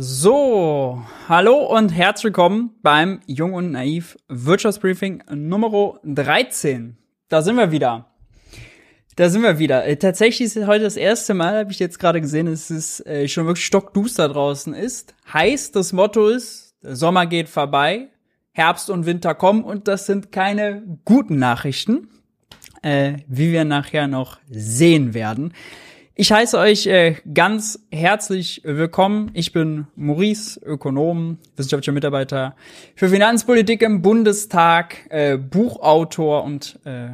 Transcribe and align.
So, 0.00 1.02
hallo 1.28 1.56
und 1.76 1.88
herzlich 1.88 2.26
willkommen 2.26 2.70
beim 2.82 3.18
Jung 3.26 3.54
und 3.54 3.72
Naiv 3.72 4.16
Wirtschaftsbriefing 4.28 5.24
Nummer 5.34 5.98
13. 6.04 6.96
Da 7.28 7.42
sind 7.42 7.56
wir 7.56 7.72
wieder. 7.72 8.06
Da 9.16 9.28
sind 9.28 9.42
wir 9.42 9.58
wieder. 9.58 9.84
Äh, 9.84 9.96
tatsächlich 9.96 10.54
ist 10.54 10.66
heute 10.68 10.84
das 10.84 10.96
erste 10.96 11.34
Mal, 11.34 11.58
habe 11.58 11.72
ich 11.72 11.80
jetzt 11.80 11.98
gerade 11.98 12.20
gesehen, 12.20 12.46
dass 12.46 12.70
es 12.70 13.04
äh, 13.06 13.26
schon 13.26 13.46
wirklich 13.46 13.66
stockduster 13.66 14.28
draußen 14.28 14.72
ist. 14.72 15.16
Heißt, 15.32 15.74
das 15.74 15.92
Motto 15.92 16.28
ist, 16.28 16.76
Sommer 16.80 17.26
geht 17.26 17.48
vorbei, 17.48 18.06
Herbst 18.52 18.90
und 18.90 19.04
Winter 19.04 19.34
kommen 19.34 19.64
und 19.64 19.88
das 19.88 20.06
sind 20.06 20.30
keine 20.30 21.00
guten 21.04 21.40
Nachrichten, 21.40 22.08
äh, 22.82 23.14
wie 23.26 23.50
wir 23.50 23.64
nachher 23.64 24.06
noch 24.06 24.38
sehen 24.48 25.12
werden. 25.12 25.54
Ich 26.20 26.32
heiße 26.32 26.58
euch 26.58 26.88
äh, 26.88 27.14
ganz 27.32 27.78
herzlich 27.92 28.62
willkommen. 28.64 29.30
Ich 29.34 29.52
bin 29.52 29.86
Maurice, 29.94 30.58
Ökonom, 30.66 31.38
wissenschaftlicher 31.54 31.92
Mitarbeiter 31.92 32.56
für 32.96 33.08
Finanzpolitik 33.08 33.82
im 33.82 34.02
Bundestag, 34.02 34.96
äh, 35.10 35.36
Buchautor 35.38 36.42
und 36.42 36.80
äh, 36.82 37.10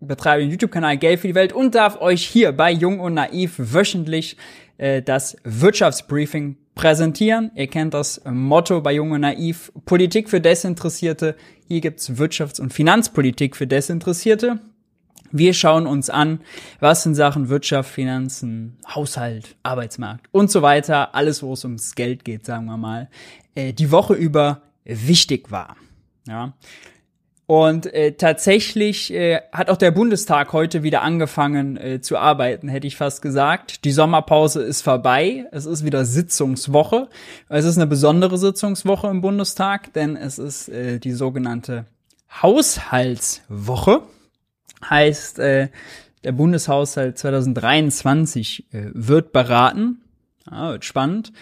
betreibe 0.00 0.42
den 0.42 0.50
YouTube-Kanal 0.50 0.98
Geld 0.98 1.20
für 1.20 1.28
die 1.28 1.34
Welt 1.34 1.54
und 1.54 1.74
darf 1.74 1.98
euch 2.02 2.26
hier 2.26 2.52
bei 2.52 2.70
Jung 2.70 3.00
und 3.00 3.14
Naiv 3.14 3.54
wöchentlich 3.56 4.36
äh, 4.76 5.00
das 5.00 5.34
Wirtschaftsbriefing 5.44 6.58
präsentieren. 6.74 7.52
Ihr 7.54 7.68
kennt 7.68 7.94
das 7.94 8.20
Motto 8.26 8.82
bei 8.82 8.92
Jung 8.92 9.12
und 9.12 9.22
Naiv, 9.22 9.72
Politik 9.86 10.28
für 10.28 10.42
Desinteressierte. 10.42 11.36
Hier 11.68 11.80
gibt's 11.80 12.10
Wirtschafts- 12.10 12.60
und 12.60 12.74
Finanzpolitik 12.74 13.56
für 13.56 13.66
Desinteressierte. 13.66 14.60
Wir 15.30 15.54
schauen 15.54 15.86
uns 15.86 16.10
an, 16.10 16.40
was 16.80 17.06
in 17.06 17.14
Sachen 17.14 17.48
Wirtschaft, 17.48 17.90
Finanzen, 17.90 18.78
Haushalt, 18.86 19.56
Arbeitsmarkt 19.62 20.26
und 20.32 20.50
so 20.50 20.62
weiter, 20.62 21.14
alles, 21.14 21.42
wo 21.42 21.52
es 21.52 21.64
ums 21.64 21.94
Geld 21.94 22.24
geht, 22.24 22.44
sagen 22.44 22.66
wir 22.66 22.76
mal, 22.76 23.08
äh, 23.54 23.72
die 23.72 23.90
Woche 23.90 24.14
über 24.14 24.62
wichtig 24.84 25.50
war. 25.50 25.76
Ja. 26.26 26.54
Und 27.46 27.92
äh, 27.92 28.12
tatsächlich 28.12 29.12
äh, 29.12 29.40
hat 29.52 29.68
auch 29.68 29.76
der 29.76 29.90
Bundestag 29.90 30.52
heute 30.52 30.82
wieder 30.82 31.02
angefangen 31.02 31.76
äh, 31.76 32.00
zu 32.00 32.16
arbeiten, 32.16 32.68
hätte 32.68 32.86
ich 32.86 32.96
fast 32.96 33.20
gesagt. 33.20 33.84
Die 33.84 33.92
Sommerpause 33.92 34.62
ist 34.62 34.82
vorbei. 34.82 35.46
Es 35.50 35.66
ist 35.66 35.84
wieder 35.84 36.04
Sitzungswoche. 36.04 37.08
Es 37.48 37.64
ist 37.64 37.76
eine 37.76 37.86
besondere 37.86 38.38
Sitzungswoche 38.38 39.08
im 39.08 39.20
Bundestag, 39.20 39.92
denn 39.92 40.16
es 40.16 40.38
ist 40.38 40.68
äh, 40.68 40.98
die 40.98 41.12
sogenannte 41.12 41.84
Haushaltswoche 42.42 44.02
heißt, 44.88 45.38
äh, 45.38 45.68
der 46.24 46.32
Bundeshaushalt 46.32 47.18
2023 47.18 48.72
äh, 48.72 48.90
wird 48.92 49.32
beraten. 49.32 50.02
Ja, 50.50 50.72
wird 50.72 50.84
spannend. 50.84 51.32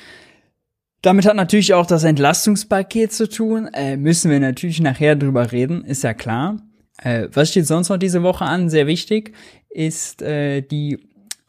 Damit 1.02 1.24
hat 1.26 1.36
natürlich 1.36 1.72
auch 1.72 1.86
das 1.86 2.04
Entlastungspaket 2.04 3.12
zu 3.12 3.28
tun. 3.28 3.68
Äh, 3.72 3.96
müssen 3.96 4.30
wir 4.30 4.40
natürlich 4.40 4.80
nachher 4.80 5.16
drüber 5.16 5.50
reden, 5.52 5.84
ist 5.84 6.04
ja 6.04 6.12
klar. 6.12 6.58
Äh, 6.98 7.28
was 7.32 7.50
steht 7.50 7.66
sonst 7.66 7.88
noch 7.88 7.96
diese 7.96 8.22
Woche 8.22 8.44
an? 8.44 8.68
Sehr 8.68 8.86
wichtig 8.86 9.34
ist 9.70 10.20
äh, 10.20 10.60
die 10.60 10.98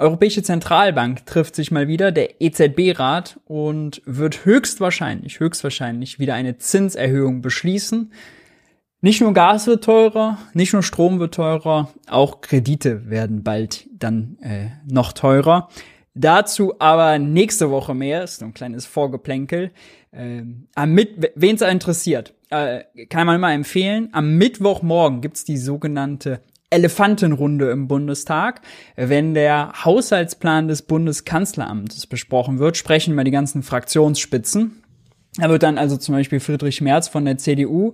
Europäische 0.01 0.41
Zentralbank 0.41 1.27
trifft 1.27 1.55
sich 1.55 1.69
mal 1.69 1.87
wieder, 1.87 2.11
der 2.11 2.41
EZB-Rat, 2.41 3.39
und 3.45 4.01
wird 4.05 4.45
höchstwahrscheinlich, 4.45 5.39
höchstwahrscheinlich 5.39 6.17
wieder 6.17 6.33
eine 6.33 6.57
Zinserhöhung 6.57 7.43
beschließen. 7.43 8.11
Nicht 9.03 9.19
nur 9.19 9.33
Gas 9.33 9.65
wird 9.65 9.83
teurer, 9.83 10.37
nicht 10.53 10.73
nur 10.73 10.83
Strom 10.83 11.19
wird 11.19 11.33
teurer, 11.33 11.89
auch 12.07 12.41
Kredite 12.41 13.09
werden 13.09 13.41
bald 13.41 13.89
dann 13.91 14.37
äh, 14.41 14.67
noch 14.85 15.13
teurer. 15.13 15.69
Dazu 16.13 16.75
aber 16.77 17.17
nächste 17.17 17.71
Woche 17.71 17.95
mehr, 17.95 18.23
ist 18.23 18.39
so 18.39 18.45
ein 18.45 18.53
kleines 18.53 18.85
Vorgeplänkel. 18.85 19.71
Ähm, 20.13 20.67
am 20.75 20.95
wen 20.95 21.55
es 21.55 21.61
interessiert, 21.61 22.35
äh, 22.51 22.83
kann 23.09 23.25
man 23.25 23.37
immer 23.37 23.51
empfehlen. 23.51 24.09
Am 24.11 24.37
Mittwochmorgen 24.37 25.21
gibt's 25.21 25.45
die 25.45 25.57
sogenannte 25.57 26.41
Elefantenrunde 26.69 27.71
im 27.71 27.87
Bundestag. 27.87 28.61
Wenn 28.95 29.33
der 29.33 29.71
Haushaltsplan 29.83 30.67
des 30.67 30.83
Bundeskanzleramtes 30.83 32.05
besprochen 32.05 32.59
wird, 32.59 32.77
sprechen 32.77 33.15
wir 33.15 33.23
die 33.23 33.31
ganzen 33.31 33.63
Fraktionsspitzen. 33.63 34.83
Da 35.37 35.49
wird 35.49 35.63
dann 35.63 35.77
also 35.77 35.95
zum 35.95 36.15
Beispiel 36.15 36.41
Friedrich 36.41 36.81
Merz 36.81 37.07
von 37.07 37.23
der 37.23 37.37
CDU 37.37 37.93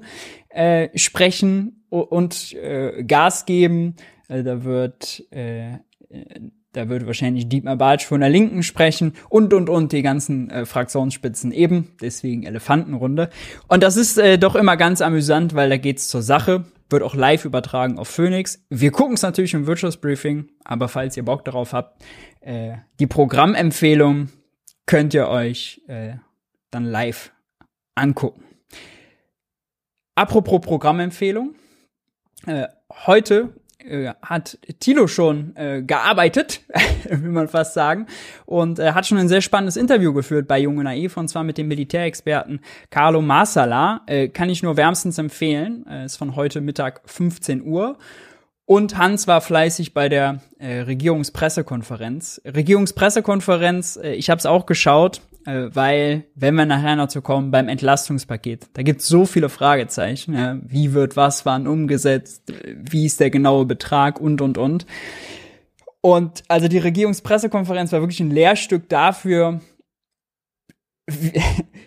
äh, 0.58 0.90
sprechen 0.98 1.86
und 1.90 2.54
äh, 2.54 3.04
Gas 3.04 3.46
geben. 3.46 3.96
Äh, 4.28 4.44
da 4.44 4.64
wird 4.64 5.24
äh, 5.32 5.78
da 6.74 6.90
wird 6.90 7.08
wahrscheinlich 7.08 7.50
Dietmar 7.50 7.76
Bartsch 7.76 8.06
von 8.06 8.20
der 8.20 8.30
Linken 8.30 8.62
sprechen 8.62 9.14
und, 9.30 9.54
und, 9.54 9.68
und 9.68 9.92
die 9.92 10.04
ganzen 10.04 10.50
äh, 10.50 10.66
Fraktionsspitzen 10.66 11.52
eben. 11.52 11.96
Deswegen 12.02 12.44
Elefantenrunde. 12.44 13.30
Und 13.68 13.82
das 13.82 13.98
ist 13.98 14.18
äh, 14.18 14.38
doch 14.38 14.56
immer 14.56 14.78
ganz 14.78 15.02
amüsant, 15.02 15.56
weil 15.56 15.70
da 15.70 15.78
geht's 15.78 16.08
zur 16.08 16.22
Sache. 16.22 16.66
Wird 16.90 17.04
auch 17.04 17.16
live 17.16 17.46
übertragen 17.46 17.98
auf 17.98 18.08
Phoenix. 18.08 18.64
Wir 18.70 18.92
gucken 18.92 19.16
es 19.16 19.24
natürlich 19.24 19.54
im 19.56 19.66
Wirtschaftsbriefing, 19.66 20.50
aber 20.64 20.88
falls 20.88 21.18
ihr 21.18 21.26
Bock 21.26 21.44
darauf 21.46 21.74
habt, 21.74 22.04
äh, 22.42 22.74
die 23.00 23.08
Programmempfehlung 23.08 24.30
könnt 24.86 25.14
ihr 25.14 25.28
euch 25.28 25.82
äh, 25.88 26.14
dann 26.70 26.86
live 26.86 27.32
angucken. 27.96 28.47
Apropos 30.18 30.62
Programmempfehlung. 30.62 31.54
Äh, 32.48 32.66
heute 33.06 33.50
äh, 33.78 34.14
hat 34.24 34.58
Thilo 34.80 35.06
schon 35.06 35.56
äh, 35.56 35.84
gearbeitet, 35.84 36.62
will 37.08 37.30
man 37.30 37.48
fast 37.48 37.76
sagen, 37.76 38.08
und 38.48 38.80
äh, 38.80 38.94
hat 38.94 39.06
schon 39.06 39.20
ein 39.20 39.28
sehr 39.28 39.42
spannendes 39.42 39.78
Interview 39.78 40.14
geführt 40.14 40.48
bei 40.48 40.58
Junge 40.58 40.84
Naiv, 40.84 41.18
und 41.18 41.28
zwar 41.28 41.44
mit 41.44 41.60
dem 41.60 41.68
Militärexperten 41.68 42.62
Carlo 42.90 43.22
Marsala. 43.22 44.02
Äh, 44.08 44.30
kann 44.30 44.50
ich 44.50 44.64
nur 44.64 44.76
wärmstens 44.76 45.20
empfehlen. 45.20 45.86
Äh, 45.88 46.06
ist 46.06 46.18
von 46.18 46.36
heute 46.36 46.62
Mittag 46.62 47.02
15 47.06 47.62
Uhr. 47.62 48.00
Und 48.66 48.98
Hans 48.98 49.28
war 49.28 49.40
fleißig 49.40 49.94
bei 49.94 50.10
der 50.10 50.42
äh, 50.58 50.80
Regierungspressekonferenz. 50.80 52.42
Regierungspressekonferenz, 52.44 53.98
äh, 53.98 54.14
ich 54.14 54.32
habe 54.32 54.40
es 54.40 54.48
auch 54.48 54.66
geschaut, 54.66 55.22
weil, 55.74 56.26
wenn 56.36 56.56
wir 56.56 56.66
nachher 56.66 56.96
noch 56.98 57.08
zu 57.08 57.22
kommen, 57.22 57.52
beim 57.52 57.70
Entlastungspaket, 57.70 58.68
da 58.74 58.84
gibt 58.84 59.02
es 59.02 59.08
so 59.08 59.26
viele 59.26 59.48
Fragezeichen. 59.48 60.34
Ja, 60.34 60.58
wie 60.62 60.94
wird 60.94 61.16
was 61.16 61.46
wann 61.46 61.68
umgesetzt? 61.68 62.54
Wie 62.76 63.06
ist 63.06 63.20
der 63.20 63.30
genaue 63.30 63.66
Betrag? 63.66 64.20
Und, 64.20 64.42
und, 64.42 64.58
und. 64.58 64.86
Und 66.02 66.44
also 66.48 66.68
die 66.68 66.78
Regierungspressekonferenz 66.78 67.92
war 67.92 68.02
wirklich 68.02 68.20
ein 68.20 68.32
Lehrstück 68.32 68.90
dafür, 68.90 69.62
wie, 71.08 71.42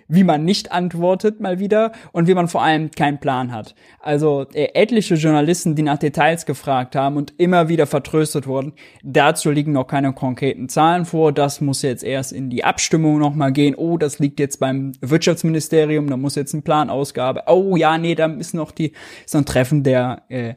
wie 0.09 0.25
man 0.25 0.45
nicht 0.45 0.73
antwortet 0.73 1.41
mal 1.41 1.59
wieder 1.59 1.93
und 2.13 2.27
wie 2.27 2.35
man 2.35 2.49
vor 2.49 2.63
allem 2.63 2.91
keinen 2.91 3.21
Plan 3.21 3.53
hat. 3.53 3.75
Also 4.01 4.47
äh, 4.55 4.71
etliche 4.75 5.15
Journalisten, 5.15 5.75
die 5.75 5.83
nach 5.83 5.99
Details 5.99 6.47
gefragt 6.47 6.97
haben 6.97 7.17
und 7.17 7.35
immer 7.39 7.69
wieder 7.69 7.87
vertröstet 7.87 8.47
wurden, 8.47 8.73
dazu 9.05 9.51
liegen 9.51 9.73
noch 9.73 9.87
keine 9.87 10.13
konkreten 10.13 10.69
Zahlen 10.69 11.05
vor. 11.05 11.33
Das 11.33 11.61
muss 11.61 11.83
jetzt 11.83 12.03
erst 12.03 12.33
in 12.33 12.51
die 12.51 12.65
Abstimmung 12.65 13.19
nochmal 13.19 13.53
gehen. 13.53 13.75
Oh, 13.75 13.99
das 13.99 14.19
liegt 14.19 14.41
jetzt 14.41 14.59
beim 14.59 14.93
Wirtschaftsministerium, 15.01 16.09
da 16.09 16.17
muss 16.17 16.35
jetzt 16.35 16.55
ein 16.55 16.63
Planausgabe. 16.63 17.45
Oh 17.47 17.77
ja, 17.77 17.99
nee, 17.99 18.15
da 18.15 18.27
ist 18.27 18.55
noch 18.55 18.73
die 18.73 18.93
ist 19.25 19.37
ein 19.37 19.45
Treffen 19.45 19.83
der 19.83 20.23
äh, 20.29 20.55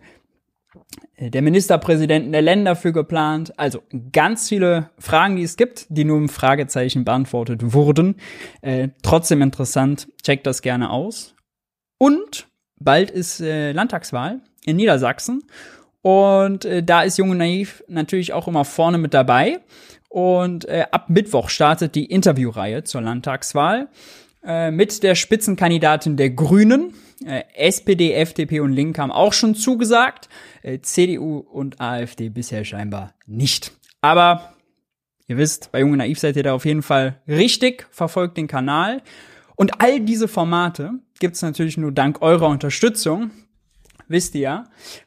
der 1.17 1.41
Ministerpräsidenten 1.41 2.31
der 2.31 2.41
Länder 2.41 2.75
für 2.75 2.91
geplant. 2.91 3.57
Also 3.57 3.83
ganz 4.11 4.49
viele 4.49 4.89
Fragen, 4.97 5.35
die 5.35 5.43
es 5.43 5.57
gibt, 5.57 5.85
die 5.89 6.05
nur 6.05 6.17
im 6.17 6.29
Fragezeichen 6.29 7.05
beantwortet 7.05 7.73
wurden. 7.73 8.15
Äh, 8.61 8.89
trotzdem 9.03 9.41
interessant, 9.41 10.07
checkt 10.23 10.47
das 10.47 10.61
gerne 10.61 10.89
aus. 10.89 11.35
Und 11.97 12.47
bald 12.79 13.11
ist 13.11 13.39
äh, 13.41 13.71
Landtagswahl 13.71 14.41
in 14.65 14.75
Niedersachsen. 14.75 15.43
Und 16.01 16.65
äh, 16.65 16.83
da 16.83 17.03
ist 17.03 17.17
Junge 17.17 17.35
Naiv 17.35 17.83
natürlich 17.87 18.33
auch 18.33 18.47
immer 18.47 18.65
vorne 18.65 18.97
mit 18.97 19.13
dabei. 19.13 19.59
Und 20.09 20.65
äh, 20.65 20.85
ab 20.91 21.09
Mittwoch 21.09 21.49
startet 21.49 21.95
die 21.95 22.05
Interviewreihe 22.05 22.83
zur 22.83 23.01
Landtagswahl 23.01 23.87
äh, 24.45 24.71
mit 24.71 25.03
der 25.03 25.15
Spitzenkandidatin 25.15 26.17
der 26.17 26.29
Grünen, 26.29 26.93
äh, 27.25 27.43
SPD, 27.55 28.13
FDP 28.13 28.59
und 28.59 28.73
Link 28.73 28.97
haben 28.97 29.11
auch 29.11 29.33
schon 29.33 29.55
zugesagt. 29.55 30.29
Äh, 30.61 30.79
CDU 30.81 31.37
und 31.37 31.79
AfD 31.79 32.29
bisher 32.29 32.65
scheinbar 32.65 33.13
nicht. 33.25 33.71
Aber 34.01 34.53
ihr 35.27 35.37
wisst, 35.37 35.71
bei 35.71 35.79
Junge 35.79 35.97
Naiv 35.97 36.19
seid 36.19 36.35
ihr 36.35 36.43
da 36.43 36.53
auf 36.53 36.65
jeden 36.65 36.81
Fall 36.81 37.21
richtig. 37.27 37.87
Verfolgt 37.91 38.37
den 38.37 38.47
Kanal. 38.47 39.01
Und 39.55 39.81
all 39.81 39.99
diese 39.99 40.27
Formate 40.27 40.91
gibt's 41.19 41.41
natürlich 41.41 41.77
nur 41.77 41.91
dank 41.91 42.21
eurer 42.21 42.47
Unterstützung. 42.47 43.31
Wisst 44.07 44.35
ihr. 44.35 44.65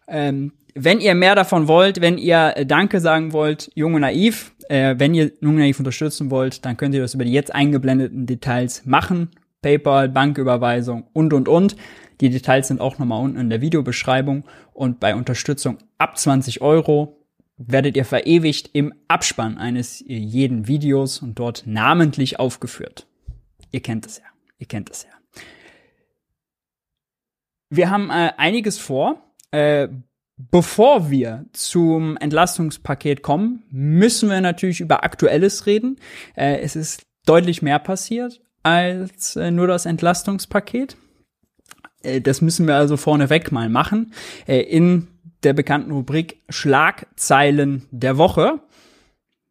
Ähm, 0.08 0.52
wenn 0.74 1.00
ihr 1.00 1.14
mehr 1.14 1.34
davon 1.34 1.68
wollt, 1.68 2.00
wenn 2.00 2.18
ihr 2.18 2.52
äh, 2.54 2.66
Danke 2.66 3.00
sagen 3.00 3.32
wollt, 3.32 3.70
Junge 3.74 3.98
Naiv, 4.00 4.54
äh, 4.68 4.94
wenn 4.98 5.14
ihr 5.14 5.32
Junge 5.40 5.60
Naiv 5.60 5.78
unterstützen 5.78 6.30
wollt, 6.30 6.64
dann 6.64 6.76
könnt 6.76 6.94
ihr 6.94 7.00
das 7.00 7.14
über 7.14 7.24
die 7.24 7.32
jetzt 7.32 7.54
eingeblendeten 7.54 8.26
Details 8.26 8.84
machen. 8.84 9.30
PayPal, 9.62 10.08
Banküberweisung 10.08 11.04
und, 11.12 11.32
und, 11.32 11.48
und. 11.48 11.76
Die 12.20 12.30
Details 12.30 12.68
sind 12.68 12.80
auch 12.80 12.98
nochmal 12.98 13.22
unten 13.22 13.38
in 13.38 13.50
der 13.50 13.60
Videobeschreibung. 13.60 14.44
Und 14.72 15.00
bei 15.00 15.14
Unterstützung 15.14 15.78
ab 15.98 16.18
20 16.18 16.60
Euro 16.60 17.16
werdet 17.56 17.96
ihr 17.96 18.04
verewigt 18.04 18.70
im 18.74 18.92
Abspann 19.08 19.58
eines 19.58 20.04
jeden 20.06 20.68
Videos 20.68 21.22
und 21.22 21.38
dort 21.38 21.64
namentlich 21.66 22.38
aufgeführt. 22.38 23.06
ihr 23.72 23.80
kennt 23.80 24.06
es 24.06 24.18
ja. 24.18 24.24
Ihr 24.58 24.66
kennt 24.66 24.90
es 24.90 25.04
ja. 25.04 25.15
Wir 27.70 27.90
haben 27.90 28.10
äh, 28.10 28.32
einiges 28.36 28.78
vor. 28.78 29.22
Äh, 29.50 29.88
bevor 30.36 31.10
wir 31.10 31.46
zum 31.52 32.16
Entlastungspaket 32.16 33.22
kommen, 33.22 33.64
müssen 33.70 34.28
wir 34.28 34.40
natürlich 34.40 34.80
über 34.80 35.04
Aktuelles 35.04 35.66
reden. 35.66 35.98
Äh, 36.34 36.60
es 36.60 36.76
ist 36.76 37.06
deutlich 37.24 37.62
mehr 37.62 37.78
passiert 37.78 38.40
als 38.62 39.36
äh, 39.36 39.50
nur 39.50 39.66
das 39.66 39.86
Entlastungspaket. 39.86 40.96
Äh, 42.02 42.20
das 42.20 42.40
müssen 42.40 42.66
wir 42.66 42.76
also 42.76 42.96
vorneweg 42.96 43.52
mal 43.52 43.68
machen. 43.68 44.12
Äh, 44.46 44.60
in 44.60 45.08
der 45.42 45.52
bekannten 45.52 45.92
Rubrik 45.92 46.42
Schlagzeilen 46.48 47.86
der 47.90 48.18
Woche. 48.18 48.60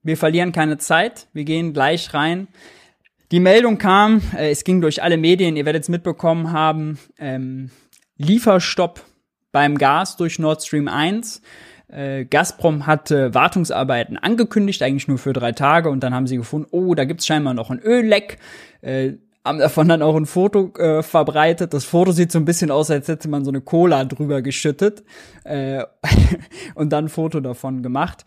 Wir 0.03 0.17
verlieren 0.17 0.51
keine 0.51 0.77
Zeit. 0.77 1.27
Wir 1.33 1.45
gehen 1.45 1.73
gleich 1.73 2.13
rein. 2.13 2.47
Die 3.31 3.39
Meldung 3.39 3.77
kam, 3.77 4.21
äh, 4.37 4.51
es 4.51 4.63
ging 4.63 4.81
durch 4.81 5.01
alle 5.01 5.17
Medien, 5.17 5.55
ihr 5.55 5.65
werdet 5.65 5.83
es 5.83 5.89
mitbekommen 5.89 6.51
haben, 6.51 6.99
ähm, 7.17 7.71
Lieferstopp 8.17 9.01
beim 9.51 9.77
Gas 9.77 10.17
durch 10.17 10.39
Nord 10.39 10.63
Stream 10.63 10.87
1. 10.87 11.41
Äh, 11.87 12.25
Gazprom 12.25 12.87
hatte 12.87 13.33
Wartungsarbeiten 13.33 14.17
angekündigt, 14.17 14.81
eigentlich 14.81 15.07
nur 15.07 15.17
für 15.17 15.33
drei 15.33 15.51
Tage, 15.51 15.89
und 15.89 16.01
dann 16.01 16.13
haben 16.13 16.27
sie 16.27 16.37
gefunden, 16.37 16.67
oh, 16.71 16.95
da 16.95 17.05
gibt's 17.05 17.25
scheinbar 17.25 17.53
noch 17.53 17.69
ein 17.69 17.79
Ölleck. 17.79 18.39
Äh, 18.81 19.13
haben 19.45 19.59
davon 19.59 19.87
dann 19.87 20.01
auch 20.01 20.15
ein 20.15 20.25
Foto 20.25 20.73
äh, 20.77 21.03
verbreitet. 21.03 21.73
Das 21.73 21.85
Foto 21.85 22.11
sieht 22.11 22.31
so 22.31 22.39
ein 22.39 22.45
bisschen 22.45 22.71
aus, 22.71 22.89
als 22.89 23.07
hätte 23.07 23.29
man 23.29 23.45
so 23.45 23.51
eine 23.51 23.61
Cola 23.61 24.03
drüber 24.03 24.41
geschüttet 24.41 25.03
äh, 25.43 25.83
und 26.75 26.91
dann 26.91 27.05
ein 27.05 27.09
Foto 27.09 27.39
davon 27.39 27.83
gemacht. 27.83 28.25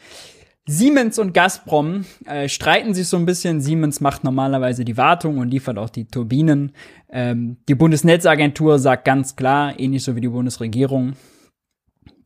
Siemens 0.71 1.19
und 1.19 1.33
Gazprom 1.33 2.05
äh, 2.27 2.47
streiten 2.49 2.93
sich 2.93 3.09
so 3.09 3.17
ein 3.17 3.25
bisschen. 3.25 3.63
Siemens 3.63 4.03
macht 4.03 4.23
normalerweise 4.23 4.85
die 4.85 4.99
Wartung 4.99 5.39
und 5.39 5.49
liefert 5.49 5.79
auch 5.79 5.89
die 5.89 6.05
Turbinen. 6.05 6.73
Ähm, 7.09 7.57
die 7.69 7.75
Bundesnetzagentur 7.75 8.79
sagt 8.79 9.07
ganz 9.07 9.35
klar, 9.35 9.81
ähnlich 9.81 10.05
so 10.05 10.15
wie 10.15 10.21
die 10.21 10.29
Bundesregierung, 10.29 11.15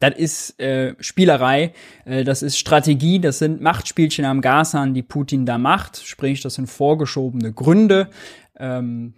das 0.01 0.17
ist 0.17 0.61
äh, 0.61 0.97
Spielerei, 0.99 1.73
äh, 2.05 2.25
das 2.25 2.43
ist 2.43 2.59
Strategie, 2.59 3.21
das 3.21 3.39
sind 3.39 3.61
Machtspielchen 3.61 4.25
am 4.25 4.41
Gashahn, 4.41 4.95
die 4.95 5.05
Putin 5.05 5.47
da 5.47 5.59
macht. 5.59 5.99
Sprich, 6.05 6.41
das 6.41 6.55
sind 6.55 6.67
vorgeschobene 6.67 7.53
Gründe. 7.53 8.11
Ähm, 8.59 9.15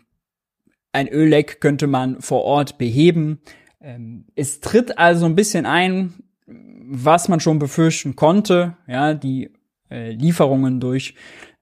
ein 0.93 1.09
Ölleck 1.09 1.63
könnte 1.63 1.87
man 1.87 2.21
vor 2.21 2.43
Ort 2.45 2.77
beheben. 2.77 3.41
Ähm, 3.81 4.27
es 4.35 4.61
tritt 4.61 4.99
also 4.99 5.25
ein 5.25 5.35
bisschen 5.35 5.65
ein, 5.65 6.24
was 6.87 7.29
man 7.29 7.41
schon 7.41 7.59
befürchten 7.59 8.17
konnte. 8.17 8.77
Ja, 8.87 9.15
die 9.15 9.51
äh, 9.91 10.13
Lieferungen 10.13 10.81
durch 10.81 11.15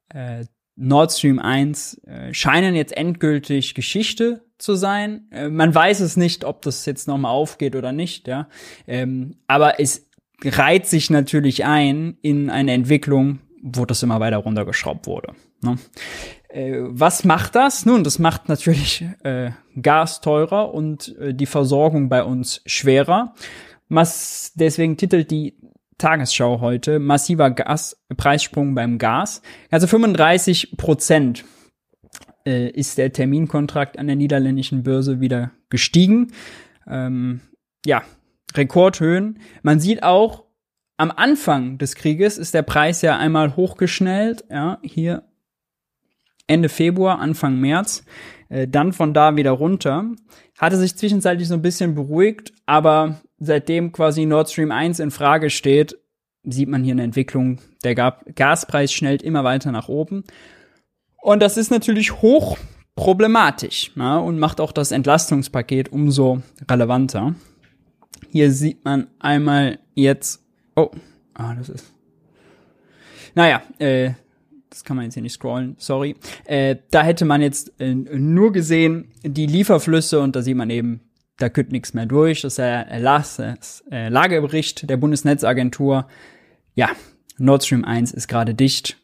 äh, 0.08 0.44
Nord 0.76 1.12
Stream 1.12 1.38
1 1.38 2.02
äh, 2.04 2.34
scheinen 2.34 2.74
jetzt 2.74 2.96
endgültig 2.96 3.74
Geschichte 3.74 4.44
zu 4.58 4.74
sein. 4.74 5.28
Äh, 5.30 5.48
man 5.48 5.74
weiß 5.74 6.00
es 6.00 6.16
nicht, 6.16 6.44
ob 6.44 6.62
das 6.62 6.86
jetzt 6.86 7.08
nochmal 7.08 7.32
aufgeht 7.32 7.76
oder 7.76 7.92
nicht, 7.92 8.28
ja. 8.28 8.48
Ähm, 8.86 9.36
aber 9.46 9.80
es 9.80 10.08
reiht 10.44 10.86
sich 10.86 11.10
natürlich 11.10 11.64
ein 11.64 12.16
in 12.22 12.50
eine 12.50 12.72
Entwicklung, 12.72 13.40
wo 13.62 13.84
das 13.84 14.02
immer 14.02 14.20
weiter 14.20 14.38
runtergeschraubt 14.38 15.06
wurde. 15.06 15.34
Ne? 15.62 15.76
Äh, 16.48 16.78
was 16.80 17.24
macht 17.24 17.54
das? 17.54 17.86
Nun, 17.86 18.04
das 18.04 18.18
macht 18.18 18.48
natürlich 18.48 19.04
äh, 19.22 19.50
Gas 19.80 20.20
teurer 20.20 20.74
und 20.74 21.16
äh, 21.18 21.34
die 21.34 21.46
Versorgung 21.46 22.08
bei 22.08 22.24
uns 22.24 22.62
schwerer. 22.66 23.34
Was 23.94 24.52
deswegen 24.54 24.96
titelt 24.96 25.30
die 25.30 25.54
Tagesschau 25.98 26.62
heute 26.62 26.98
massiver 26.98 27.50
Gaspreissprung 27.50 28.74
beim 28.74 28.96
Gas. 28.96 29.42
Also 29.70 29.86
35 29.86 30.78
Prozent 30.78 31.44
äh, 32.46 32.70
ist 32.70 32.96
der 32.96 33.12
Terminkontrakt 33.12 33.98
an 33.98 34.06
der 34.06 34.16
niederländischen 34.16 34.82
Börse 34.82 35.20
wieder 35.20 35.50
gestiegen. 35.68 36.32
Ähm, 36.88 37.42
ja, 37.84 38.02
Rekordhöhen. 38.54 39.40
Man 39.62 39.78
sieht 39.78 40.02
auch, 40.02 40.44
am 40.96 41.10
Anfang 41.10 41.76
des 41.76 41.94
Krieges 41.94 42.38
ist 42.38 42.54
der 42.54 42.62
Preis 42.62 43.02
ja 43.02 43.18
einmal 43.18 43.56
hochgeschnellt. 43.56 44.44
Ja, 44.48 44.78
hier 44.82 45.24
Ende 46.46 46.70
Februar, 46.70 47.18
Anfang 47.18 47.60
März, 47.60 48.06
äh, 48.48 48.66
dann 48.66 48.94
von 48.94 49.12
da 49.12 49.36
wieder 49.36 49.50
runter. 49.50 50.06
Hatte 50.58 50.78
sich 50.78 50.96
zwischenzeitlich 50.96 51.46
so 51.46 51.54
ein 51.54 51.62
bisschen 51.62 51.94
beruhigt, 51.94 52.54
aber 52.64 53.20
seitdem 53.42 53.92
quasi 53.92 54.24
Nord 54.24 54.50
Stream 54.50 54.70
1 54.70 55.00
in 55.00 55.10
Frage 55.10 55.50
steht, 55.50 55.98
sieht 56.44 56.68
man 56.68 56.84
hier 56.84 56.92
eine 56.92 57.02
Entwicklung. 57.02 57.58
Der 57.84 57.94
Gaspreis 57.94 58.92
schnellt 58.92 59.22
immer 59.22 59.44
weiter 59.44 59.72
nach 59.72 59.88
oben. 59.88 60.24
Und 61.16 61.40
das 61.40 61.56
ist 61.56 61.70
natürlich 61.70 62.20
hoch 62.22 62.58
problematisch 62.94 63.92
ja, 63.96 64.18
und 64.18 64.38
macht 64.38 64.60
auch 64.60 64.72
das 64.72 64.92
Entlastungspaket 64.92 65.90
umso 65.92 66.42
relevanter. 66.70 67.34
Hier 68.30 68.50
sieht 68.50 68.84
man 68.84 69.08
einmal 69.18 69.78
jetzt, 69.94 70.44
oh, 70.76 70.90
ah, 71.34 71.54
das 71.54 71.68
ist, 71.68 71.92
naja, 73.34 73.62
äh, 73.78 74.12
das 74.68 74.84
kann 74.84 74.96
man 74.96 75.04
jetzt 75.04 75.14
hier 75.14 75.22
nicht 75.22 75.34
scrollen, 75.34 75.76
sorry. 75.78 76.16
Äh, 76.44 76.76
da 76.90 77.02
hätte 77.02 77.24
man 77.24 77.40
jetzt 77.42 77.78
äh, 77.78 77.94
nur 77.94 78.52
gesehen 78.52 79.08
die 79.22 79.46
Lieferflüsse 79.46 80.20
und 80.20 80.34
da 80.34 80.42
sieht 80.42 80.56
man 80.56 80.70
eben, 80.70 81.00
da 81.38 81.48
könnt 81.48 81.72
nichts 81.72 81.94
mehr 81.94 82.06
durch. 82.06 82.42
Das 82.42 82.52
ist 82.52 82.58
der 82.58 82.88
Erlass, 82.88 83.36
das 83.36 83.84
äh, 83.90 84.08
Lagebericht 84.08 84.88
der 84.88 84.96
Bundesnetzagentur. 84.96 86.06
Ja, 86.74 86.90
Nord 87.38 87.64
Stream 87.64 87.84
1 87.84 88.12
ist 88.12 88.28
gerade 88.28 88.54
dicht. 88.54 88.98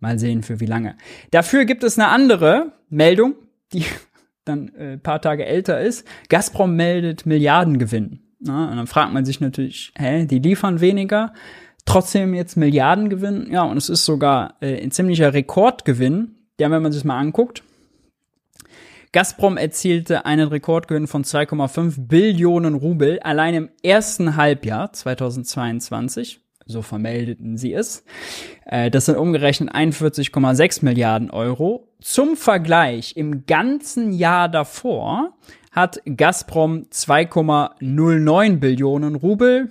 Mal 0.00 0.18
sehen, 0.18 0.42
für 0.42 0.60
wie 0.60 0.66
lange. 0.66 0.96
Dafür 1.32 1.64
gibt 1.64 1.82
es 1.82 1.98
eine 1.98 2.08
andere 2.08 2.72
Meldung, 2.88 3.34
die 3.72 3.84
dann 4.44 4.68
äh, 4.74 4.96
paar 4.96 5.20
Tage 5.20 5.44
älter 5.44 5.80
ist. 5.80 6.06
Gazprom 6.28 6.76
meldet 6.76 7.26
Milliardengewinn. 7.26 8.20
Und 8.40 8.46
dann 8.46 8.86
fragt 8.86 9.12
man 9.12 9.24
sich 9.24 9.40
natürlich, 9.40 9.92
hä, 9.98 10.24
die 10.26 10.38
liefern 10.38 10.80
weniger 10.80 11.32
trotzdem 11.88 12.34
jetzt 12.34 12.56
Milliardengewinn. 12.56 13.50
Ja, 13.50 13.62
und 13.64 13.76
es 13.76 13.88
ist 13.88 14.04
sogar 14.04 14.54
äh, 14.60 14.82
ein 14.82 14.90
ziemlicher 14.90 15.32
Rekordgewinn, 15.32 16.36
der, 16.58 16.70
wenn 16.70 16.82
man 16.82 16.92
sich 16.92 17.04
mal 17.04 17.18
anguckt. 17.18 17.62
Gazprom 19.12 19.56
erzielte 19.56 20.26
einen 20.26 20.48
Rekordgewinn 20.48 21.06
von 21.06 21.24
2,5 21.24 22.08
Billionen 22.08 22.74
Rubel 22.74 23.20
allein 23.20 23.54
im 23.54 23.70
ersten 23.82 24.36
Halbjahr 24.36 24.92
2022. 24.92 26.40
So 26.66 26.82
vermeldeten 26.82 27.56
sie 27.56 27.72
es. 27.72 28.04
Äh, 28.66 28.90
das 28.90 29.06
sind 29.06 29.16
umgerechnet 29.16 29.74
41,6 29.74 30.84
Milliarden 30.84 31.30
Euro. 31.30 31.88
Zum 32.00 32.36
Vergleich, 32.36 33.16
im 33.16 33.46
ganzen 33.46 34.12
Jahr 34.12 34.50
davor 34.50 35.32
hat 35.72 36.00
Gazprom 36.04 36.86
2,09 36.92 38.56
Billionen 38.58 39.14
Rubel, 39.14 39.70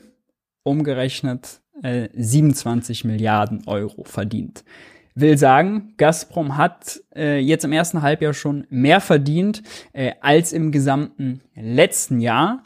umgerechnet 0.63 1.61
27 1.83 3.03
äh, 3.03 3.07
Milliarden 3.07 3.67
Euro 3.67 4.03
verdient. 4.03 4.63
Will 5.19 5.37
sagen, 5.37 5.93
Gazprom 5.97 6.57
hat 6.57 7.01
äh, 7.15 7.39
jetzt 7.39 7.65
im 7.65 7.71
ersten 7.71 8.03
Halbjahr 8.03 8.33
schon 8.33 8.67
mehr 8.69 9.01
verdient 9.01 9.63
äh, 9.93 10.11
als 10.21 10.53
im 10.53 10.71
gesamten 10.71 11.41
letzten 11.55 12.19
Jahr. 12.19 12.61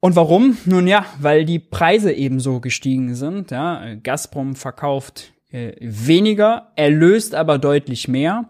Und 0.00 0.16
warum? 0.16 0.56
Nun 0.64 0.86
ja, 0.86 1.04
weil 1.20 1.44
die 1.44 1.58
Preise 1.58 2.12
ebenso 2.12 2.60
gestiegen 2.60 3.14
sind. 3.14 3.50
Ja. 3.50 3.94
Gazprom 4.02 4.56
verkauft 4.56 5.34
äh, 5.50 5.74
weniger, 5.80 6.72
erlöst 6.76 7.34
aber 7.34 7.58
deutlich 7.58 8.08
mehr. 8.08 8.48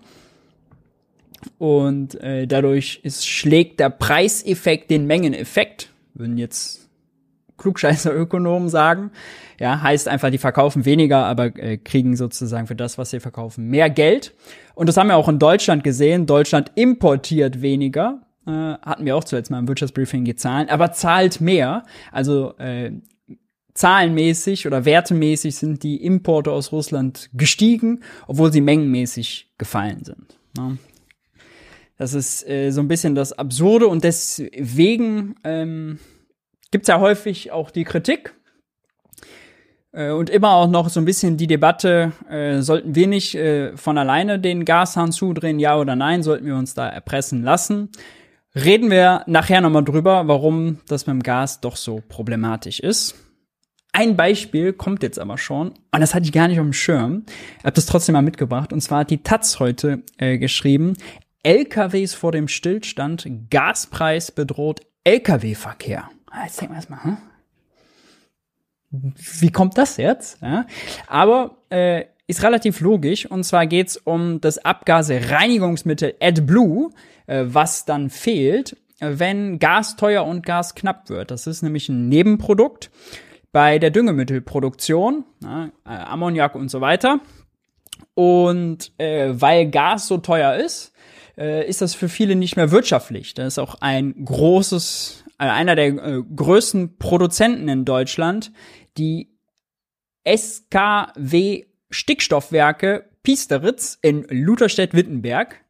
Und 1.59 2.15
äh, 2.21 2.47
dadurch 2.47 3.01
ist, 3.03 3.27
schlägt 3.27 3.81
der 3.81 3.91
Preiseffekt 3.91 4.89
den 4.89 5.09
Mengeneffekt. 5.09 5.91
Würden 6.15 6.39
jetzt 6.39 6.89
klugscheißer 7.63 8.15
Ökonomen 8.15 8.69
sagen. 8.69 9.11
Ja, 9.59 9.81
heißt 9.81 10.09
einfach, 10.09 10.31
die 10.31 10.39
verkaufen 10.39 10.85
weniger, 10.85 11.25
aber 11.25 11.57
äh, 11.57 11.79
kriegen 11.79 12.17
sozusagen 12.17 12.67
für 12.67 12.75
das, 12.75 12.99
was 12.99 13.11
sie 13.11 13.21
verkaufen, 13.21 13.69
mehr 13.69 13.89
Geld. 13.89 14.35
Und 14.75 14.89
das 14.89 14.97
haben 14.97 15.09
wir 15.09 15.17
auch 15.17 15.29
in 15.29 15.39
Deutschland 15.39 15.85
gesehen. 15.85 16.27
Deutschland 16.27 16.73
importiert 16.75 17.63
weniger. 17.63 18.23
Äh, 18.47 18.51
hatten 18.51 19.05
wir 19.05 19.17
auch 19.17 19.25
zuletzt 19.25 19.51
mal 19.51 19.61
im 19.61 19.69
Wirtschaftsbriefing 19.69 20.25
die 20.25 20.35
aber 20.45 20.93
zahlt 20.93 21.41
mehr. 21.41 21.85
Also 22.11 22.57
äh, 22.59 22.93
zahlenmäßig 23.75 24.67
oder 24.67 24.85
wertemäßig 24.85 25.55
sind 25.55 25.83
die 25.83 26.05
Importe 26.05 26.51
aus 26.51 26.73
Russland 26.73 27.31
gestiegen, 27.33 28.01
obwohl 28.27 28.53
sie 28.53 28.61
mengenmäßig 28.61 29.53
gefallen 29.59 30.05
sind. 30.05 30.39
Ne? 30.57 30.79
Das 31.97 32.15
ist 32.15 32.49
äh, 32.49 32.71
so 32.71 32.81
ein 32.81 32.89
bisschen 32.89 33.15
das 33.15 33.33
Absurde 33.33 33.87
und 33.87 34.03
deswegen 34.03 35.37
ähm, 35.45 35.99
gibt's 36.73 36.89
ja 36.89 36.99
häufig 36.99 37.53
auch 37.53 37.71
die 37.71 37.85
Kritik 37.85 38.35
äh, 39.93 40.11
und 40.11 40.31
immer 40.31 40.53
auch 40.53 40.69
noch 40.69 40.89
so 40.89 41.01
ein 41.01 41.05
bisschen 41.05 41.37
die 41.37 41.47
Debatte, 41.47 42.13
äh, 42.29 42.61
sollten 42.61 42.95
wir 42.95 43.07
nicht 43.07 43.35
äh, 43.35 43.77
von 43.77 43.99
alleine 43.99 44.41
den 44.41 44.65
Gashahn 44.65 45.13
zudrehen, 45.13 45.61
ja 45.61 45.79
oder 45.79 45.95
nein, 45.95 46.23
sollten 46.23 46.47
wir 46.47 46.57
uns 46.57 46.75
da 46.75 46.89
erpressen 46.89 47.43
lassen. 47.43 47.91
Reden 48.55 48.91
wir 48.91 49.23
nachher 49.27 49.61
nochmal 49.61 49.85
drüber, 49.85 50.29
warum 50.29 50.81
das 50.89 51.07
mit 51.07 51.15
dem 51.15 51.23
Gas 51.23 51.61
doch 51.61 51.77
so 51.77 52.03
problematisch 52.07 52.81
ist. 52.81 53.15
ein 53.95 54.17
Beispiel 54.17 54.73
kommt 54.73 55.03
jetzt 55.03 55.19
aber 55.19 55.37
schon, 55.37 55.69
und 55.69 56.01
das 56.01 56.15
hatte 56.15 56.25
ich 56.25 56.33
gar 56.33 56.49
nicht 56.49 56.59
auf 56.59 56.65
dem 56.65 56.73
Schirm, 56.73 57.25
habe 57.63 57.73
das 57.73 57.87
trotzdem 57.87 58.15
mal 58.15 58.23
mitgebracht, 58.23 58.73
und 58.73 58.81
zwar 58.81 59.01
hat 59.01 59.11
die 59.11 59.23
Taz 59.23 59.59
heute 59.59 60.03
äh, 60.17 60.39
geschrieben, 60.39 60.97
LKWs 61.43 62.15
vor 62.15 62.33
dem 62.33 62.49
Stillstand, 62.49 63.27
Gaspreis 63.51 64.31
bedroht 64.31 64.81
LKW-Verkehr. 65.05 66.09
Ah, 66.33 66.45
jetzt 66.45 66.61
denken 66.61 66.75
wir 66.75 66.79
erstmal, 66.79 67.05
hm? 67.05 67.17
wie 68.91 69.51
kommt 69.51 69.79
das 69.79 69.97
jetzt? 69.97 70.41
Ja? 70.43 70.67
Aber 71.07 71.59
äh, 71.71 72.05
ist 72.27 72.43
relativ 72.43 72.81
logisch, 72.81 73.27
und 73.27 73.45
zwar 73.45 73.67
geht's 73.67 73.97
um 73.97 74.41
das 74.41 74.59
Abgase-Reinigungsmittel 74.59 76.15
AdBlue, 76.21 76.91
äh, 77.27 77.45
was 77.47 77.85
dann 77.85 78.11
fehlt, 78.11 78.77
wenn 78.99 79.59
Gas 79.59 79.97
teuer 79.97 80.25
und 80.25 80.47
Gas 80.47 80.75
knapp 80.75 81.09
wird. 81.09 81.31
Das 81.31 81.47
ist 81.47 81.63
nämlich 81.63 81.89
ein 81.89 82.09
Nebenprodukt 82.09 82.91
bei 83.51 83.79
der 83.79 83.91
Düngemittelproduktion, 83.91 85.25
äh, 85.45 85.69
Ammoniak 85.89 86.55
und 86.55 86.71
so 86.71 86.81
weiter. 86.81 87.21
Und 88.15 88.93
äh, 88.99 89.31
weil 89.33 89.71
Gas 89.71 90.07
so 90.07 90.19
teuer 90.19 90.55
ist, 90.55 90.93
äh, 91.37 91.69
ist 91.69 91.81
das 91.81 91.95
für 91.95 92.09
viele 92.09 92.37
nicht 92.37 92.57
mehr 92.57 92.71
wirtschaftlich. 92.71 93.35
Das 93.35 93.55
ist 93.55 93.59
auch 93.59 93.77
ein 93.81 94.25
großes, 94.25 95.22
äh, 95.22 95.22
einer 95.51 95.75
der 95.75 95.87
äh, 95.87 96.23
größten 96.35 96.99
Produzenten 96.99 97.69
in 97.69 97.85
Deutschland, 97.85 98.53
die 98.99 99.37
SKW 100.25 101.65
Stickstoffwerke 101.91 103.11
Piesteritz 103.23 103.99
in 104.03 104.25
Lutherstedt-Wittenberg 104.29 105.63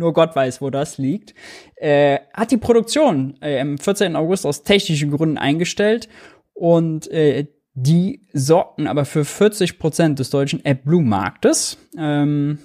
nur 0.00 0.12
Gott 0.12 0.34
weiß, 0.34 0.60
wo 0.60 0.70
das 0.70 0.98
liegt, 0.98 1.34
äh, 1.76 2.18
hat 2.32 2.50
die 2.50 2.56
Produktion 2.56 3.36
äh, 3.40 3.60
am 3.60 3.78
14. 3.78 4.16
August 4.16 4.46
aus 4.46 4.64
technischen 4.64 5.10
Gründen 5.10 5.38
eingestellt 5.38 6.08
und 6.54 7.08
äh, 7.10 7.46
die 7.74 8.26
sorgten 8.32 8.88
aber 8.88 9.04
für 9.04 9.24
40 9.24 9.78
Prozent 9.78 10.18
des 10.18 10.30
deutschen 10.30 10.60
AdBlue-Marktes. 10.64 11.78
Ähm, 11.96 12.58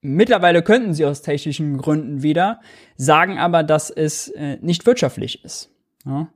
mittlerweile 0.00 0.62
könnten 0.62 0.94
sie 0.94 1.04
aus 1.04 1.22
technischen 1.22 1.78
Gründen 1.78 2.22
wieder, 2.22 2.60
sagen 2.96 3.38
aber, 3.38 3.62
dass 3.62 3.90
es 3.90 4.28
äh, 4.28 4.58
nicht 4.60 4.86
wirtschaftlich 4.86 5.44
ist. 5.44 5.70
Ja? 6.04 6.28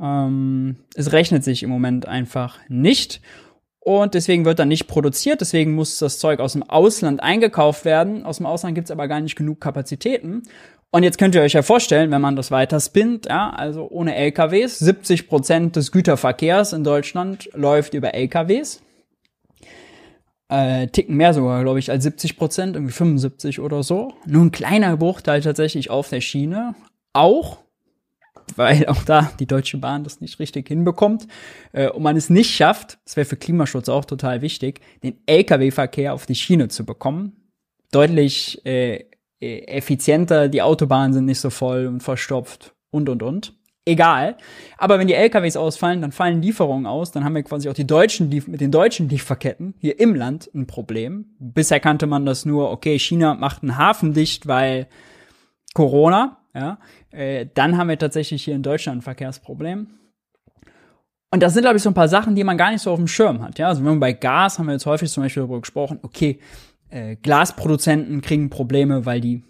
Ähm, 0.00 0.76
es 0.94 1.12
rechnet 1.12 1.44
sich 1.44 1.62
im 1.62 1.70
Moment 1.70 2.06
einfach 2.06 2.58
nicht. 2.68 3.20
Und 3.82 4.12
deswegen 4.12 4.44
wird 4.44 4.58
dann 4.58 4.68
nicht 4.68 4.88
produziert, 4.88 5.40
deswegen 5.40 5.74
muss 5.74 5.98
das 5.98 6.18
Zeug 6.18 6.38
aus 6.38 6.52
dem 6.52 6.62
Ausland 6.62 7.22
eingekauft 7.22 7.86
werden. 7.86 8.24
Aus 8.24 8.36
dem 8.36 8.46
Ausland 8.46 8.74
gibt's 8.74 8.90
aber 8.90 9.08
gar 9.08 9.20
nicht 9.20 9.36
genug 9.36 9.58
Kapazitäten. 9.60 10.42
Und 10.90 11.02
jetzt 11.02 11.18
könnt 11.18 11.34
ihr 11.34 11.42
euch 11.42 11.54
ja 11.54 11.62
vorstellen, 11.62 12.10
wenn 12.10 12.20
man 12.20 12.36
das 12.36 12.50
weiter 12.50 12.80
spinnt, 12.80 13.26
ja, 13.26 13.50
also 13.50 13.88
ohne 13.88 14.14
LKWs, 14.16 14.80
70 14.80 15.28
Prozent 15.28 15.76
des 15.76 15.92
Güterverkehrs 15.92 16.72
in 16.72 16.84
Deutschland 16.84 17.48
läuft 17.54 17.94
über 17.94 18.12
LKWs. 18.12 18.82
Äh, 20.50 20.88
ticken 20.88 21.16
mehr 21.16 21.32
sogar, 21.32 21.62
glaube 21.62 21.78
ich, 21.78 21.92
als 21.92 22.02
70 22.02 22.36
Prozent, 22.36 22.74
irgendwie 22.74 22.92
75 22.92 23.60
oder 23.60 23.84
so. 23.84 24.14
Nur 24.26 24.44
ein 24.44 24.50
kleiner 24.50 24.96
Bruchteil 24.96 25.40
tatsächlich 25.40 25.90
auf 25.90 26.08
der 26.08 26.20
Schiene. 26.20 26.74
Auch, 27.12 27.58
weil 28.56 28.86
auch 28.86 29.04
da 29.04 29.30
die 29.38 29.46
Deutsche 29.46 29.78
Bahn 29.78 30.02
das 30.02 30.20
nicht 30.20 30.40
richtig 30.40 30.66
hinbekommt 30.66 31.28
äh, 31.72 31.88
und 31.88 32.02
man 32.02 32.16
es 32.16 32.30
nicht 32.30 32.50
schafft, 32.50 32.98
das 33.04 33.16
wäre 33.16 33.26
für 33.26 33.36
Klimaschutz 33.36 33.88
auch 33.88 34.04
total 34.04 34.42
wichtig, 34.42 34.80
den 35.04 35.18
Lkw-Verkehr 35.26 36.14
auf 36.14 36.26
die 36.26 36.34
Schiene 36.34 36.66
zu 36.66 36.84
bekommen. 36.84 37.36
Deutlich 37.92 38.64
äh, 38.66 39.04
äh, 39.40 39.60
effizienter, 39.66 40.48
die 40.48 40.62
Autobahnen 40.62 41.12
sind 41.12 41.26
nicht 41.26 41.40
so 41.40 41.50
voll 41.50 41.86
und 41.86 42.02
verstopft 42.02 42.74
und 42.90 43.08
und 43.08 43.22
und. 43.22 43.54
Egal. 43.90 44.36
Aber 44.78 45.00
wenn 45.00 45.08
die 45.08 45.14
LKWs 45.14 45.56
ausfallen, 45.56 46.00
dann 46.00 46.12
fallen 46.12 46.40
Lieferungen 46.40 46.86
aus, 46.86 47.10
dann 47.10 47.24
haben 47.24 47.34
wir 47.34 47.42
quasi 47.42 47.68
auch 47.68 47.74
die 47.74 47.88
deutschen, 47.88 48.28
mit 48.28 48.60
den 48.60 48.70
deutschen 48.70 49.08
Lieferketten 49.08 49.74
hier 49.80 49.98
im 49.98 50.14
Land 50.14 50.48
ein 50.54 50.68
Problem. 50.68 51.26
Bisher 51.40 51.80
kannte 51.80 52.06
man 52.06 52.24
das 52.24 52.44
nur, 52.46 52.70
okay, 52.70 53.00
China 53.00 53.34
macht 53.34 53.64
einen 53.64 53.76
Hafen 53.76 54.14
dicht, 54.14 54.46
weil 54.46 54.86
Corona, 55.74 56.38
ja. 56.54 56.78
Äh, 57.10 57.46
dann 57.52 57.76
haben 57.76 57.88
wir 57.88 57.98
tatsächlich 57.98 58.44
hier 58.44 58.54
in 58.54 58.62
Deutschland 58.62 58.98
ein 58.98 59.02
Verkehrsproblem. 59.02 59.88
Und 61.32 61.42
das 61.42 61.54
sind, 61.54 61.62
glaube 61.62 61.76
ich, 61.76 61.82
so 61.82 61.90
ein 61.90 61.94
paar 61.94 62.06
Sachen, 62.06 62.36
die 62.36 62.44
man 62.44 62.56
gar 62.56 62.70
nicht 62.70 62.82
so 62.82 62.92
auf 62.92 62.98
dem 62.98 63.08
Schirm 63.08 63.42
hat. 63.42 63.58
Ja, 63.58 63.66
also 63.66 63.80
wenn 63.80 63.90
man 63.90 64.00
bei 64.00 64.12
Gas 64.12 64.60
haben 64.60 64.66
wir 64.66 64.72
jetzt 64.74 64.86
häufig 64.86 65.10
zum 65.10 65.24
Beispiel 65.24 65.40
darüber 65.40 65.60
gesprochen, 65.60 65.98
okay, 66.02 66.38
äh, 66.90 67.16
Glasproduzenten 67.16 68.20
kriegen 68.20 68.50
Probleme, 68.50 69.04
weil 69.04 69.20
die 69.20 69.42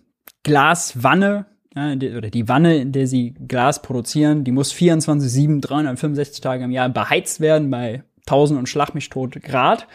Glaswanne 0.44 1.44
ja, 1.74 1.92
oder 1.92 2.30
die 2.30 2.48
Wanne, 2.48 2.76
in 2.76 2.92
der 2.92 3.06
sie 3.06 3.34
Glas 3.46 3.82
produzieren, 3.82 4.44
die 4.44 4.52
muss 4.52 4.72
24, 4.72 5.30
7, 5.30 5.60
365 5.60 6.40
Tage 6.40 6.64
im 6.64 6.70
Jahr 6.70 6.88
beheizt 6.88 7.40
werden 7.40 7.70
bei 7.70 8.02
1000 8.26 8.58
und 8.58 8.68
schlag 8.68 8.94
mich 8.94 9.08
tot 9.08 9.40
Grad. 9.42 9.86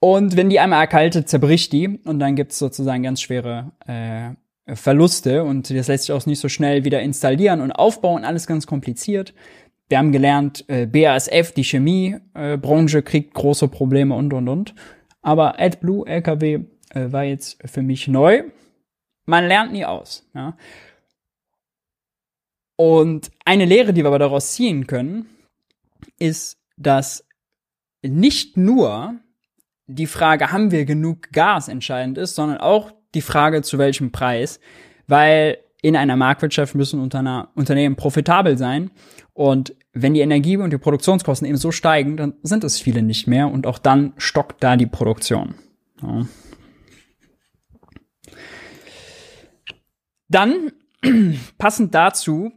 Und 0.00 0.36
wenn 0.36 0.50
die 0.50 0.58
einmal 0.58 0.80
erkaltet, 0.80 1.28
zerbricht 1.28 1.72
die 1.72 2.00
und 2.04 2.18
dann 2.18 2.34
gibt's 2.34 2.58
sozusagen 2.58 3.02
ganz 3.02 3.20
schwere 3.20 3.72
äh, 3.86 4.74
Verluste 4.74 5.44
und 5.44 5.70
das 5.70 5.88
lässt 5.88 6.04
sich 6.04 6.12
auch 6.12 6.26
nicht 6.26 6.40
so 6.40 6.48
schnell 6.48 6.84
wieder 6.84 7.02
installieren 7.02 7.60
und 7.60 7.72
aufbauen, 7.72 8.24
alles 8.24 8.46
ganz 8.46 8.66
kompliziert. 8.66 9.34
Wir 9.88 9.98
haben 9.98 10.12
gelernt, 10.12 10.64
äh, 10.68 10.86
BASF, 10.86 11.52
die 11.52 11.64
Chemiebranche, 11.64 12.98
äh, 12.98 13.02
kriegt 13.02 13.34
große 13.34 13.68
Probleme 13.68 14.14
und 14.14 14.32
und 14.32 14.48
und. 14.48 14.74
Aber 15.20 15.60
AdBlue 15.60 16.06
LKW 16.06 16.60
äh, 16.94 17.12
war 17.12 17.24
jetzt 17.24 17.58
für 17.68 17.82
mich 17.82 18.08
neu. 18.08 18.44
Man 19.26 19.46
lernt 19.46 19.72
nie 19.72 19.84
aus. 19.84 20.28
Ja? 20.34 20.56
Und 22.76 23.30
eine 23.44 23.64
Lehre, 23.64 23.92
die 23.92 24.02
wir 24.02 24.08
aber 24.08 24.18
daraus 24.18 24.52
ziehen 24.52 24.86
können, 24.86 25.26
ist, 26.18 26.58
dass 26.76 27.24
nicht 28.02 28.56
nur 28.56 29.14
die 29.86 30.06
Frage, 30.06 30.50
haben 30.52 30.70
wir 30.70 30.84
genug 30.84 31.30
Gas 31.32 31.68
entscheidend 31.68 32.18
ist, 32.18 32.34
sondern 32.34 32.58
auch 32.58 32.92
die 33.14 33.20
Frage, 33.20 33.62
zu 33.62 33.78
welchem 33.78 34.10
Preis, 34.10 34.58
weil 35.06 35.58
in 35.82 35.96
einer 35.96 36.16
Marktwirtschaft 36.16 36.74
müssen 36.74 37.00
Unternehmen 37.00 37.96
profitabel 37.96 38.56
sein. 38.56 38.90
Und 39.34 39.74
wenn 39.92 40.14
die 40.14 40.20
Energie 40.20 40.56
und 40.56 40.70
die 40.70 40.78
Produktionskosten 40.78 41.46
eben 41.46 41.56
so 41.56 41.72
steigen, 41.72 42.16
dann 42.16 42.34
sind 42.42 42.64
es 42.64 42.80
viele 42.80 43.02
nicht 43.02 43.26
mehr 43.26 43.48
und 43.48 43.66
auch 43.66 43.78
dann 43.78 44.12
stockt 44.16 44.62
da 44.62 44.76
die 44.76 44.86
Produktion. 44.86 45.54
Ja. 46.00 46.26
Dann 50.32 50.72
passend 51.58 51.94
dazu 51.94 52.52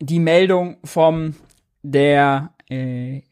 die 0.00 0.18
Meldung 0.18 0.78
vom 0.84 1.34
der 1.82 2.54
äh, 2.68 3.22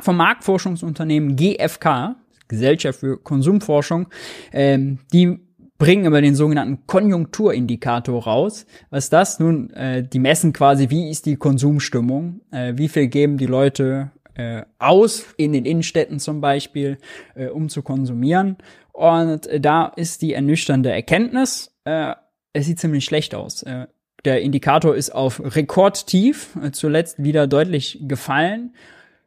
vom 0.00 0.16
Marktforschungsunternehmen 0.16 1.36
GfK, 1.36 2.16
Gesellschaft 2.48 3.00
für 3.00 3.18
Konsumforschung, 3.18 4.08
ähm, 4.52 5.00
die 5.12 5.40
bringen 5.78 6.06
immer 6.06 6.22
den 6.22 6.36
sogenannten 6.36 6.86
Konjunkturindikator 6.86 8.24
raus. 8.24 8.64
Was 8.90 9.04
ist 9.04 9.12
das? 9.12 9.40
Nun, 9.40 9.70
äh, 9.70 10.06
die 10.06 10.20
messen 10.20 10.52
quasi, 10.52 10.88
wie 10.88 11.10
ist 11.10 11.26
die 11.26 11.36
Konsumstimmung, 11.36 12.40
äh, 12.52 12.74
wie 12.76 12.88
viel 12.88 13.08
geben 13.08 13.36
die 13.36 13.46
Leute 13.46 14.12
äh, 14.34 14.62
aus, 14.78 15.26
in 15.36 15.52
den 15.52 15.64
Innenstädten 15.64 16.20
zum 16.20 16.40
Beispiel, 16.40 16.98
äh, 17.34 17.48
um 17.48 17.68
zu 17.68 17.82
konsumieren. 17.82 18.56
Und 18.92 19.46
äh, 19.48 19.60
da 19.60 19.86
ist 19.86 20.22
die 20.22 20.32
ernüchternde 20.32 20.90
Erkenntnis, 20.92 21.76
äh, 21.84 22.14
es 22.56 22.66
sieht 22.66 22.80
ziemlich 22.80 23.04
schlecht 23.04 23.34
aus. 23.34 23.62
Äh, 23.62 23.86
der 24.24 24.40
Indikator 24.40 24.96
ist 24.96 25.10
auf 25.10 25.40
Rekordtief, 25.40 26.56
äh, 26.62 26.70
zuletzt 26.72 27.22
wieder 27.22 27.46
deutlich 27.46 27.98
gefallen. 28.02 28.74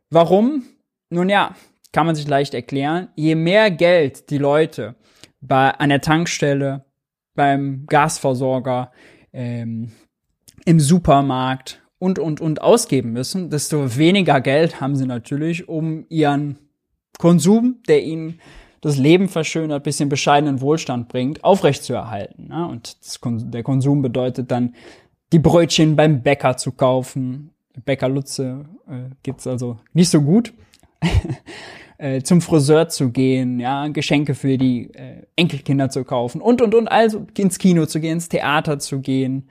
Warum? 0.09 0.63
Nun 1.09 1.29
ja, 1.29 1.55
kann 1.91 2.05
man 2.05 2.15
sich 2.15 2.27
leicht 2.27 2.53
erklären. 2.53 3.09
Je 3.15 3.35
mehr 3.35 3.71
Geld 3.71 4.29
die 4.29 4.37
Leute 4.37 4.95
bei, 5.41 5.71
an 5.71 5.89
der 5.89 6.01
Tankstelle, 6.01 6.85
beim 7.35 7.85
Gasversorger, 7.87 8.91
ähm, 9.31 9.91
im 10.65 10.79
Supermarkt 10.79 11.81
und, 11.99 12.19
und, 12.19 12.41
und 12.41 12.61
ausgeben 12.61 13.13
müssen, 13.13 13.49
desto 13.49 13.97
weniger 13.97 14.41
Geld 14.41 14.81
haben 14.81 14.95
sie 14.95 15.05
natürlich, 15.05 15.69
um 15.69 16.05
ihren 16.09 16.57
Konsum, 17.17 17.81
der 17.87 18.03
ihnen 18.03 18.39
das 18.81 18.97
Leben 18.97 19.27
verschönert, 19.27 19.83
bisschen 19.83 20.09
bescheidenen 20.09 20.61
Wohlstand 20.61 21.09
bringt, 21.09 21.43
aufrechtzuerhalten. 21.43 22.47
Ne? 22.47 22.67
Und 22.67 22.97
das, 23.05 23.19
der 23.23 23.63
Konsum 23.63 24.01
bedeutet 24.01 24.51
dann, 24.51 24.75
die 25.31 25.39
Brötchen 25.39 25.95
beim 25.95 26.23
Bäcker 26.23 26.57
zu 26.57 26.71
kaufen. 26.71 27.51
Bäcker 27.85 28.09
Lutze 28.09 28.65
äh, 28.87 29.13
gibt's 29.23 29.47
also 29.47 29.77
nicht 29.93 30.09
so 30.09 30.21
gut. 30.21 30.53
äh, 31.97 32.21
zum 32.23 32.41
Friseur 32.41 32.89
zu 32.89 33.11
gehen, 33.11 33.59
ja, 33.59 33.87
Geschenke 33.89 34.33
für 34.33 34.57
die 34.57 34.93
äh, 34.93 35.23
Enkelkinder 35.35 35.89
zu 35.89 36.03
kaufen 36.03 36.41
und 36.41 36.61
und 36.61 36.73
und 36.73 36.87
also 36.87 37.27
ins 37.37 37.59
Kino 37.59 37.85
zu 37.85 37.99
gehen, 37.99 38.13
ins 38.13 38.29
Theater 38.29 38.79
zu 38.79 38.99
gehen, 39.01 39.49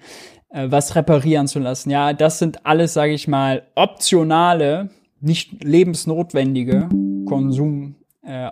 äh, 0.50 0.66
was 0.70 0.96
reparieren 0.96 1.46
zu 1.46 1.58
lassen. 1.58 1.90
Ja, 1.90 2.12
das 2.12 2.38
sind 2.38 2.66
alles, 2.66 2.94
sage 2.94 3.12
ich 3.12 3.28
mal, 3.28 3.62
optionale, 3.74 4.90
nicht 5.20 5.62
lebensnotwendige 5.62 6.88
Konsumausgaben, 7.26 7.97
äh, 8.28 8.50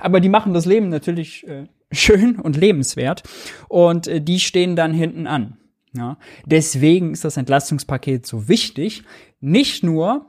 aber 0.00 0.20
die 0.20 0.28
machen 0.28 0.54
das 0.54 0.64
Leben 0.64 0.88
natürlich 0.88 1.46
äh, 1.46 1.64
schön 1.90 2.36
und 2.36 2.56
lebenswert 2.56 3.22
und 3.68 4.06
äh, 4.06 4.20
die 4.20 4.40
stehen 4.40 4.76
dann 4.76 4.92
hinten 4.92 5.26
an. 5.26 5.58
Ja, 5.92 6.18
deswegen 6.44 7.12
ist 7.12 7.24
das 7.24 7.38
Entlastungspaket 7.38 8.26
so 8.26 8.48
wichtig, 8.48 9.02
nicht 9.40 9.82
nur 9.82 10.26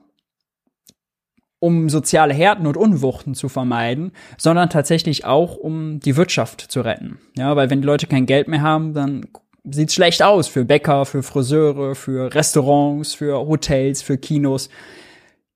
um 1.59 1.89
soziale 1.89 2.33
Härten 2.33 2.67
und 2.67 2.77
Unwuchten 2.77 3.33
zu 3.33 3.49
vermeiden, 3.49 4.11
sondern 4.37 4.69
tatsächlich 4.69 5.25
auch, 5.25 5.57
um 5.57 5.99
die 5.99 6.15
Wirtschaft 6.15 6.61
zu 6.61 6.81
retten. 6.81 7.19
Ja, 7.35 7.55
weil 7.55 7.69
wenn 7.69 7.81
die 7.81 7.87
Leute 7.87 8.07
kein 8.07 8.27
Geld 8.27 8.47
mehr 8.47 8.61
haben, 8.61 8.93
dann 8.93 9.25
sieht's 9.63 9.95
schlecht 9.95 10.21
aus 10.21 10.47
für 10.47 10.65
Bäcker, 10.65 11.05
für 11.05 11.23
Friseure, 11.23 11.95
für 11.95 12.33
Restaurants, 12.33 13.13
für 13.13 13.35
Hotels, 13.47 14.01
für 14.01 14.17
Kinos. 14.17 14.69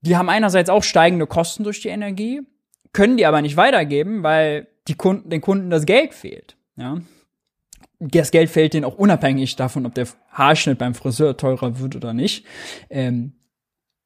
Die 0.02 0.18
haben 0.18 0.30
einerseits 0.30 0.70
auch 0.70 0.84
steigende 0.84 1.28
Kosten 1.28 1.64
durch 1.64 1.82
die 1.82 1.90
Energie, 1.90 2.42
können 2.94 3.18
die 3.18 3.26
aber 3.26 3.42
nicht 3.42 3.58
weitergeben, 3.58 4.24
weil 4.24 4.68
die 4.88 4.96
Kunden, 4.96 5.30
den 5.30 5.42
Kunden 5.42 5.70
das 5.70 5.86
Geld 5.86 6.14
fehlt. 6.14 6.58
Ja. 6.76 7.00
Das 8.00 8.32
Geld 8.32 8.50
fehlt 8.50 8.74
denen 8.74 8.86
auch 8.86 8.98
unabhängig 8.98 9.56
davon, 9.56 9.86
ob 9.86 9.94
der 9.94 10.08
Haarschnitt 10.32 10.80
beim 10.80 10.96
Friseur 10.96 11.38
teurer 11.38 11.80
wird 11.80 11.96
oder 11.96 12.14
nicht. 12.14 12.46
Ähm, 12.90 13.34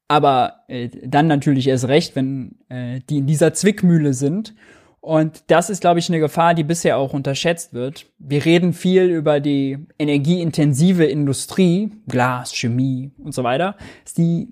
aber 0.08 0.66
äh, 0.68 0.90
dann 1.04 1.28
natürlich 1.28 1.68
erst 1.68 1.88
recht, 1.88 2.16
wenn 2.16 2.60
äh, 2.70 3.00
die 3.10 3.18
in 3.18 3.28
dieser 3.28 3.54
Zwickmühle 3.54 4.14
sind. 4.14 4.54
Und 5.00 5.44
das 5.48 5.70
ist, 5.70 5.82
glaube 5.82 6.00
ich, 6.00 6.10
eine 6.10 6.20
Gefahr, 6.20 6.54
die 6.54 6.64
bisher 6.64 6.98
auch 6.98 7.14
unterschätzt 7.14 7.74
wird. 7.74 8.08
Wir 8.18 8.44
reden 8.44 8.74
viel 8.74 9.04
über 9.04 9.40
die 9.40 9.78
energieintensive 10.00 11.06
Industrie, 11.06 11.92
Glas, 12.08 12.56
Chemie 12.56 13.12
und 13.20 13.34
so 13.34 13.44
weiter, 13.44 13.78
dass, 14.04 14.14
die, 14.16 14.50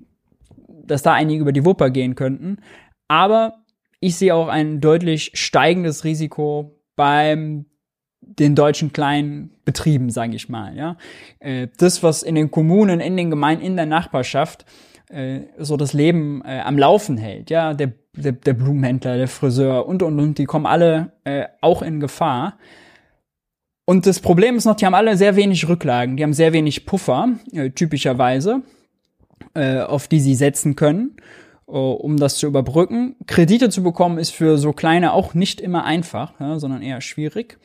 dass 0.85 1.01
da 1.01 1.13
einige 1.13 1.41
über 1.41 1.51
die 1.51 1.65
Wupper 1.65 1.89
gehen 1.89 2.15
könnten. 2.15 2.57
Aber 3.07 3.62
ich 4.03 4.17
sehe 4.17 4.35
auch 4.35 4.49
ein 4.49 4.81
deutlich 4.81 5.31
steigendes 5.33 6.03
Risiko 6.03 6.77
beim 6.95 7.65
den 8.21 8.55
deutschen 8.55 8.93
kleinen 8.93 9.51
Betrieben, 9.65 10.09
sage 10.09 10.35
ich 10.35 10.49
mal. 10.49 10.75
Ja, 10.75 10.97
äh, 11.39 11.67
das, 11.77 12.03
was 12.03 12.23
in 12.23 12.35
den 12.35 12.51
Kommunen, 12.51 12.99
in 12.99 13.15
den 13.17 13.29
Gemeinden, 13.29 13.63
in 13.63 13.75
der 13.75 13.85
Nachbarschaft 13.85 14.65
äh, 15.09 15.41
so 15.57 15.77
das 15.77 15.93
Leben 15.93 16.41
äh, 16.45 16.59
am 16.59 16.77
Laufen 16.77 17.17
hält. 17.17 17.49
Ja, 17.49 17.73
der, 17.73 17.93
der, 18.15 18.33
der 18.33 18.53
Blumenhändler, 18.53 19.17
der 19.17 19.27
Friseur 19.27 19.87
und 19.87 20.03
und 20.03 20.19
und, 20.19 20.37
die 20.37 20.45
kommen 20.45 20.65
alle 20.65 21.11
auch 21.61 21.81
in 21.81 22.01
Gefahr. 22.01 22.57
Und 23.85 24.05
das 24.05 24.19
Problem 24.19 24.57
ist 24.57 24.65
noch, 24.65 24.75
die 24.75 24.85
haben 24.85 24.93
alle 24.93 25.15
sehr 25.15 25.37
wenig 25.37 25.67
Rücklagen, 25.69 26.17
die 26.17 26.23
haben 26.23 26.33
sehr 26.33 26.51
wenig 26.51 26.85
Puffer, 26.85 27.29
typischerweise, 27.75 28.61
auf 29.55 30.09
die 30.09 30.19
sie 30.19 30.35
setzen 30.35 30.75
können, 30.75 31.15
um 31.79 32.17
das 32.17 32.37
zu 32.37 32.47
überbrücken. 32.47 33.15
Kredite 33.25 33.69
zu 33.69 33.83
bekommen 33.83 34.17
ist 34.17 34.31
für 34.31 34.57
so 34.57 34.73
kleine 34.73 35.13
auch 35.13 35.33
nicht 35.33 35.59
immer 35.59 35.83
einfach, 35.85 36.39
ja, 36.39 36.59
sondern 36.59 36.81
eher 36.81 37.01
schwierig. 37.01 37.57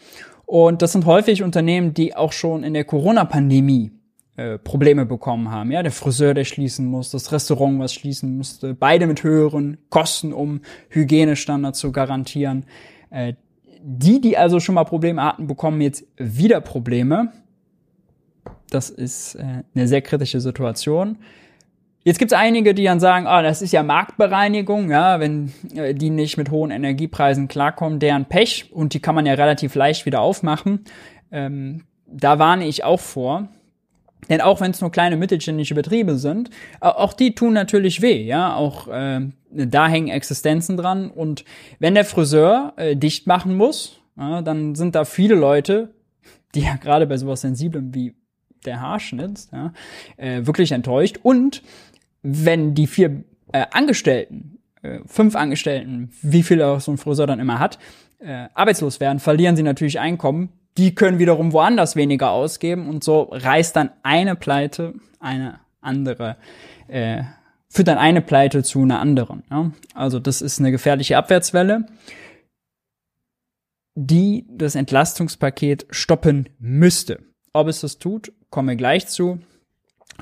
Und 0.46 0.80
das 0.80 0.92
sind 0.92 1.04
häufig 1.04 1.42
Unternehmen, 1.42 1.92
die 1.92 2.16
auch 2.16 2.32
schon 2.32 2.64
in 2.64 2.72
der 2.72 2.84
Corona-Pandemie 2.84 3.92
äh, 4.36 4.56
Probleme 4.56 5.04
bekommen 5.04 5.50
haben. 5.50 5.70
Ja, 5.72 5.82
der 5.82 5.92
Friseur, 5.92 6.32
der 6.32 6.44
schließen 6.44 6.86
muss, 6.86 7.10
das 7.10 7.32
Restaurant, 7.32 7.80
was 7.80 7.92
schließen 7.92 8.38
musste, 8.38 8.72
beide 8.72 9.06
mit 9.06 9.22
höheren 9.22 9.76
Kosten, 9.90 10.32
um 10.32 10.62
Hygienestandards 10.88 11.78
zu 11.78 11.92
garantieren. 11.92 12.64
Äh, 13.10 13.34
die, 13.82 14.20
die 14.20 14.38
also 14.38 14.58
schon 14.58 14.76
mal 14.76 14.84
Probleme 14.84 15.22
hatten, 15.22 15.46
bekommen 15.46 15.80
jetzt 15.80 16.04
wieder 16.16 16.60
Probleme. 16.60 17.32
Das 18.70 18.88
ist 18.88 19.34
äh, 19.34 19.64
eine 19.74 19.86
sehr 19.88 20.00
kritische 20.00 20.40
Situation. 20.40 21.18
Jetzt 22.08 22.18
gibt 22.18 22.32
es 22.32 22.38
einige, 22.38 22.72
die 22.72 22.84
dann 22.84 23.00
sagen, 23.00 23.26
ah, 23.26 23.42
das 23.42 23.60
ist 23.60 23.70
ja 23.72 23.82
Marktbereinigung, 23.82 24.90
ja, 24.90 25.20
wenn 25.20 25.52
äh, 25.74 25.92
die 25.92 26.08
nicht 26.08 26.38
mit 26.38 26.50
hohen 26.50 26.70
Energiepreisen 26.70 27.48
klarkommen, 27.48 27.98
deren 27.98 28.24
Pech 28.24 28.70
und 28.72 28.94
die 28.94 29.00
kann 29.00 29.14
man 29.14 29.26
ja 29.26 29.34
relativ 29.34 29.74
leicht 29.74 30.06
wieder 30.06 30.22
aufmachen. 30.22 30.86
Ähm, 31.30 31.84
da 32.06 32.38
warne 32.38 32.66
ich 32.66 32.82
auch 32.82 32.98
vor. 32.98 33.48
Denn 34.30 34.40
auch 34.40 34.62
wenn 34.62 34.70
es 34.70 34.80
nur 34.80 34.90
kleine 34.90 35.18
mittelständische 35.18 35.74
Betriebe 35.74 36.16
sind, 36.16 36.48
auch 36.80 37.12
die 37.12 37.34
tun 37.34 37.52
natürlich 37.52 38.00
weh, 38.00 38.22
ja. 38.22 38.56
Auch 38.56 38.88
äh, 38.88 39.20
da 39.50 39.86
hängen 39.86 40.08
Existenzen 40.08 40.78
dran. 40.78 41.10
Und 41.10 41.44
wenn 41.78 41.94
der 41.94 42.06
Friseur 42.06 42.72
äh, 42.76 42.96
dicht 42.96 43.26
machen 43.26 43.54
muss, 43.54 44.00
ja, 44.16 44.40
dann 44.40 44.74
sind 44.76 44.94
da 44.94 45.04
viele 45.04 45.34
Leute, 45.34 45.90
die 46.54 46.62
ja 46.62 46.76
gerade 46.76 47.06
bei 47.06 47.18
sowas 47.18 47.42
Sensiblem 47.42 47.94
wie 47.94 48.14
der 48.64 48.80
Haarschnitt, 48.80 49.48
ja, 49.52 49.72
äh, 50.16 50.47
wirklich 50.47 50.73
enttäuscht. 50.73 51.18
Und 51.23 51.62
wenn 52.23 52.75
die 52.75 52.87
vier 52.87 53.25
äh, 53.52 53.67
Angestellten, 53.71 54.59
äh, 54.83 55.00
fünf 55.07 55.37
Angestellten, 55.37 56.11
wie 56.23 56.43
viele 56.43 56.67
auch 56.67 56.81
so 56.81 56.93
ein 56.93 56.99
Friseur 56.99 57.26
dann 57.26 57.41
immer 57.41 57.59
hat, 57.59 57.78
äh, 58.19 58.49
arbeitslos 58.54 59.00
werden, 59.00 59.21
verlieren 59.21 59.57
sie 59.57 59.63
natürlich 59.63 60.00
Einkommen, 60.00 60.50
die 60.76 60.95
können 60.95 61.19
wiederum 61.19 61.52
woanders 61.52 61.97
weniger 61.97 62.31
ausgeben 62.31 62.89
und 62.89 63.02
so 63.02 63.23
reißt 63.23 63.75
dann 63.75 63.91
eine 64.02 64.37
Pleite 64.37 64.95
eine 65.21 65.61
andere, 65.81 66.37
äh, 66.87 67.23
führt 67.69 67.89
dann 67.89 67.99
eine 67.99 68.23
Pleite 68.23 68.63
zu 68.63 68.83
einer 68.83 69.00
anderen. 69.00 69.43
Ja? 69.50 69.73
Also 69.95 70.19
das 70.21 70.41
ist 70.41 70.61
eine 70.61 70.71
gefährliche 70.71 71.17
Abwärtswelle, 71.17 71.87
die 73.95 74.47
das 74.49 74.76
Entlastungspaket 74.76 75.87
stoppen 75.91 76.49
müsste. 76.59 77.21
Ob 77.52 77.67
es 77.67 77.81
das 77.81 77.99
tut, 77.99 78.33
komme 78.50 78.76
gleich 78.76 79.09
zu. 79.09 79.41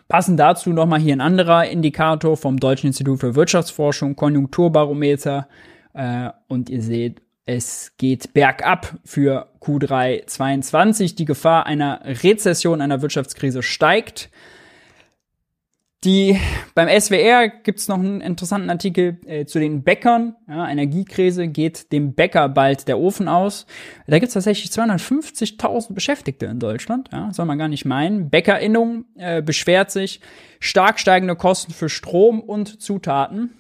Passend 0.08 0.38
dazu 0.38 0.70
nochmal 0.70 1.00
hier 1.00 1.14
ein 1.14 1.20
anderer 1.20 1.66
Indikator 1.68 2.36
vom 2.36 2.58
Deutschen 2.58 2.88
Institut 2.88 3.20
für 3.20 3.34
Wirtschaftsforschung, 3.34 4.16
Konjunkturbarometer. 4.16 5.48
Äh, 5.94 6.30
und 6.48 6.70
ihr 6.70 6.82
seht, 6.82 7.22
es 7.44 7.92
geht 7.96 8.34
bergab 8.34 8.98
für 9.04 9.48
Q3 9.60 10.26
22. 10.26 11.14
Die 11.14 11.24
Gefahr 11.24 11.66
einer 11.66 12.00
Rezession, 12.04 12.80
einer 12.80 13.02
Wirtschaftskrise 13.02 13.62
steigt. 13.62 14.30
Die, 16.04 16.38
beim 16.74 16.88
SWR 16.88 17.48
gibt's 17.48 17.88
noch 17.88 17.98
einen 17.98 18.20
interessanten 18.20 18.70
Artikel 18.70 19.18
äh, 19.26 19.46
zu 19.46 19.58
den 19.58 19.82
Bäckern. 19.82 20.36
Ja, 20.46 20.68
Energiekrise 20.68 21.48
geht 21.48 21.90
dem 21.90 22.14
Bäcker 22.14 22.48
bald 22.48 22.86
der 22.86 22.98
Ofen 22.98 23.28
aus. 23.28 23.66
Da 24.06 24.18
gibt's 24.18 24.34
tatsächlich 24.34 24.70
250.000 24.70 25.94
Beschäftigte 25.94 26.46
in 26.46 26.60
Deutschland. 26.60 27.08
Ja, 27.12 27.32
soll 27.32 27.46
man 27.46 27.58
gar 27.58 27.68
nicht 27.68 27.86
meinen. 27.86 28.30
Bäckerinnung 28.30 29.06
äh, 29.16 29.42
beschwert 29.42 29.90
sich 29.90 30.20
stark 30.60 31.00
steigende 31.00 31.34
Kosten 31.34 31.72
für 31.72 31.88
Strom 31.88 32.40
und 32.40 32.80
Zutaten. 32.80 33.54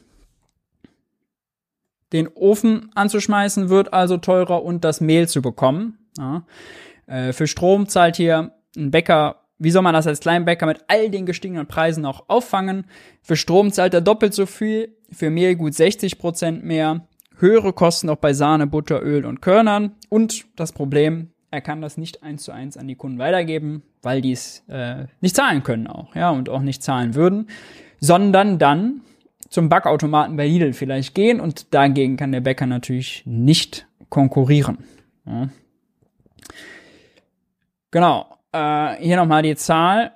Den 2.12 2.28
Ofen 2.28 2.90
anzuschmeißen 2.94 3.70
wird 3.70 3.92
also 3.92 4.18
teurer 4.18 4.62
und 4.62 4.84
das 4.84 5.00
Mehl 5.00 5.26
zu 5.26 5.42
bekommen. 5.42 5.98
Ja. 6.18 6.44
Äh, 7.06 7.32
für 7.32 7.46
Strom 7.46 7.88
zahlt 7.88 8.16
hier 8.16 8.52
ein 8.76 8.90
Bäcker, 8.90 9.45
wie 9.58 9.70
soll 9.70 9.82
man 9.82 9.94
das 9.94 10.06
als 10.06 10.20
Kleinbäcker 10.20 10.66
mit 10.66 10.84
all 10.88 11.10
den 11.10 11.26
gestiegenen 11.26 11.66
Preisen 11.66 12.04
auch 12.04 12.24
auffangen? 12.28 12.86
Für 13.22 13.36
Strom 13.36 13.72
zahlt 13.72 13.94
er 13.94 14.00
doppelt 14.00 14.34
so 14.34 14.46
viel, 14.46 14.94
für 15.10 15.30
Mehl 15.30 15.56
gut 15.56 15.74
60 15.74 16.18
Prozent 16.18 16.64
mehr, 16.64 17.06
höhere 17.38 17.72
Kosten 17.72 18.08
auch 18.10 18.16
bei 18.16 18.32
Sahne, 18.32 18.66
Butter, 18.66 19.02
Öl 19.02 19.24
und 19.24 19.40
Körnern 19.40 19.92
und 20.08 20.46
das 20.56 20.72
Problem, 20.72 21.30
er 21.50 21.60
kann 21.60 21.80
das 21.80 21.96
nicht 21.96 22.22
eins 22.22 22.42
zu 22.42 22.52
eins 22.52 22.76
an 22.76 22.88
die 22.88 22.96
Kunden 22.96 23.18
weitergeben, 23.18 23.82
weil 24.02 24.20
die 24.20 24.32
es 24.32 24.62
äh, 24.68 25.06
nicht 25.20 25.36
zahlen 25.36 25.62
können 25.62 25.86
auch, 25.86 26.14
ja, 26.14 26.30
und 26.30 26.48
auch 26.48 26.60
nicht 26.60 26.82
zahlen 26.82 27.14
würden, 27.14 27.48
sondern 28.00 28.58
dann 28.58 29.00
zum 29.48 29.68
Backautomaten 29.68 30.36
bei 30.36 30.46
Lidl 30.46 30.72
vielleicht 30.72 31.14
gehen 31.14 31.40
und 31.40 31.72
dagegen 31.72 32.16
kann 32.16 32.32
der 32.32 32.40
Bäcker 32.40 32.66
natürlich 32.66 33.22
nicht 33.26 33.86
konkurrieren. 34.08 34.78
Ja. 35.24 35.48
Genau, 37.90 38.35
äh, 38.56 39.04
hier 39.04 39.16
nochmal 39.16 39.42
die 39.42 39.56
Zahl. 39.56 40.12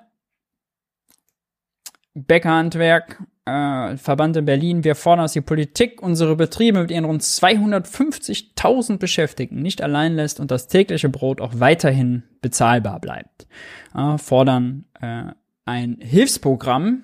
Bäckerhandwerk, 2.13 3.23
äh, 3.45 3.95
Verband 3.95 4.35
in 4.35 4.45
Berlin, 4.45 4.83
wir 4.83 4.95
fordern, 4.95 5.23
dass 5.23 5.33
die 5.33 5.41
Politik 5.41 6.01
unsere 6.01 6.35
Betriebe 6.35 6.81
mit 6.81 6.91
ihren 6.91 7.05
rund 7.05 7.21
250.000 7.21 8.97
Beschäftigten 8.97 9.61
nicht 9.61 9.81
allein 9.81 10.15
lässt 10.15 10.39
und 10.39 10.51
das 10.51 10.67
tägliche 10.67 11.07
Brot 11.07 11.39
auch 11.39 11.53
weiterhin 11.55 12.23
bezahlbar 12.41 12.99
bleibt. 12.99 13.47
Äh, 13.95 14.17
fordern 14.17 14.85
äh, 14.99 15.31
ein 15.65 15.97
Hilfsprogramm 16.01 17.03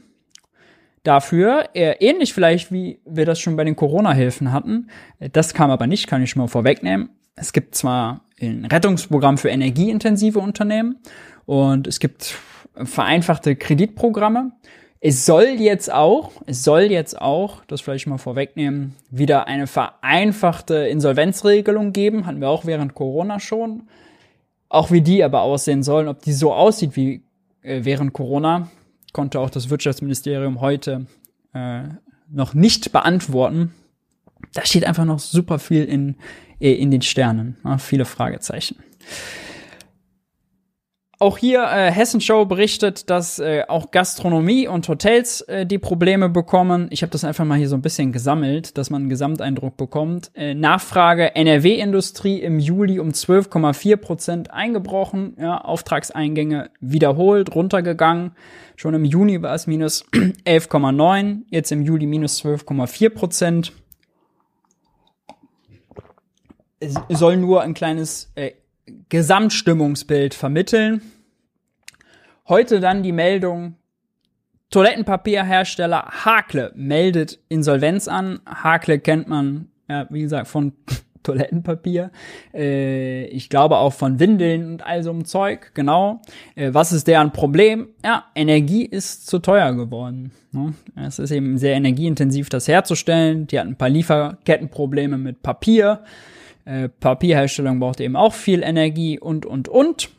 dafür, 1.03 1.69
eher 1.73 2.01
ähnlich 2.01 2.33
vielleicht 2.33 2.71
wie 2.71 2.99
wir 3.05 3.25
das 3.25 3.39
schon 3.39 3.55
bei 3.55 3.63
den 3.63 3.77
Corona-Hilfen 3.77 4.51
hatten. 4.51 4.89
Das 5.31 5.53
kam 5.53 5.71
aber 5.71 5.87
nicht, 5.87 6.07
kann 6.07 6.21
ich 6.21 6.31
schon 6.31 6.41
mal 6.41 6.47
vorwegnehmen. 6.47 7.09
Es 7.35 7.53
gibt 7.53 7.75
zwar 7.75 8.26
ein 8.41 8.65
Rettungsprogramm 8.65 9.37
für 9.37 9.49
energieintensive 9.49 10.39
Unternehmen 10.39 10.97
und 11.45 11.87
es 11.87 11.99
gibt 11.99 12.35
vereinfachte 12.75 13.55
Kreditprogramme. 13.55 14.51
Es 14.99 15.25
soll 15.25 15.45
jetzt 15.59 15.93
auch, 15.93 16.31
es 16.47 16.63
soll 16.63 16.83
jetzt 16.83 17.21
auch, 17.21 17.63
das 17.65 17.81
vielleicht 17.81 18.07
mal 18.07 18.17
vorwegnehmen, 18.17 18.95
wieder 19.11 19.47
eine 19.47 19.67
vereinfachte 19.67 20.87
Insolvenzregelung 20.87 21.93
geben. 21.93 22.25
Hatten 22.25 22.41
wir 22.41 22.49
auch 22.49 22.65
während 22.65 22.95
Corona 22.95 23.39
schon. 23.39 23.83
Auch 24.69 24.91
wie 24.91 25.01
die 25.01 25.23
aber 25.23 25.41
aussehen 25.41 25.83
sollen, 25.83 26.07
ob 26.07 26.21
die 26.21 26.33
so 26.33 26.51
aussieht 26.51 26.95
wie 26.95 27.23
äh, 27.61 27.81
während 27.83 28.13
Corona, 28.13 28.69
konnte 29.13 29.39
auch 29.39 29.49
das 29.49 29.69
Wirtschaftsministerium 29.69 30.61
heute 30.61 31.05
äh, 31.53 31.83
noch 32.29 32.53
nicht 32.53 32.91
beantworten. 32.91 33.73
Da 34.53 34.65
steht 34.65 34.85
einfach 34.85 35.05
noch 35.05 35.19
super 35.19 35.59
viel 35.59 35.85
in, 35.85 36.15
in 36.59 36.91
den 36.91 37.01
Sternen. 37.01 37.57
Ja, 37.63 37.77
viele 37.77 38.05
Fragezeichen. 38.05 38.77
auch 41.19 41.37
hier 41.37 41.63
äh, 41.63 41.91
Hessenshow 41.91 42.45
berichtet, 42.45 43.09
dass 43.09 43.39
äh, 43.39 43.63
auch 43.67 43.91
Gastronomie 43.91 44.67
und 44.67 44.87
Hotels 44.87 45.41
äh, 45.41 45.65
die 45.65 45.79
Probleme 45.79 46.29
bekommen. 46.29 46.87
Ich 46.91 47.01
habe 47.01 47.11
das 47.11 47.23
einfach 47.23 47.43
mal 47.43 47.57
hier 47.57 47.69
so 47.69 47.75
ein 47.75 47.81
bisschen 47.81 48.11
gesammelt, 48.11 48.77
dass 48.77 48.89
man 48.89 49.03
einen 49.03 49.09
Gesamteindruck 49.09 49.77
bekommt. 49.77 50.31
Äh, 50.35 50.53
Nachfrage 50.53 51.35
NRW-Industrie 51.35 52.39
im 52.41 52.59
Juli 52.59 52.99
um 52.99 53.09
12,4 53.09 53.97
Prozent 53.97 54.51
eingebrochen. 54.51 55.35
Ja, 55.39 55.57
Auftragseingänge 55.59 56.69
wiederholt 56.81 57.55
runtergegangen. 57.55 58.33
Schon 58.75 58.93
im 58.93 59.05
Juni 59.05 59.41
war 59.41 59.55
es 59.55 59.65
minus 59.65 60.05
11,9, 60.13 61.41
jetzt 61.49 61.71
im 61.71 61.81
Juli 61.81 62.05
minus 62.05 62.43
12,4 62.43 63.09
Prozent. 63.09 63.73
Soll 67.09 67.37
nur 67.37 67.61
ein 67.61 67.73
kleines 67.73 68.31
äh, 68.35 68.51
Gesamtstimmungsbild 69.09 70.33
vermitteln. 70.33 71.01
Heute 72.47 72.79
dann 72.79 73.03
die 73.03 73.11
Meldung, 73.11 73.75
Toilettenpapierhersteller 74.69 76.05
Hakle 76.25 76.71
meldet 76.75 77.39
Insolvenz 77.49 78.07
an. 78.07 78.39
Hakle 78.45 78.99
kennt 78.99 79.27
man, 79.27 79.69
ja, 79.89 80.07
wie 80.09 80.21
gesagt, 80.21 80.47
von 80.47 80.73
Toilettenpapier. 81.23 82.11
Äh, 82.53 83.25
ich 83.25 83.49
glaube 83.49 83.77
auch 83.77 83.93
von 83.93 84.19
Windeln 84.19 84.65
und 84.65 84.85
all 84.85 85.03
so 85.03 85.09
einem 85.09 85.25
Zeug, 85.25 85.71
genau. 85.73 86.21
Äh, 86.55 86.73
was 86.73 86.93
ist 86.93 87.07
deren 87.07 87.31
Problem? 87.31 87.89
Ja, 88.03 88.25
Energie 88.35 88.85
ist 88.85 89.27
zu 89.27 89.39
teuer 89.39 89.73
geworden. 89.73 90.31
Ne? 90.51 90.73
Es 90.95 91.19
ist 91.19 91.31
eben 91.31 91.57
sehr 91.57 91.75
energieintensiv, 91.75 92.49
das 92.49 92.67
herzustellen. 92.67 93.47
Die 93.47 93.59
hatten 93.59 93.71
ein 93.71 93.77
paar 93.77 93.89
Lieferkettenprobleme 93.89 95.17
mit 95.17 95.41
Papier. 95.41 96.03
Äh, 96.67 96.89
Papierherstellung 96.89 97.79
braucht 97.79 98.01
eben 98.01 98.17
auch 98.17 98.33
viel 98.33 98.61
Energie 98.61 99.17
und, 99.17 99.45
und, 99.45 99.69
und. 99.69 100.09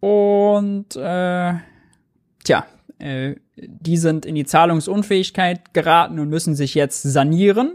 Und, 0.00 0.96
äh, 0.96 1.52
tja, 2.44 2.66
äh, 2.98 3.34
die 3.56 3.98
sind 3.98 4.24
in 4.24 4.34
die 4.34 4.46
Zahlungsunfähigkeit 4.46 5.74
geraten 5.74 6.18
und 6.18 6.30
müssen 6.30 6.54
sich 6.54 6.74
jetzt 6.74 7.02
sanieren. 7.02 7.74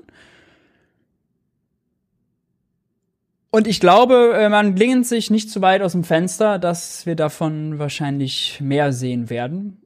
Und 3.51 3.67
ich 3.67 3.79
glaube, 3.79 4.33
äh, 4.35 4.49
man 4.49 4.75
lehnt 4.75 5.05
sich 5.05 5.29
nicht 5.29 5.51
zu 5.51 5.61
weit 5.61 5.83
aus 5.83 5.91
dem 5.91 6.03
Fenster, 6.03 6.57
dass 6.57 7.05
wir 7.05 7.15
davon 7.15 7.77
wahrscheinlich 7.77 8.59
mehr 8.61 8.93
sehen 8.93 9.29
werden. 9.29 9.79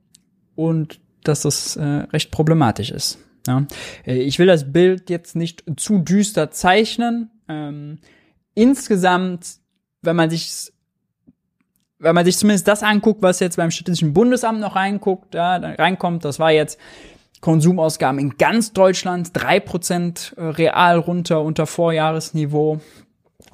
Und 0.56 1.02
dass 1.24 1.42
das 1.42 1.76
äh, 1.76 1.84
recht 1.84 2.32
problematisch 2.32 2.92
ist. 2.92 3.20
Ja. 3.46 3.68
Äh, 4.06 4.20
ich 4.20 4.40
will 4.40 4.48
das 4.48 4.72
Bild 4.72 5.10
jetzt 5.10 5.36
nicht 5.36 5.66
zu 5.76 6.00
düster 6.00 6.52
zeichnen, 6.52 7.32
ähm, 7.48 8.00
insgesamt, 8.54 9.58
wenn 10.02 10.16
man 10.16 10.30
sich 10.30 10.72
wenn 11.98 12.14
man 12.14 12.26
sich 12.26 12.38
zumindest 12.38 12.68
das 12.68 12.84
anguckt, 12.84 13.22
was 13.22 13.40
jetzt 13.40 13.56
beim 13.58 13.72
Statistischen 13.72 14.14
Bundesamt 14.14 14.60
noch 14.60 14.76
reinguckt, 14.76 15.34
ja, 15.34 15.56
reinkommt, 15.56 16.26
das 16.26 16.40
war 16.40 16.52
jetzt 16.52 16.80
Konsumausgaben 17.42 18.20
in 18.20 18.38
ganz 18.38 18.74
Deutschland, 18.74 19.32
drei 19.34 19.60
Prozent 19.60 20.34
äh, 20.38 20.44
real 20.44 20.98
runter 20.98 21.42
unter 21.42 21.66
Vorjahresniveau 21.66 22.80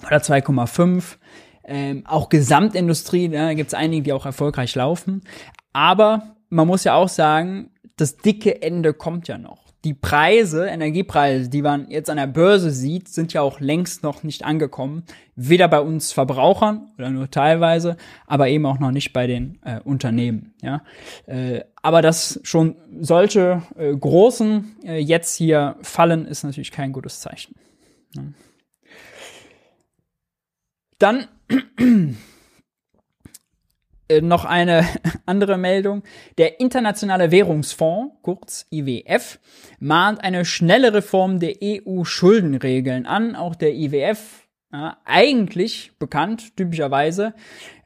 oder 0.05 0.17
2,5. 0.17 1.17
Ähm, 1.63 2.03
auch 2.07 2.29
Gesamtindustrie, 2.29 3.29
ja, 3.29 3.47
da 3.47 3.53
gibt 3.53 3.69
es 3.69 3.73
einige, 3.73 4.03
die 4.03 4.13
auch 4.13 4.25
erfolgreich 4.25 4.73
laufen. 4.75 5.21
Aber 5.73 6.35
man 6.49 6.67
muss 6.67 6.83
ja 6.83 6.95
auch 6.95 7.09
sagen, 7.09 7.71
das 7.95 8.17
dicke 8.17 8.61
Ende 8.61 8.93
kommt 8.93 9.27
ja 9.27 9.37
noch 9.37 9.70
die 9.83 9.93
Preise, 9.95 10.67
Energiepreise, 10.67 11.49
die 11.49 11.61
man 11.61 11.89
jetzt 11.89 12.09
an 12.09 12.17
der 12.17 12.27
Börse 12.27 12.69
sieht, 12.69 13.09
sind 13.09 13.33
ja 13.33 13.41
auch 13.41 13.59
längst 13.59 14.03
noch 14.03 14.21
nicht 14.21 14.45
angekommen. 14.45 15.03
Weder 15.35 15.67
bei 15.67 15.79
uns 15.81 16.11
Verbrauchern 16.11 16.91
oder 16.97 17.09
nur 17.09 17.31
teilweise, 17.31 17.97
aber 18.27 18.47
eben 18.47 18.65
auch 18.67 18.77
noch 18.79 18.91
nicht 18.91 19.11
bei 19.11 19.25
den 19.25 19.59
äh, 19.63 19.79
Unternehmen. 19.79 20.53
Ja, 20.61 20.83
äh, 21.25 21.61
aber 21.81 22.03
dass 22.03 22.39
schon 22.43 22.75
solche 22.99 23.63
äh, 23.75 23.95
großen 23.95 24.75
äh, 24.83 24.99
jetzt 24.99 25.35
hier 25.35 25.77
fallen, 25.81 26.27
ist 26.27 26.43
natürlich 26.43 26.71
kein 26.71 26.93
gutes 26.93 27.19
Zeichen. 27.19 27.55
Ja. 28.15 28.23
Dann 30.99 31.27
äh, 31.49 32.13
noch 34.19 34.43
eine 34.43 34.85
andere 35.25 35.57
Meldung. 35.57 36.03
Der 36.37 36.59
Internationale 36.59 37.31
Währungsfonds, 37.31 38.15
kurz 38.21 38.65
IWF, 38.71 39.39
mahnt 39.79 40.23
eine 40.23 40.43
schnelle 40.43 40.93
Reform 40.93 41.39
der 41.39 41.55
EU-Schuldenregeln 41.63 43.05
an. 43.05 43.35
Auch 43.35 43.55
der 43.55 43.73
IWF, 43.73 44.47
ja, 44.73 44.97
eigentlich 45.05 45.91
bekannt, 45.99 46.57
typischerweise, 46.57 47.33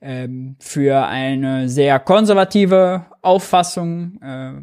ähm, 0.02 0.56
für 0.60 1.06
eine 1.06 1.70
sehr 1.70 2.00
konservative 2.00 3.06
Auffassung 3.22 4.22
äh, 4.22 4.54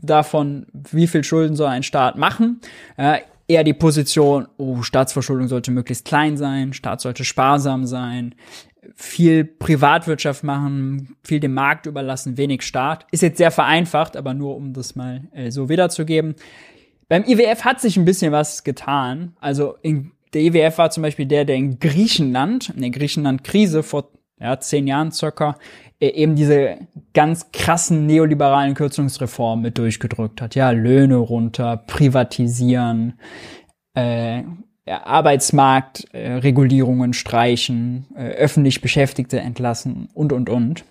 davon, 0.00 0.66
wie 0.72 1.06
viel 1.06 1.24
Schulden 1.24 1.56
soll 1.56 1.68
ein 1.68 1.82
Staat 1.82 2.16
machen. 2.16 2.60
Äh, 2.96 3.20
eher 3.48 3.64
die 3.64 3.74
Position, 3.74 4.48
oh, 4.56 4.82
Staatsverschuldung 4.82 5.48
sollte 5.48 5.70
möglichst 5.70 6.04
klein 6.04 6.36
sein, 6.36 6.72
Staat 6.72 7.00
sollte 7.00 7.24
sparsam 7.24 7.86
sein, 7.86 8.34
viel 8.94 9.44
Privatwirtschaft 9.44 10.44
machen, 10.44 11.16
viel 11.24 11.40
dem 11.40 11.54
Markt 11.54 11.86
überlassen, 11.86 12.36
wenig 12.36 12.62
Staat. 12.62 13.06
Ist 13.10 13.22
jetzt 13.22 13.38
sehr 13.38 13.50
vereinfacht, 13.50 14.16
aber 14.16 14.34
nur 14.34 14.56
um 14.56 14.72
das 14.72 14.94
mal 14.94 15.28
äh, 15.32 15.50
so 15.50 15.68
wiederzugeben. 15.68 16.34
Beim 17.08 17.24
IWF 17.24 17.64
hat 17.64 17.80
sich 17.80 17.96
ein 17.96 18.04
bisschen 18.04 18.32
was 18.32 18.64
getan. 18.64 19.36
Also 19.40 19.76
in, 19.82 20.12
der 20.34 20.42
IWF 20.42 20.78
war 20.78 20.90
zum 20.90 21.02
Beispiel 21.02 21.26
der, 21.26 21.44
der 21.44 21.56
in 21.56 21.78
Griechenland, 21.78 22.70
in 22.70 22.80
der 22.80 22.90
Griechenland-Krise 22.90 23.82
vor 23.82 24.10
ja, 24.38 24.58
zehn 24.60 24.86
Jahren 24.86 25.12
circa, 25.12 25.56
äh, 26.00 26.08
eben 26.08 26.36
diese 26.36 26.76
ganz 27.14 27.52
krassen 27.52 28.06
neoliberalen 28.06 28.74
Kürzungsreformen 28.74 29.62
mit 29.62 29.78
durchgedrückt 29.78 30.42
hat. 30.42 30.54
Ja, 30.54 30.70
Löhne 30.70 31.16
runter, 31.16 31.76
privatisieren, 31.76 33.18
äh, 33.94 34.42
Arbeitsmarktregulierungen 34.86 37.10
äh, 37.10 37.14
streichen, 37.14 38.06
äh, 38.14 38.28
öffentlich 38.28 38.80
Beschäftigte 38.80 39.40
entlassen 39.40 40.08
und, 40.14 40.32
und, 40.32 40.48
und. 40.48 40.84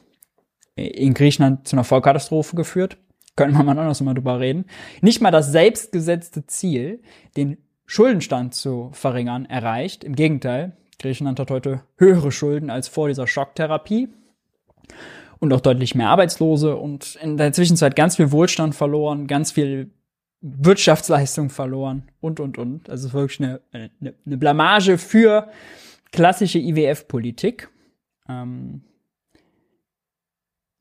In 0.76 1.14
Griechenland 1.14 1.66
zu 1.68 1.78
einer 1.78 1.86
Vollkatastrophe 1.86 2.58
geführt. 2.58 2.98
Können 3.38 3.54
wir 3.54 3.64
mal 3.64 3.80
anders 3.80 4.02
mal 4.02 4.14
drüber 4.14 4.42
reden. 4.42 4.66
Nicht 5.02 5.22
mal 5.22 5.32
das 5.32 5.52
selbstgesetzte 5.52 6.46
Ziel, 6.48 7.02
den 7.38 7.58
Schuldenstand 7.86 8.54
zu 8.54 8.90
verringern, 8.94 9.46
erreicht. 9.46 10.04
Im 10.04 10.16
Gegenteil, 10.16 10.76
Griechenland 11.00 11.40
hat 11.40 11.52
heute 11.52 11.82
höhere 11.98 12.32
Schulden 12.32 12.70
als 12.70 12.90
vor 12.90 13.08
dieser 13.08 13.28
Schocktherapie 13.28 14.10
und 15.40 15.54
auch 15.54 15.62
deutlich 15.62 15.96
mehr 15.96 16.10
Arbeitslose 16.10 16.76
und 16.76 17.18
in 17.22 17.38
der 17.38 17.54
Zwischenzeit 17.54 17.96
ganz 17.96 18.16
viel 18.16 18.32
Wohlstand 18.32 18.76
verloren, 18.76 19.28
ganz 19.28 19.52
viel 19.52 19.92
Wirtschaftsleistung 20.48 21.50
verloren 21.50 22.04
und, 22.22 22.40
und, 22.40 22.60
und. 22.60 22.88
Also 22.90 23.12
wirklich 23.14 23.40
eine, 23.40 23.62
eine, 23.72 24.14
eine 24.26 24.38
Blamage 24.38 25.00
für 25.00 25.50
klassische 26.12 26.60
IWF-Politik. 26.60 27.70
Ähm, 28.30 28.84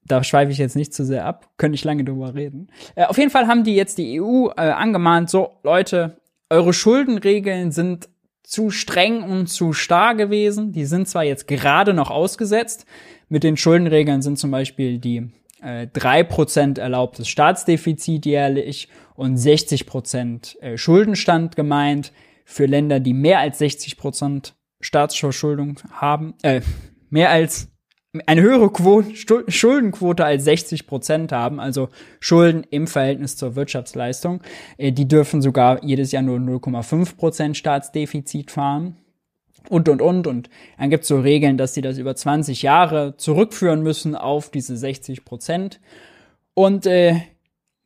da 0.07 0.23
schweife 0.23 0.53
ich 0.53 0.59
jetzt 0.59 0.77
nicht 0.77 0.93
zu 0.93 1.05
sehr 1.07 1.25
ab, 1.25 1.49
könnte 1.57 1.77
ich 1.77 1.85
lange 1.85 2.05
drüber 2.05 2.35
reden. 2.35 2.69
Äh, 2.95 3.07
auf 3.07 3.17
jeden 3.17 3.31
Fall 3.31 3.47
haben 3.47 3.65
die 3.65 3.75
jetzt 3.75 3.97
die 3.97 4.21
EU 4.21 4.49
äh, 4.49 4.61
angemahnt, 4.61 5.31
so 5.31 5.53
Leute, 5.63 6.21
eure 6.51 6.75
Schuldenregeln 6.75 7.73
sind 7.73 8.11
zu 8.43 8.69
streng 8.71 9.23
und 9.23 9.47
zu 9.47 9.73
starr 9.73 10.15
gewesen. 10.15 10.73
Die 10.73 10.85
sind 10.85 11.09
zwar 11.09 11.25
jetzt 11.25 11.49
gerade 11.49 11.95
noch 11.95 12.11
ausgesetzt. 12.11 12.85
Mit 13.31 13.45
den 13.45 13.57
Schuldenregeln 13.57 14.21
sind 14.21 14.39
zum 14.39 14.51
Beispiel 14.51 14.99
die 14.99 15.31
äh, 15.65 15.89
3% 15.93 16.79
erlaubtes 16.79 17.29
Staatsdefizit 17.29 18.27
jährlich 18.27 18.89
und 19.15 19.37
60% 19.37 20.61
äh, 20.61 20.77
Schuldenstand 20.77 21.57
gemeint. 21.57 22.13
Für 22.47 22.67
Länder, 22.67 23.01
die 23.01 23.15
mehr 23.15 23.39
als 23.39 23.59
60% 23.59 24.53
Staatsverschuldung 24.81 25.81
haben, 25.91 26.35
äh, 26.43 26.61
mehr 27.09 27.31
als 27.31 27.69
eine 28.27 28.43
höhere 28.43 28.71
Quote, 28.71 29.15
Schuldenquote 29.51 30.25
als 30.25 30.47
60% 30.47 31.33
haben, 31.33 31.59
also 31.59 31.89
Schulden 32.21 32.65
im 32.71 32.87
Verhältnis 32.87 33.37
zur 33.37 33.57
Wirtschaftsleistung, 33.57 34.43
äh, 34.77 34.93
die 34.93 35.09
dürfen 35.09 35.41
sogar 35.41 35.83
jedes 35.83 36.13
Jahr 36.13 36.23
nur 36.23 36.39
0,5% 36.39 37.55
Staatsdefizit 37.55 38.51
fahren 38.51 38.97
und, 39.69 39.89
und, 39.89 40.03
und. 40.03 40.27
Und 40.27 40.51
dann 40.79 40.91
gibt 40.91 41.03
es 41.03 41.09
so 41.09 41.21
Regeln, 41.21 41.57
dass 41.57 41.75
sie 41.75 41.81
das 41.81 41.99
über 41.99 42.15
20 42.15 42.63
Jahre 42.63 43.17
zurückführen 43.17 43.83
müssen 43.83 44.15
auf 44.15 44.51
diese 44.51 44.77
60 44.77 45.25
Prozent. 45.25 45.81
Und 46.55 46.87
äh, 46.87 47.17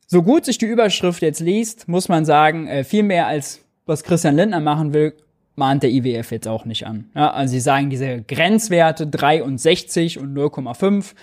so 0.07 0.23
gut 0.23 0.45
sich 0.45 0.57
die 0.57 0.65
Überschrift 0.65 1.21
jetzt 1.21 1.39
liest, 1.39 1.87
muss 1.87 2.09
man 2.09 2.25
sagen, 2.25 2.67
äh, 2.67 2.83
viel 2.83 3.03
mehr 3.03 3.27
als 3.27 3.63
was 3.85 4.03
Christian 4.03 4.35
Lindner 4.35 4.59
machen 4.59 4.93
will, 4.93 5.13
mahnt 5.55 5.83
der 5.83 5.91
IWF 5.91 6.31
jetzt 6.31 6.47
auch 6.47 6.65
nicht 6.65 6.85
an. 6.87 7.09
Ja, 7.15 7.31
also 7.31 7.51
sie 7.51 7.59
sagen, 7.59 7.89
diese 7.89 8.21
Grenzwerte 8.21 9.07
63 9.07 10.19
und 10.19 10.35
0,5, 10.35 11.13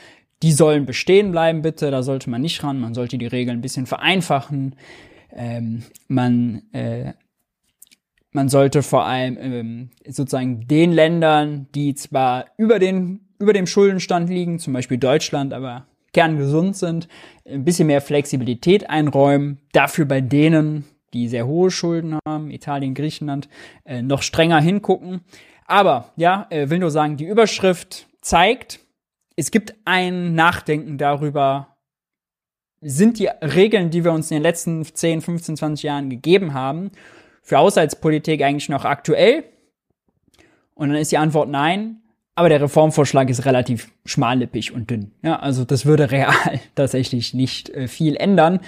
die 0.42 0.52
sollen 0.52 0.84
bestehen 0.84 1.30
bleiben, 1.32 1.62
bitte. 1.62 1.90
Da 1.90 2.02
sollte 2.02 2.28
man 2.28 2.42
nicht 2.42 2.62
ran. 2.62 2.78
Man 2.78 2.94
sollte 2.94 3.18
die 3.18 3.26
Regeln 3.26 3.58
ein 3.58 3.62
bisschen 3.62 3.86
vereinfachen. 3.86 4.76
Ähm, 5.32 5.84
man 6.08 6.62
äh, 6.72 7.12
man 8.36 8.50
sollte 8.50 8.82
vor 8.82 9.06
allem 9.06 9.38
ähm, 9.40 9.90
sozusagen 10.06 10.68
den 10.68 10.92
Ländern, 10.92 11.68
die 11.74 11.94
zwar 11.94 12.44
über 12.58 12.78
den 12.78 13.20
über 13.38 13.52
dem 13.54 13.66
Schuldenstand 13.66 14.28
liegen, 14.28 14.58
zum 14.58 14.72
Beispiel 14.72 14.98
Deutschland, 14.98 15.52
aber 15.52 15.86
kerngesund 16.12 16.76
sind, 16.76 17.08
ein 17.46 17.64
bisschen 17.64 17.86
mehr 17.86 18.00
Flexibilität 18.00 18.88
einräumen, 18.88 19.58
dafür 19.72 20.04
bei 20.04 20.20
denen, 20.20 20.84
die 21.12 21.28
sehr 21.28 21.46
hohe 21.46 21.70
Schulden 21.70 22.18
haben, 22.26 22.50
Italien, 22.50 22.94
Griechenland, 22.94 23.48
äh, 23.84 24.00
noch 24.02 24.22
strenger 24.22 24.60
hingucken. 24.60 25.20
Aber 25.66 26.12
ja, 26.16 26.46
äh, 26.50 26.70
will 26.70 26.78
nur 26.78 26.90
sagen, 26.90 27.16
die 27.16 27.26
Überschrift 27.26 28.06
zeigt, 28.20 28.80
es 29.34 29.50
gibt 29.50 29.74
ein 29.84 30.34
Nachdenken 30.34 30.96
darüber, 30.96 31.76
sind 32.80 33.18
die 33.18 33.28
Regeln, 33.42 33.90
die 33.90 34.04
wir 34.04 34.12
uns 34.12 34.30
in 34.30 34.36
den 34.36 34.42
letzten 34.42 34.84
10, 34.84 35.20
15, 35.22 35.56
20 35.56 35.82
Jahren 35.82 36.10
gegeben 36.10 36.54
haben, 36.54 36.90
für 37.46 37.58
Haushaltspolitik 37.58 38.42
eigentlich 38.42 38.68
noch 38.68 38.84
aktuell? 38.84 39.44
Und 40.74 40.88
dann 40.88 40.98
ist 40.98 41.12
die 41.12 41.18
Antwort 41.18 41.48
nein. 41.48 42.02
Aber 42.34 42.50
der 42.50 42.60
Reformvorschlag 42.60 43.30
ist 43.30 43.46
relativ 43.46 43.88
schmallippig 44.04 44.74
und 44.74 44.90
dünn. 44.90 45.12
Ja, 45.22 45.36
also 45.36 45.64
das 45.64 45.86
würde 45.86 46.10
real 46.10 46.34
tatsächlich 46.74 47.34
nicht 47.34 47.70
äh, 47.70 47.86
viel 47.86 48.16
ändern. 48.16 48.60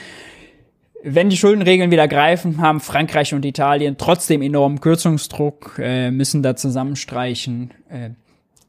Wenn 1.02 1.28
die 1.28 1.36
Schuldenregeln 1.36 1.90
wieder 1.90 2.08
greifen, 2.08 2.60
haben 2.62 2.80
Frankreich 2.80 3.34
und 3.34 3.44
Italien 3.44 3.96
trotzdem 3.98 4.42
enormen 4.42 4.80
Kürzungsdruck, 4.80 5.78
äh, 5.80 6.12
müssen 6.12 6.42
da 6.42 6.54
zusammenstreichen. 6.54 7.72
Äh, 7.90 8.10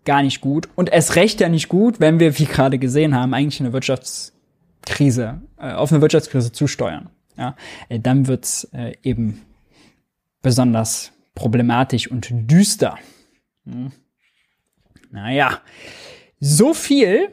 gar 0.06 0.24
nicht 0.24 0.42
gut. 0.42 0.68
Und 0.76 0.92
es 0.92 1.16
recht 1.16 1.40
ja 1.40 1.50
nicht 1.50 1.70
gut, 1.70 2.00
wenn 2.00 2.20
wir, 2.20 2.38
wie 2.40 2.46
gerade 2.46 2.80
gesehen 2.80 3.16
haben, 3.16 3.36
eigentlich 3.36 3.60
eine 3.60 3.74
Wirtschaftskrise, 3.74 5.42
auf 5.58 5.92
eine 5.92 6.02
Wirtschaftskrise 6.02 6.52
zusteuern. 6.52 7.10
Ja, 7.38 7.56
dann 7.90 8.28
wird's 8.28 8.68
eben 9.04 9.42
besonders 10.42 11.12
problematisch 11.36 12.10
und 12.10 12.30
düster. 12.32 12.98
Hm. 13.66 13.92
Naja, 15.12 15.62
so 16.40 16.74
viel 16.74 17.30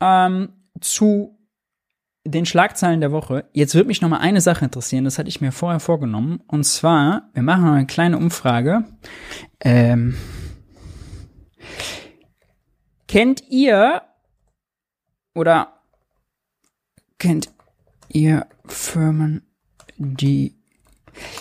ähm, 0.00 0.50
zu 0.80 1.36
den 2.24 2.46
Schlagzeilen 2.46 3.00
der 3.00 3.12
Woche. 3.12 3.48
Jetzt 3.52 3.74
würde 3.74 3.88
mich 3.88 4.00
noch 4.00 4.08
mal 4.08 4.18
eine 4.18 4.40
Sache 4.40 4.64
interessieren, 4.64 5.04
das 5.04 5.18
hatte 5.18 5.28
ich 5.28 5.40
mir 5.40 5.52
vorher 5.52 5.80
vorgenommen. 5.80 6.42
Und 6.48 6.64
zwar, 6.64 7.30
wir 7.34 7.42
machen 7.42 7.68
eine 7.68 7.86
kleine 7.86 8.18
Umfrage. 8.18 8.84
Ähm, 9.60 10.16
kennt 13.06 13.44
ihr 13.48 14.02
oder 15.34 15.80
kennt 17.18 17.50
ihr 18.08 18.46
Firmen, 18.66 19.46
die 19.96 20.55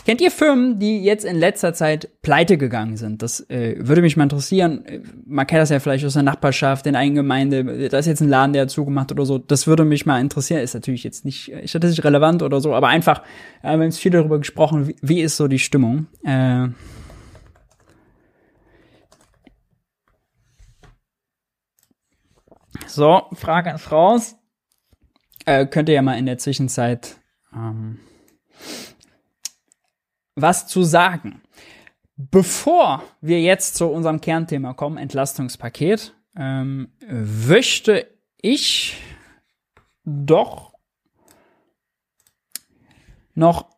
Kennt 0.06 0.22
ihr 0.22 0.32
Firmen, 0.32 0.80
die 0.80 1.04
jetzt 1.04 1.26
in 1.26 1.36
letzter 1.36 1.74
Zeit 1.74 2.10
pleite 2.22 2.58
gegangen 2.58 2.98
sind? 2.98 3.22
Das 3.22 3.42
äh, 3.50 3.76
würde 3.80 4.02
mich 4.02 4.18
mal 4.18 4.24
interessieren. 4.24 4.86
Man 5.26 5.48
kennt 5.48 5.62
das 5.62 5.70
ja 5.70 5.80
vielleicht 5.80 6.06
aus 6.06 6.14
der 6.14 6.24
Nachbarschaft, 6.24 6.86
in 6.88 6.96
eigenen 6.96 7.16
Gemeinde. 7.16 7.90
Da 7.90 7.98
ist 7.98 8.06
jetzt 8.06 8.22
ein 8.22 8.30
Laden, 8.30 8.54
der 8.54 8.68
zugemacht 8.68 9.12
oder 9.12 9.26
so. 9.26 9.38
Das 9.38 9.68
würde 9.68 9.86
mich 9.86 10.06
mal 10.06 10.22
interessieren. 10.22 10.62
Ist 10.62 10.74
natürlich 10.74 11.04
jetzt 11.04 11.26
nicht 11.26 11.52
äh, 11.52 11.68
statistisch 11.68 12.04
relevant 12.04 12.44
oder 12.44 12.62
so, 12.62 12.74
aber 12.74 12.88
einfach, 12.88 13.22
äh, 13.62 13.68
wir 13.68 13.72
haben 13.72 13.82
jetzt 13.84 14.00
viel 14.00 14.12
darüber 14.12 14.38
gesprochen, 14.38 14.88
wie, 14.88 14.96
wie 15.02 15.22
ist 15.22 15.38
so 15.38 15.48
die 15.48 15.60
Stimmung. 15.60 16.08
Äh, 16.24 16.68
so, 22.88 23.24
Frage 23.34 23.72
ist 23.72 23.92
raus. 23.92 24.36
Äh, 25.46 25.66
könnt 25.68 25.90
ihr 25.90 25.96
ja 25.96 26.02
mal 26.02 26.18
in 26.18 26.26
der 26.26 26.38
Zwischenzeit 26.38 27.18
ähm, 27.54 28.00
was 30.36 30.68
zu 30.68 30.84
sagen. 30.84 31.42
Bevor 32.18 33.04
wir 33.22 33.42
jetzt 33.42 33.76
zu 33.76 33.88
unserem 33.88 34.22
Kernthema 34.22 34.74
kommen, 34.74 34.98
Entlastungspaket, 34.98 36.14
ähm, 36.38 36.90
möchte 37.08 38.08
ich 38.42 38.98
doch 40.06 40.74
noch 43.34 43.70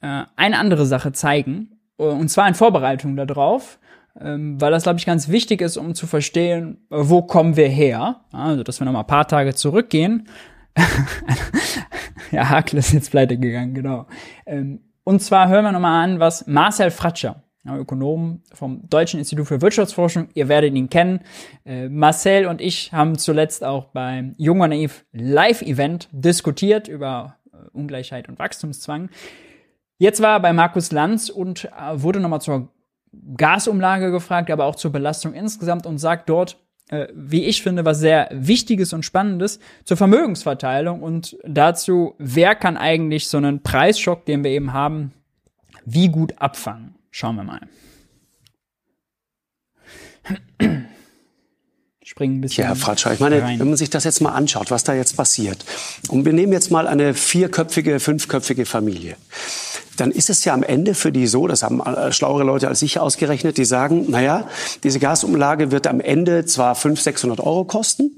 äh, 0.00 0.24
eine 0.36 0.58
andere 0.58 0.86
Sache 0.86 1.12
zeigen, 1.12 1.80
und 1.96 2.28
zwar 2.28 2.48
in 2.48 2.54
Vorbereitung 2.54 3.16
darauf, 3.16 3.78
ähm, 4.20 4.60
weil 4.60 4.70
das, 4.70 4.82
glaube 4.82 4.98
ich, 4.98 5.06
ganz 5.06 5.28
wichtig 5.28 5.60
ist, 5.60 5.76
um 5.76 5.94
zu 5.94 6.06
verstehen, 6.06 6.84
wo 6.90 7.22
kommen 7.22 7.56
wir 7.56 7.68
her. 7.68 8.24
Also, 8.32 8.62
dass 8.62 8.80
wir 8.80 8.84
noch 8.84 8.92
mal 8.92 9.00
ein 9.00 9.06
paar 9.06 9.28
Tage 9.28 9.54
zurückgehen. 9.54 10.28
ja, 12.30 12.48
Hakel 12.48 12.78
ist 12.78 12.92
jetzt 12.92 13.10
pleite 13.10 13.38
gegangen, 13.38 13.74
genau. 13.74 14.06
Ähm, 14.46 14.80
und 15.04 15.20
zwar 15.20 15.48
hören 15.48 15.64
wir 15.64 15.72
nochmal 15.72 16.04
an, 16.04 16.20
was 16.20 16.46
Marcel 16.46 16.90
Fratscher, 16.90 17.42
Ökonom 17.64 18.42
vom 18.52 18.88
Deutschen 18.88 19.18
Institut 19.18 19.46
für 19.46 19.60
Wirtschaftsforschung, 19.60 20.28
ihr 20.34 20.48
werdet 20.48 20.74
ihn 20.74 20.90
kennen. 20.90 21.20
Äh, 21.64 21.88
Marcel 21.88 22.46
und 22.46 22.60
ich 22.60 22.92
haben 22.92 23.16
zuletzt 23.18 23.64
auch 23.64 23.86
beim 23.86 24.34
Jung 24.36 24.60
und 24.60 24.70
Naiv 24.70 25.04
Live-Event 25.12 26.08
diskutiert 26.12 26.88
über 26.88 27.36
äh, 27.52 27.68
Ungleichheit 27.72 28.28
und 28.28 28.38
Wachstumszwang. 28.38 29.10
Jetzt 29.98 30.20
war 30.20 30.36
er 30.36 30.40
bei 30.40 30.52
Markus 30.52 30.90
Lanz 30.90 31.28
und 31.28 31.66
äh, 31.66 32.02
wurde 32.02 32.18
nochmal 32.18 32.40
zur 32.40 32.68
Gasumlage 33.36 34.10
gefragt, 34.10 34.50
aber 34.50 34.64
auch 34.64 34.74
zur 34.74 34.90
Belastung 34.90 35.34
insgesamt 35.34 35.86
und 35.86 35.98
sagt 35.98 36.28
dort, 36.28 36.58
äh, 36.88 37.08
wie 37.14 37.44
ich 37.44 37.62
finde, 37.62 37.84
was 37.84 38.00
sehr 38.00 38.28
Wichtiges 38.32 38.92
und 38.92 39.04
Spannendes 39.04 39.60
zur 39.84 39.96
Vermögensverteilung 39.96 41.02
und 41.02 41.36
dazu, 41.44 42.14
wer 42.18 42.54
kann 42.54 42.76
eigentlich 42.76 43.28
so 43.28 43.38
einen 43.38 43.62
Preisschock, 43.62 44.26
den 44.26 44.44
wir 44.44 44.50
eben 44.50 44.72
haben, 44.72 45.12
wie 45.84 46.08
gut 46.08 46.34
abfangen. 46.38 46.94
Schauen 47.10 47.36
wir 47.36 47.44
mal. 47.44 47.60
Springen 52.02 52.38
ein 52.38 52.40
bisschen. 52.42 52.62
Ja, 52.62 52.68
Herr 52.68 52.76
Fratscher, 52.76 53.12
ich 53.14 53.20
meine, 53.20 53.42
rein. 53.42 53.58
wenn 53.58 53.68
man 53.68 53.76
sich 53.76 53.90
das 53.90 54.04
jetzt 54.04 54.20
mal 54.20 54.32
anschaut, 54.32 54.70
was 54.70 54.84
da 54.84 54.92
jetzt 54.94 55.16
passiert. 55.16 55.64
Und 56.08 56.24
wir 56.24 56.32
nehmen 56.32 56.52
jetzt 56.52 56.70
mal 56.70 56.86
eine 56.86 57.14
vierköpfige, 57.14 58.00
fünfköpfige 58.00 58.66
Familie 58.66 59.16
dann 60.02 60.10
ist 60.10 60.30
es 60.30 60.44
ja 60.44 60.52
am 60.52 60.64
Ende 60.64 60.96
für 60.96 61.12
die 61.12 61.28
so, 61.28 61.46
das 61.46 61.62
haben 61.62 61.80
äh, 61.80 62.12
schlauere 62.12 62.42
Leute 62.42 62.66
als 62.66 62.82
ich 62.82 62.98
ausgerechnet, 62.98 63.56
die 63.56 63.64
sagen, 63.64 64.10
naja, 64.10 64.48
diese 64.82 64.98
Gasumlage 64.98 65.70
wird 65.70 65.86
am 65.86 66.00
Ende 66.00 66.44
zwar 66.44 66.74
500, 66.74 67.04
600 67.04 67.40
Euro 67.40 67.64
kosten, 67.64 68.16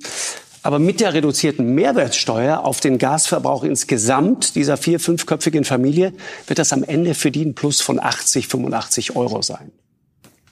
aber 0.63 0.79
mit 0.79 1.01
der 1.01 1.13
reduzierten 1.13 1.75
Mehrwertsteuer 1.75 2.65
auf 2.65 2.81
den 2.81 2.97
Gasverbrauch 2.97 3.65
insgesamt 3.65 4.55
dieser 4.55 4.79
vier-, 4.79 4.99
fünfköpfigen 4.99 5.67
Familie 5.67 6.15
wird 6.47 6.59
das 6.59 6.73
am 6.73 6.85
Ende 6.85 7.15
für 7.15 7.31
die 7.31 7.45
ein 7.45 7.55
Plus 7.55 7.83
von 7.83 8.01
80, 8.01 8.49
85 8.49 9.15
Euro 9.15 9.43
sein. 9.43 9.71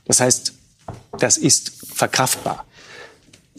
Das 0.05 0.21
heißt, 0.21 0.53
das 1.18 1.38
ist 1.38 1.73
verkraftbar. 1.95 2.66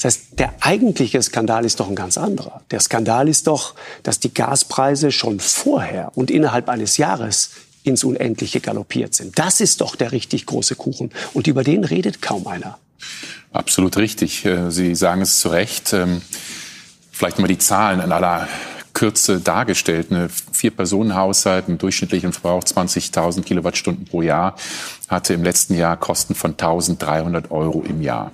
Das 0.04 0.16
heißt, 0.16 0.40
der 0.40 0.54
eigentliche 0.60 1.22
Skandal 1.22 1.64
ist 1.64 1.80
doch 1.80 1.88
ein 1.88 1.96
ganz 1.96 2.18
anderer. 2.18 2.62
Der 2.72 2.82
Skandal 2.82 3.30
ist 3.30 3.48
doch, 3.48 3.74
dass 4.04 4.20
die 4.20 4.34
Gaspreise 4.34 5.14
schon 5.14 5.40
vorher 5.40 6.12
und 6.16 6.30
innerhalb 6.30 6.68
eines 6.68 6.98
Jahres 6.98 7.52
ins 7.84 8.04
Unendliche 8.04 8.60
galoppiert 8.60 9.16
sind. 9.16 9.40
Das 9.40 9.62
ist 9.62 9.80
doch 9.80 9.96
der 9.96 10.12
richtig 10.12 10.46
große 10.46 10.76
Kuchen. 10.76 11.12
Und 11.34 11.48
über 11.48 11.64
den 11.64 11.86
redet 11.86 12.22
kaum 12.22 12.48
einer. 12.48 12.78
Absolut 13.54 13.96
richtig. 13.96 14.44
Äh, 14.44 14.72
Sie 14.72 14.94
sagen 14.94 15.22
es 15.22 15.40
zu 15.40 15.48
Recht. 15.48 15.94
Ähm, 15.94 16.22
vielleicht 17.14 17.40
mal 17.40 17.48
die 17.48 17.58
Zahlen 17.58 18.02
in 18.02 18.12
aller 18.12 18.50
Kürze 18.92 19.40
dargestellt. 19.40 20.08
Eine 20.12 20.28
Vier-Personen-Haushalt, 20.52 21.70
einen 21.70 21.78
durchschnittlichen 21.78 22.34
Verbrauch 22.34 22.64
20.000 22.66 23.44
Kilowattstunden 23.44 24.04
pro 24.04 24.22
Jahr, 24.22 24.58
hatte 25.08 25.34
im 25.34 25.46
letzten 25.46 25.76
Jahr 25.76 25.96
Kosten 25.96 26.36
von 26.36 26.56
1.300 26.56 27.52
Euro 27.52 27.84
im 27.88 28.02
Jahr 28.02 28.34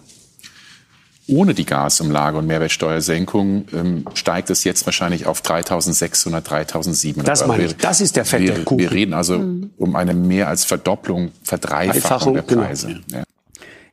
ohne 1.30 1.54
die 1.54 1.66
Gasumlage 1.66 2.38
und 2.38 2.48
Mehrwertsteuersenkung 2.48 3.66
ähm, 3.74 4.06
steigt 4.14 4.50
es 4.50 4.64
jetzt 4.64 4.86
wahrscheinlich 4.86 5.26
auf 5.26 5.42
3.600, 5.42 6.42
3.700 6.42 7.24
Das 7.24 7.46
meine 7.48 7.66
ich, 7.66 7.78
das 7.78 8.02
ist 8.02 8.16
der 8.16 8.26
fette 8.26 8.58
wir, 8.58 8.64
Kuchen. 8.66 8.80
Wir 8.80 8.92
reden 8.92 9.14
also 9.14 9.40
mhm. 9.40 9.72
um 9.78 9.96
eine 9.96 10.14
mehr 10.14 10.48
als 10.48 10.66
Verdopplung, 10.66 11.32
Verdreifachung 11.44 12.36
der. 12.36 12.42
Preise. 12.42 12.88
Genau. 12.88 13.00
Ja. 13.12 13.24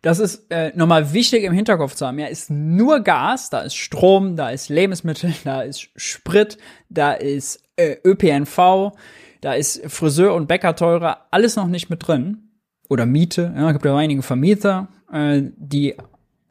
Das 0.02 0.20
ist 0.20 0.50
äh, 0.50 0.70
nochmal 0.76 1.12
wichtig 1.12 1.42
im 1.42 1.52
Hinterkopf 1.52 1.94
zu 1.94 2.06
haben. 2.06 2.18
Ja, 2.18 2.26
ist 2.26 2.48
nur 2.48 3.00
Gas, 3.00 3.50
da 3.50 3.62
ist 3.62 3.74
Strom, 3.74 4.36
da 4.36 4.50
ist 4.50 4.68
Lebensmittel, 4.68 5.34
da 5.44 5.62
ist 5.62 5.88
Sprit, 5.96 6.58
da 6.88 7.12
ist 7.12 7.60
äh, 7.76 7.96
ÖPNV, 8.04 8.92
da 9.40 9.54
ist 9.54 9.82
Friseur 9.90 10.34
und 10.34 10.46
Bäcker 10.46 10.76
teurer, 10.76 11.26
alles 11.30 11.56
noch 11.56 11.66
nicht 11.66 11.90
mit 11.90 12.06
drin. 12.06 12.50
Oder 12.88 13.04
Miete, 13.04 13.52
ja, 13.56 13.66
es 13.66 13.72
gibt 13.72 13.84
ja 13.84 13.96
einige 13.96 14.22
Vermieter, 14.22 14.88
äh, 15.12 15.42
die 15.56 15.96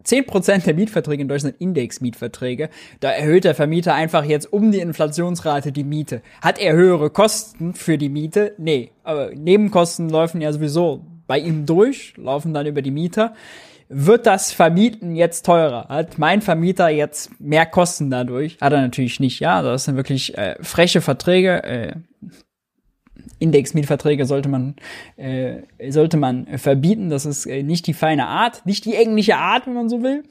10% 0.06 0.64
der 0.64 0.74
Mietverträge 0.74 1.22
in 1.22 1.28
Deutschland 1.28 1.56
Index-Mietverträge. 1.60 2.70
Da 3.00 3.12
erhöht 3.12 3.44
der 3.44 3.56
Vermieter 3.56 3.94
einfach 3.94 4.26
jetzt 4.26 4.52
um 4.52 4.72
die 4.72 4.80
Inflationsrate 4.80 5.72
die 5.72 5.84
Miete. 5.84 6.22
Hat 6.42 6.60
er 6.60 6.74
höhere 6.74 7.10
Kosten 7.10 7.74
für 7.74 7.98
die 7.98 8.10
Miete? 8.10 8.54
Nee. 8.58 8.92
Aber 9.04 9.32
Nebenkosten 9.34 10.10
laufen 10.10 10.42
ja 10.42 10.52
sowieso 10.54 11.06
bei 11.28 11.40
ihm 11.40 11.66
durch, 11.66 12.14
laufen 12.18 12.54
dann 12.54 12.68
über 12.68 12.82
die 12.82 12.92
Mieter. 12.92 13.34
Wird 13.88 14.26
das 14.26 14.52
Vermieten 14.52 15.16
jetzt 15.16 15.46
teurer? 15.46 15.88
Hat 15.90 16.18
mein 16.18 16.42
Vermieter 16.42 16.90
jetzt 16.90 17.40
mehr 17.40 17.68
Kosten 17.68 18.10
dadurch? 18.10 18.58
Hat 18.60 18.74
er 18.74 18.82
natürlich 18.82 19.20
nicht, 19.20 19.40
ja. 19.40 19.62
Das 19.62 19.86
sind 19.86 19.96
wirklich 19.96 20.36
äh, 20.38 20.56
freche 20.62 21.02
Verträge. 21.02 21.64
Äh, 21.64 21.94
Indexmietverträge 23.40 24.26
sollte 24.26 24.50
man, 24.50 24.76
äh, 25.18 25.62
sollte 25.90 26.18
man 26.18 26.46
verbieten. 26.58 27.10
Das 27.10 27.26
ist 27.26 27.46
äh, 27.46 27.64
nicht 27.64 27.88
die 27.88 27.94
feine 27.94 28.28
Art, 28.28 28.66
nicht 28.66 28.86
die 28.86 28.96
englische 28.96 29.38
Art, 29.38 29.68
wenn 29.68 29.74
man 29.74 29.90
so 29.90 30.04
will. 30.04 30.24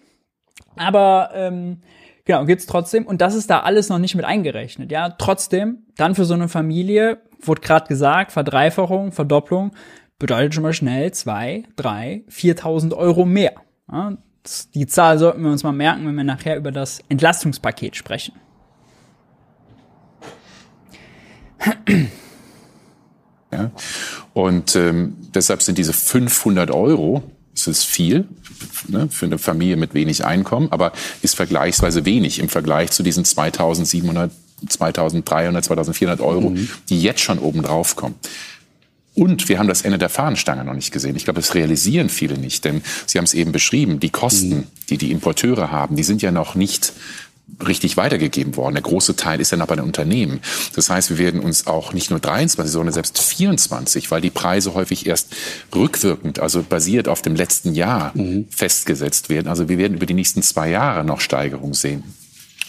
Aber 0.77 1.31
ähm, 1.35 1.79
genau, 2.25 2.45
gibt's 2.45 2.67
trotzdem. 2.67 3.07
Und 3.07 3.21
das 3.21 3.35
ist 3.35 3.51
da 3.51 3.61
alles 3.61 3.89
noch 3.89 3.99
nicht 3.99 4.15
mit 4.15 4.25
eingerechnet. 4.25 4.91
Ja, 4.91 5.11
trotzdem, 5.11 5.85
dann 5.97 6.15
für 6.15 6.25
so 6.25 6.35
eine 6.35 6.49
Familie, 6.49 7.19
wurde 7.41 7.61
gerade 7.61 7.87
gesagt, 7.87 8.33
Verdreifachung, 8.33 9.13
Verdopplung, 9.13 9.73
bedeutet 10.19 10.55
schon 10.55 10.63
mal 10.63 10.73
schnell 10.73 11.13
zwei, 11.13 11.65
drei, 11.77 12.25
viertausend 12.29 12.95
Euro 12.95 13.25
mehr. 13.25 13.53
Ja, 13.91 14.17
die 14.75 14.87
Zahl 14.87 15.19
sollten 15.19 15.43
wir 15.43 15.51
uns 15.51 15.63
mal 15.63 15.73
merken, 15.73 16.07
wenn 16.07 16.15
wir 16.15 16.25
nachher 16.25 16.57
über 16.57 16.71
das 16.73 17.01
Entlastungspaket 17.09 17.97
sprechen. 17.97 18.35
Ja. 23.55 23.71
Und 24.33 24.75
ähm, 24.77 25.17
deshalb 25.35 25.63
sind 25.63 25.79
diese 25.79 25.93
500 25.93 26.71
Euro, 26.71 27.23
das 27.55 27.69
ist 27.69 27.85
viel 27.85 28.27
ne, 28.89 29.09
für 29.11 29.27
eine 29.27 29.39
Familie 29.39 29.77
mit 29.77 29.95
wenig 29.95 30.25
Einkommen, 30.25 30.69
aber 30.71 30.93
ist 31.23 31.37
vergleichsweise 31.37 32.05
wenig 32.05 32.41
im 32.41 32.49
Vergleich 32.49 32.91
zu 32.91 33.03
diesen 33.03 33.25
2700, 33.25 34.31
2300, 34.69 35.65
2400 35.65 36.21
Euro, 36.21 36.51
mhm. 36.51 36.69
die 36.89 37.01
jetzt 37.01 37.21
schon 37.21 37.39
oben 37.39 37.63
drauf 37.63 37.97
kommen. 37.97 38.17
Und 39.15 39.49
wir 39.49 39.61
haben 39.61 39.69
das 39.69 39.83
Ende 39.83 39.97
der 39.97 40.09
Fahnenstange 40.09 40.65
noch 40.65 40.75
nicht 40.75 40.91
gesehen. 40.91 41.15
Ich 41.15 41.23
glaube, 41.23 41.41
das 41.41 41.55
realisieren 41.55 42.09
viele 42.09 42.37
nicht, 42.37 42.65
denn 42.65 42.83
Sie 43.07 43.19
haben 43.19 43.25
es 43.25 43.35
eben 43.35 43.53
beschrieben, 43.53 44.01
die 44.01 44.11
Kosten, 44.11 44.49
mhm. 44.49 44.67
die 44.91 44.99
die 44.99 45.13
Importeure 45.13 45.71
haben, 45.71 45.95
die 45.95 46.03
sind 46.03 46.21
ja 46.21 46.33
noch 46.33 46.57
nicht 46.57 46.93
richtig 47.67 47.97
weitergegeben 47.97 48.57
worden. 48.57 48.75
Der 48.75 48.83
große 48.83 49.17
Teil 49.17 49.41
ist 49.41 49.51
ja 49.51 49.57
noch 49.57 49.67
bei 49.67 49.77
den 49.77 49.85
Unternehmen. 49.85 50.41
Das 50.75 50.91
heißt, 50.91 51.11
wir 51.11 51.19
werden 51.19 51.41
uns 51.41 51.67
auch 51.67 51.93
nicht 51.93 52.11
nur 52.11 52.21
23, 52.21 52.73
sondern 52.73 52.93
selbst 52.93 53.19
24, 53.21 54.11
weil 54.11 54.21
die 54.21 54.31
Preise 54.31 54.75
häufig 54.75 55.07
erst 55.07 55.35
rückwirkend, 55.75 56.39
also 56.39 56.63
basiert 56.63 57.09
auf 57.09 57.23
dem 57.23 57.37
letzten 57.37 57.75
Jahr 57.75 58.13
mhm. 58.15 58.47
festgesetzt 58.51 59.29
werden. 59.29 59.49
Also 59.49 59.69
wir 59.69 59.79
werden 59.79 59.95
über 59.95 60.07
die 60.07 60.15
nächsten 60.15 60.43
zwei 60.43 60.71
Jahre 60.71 61.05
noch 61.05 61.21
Steigerung 61.21 61.75
sehen. 61.75 62.05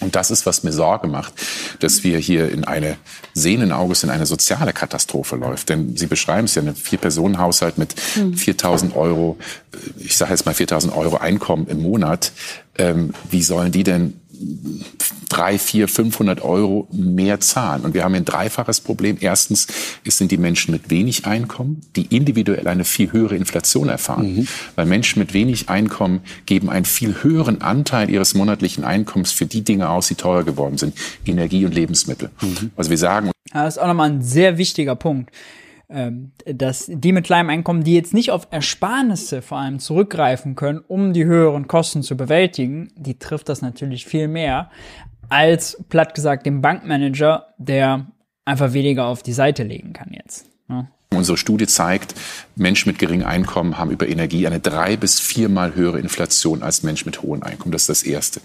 Und 0.01 0.15
das 0.15 0.29
ist, 0.29 0.45
was 0.45 0.63
mir 0.63 0.73
Sorge 0.73 1.07
macht, 1.07 1.33
dass 1.79 2.03
wir 2.03 2.17
hier 2.19 2.51
in 2.51 2.65
eine 2.65 2.97
sehenden 3.33 3.71
Auges 3.71 4.03
in 4.03 4.09
eine 4.09 4.25
soziale 4.25 4.73
Katastrophe 4.73 5.37
läuft. 5.37 5.69
Denn 5.69 5.95
Sie 5.95 6.07
beschreiben 6.07 6.45
es 6.45 6.55
ja, 6.55 6.61
ein 6.61 6.75
Vier-Personen-Haushalt 6.75 7.77
mit 7.77 7.95
4.000 8.15 8.93
Euro, 8.93 9.37
ich 9.97 10.17
sage 10.17 10.31
jetzt 10.31 10.45
mal 10.45 10.53
4.000 10.53 10.93
Euro 10.95 11.17
Einkommen 11.17 11.67
im 11.67 11.81
Monat. 11.81 12.33
Ähm, 12.77 13.13
wie 13.31 13.41
sollen 13.41 13.71
die 13.71 13.83
denn 13.83 14.19
drei, 15.29 15.57
vier, 15.57 15.87
500 15.87 16.41
Euro 16.41 16.87
mehr 16.91 17.39
zahlen. 17.39 17.83
Und 17.83 17.93
wir 17.93 18.03
haben 18.03 18.15
ein 18.15 18.25
dreifaches 18.25 18.79
Problem. 18.79 19.17
Erstens, 19.19 19.67
es 20.05 20.17
sind 20.17 20.31
die 20.31 20.37
Menschen 20.37 20.71
mit 20.71 20.89
wenig 20.89 21.25
Einkommen, 21.25 21.81
die 21.95 22.15
individuell 22.15 22.67
eine 22.67 22.85
viel 22.85 23.11
höhere 23.11 23.35
Inflation 23.35 23.89
erfahren. 23.89 24.35
Mhm. 24.35 24.47
Weil 24.75 24.85
Menschen 24.85 25.19
mit 25.19 25.33
wenig 25.33 25.69
Einkommen 25.69 26.21
geben 26.45 26.69
einen 26.69 26.85
viel 26.85 27.23
höheren 27.23 27.61
Anteil 27.61 28.09
ihres 28.09 28.33
monatlichen 28.33 28.83
Einkommens 28.83 29.31
für 29.31 29.45
die 29.45 29.63
Dinge 29.63 29.89
aus, 29.89 30.07
die 30.07 30.15
teuer 30.15 30.43
geworden 30.43 30.77
sind. 30.77 30.95
Energie 31.25 31.65
und 31.65 31.73
Lebensmittel. 31.73 32.29
Mhm. 32.41 32.71
Also 32.75 32.89
wir 32.89 32.97
sagen. 32.97 33.31
Das 33.51 33.75
ist 33.75 33.81
auch 33.81 33.87
nochmal 33.87 34.09
ein 34.09 34.21
sehr 34.21 34.57
wichtiger 34.57 34.95
Punkt 34.95 35.31
dass 35.87 36.85
die 36.87 37.11
mit 37.11 37.25
kleinem 37.25 37.49
Einkommen, 37.49 37.83
die 37.83 37.93
jetzt 37.93 38.13
nicht 38.13 38.31
auf 38.31 38.47
Ersparnisse 38.51 39.41
vor 39.41 39.59
allem 39.59 39.79
zurückgreifen 39.79 40.55
können, 40.55 40.79
um 40.87 41.13
die 41.13 41.25
höheren 41.25 41.67
Kosten 41.67 42.01
zu 42.01 42.17
bewältigen, 42.17 42.91
die 42.95 43.19
trifft 43.19 43.49
das 43.49 43.61
natürlich 43.61 44.05
viel 44.05 44.27
mehr 44.27 44.69
als 45.29 45.83
platt 45.89 46.13
gesagt 46.13 46.45
dem 46.45 46.61
Bankmanager, 46.61 47.47
der 47.57 48.07
einfach 48.45 48.73
weniger 48.73 49.05
auf 49.05 49.23
die 49.23 49.33
Seite 49.33 49.63
legen 49.63 49.93
kann 49.93 50.11
jetzt. 50.11 50.47
Ne? 50.67 50.87
Unsere 51.11 51.37
Studie 51.37 51.67
zeigt, 51.67 52.13
Menschen 52.55 52.89
mit 52.89 52.99
geringem 52.99 53.27
Einkommen 53.27 53.77
haben 53.77 53.91
über 53.91 54.07
Energie 54.07 54.45
eine 54.47 54.59
drei 54.59 54.97
bis 54.97 55.19
viermal 55.19 55.75
höhere 55.75 55.99
Inflation 55.99 56.61
als 56.61 56.83
Menschen 56.83 57.07
mit 57.07 57.21
hohem 57.21 57.41
Einkommen. 57.43 57.71
Das 57.71 57.83
ist 57.83 57.89
das 57.89 58.03
Erste. 58.03 58.41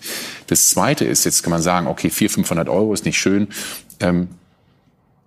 Das 0.46 0.68
Zweite 0.68 1.05
ist, 1.05 1.24
jetzt 1.24 1.42
kann 1.42 1.50
man 1.50 1.62
sagen, 1.62 1.87
okay, 1.87 2.11
400, 2.11 2.35
500 2.35 2.68
Euro 2.68 2.94
ist 2.94 3.05
nicht 3.05 3.18
schön. 3.18 3.48
Ähm, 3.98 4.29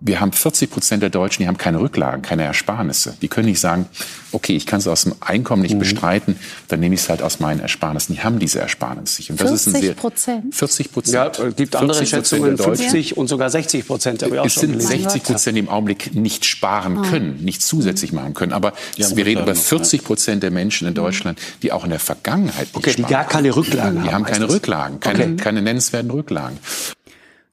wir 0.00 0.20
haben 0.20 0.32
40 0.32 0.70
Prozent 0.70 1.02
der 1.02 1.10
Deutschen, 1.10 1.42
die 1.42 1.48
haben 1.48 1.56
keine 1.56 1.80
Rücklagen, 1.80 2.20
keine 2.22 2.44
Ersparnisse. 2.44 3.16
Die 3.22 3.28
können 3.28 3.46
nicht 3.46 3.60
sagen, 3.60 3.86
okay, 4.32 4.54
ich 4.54 4.66
kann 4.66 4.80
es 4.80 4.86
aus 4.86 5.04
dem 5.04 5.14
Einkommen 5.20 5.62
nicht 5.62 5.74
mhm. 5.74 5.78
bestreiten, 5.78 6.36
dann 6.68 6.80
nehme 6.80 6.94
ich 6.94 7.02
es 7.02 7.08
halt 7.08 7.22
aus 7.22 7.40
meinen 7.40 7.60
Ersparnissen. 7.60 8.14
Die 8.14 8.22
haben 8.22 8.38
diese 8.38 8.60
Ersparnisse 8.60 9.20
nicht. 9.20 9.30
Und 9.30 9.40
das 9.40 9.48
40 9.48 9.66
ist 9.66 9.74
ein 9.74 9.80
sehr, 9.80 9.94
Prozent? 9.94 10.54
40 10.54 10.92
Prozent. 10.92 11.14
Ja, 11.14 11.46
es 11.46 11.56
gibt 11.56 11.76
andere 11.76 12.04
Schätzungen, 12.04 12.58
50 12.58 13.16
und 13.16 13.28
sogar 13.28 13.48
60 13.48 13.86
Prozent. 13.86 14.22
Es 14.22 14.54
sind 14.56 14.80
60 14.80 15.22
Prozent, 15.22 15.56
die 15.56 15.60
im 15.60 15.68
Augenblick 15.68 16.14
nicht 16.14 16.44
sparen 16.44 16.98
ah. 16.98 17.02
können, 17.08 17.42
nicht 17.42 17.62
zusätzlich 17.62 18.12
machen 18.12 18.34
können. 18.34 18.52
Aber 18.52 18.74
wir 18.96 19.24
reden 19.24 19.42
über 19.42 19.54
40 19.54 20.04
Prozent 20.04 20.42
der 20.42 20.50
Menschen 20.50 20.86
in 20.86 20.94
Deutschland, 20.94 21.38
die 21.62 21.72
auch 21.72 21.84
in 21.84 21.90
der 21.90 22.00
Vergangenheit 22.00 22.66
nicht 22.66 22.76
okay, 22.76 22.90
sparen. 22.90 23.06
die 23.06 23.12
gar 23.12 23.24
keine 23.24 23.56
Rücklagen 23.56 24.00
haben. 24.00 24.08
Die 24.08 24.14
haben 24.14 24.24
keine 24.24 24.48
Rücklagen, 24.48 25.00
keine, 25.00 25.24
okay. 25.24 25.36
keine 25.36 25.62
nennenswerten 25.62 26.10
Rücklagen. 26.10 26.58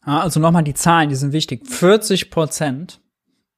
Also 0.01 0.39
nochmal 0.39 0.63
die 0.63 0.73
Zahlen, 0.73 1.09
die 1.09 1.15
sind 1.15 1.33
wichtig. 1.33 1.67
40 1.67 2.31
Prozent 2.31 3.01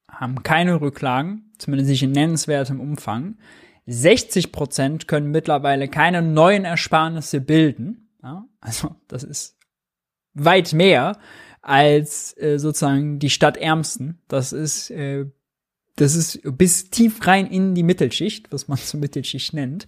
haben 0.10 0.43
keine 0.43 0.82
Rücklagen, 0.82 1.51
zumindest 1.58 1.89
nicht 1.89 2.03
in 2.03 2.12
nennenswertem 2.12 2.79
Umfang. 2.79 3.38
60 3.86 4.51
Prozent 4.51 5.08
können 5.08 5.32
mittlerweile 5.32 5.88
keine 5.88 6.21
neuen 6.21 6.65
Ersparnisse 6.65 7.41
bilden. 7.41 8.10
Ja, 8.21 8.45
also 8.62 8.95
das 9.08 9.23
ist 9.23 9.58
weit 10.34 10.73
mehr 10.73 11.17
als 11.62 12.38
äh, 12.38 12.58
sozusagen 12.58 13.19
die 13.19 13.29
Stadtärmsten. 13.29 14.21
Das 14.27 14.53
ist 14.53 14.89
äh, 14.91 15.25
das 15.95 16.15
ist 16.15 16.41
bis 16.58 16.89
tief 16.89 17.25
rein 17.27 17.47
in 17.47 17.75
die 17.75 17.84
Mittelschicht, 17.84 18.51
was 18.51 18.67
man 18.67 18.77
zur 18.77 18.99
Mittelschicht 19.01 19.53
nennt. 19.53 19.86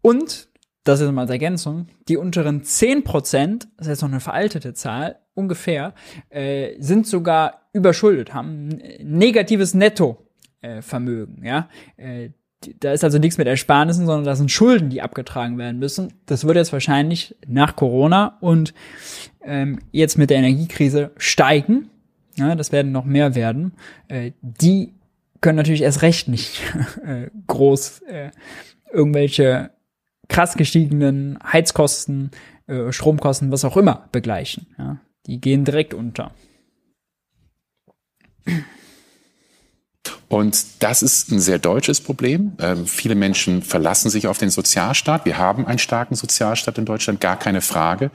Und 0.00 0.48
das 0.84 1.00
ist 1.00 1.12
mal 1.12 1.22
als 1.22 1.30
Ergänzung, 1.30 1.88
die 2.08 2.16
unteren 2.16 2.64
10 2.64 3.04
Prozent, 3.04 3.68
das 3.76 3.86
ist 3.86 3.90
jetzt 3.90 4.02
noch 4.02 4.08
eine 4.08 4.20
veraltete 4.20 4.72
Zahl, 4.72 5.18
ungefähr, 5.38 5.94
äh, 6.30 6.74
sind 6.80 7.06
sogar 7.06 7.68
überschuldet, 7.72 8.34
haben 8.34 8.80
negatives 9.02 9.72
Nettovermögen, 9.74 11.42
äh, 11.42 11.48
ja. 11.48 11.68
Äh, 11.96 12.30
da 12.80 12.92
ist 12.92 13.04
also 13.04 13.18
nichts 13.18 13.38
mit 13.38 13.46
Ersparnissen, 13.46 14.04
sondern 14.04 14.24
da 14.24 14.34
sind 14.34 14.50
Schulden, 14.50 14.90
die 14.90 15.00
abgetragen 15.00 15.58
werden 15.58 15.78
müssen. 15.78 16.12
Das 16.26 16.44
wird 16.44 16.56
jetzt 16.56 16.72
wahrscheinlich 16.72 17.36
nach 17.46 17.76
Corona 17.76 18.36
und 18.40 18.74
ähm, 19.44 19.78
jetzt 19.92 20.18
mit 20.18 20.30
der 20.30 20.38
Energiekrise 20.38 21.12
steigen. 21.18 21.88
Ja, 22.34 22.56
das 22.56 22.72
werden 22.72 22.90
noch 22.90 23.04
mehr 23.04 23.36
werden. 23.36 23.74
Äh, 24.08 24.32
die 24.42 24.94
können 25.40 25.56
natürlich 25.56 25.82
erst 25.82 26.02
recht 26.02 26.26
nicht 26.26 26.60
äh, 27.04 27.30
groß 27.46 28.02
äh, 28.02 28.30
irgendwelche 28.92 29.70
krass 30.28 30.56
gestiegenen 30.56 31.38
Heizkosten, 31.44 32.30
äh, 32.66 32.92
Stromkosten, 32.92 33.50
was 33.50 33.64
auch 33.64 33.76
immer 33.76 34.08
begleichen. 34.12 34.66
Ja. 34.78 34.98
Die 35.28 35.40
gehen 35.40 35.64
direkt 35.64 35.94
unter. 35.94 36.32
Und 40.28 40.82
das 40.82 41.02
ist 41.02 41.30
ein 41.30 41.40
sehr 41.40 41.58
deutsches 41.58 42.00
Problem. 42.00 42.52
Ähm, 42.60 42.86
viele 42.86 43.14
Menschen 43.14 43.62
verlassen 43.62 44.10
sich 44.10 44.26
auf 44.26 44.38
den 44.38 44.50
Sozialstaat. 44.50 45.24
Wir 45.24 45.38
haben 45.38 45.66
einen 45.66 45.78
starken 45.78 46.14
Sozialstaat 46.14 46.76
in 46.78 46.84
Deutschland, 46.84 47.20
gar 47.20 47.38
keine 47.38 47.60
Frage. 47.60 48.10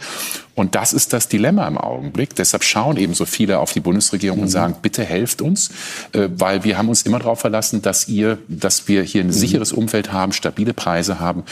Und 0.55 0.75
das 0.75 0.93
ist 0.93 1.13
das 1.13 1.27
Dilemma 1.27 1.67
im 1.67 1.77
Augenblick. 1.77 2.35
Deshalb 2.35 2.63
schauen 2.63 2.97
eben 2.97 3.13
so 3.15 3.25
viele 3.25 3.59
auf 3.59 3.73
die 3.73 3.79
Bundesregierung 3.79 4.37
mhm. 4.37 4.43
und 4.43 4.49
sagen, 4.49 4.75
bitte 4.81 5.03
helft 5.03 5.41
uns, 5.41 5.69
äh, 6.11 6.29
weil 6.35 6.63
wir 6.63 6.77
haben 6.77 6.89
uns 6.89 7.01
immer 7.03 7.19
darauf 7.19 7.39
verlassen, 7.39 7.81
dass 7.81 8.07
ihr, 8.07 8.37
dass 8.47 8.87
wir 8.87 9.01
hier 9.01 9.21
ein 9.21 9.27
mhm. 9.27 9.31
sicheres 9.31 9.73
Umfeld 9.73 10.11
haben, 10.11 10.31
stabile 10.31 10.73
Preise 10.73 11.19
haben. 11.19 11.43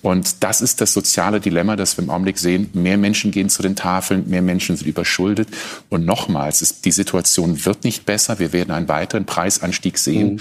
Und 0.00 0.42
das 0.42 0.62
ist 0.62 0.80
das 0.80 0.92
soziale 0.92 1.40
Dilemma, 1.40 1.76
das 1.76 1.98
wir 1.98 2.04
im 2.04 2.10
Augenblick 2.10 2.38
sehen. 2.38 2.70
Mehr 2.72 2.96
Menschen 2.96 3.30
gehen 3.30 3.50
zu 3.50 3.62
den 3.62 3.76
Tafeln, 3.76 4.28
mehr 4.28 4.42
Menschen 4.42 4.76
sind 4.76 4.86
überschuldet. 4.86 5.48
Und 5.90 6.06
nochmals, 6.06 6.80
die 6.80 6.92
Situation 6.92 7.66
wird 7.66 7.84
nicht 7.84 8.06
besser. 8.06 8.38
Wir 8.38 8.52
werden 8.54 8.70
einen 8.70 8.88
weiteren 8.88 9.26
Preisanstieg 9.26 9.98
sehen. 9.98 10.34
Mhm. 10.34 10.40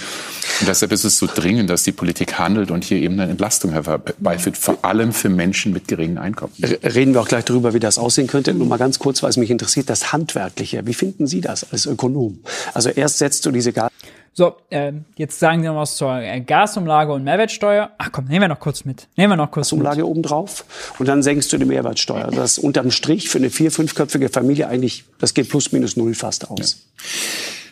Und 0.61 0.67
deshalb 0.67 0.93
ist 0.93 1.03
es 1.03 1.17
so 1.17 1.27
dringend, 1.27 1.69
dass 1.69 1.83
die 1.83 1.91
Politik 1.91 2.39
handelt 2.39 2.71
und 2.71 2.85
hier 2.85 2.97
eben 2.97 3.19
eine 3.19 3.29
Entlastung 3.29 3.71
herbeiführt, 3.71 4.57
vor 4.57 4.77
allem 4.83 5.11
für 5.11 5.29
Menschen 5.29 5.73
mit 5.73 5.89
geringen 5.89 6.17
Einkommen. 6.17 6.53
Reden 6.61 7.13
wir 7.13 7.21
auch 7.21 7.27
gleich 7.27 7.43
darüber, 7.43 7.73
wie 7.73 7.79
das 7.79 7.97
aussehen 8.05 8.27
könnte. 8.27 8.53
Nur 8.53 8.67
mal 8.67 8.77
ganz 8.77 8.99
kurz, 8.99 9.23
weil 9.23 9.29
es 9.29 9.37
mich 9.37 9.51
interessiert, 9.51 9.89
das 9.89 10.13
Handwerkliche. 10.13 10.85
Wie 10.85 10.93
finden 10.93 11.27
Sie 11.27 11.41
das 11.41 11.71
als 11.71 11.85
Ökonom? 11.85 12.39
Also 12.73 12.89
erst 12.89 13.17
setzt 13.17 13.45
du 13.45 13.51
diese 13.51 13.73
Gas 13.73 13.91
so, 14.37 14.57
äh, 14.69 14.91
jetzt 15.15 15.39
sagen 15.39 15.61
Sie 15.61 15.67
noch 15.69 15.77
was 15.77 15.95
zur 15.95 16.13
äh, 16.19 16.41
Gasumlage 16.41 17.13
und 17.13 17.23
Mehrwertsteuer. 17.23 17.91
Ach 17.97 18.09
komm, 18.11 18.25
nehmen 18.25 18.41
wir 18.41 18.47
noch 18.49 18.59
kurz 18.59 18.83
mit. 18.83 19.07
Nehmen 19.15 19.31
wir 19.31 19.37
noch 19.37 19.49
kurz 19.49 19.67
Gasumlage 19.67 20.01
mit. 20.01 20.07
obendrauf 20.07 20.65
und 20.99 21.07
dann 21.07 21.23
senkst 21.23 21.53
du 21.53 21.57
die 21.57 21.63
Mehrwertsteuer. 21.63 22.31
Das 22.31 22.57
unterm 22.57 22.91
Strich 22.91 23.29
für 23.29 23.37
eine 23.37 23.49
vier-, 23.49 23.71
fünfköpfige 23.71 24.27
Familie 24.27 24.67
eigentlich, 24.67 25.05
das 25.19 25.33
geht 25.33 25.47
plus 25.47 25.71
minus 25.71 25.95
null 25.95 26.13
fast 26.15 26.51
aus. 26.51 26.85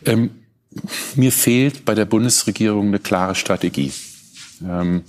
Ja. 0.05 0.13
Ähm, 0.13 0.31
mir 1.15 1.33
fehlt 1.33 1.83
bei 1.83 1.95
der 1.95 2.05
Bundesregierung 2.05 2.87
eine 2.87 2.99
klare 2.99 3.35
Strategie. 3.35 3.91
Ähm, 4.65 5.03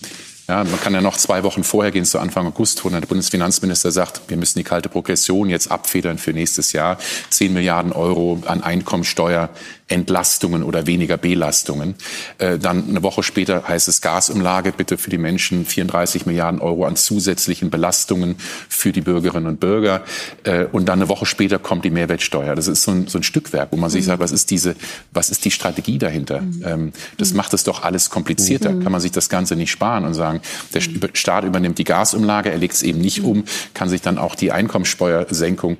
ja, 0.49 0.63
man 0.63 0.81
kann 0.81 0.93
ja 0.93 1.01
noch 1.01 1.17
zwei 1.17 1.43
Wochen 1.43 1.65
vorher 1.65 1.91
gehen, 1.91 2.05
zu 2.05 2.19
Anfang 2.19 2.47
August, 2.47 2.85
wo 2.85 2.91
der 2.91 3.01
Bundesfinanzminister 3.01 3.91
sagt, 3.91 4.21
wir 4.29 4.37
müssen 4.37 4.59
die 4.59 4.65
kalte 4.65 4.89
Progression 4.89 5.49
jetzt 5.49 5.71
abfedern 5.71 6.19
für 6.19 6.33
nächstes 6.33 6.73
Jahr. 6.73 6.99
Zehn 7.31 7.55
Milliarden 7.55 7.93
Euro 7.93 8.43
an 8.47 8.63
Einkommensteuer 8.63 9.49
Entlastungen 9.89 10.63
oder 10.63 10.87
weniger 10.87 11.19
Belastungen. 11.19 11.95
Äh, 12.39 12.59
dann 12.59 12.89
eine 12.89 13.03
Woche 13.03 13.23
später 13.23 13.69
heißt 13.69 13.87
es 13.89 14.01
Gasumlage, 14.01 14.73
bitte 14.73 14.97
für 14.97 15.11
die 15.11 15.19
Menschen 15.19 15.67
34 15.67 16.25
Milliarden 16.25 16.61
Euro 16.61 16.87
an 16.87 16.97
zusätzlichen 16.97 17.69
Belastungen 17.69 18.37
für 18.69 18.93
die 18.93 19.03
Bürgerinnen 19.03 19.47
und 19.47 19.61
Bürger. 19.61 20.03
Äh, 20.45 20.65
und 20.73 20.87
dann 20.87 21.01
eine 21.01 21.11
Woche 21.11 21.27
später 21.27 21.59
kommt 21.59 21.85
die 21.85 21.91
Mehrwertsteuer. 21.91 22.55
Das 22.55 22.67
ist 22.67 22.83
so 22.83 22.93
ein, 22.93 23.09
so 23.09 23.19
ein 23.19 23.23
Stückwerk, 23.23 23.69
wo 23.73 23.77
man 23.77 23.91
sich 23.91 24.07
sagt, 24.07 24.21
was 24.21 24.33
ist 24.33 24.51
diese, 24.51 24.75
was 25.13 25.29
ist 25.29 25.45
die 25.45 25.51
Strategie 25.51 25.99
dahinter? 25.99 26.41
Mhm. 26.41 26.63
Ähm, 26.65 26.93
das 27.19 27.33
mhm. 27.33 27.37
macht 27.37 27.53
es 27.53 27.65
doch 27.65 27.83
alles 27.83 28.09
komplizierter. 28.09 28.73
Mhm. 28.73 28.83
Kann 28.83 28.93
man 28.93 29.03
sich 29.03 29.13
das 29.13 29.29
Ganze 29.29 29.55
nicht 29.55 29.71
sparen 29.71 30.07
und 30.07 30.15
sagen, 30.15 30.41
der 30.73 30.81
Staat 31.13 31.45
übernimmt 31.45 31.77
die 31.77 31.85
Gasumlage, 31.85 32.51
er 32.51 32.59
legt 32.59 32.75
es 32.75 32.83
eben 32.83 33.01
nicht 33.01 33.23
um, 33.23 33.45
kann 33.75 33.91
sich 33.91 34.01
dann 34.01 34.17
auch 34.17 34.35
die 34.35 34.51
Einkommensteuersenkung 34.51 35.77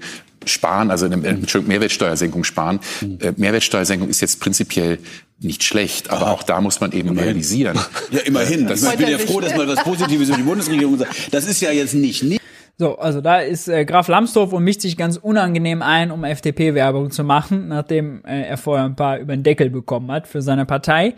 sparen, 0.51 0.91
also 0.91 1.07
eine 1.07 1.17
Mehrwertsteuersenkung 1.17 2.45
sparen. 2.45 2.81
Äh, 3.03 3.33
Mehrwertsteuersenkung 3.37 4.09
ist 4.09 4.21
jetzt 4.21 4.41
prinzipiell 4.41 4.99
nicht 5.41 5.65
schlecht, 5.65 6.11
aber 6.11 6.31
auch 6.31 6.43
da 6.43 6.61
muss 6.61 6.81
man 6.81 6.93
eben 6.93 7.09
immerhin. 7.09 7.31
realisieren. 7.31 7.79
Ja, 8.11 8.21
immerhin. 8.21 8.67
Das 8.67 8.83
ich 8.83 8.97
bin 8.97 9.09
ja 9.09 9.19
froh, 9.19 9.41
dass 9.41 9.57
mal 9.57 9.67
was 9.67 9.83
Positives 9.83 10.29
über 10.29 10.37
die 10.37 10.45
Bundesregierung 10.45 10.99
sagt. 10.99 11.35
Das 11.35 11.47
ist 11.47 11.61
ja 11.61 11.71
jetzt 11.73 11.95
nicht, 11.95 12.23
nicht 12.23 12.41
so, 12.77 12.99
also 12.99 13.21
da 13.21 13.39
ist 13.39 13.69
äh, 13.69 13.85
Graf 13.85 14.09
Lambsdorff 14.09 14.53
und 14.53 14.65
mischt 14.65 14.81
sich 14.81 14.97
ganz 14.97 15.17
unangenehm 15.17 15.81
ein, 15.81 16.11
um 16.11 16.25
FDP-Werbung 16.25 17.13
zu 17.13 17.23
machen, 17.23 17.69
nachdem 17.69 18.25
äh, 18.25 18.43
er 18.43 18.57
vorher 18.57 18.85
ein 18.85 18.97
paar 18.97 19.19
über 19.19 19.37
den 19.37 19.45
Deckel 19.45 19.71
bekommen 19.71 20.11
hat 20.11 20.27
für 20.27 20.43
seine 20.43 20.67
Partei. 20.67 21.15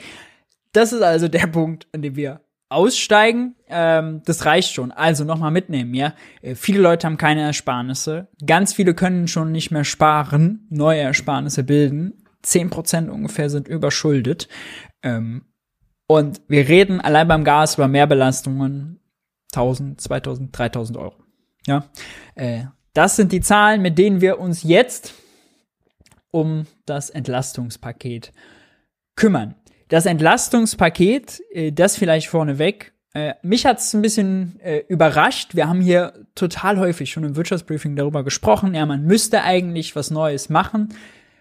Das 0.73 0.93
ist 0.93 1.01
also 1.01 1.29
der 1.29 1.47
Punkt, 1.47 1.87
an 1.93 2.03
dem 2.03 2.17
wir 2.17 2.41
aussteigen, 2.69 3.55
ähm, 3.69 4.23
das 4.25 4.45
reicht 4.45 4.73
schon. 4.73 4.91
Also 4.93 5.25
nochmal 5.25 5.51
mitnehmen, 5.51 5.95
ja. 5.95 6.15
Äh, 6.43 6.55
viele 6.55 6.81
Leute 6.81 7.07
haben 7.07 7.17
keine 7.17 7.43
Ersparnisse. 7.43 8.29
Ganz 8.45 8.73
viele 8.73 8.95
können 8.95 9.29
schon 9.29 9.53
nicht 9.53 9.71
mehr 9.71 9.85
sparen, 9.85 10.67
neue 10.71 11.01
Ersparnisse 11.01 11.63
bilden. 11.65 12.25
Zehn 12.43 12.71
Prozent 12.71 13.11
ungefähr 13.11 13.51
sind 13.51 13.69
überschuldet. 13.69 14.49
Ähm, 15.03 15.45
und 16.09 16.41
wir 16.49 16.69
reden 16.69 17.01
allein 17.01 17.29
beim 17.29 17.45
Gas 17.45 17.75
über 17.75 17.89
Mehrbelastungen 17.89 19.01
1000, 19.53 20.01
2000, 20.01 20.57
3000 20.57 20.99
Euro. 20.99 21.17
Ja. 21.67 21.87
Äh, 22.35 22.65
das 22.93 23.17
sind 23.17 23.33
die 23.33 23.41
Zahlen, 23.41 23.83
mit 23.83 23.99
denen 23.99 24.21
wir 24.21 24.39
uns 24.39 24.63
jetzt 24.63 25.15
um 26.31 26.67
das 26.87 27.11
Entlastungspaket 27.11 28.33
kümmern. 29.17 29.55
Das 29.89 30.07
Entlastungspaket, 30.07 31.43
äh, 31.53 31.73
das 31.73 31.97
vielleicht 31.97 32.29
vorneweg, 32.29 32.93
äh, 33.15 33.35
mich 33.43 33.65
hat 33.65 33.79
es 33.79 33.95
ein 33.95 34.03
bisschen 34.03 34.61
äh, 34.61 34.83
überrascht. 34.89 35.55
Wir 35.55 35.69
haben 35.69 35.81
hier 35.81 36.13
total 36.35 36.79
häufig 36.79 37.11
schon 37.11 37.25
im 37.25 37.35
Wirtschaftsbriefing 37.35 37.97
darüber 37.97 38.25
gesprochen. 38.25 38.75
Ja, 38.75 38.85
man 38.85 39.05
müsste 39.05 39.43
eigentlich 39.43 39.97
was 39.97 40.11
Neues 40.11 40.51
machen. 40.51 40.91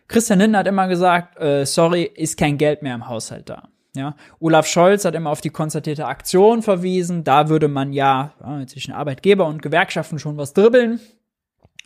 Christian 0.08 0.40
Lindner 0.40 0.60
hat 0.60 0.68
immer 0.68 0.88
gesagt, 0.88 1.38
äh, 1.38 1.66
sorry, 1.66 2.04
ist 2.04 2.38
kein 2.38 2.58
Geld 2.58 2.82
mehr 2.82 2.96
im 2.96 3.10
Haushalt 3.10 3.50
da. 3.50 3.70
Ja, 3.96 4.16
Olaf 4.40 4.68
Scholz 4.68 5.06
hat 5.06 5.16
immer 5.16 5.32
auf 5.32 5.42
die 5.42 5.50
konstatierte 5.50 6.06
Aktion 6.06 6.62
verwiesen. 6.62 7.24
Da 7.24 7.50
würde 7.50 7.68
man 7.68 7.94
ja, 7.94 8.34
ja 8.42 8.68
zwischen 8.68 8.94
Arbeitgeber 8.94 9.46
und 9.46 9.62
Gewerkschaften 9.62 10.20
schon 10.20 10.38
was 10.38 10.54
dribbeln 10.54 11.00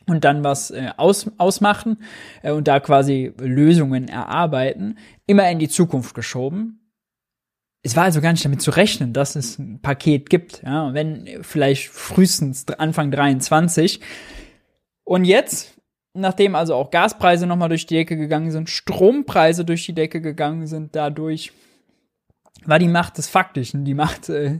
und 0.09 0.25
dann 0.25 0.43
was 0.43 0.71
äh, 0.71 0.91
aus, 0.97 1.29
ausmachen 1.37 1.97
äh, 2.41 2.51
und 2.51 2.67
da 2.67 2.79
quasi 2.79 3.33
Lösungen 3.39 4.07
erarbeiten, 4.07 4.97
immer 5.27 5.49
in 5.49 5.59
die 5.59 5.69
Zukunft 5.69 6.15
geschoben. 6.15 6.91
Es 7.81 7.95
war 7.95 8.03
also 8.03 8.19
gar 8.19 8.31
nicht 8.31 8.43
damit 8.43 8.61
zu 8.61 8.71
rechnen, 8.71 9.13
dass 9.13 9.35
es 9.35 9.57
ein 9.57 9.81
Paket 9.81 10.29
gibt, 10.29 10.63
ja, 10.63 10.93
wenn 10.93 11.43
vielleicht 11.43 11.87
frühestens 11.87 12.67
Anfang 12.67 13.09
23. 13.09 14.01
Und 15.05 15.23
jetzt, 15.23 15.77
nachdem 16.13 16.55
also 16.55 16.75
auch 16.75 16.91
Gaspreise 16.91 17.47
nochmal 17.47 17.69
durch 17.69 17.85
die 17.85 17.95
Decke 17.95 18.17
gegangen 18.17 18.51
sind, 18.51 18.69
Strompreise 18.69 19.63
durch 19.63 19.85
die 19.85 19.93
Decke 19.93 20.19
gegangen 20.19 20.67
sind, 20.67 20.95
dadurch 20.95 21.53
war 22.65 22.79
die 22.79 22.89
Macht 22.89 23.17
des 23.17 23.29
Faktischen, 23.29 23.85
die 23.85 23.93
Macht 23.93 24.27
äh, 24.27 24.45
äh, 24.47 24.59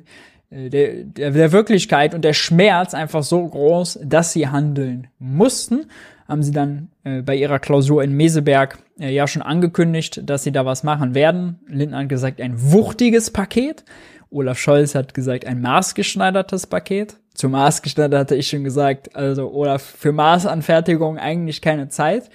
der, 0.52 1.04
der, 1.04 1.32
der 1.32 1.52
Wirklichkeit 1.52 2.16
und 2.16 2.24
der 2.24 2.34
Schmerz 2.34 2.94
einfach 2.94 3.24
so 3.24 3.46
groß, 3.48 4.00
dass 4.04 4.34
sie 4.34 4.48
handeln 4.48 5.08
mussten. 5.20 5.86
Haben 6.28 6.44
sie 6.44 6.52
dann 6.52 6.90
äh, 7.04 7.22
bei 7.22 7.36
ihrer 7.36 7.60
Klausur 7.60 8.04
in 8.04 8.14
Meseberg 8.14 8.78
äh, 9.00 9.12
ja 9.12 9.28
schon 9.28 9.42
angekündigt, 9.42 10.22
dass 10.26 10.44
sie 10.44 10.52
da 10.52 10.66
was 10.66 10.84
machen 10.84 11.16
werden. 11.16 11.60
Lindner 11.68 12.00
hat 12.00 12.10
gesagt, 12.10 12.42
ein 12.42 12.54
wuchtiges 12.72 13.32
Paket. 13.32 13.84
Olaf 14.32 14.60
Scholz 14.60 14.94
hat 14.94 15.14
gesagt, 15.14 15.46
ein 15.46 15.62
maßgeschneidertes 15.62 16.68
Paket. 16.68 17.18
Zu 17.34 17.50
maßgeschneidert 17.50 18.20
hatte 18.20 18.36
ich 18.36 18.50
schon 18.50 18.64
gesagt, 18.64 19.16
also 19.16 19.52
Olaf, 19.52 19.82
für 19.82 20.12
Maßanfertigung 20.12 21.18
eigentlich 21.18 21.62
keine 21.62 21.90
Zeit. 21.90 22.30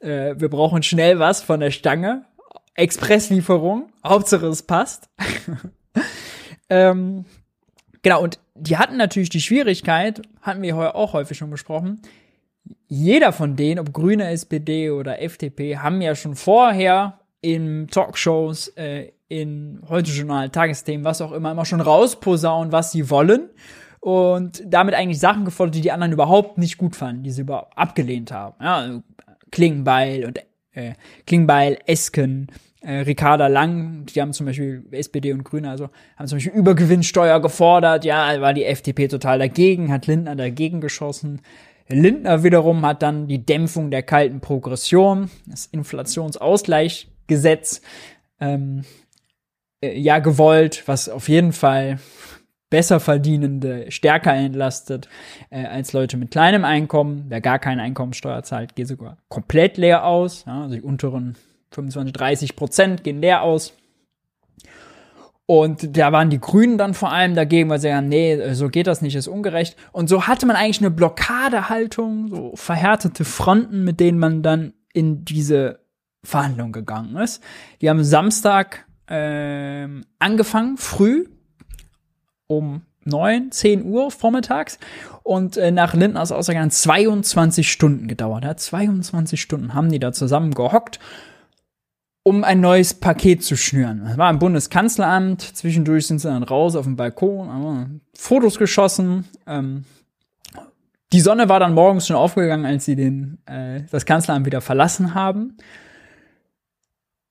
Äh, 0.00 0.34
wir 0.36 0.48
brauchen 0.48 0.82
schnell 0.82 1.18
was 1.18 1.42
von 1.42 1.60
der 1.60 1.70
Stange. 1.70 2.24
Expresslieferung. 2.74 3.90
Hauptsache 4.04 4.46
es 4.46 4.62
passt. 4.62 5.08
ähm, 6.70 7.24
Genau, 8.02 8.22
und 8.22 8.38
die 8.54 8.76
hatten 8.76 8.96
natürlich 8.96 9.28
die 9.28 9.40
Schwierigkeit, 9.40 10.22
hatten 10.40 10.62
wir 10.62 10.94
auch 10.94 11.12
häufig 11.12 11.36
schon 11.36 11.50
besprochen, 11.50 12.00
jeder 12.86 13.32
von 13.32 13.56
denen, 13.56 13.78
ob 13.78 13.92
Grüne, 13.92 14.28
SPD 14.28 14.90
oder 14.90 15.20
FDP, 15.22 15.78
haben 15.78 16.00
ja 16.00 16.14
schon 16.14 16.34
vorher 16.34 17.20
in 17.40 17.88
Talkshows, 17.88 18.68
äh, 18.76 19.12
in 19.28 19.80
heute 19.88 20.10
Journal, 20.10 20.48
Tagesthemen, 20.50 21.04
was 21.04 21.20
auch 21.20 21.32
immer, 21.32 21.52
immer 21.52 21.66
schon 21.66 21.80
rausposaunen, 21.80 22.72
was 22.72 22.92
sie 22.92 23.10
wollen. 23.10 23.50
Und 24.00 24.62
damit 24.64 24.94
eigentlich 24.94 25.18
Sachen 25.18 25.44
gefordert, 25.44 25.74
die 25.74 25.80
die 25.80 25.92
anderen 25.92 26.12
überhaupt 26.12 26.56
nicht 26.56 26.78
gut 26.78 26.96
fanden, 26.96 27.24
die 27.24 27.30
sie 27.30 27.42
überhaupt 27.42 27.76
abgelehnt 27.76 28.32
haben. 28.32 28.56
Ja, 28.62 29.02
Klingbeil 29.50 30.24
und 30.24 30.38
äh, 30.72 30.94
Klingbeil, 31.26 31.78
Esken, 31.86 32.48
äh, 32.80 33.00
Ricarda 33.00 33.48
Lang, 33.48 34.06
die 34.06 34.20
haben 34.20 34.32
zum 34.32 34.46
Beispiel 34.46 34.84
SPD 34.92 35.32
und 35.32 35.42
Grüne, 35.44 35.68
also 35.70 35.88
haben 36.16 36.28
zum 36.28 36.36
Beispiel 36.36 36.52
Übergewinnsteuer 36.52 37.40
gefordert. 37.40 38.04
Ja, 38.04 38.40
war 38.40 38.54
die 38.54 38.64
FDP 38.64 39.08
total 39.08 39.40
dagegen, 39.40 39.90
hat 39.92 40.06
Lindner 40.06 40.36
dagegen 40.36 40.80
geschossen. 40.80 41.42
Lindner 41.88 42.44
wiederum 42.44 42.86
hat 42.86 43.02
dann 43.02 43.26
die 43.28 43.44
Dämpfung 43.44 43.90
der 43.90 44.02
kalten 44.02 44.40
Progression, 44.40 45.30
das 45.46 45.66
Inflationsausgleichsgesetz, 45.66 47.82
ähm, 48.40 48.84
äh, 49.82 49.98
ja 49.98 50.18
gewollt, 50.18 50.84
was 50.86 51.08
auf 51.08 51.28
jeden 51.28 51.52
Fall 51.52 51.98
besser 52.70 53.00
verdienende 53.00 53.90
stärker 53.90 54.34
entlastet 54.34 55.08
äh, 55.50 55.64
als 55.64 55.94
Leute 55.94 56.18
mit 56.18 56.30
kleinem 56.30 56.64
Einkommen. 56.64 57.24
Wer 57.28 57.40
gar 57.40 57.58
keine 57.58 57.82
Einkommensteuer 57.82 58.42
zahlt, 58.42 58.76
geht 58.76 58.88
sogar 58.88 59.16
komplett 59.28 59.78
leer 59.78 60.04
aus. 60.04 60.44
Ja, 60.46 60.62
also 60.62 60.74
die 60.74 60.82
unteren 60.82 61.36
25, 61.70 62.12
30 62.12 62.56
Prozent 62.56 63.04
gehen 63.04 63.20
leer 63.20 63.42
aus. 63.42 63.74
Und 65.50 65.96
da 65.96 66.12
waren 66.12 66.28
die 66.28 66.40
Grünen 66.40 66.76
dann 66.76 66.92
vor 66.92 67.10
allem 67.10 67.34
dagegen, 67.34 67.70
weil 67.70 67.78
sie 67.78 67.88
sagen, 67.88 68.08
nee, 68.08 68.52
so 68.52 68.68
geht 68.68 68.86
das 68.86 69.00
nicht, 69.00 69.14
ist 69.14 69.28
ungerecht. 69.28 69.78
Und 69.92 70.10
so 70.10 70.26
hatte 70.26 70.44
man 70.44 70.56
eigentlich 70.56 70.80
eine 70.80 70.90
Blockadehaltung, 70.90 72.28
so 72.28 72.52
verhärtete 72.54 73.24
Fronten, 73.24 73.82
mit 73.82 73.98
denen 73.98 74.18
man 74.18 74.42
dann 74.42 74.74
in 74.92 75.24
diese 75.24 75.80
Verhandlung 76.22 76.72
gegangen 76.72 77.16
ist. 77.16 77.42
Die 77.80 77.88
haben 77.88 78.04
Samstag 78.04 78.84
äh, 79.06 79.88
angefangen, 80.18 80.76
früh, 80.76 81.24
um 82.46 82.82
neun, 83.04 83.50
zehn 83.50 83.84
Uhr 83.86 84.10
vormittags 84.10 84.78
und 85.22 85.56
äh, 85.56 85.70
nach 85.70 85.94
Lindners 85.94 86.30
Aussage 86.30 86.68
22 86.68 87.70
Stunden 87.70 88.06
gedauert. 88.06 88.44
Ja, 88.44 88.54
22 88.54 89.40
Stunden 89.40 89.72
haben 89.72 89.90
die 89.90 89.98
da 89.98 90.12
zusammen 90.12 90.52
gehockt 90.52 90.98
um 92.28 92.44
ein 92.44 92.60
neues 92.60 92.92
Paket 92.92 93.42
zu 93.42 93.56
schnüren. 93.56 94.02
Das 94.04 94.18
war 94.18 94.28
im 94.28 94.38
Bundeskanzleramt. 94.38 95.40
Zwischendurch 95.40 96.06
sind 96.06 96.18
sie 96.18 96.28
dann 96.28 96.42
raus 96.42 96.76
auf 96.76 96.84
dem 96.84 96.94
Balkon, 96.94 97.48
haben 97.48 98.02
Fotos 98.14 98.58
geschossen. 98.58 99.26
Ähm, 99.46 99.84
die 101.14 101.20
Sonne 101.20 101.48
war 101.48 101.58
dann 101.58 101.72
morgens 101.72 102.06
schon 102.06 102.16
aufgegangen, 102.16 102.66
als 102.66 102.84
sie 102.84 102.96
den, 102.96 103.38
äh, 103.46 103.80
das 103.90 104.04
Kanzleramt 104.04 104.44
wieder 104.44 104.60
verlassen 104.60 105.14
haben. 105.14 105.56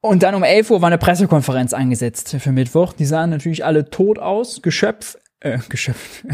Und 0.01 0.23
dann 0.23 0.33
um 0.33 0.41
11 0.41 0.71
Uhr 0.71 0.81
war 0.81 0.87
eine 0.87 0.97
Pressekonferenz 0.97 1.73
angesetzt 1.73 2.35
für 2.39 2.51
Mittwoch. 2.51 2.93
Die 2.93 3.05
sahen 3.05 3.29
natürlich 3.29 3.63
alle 3.63 3.91
tot 3.91 4.17
aus, 4.17 4.63
geschöpf, 4.63 5.19
äh, 5.41 5.59
geschöpft, 5.69 6.25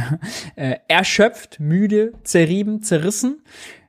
äh, 0.56 0.78
erschöpft, 0.88 1.60
müde, 1.60 2.14
zerrieben, 2.24 2.82
zerrissen. 2.82 3.42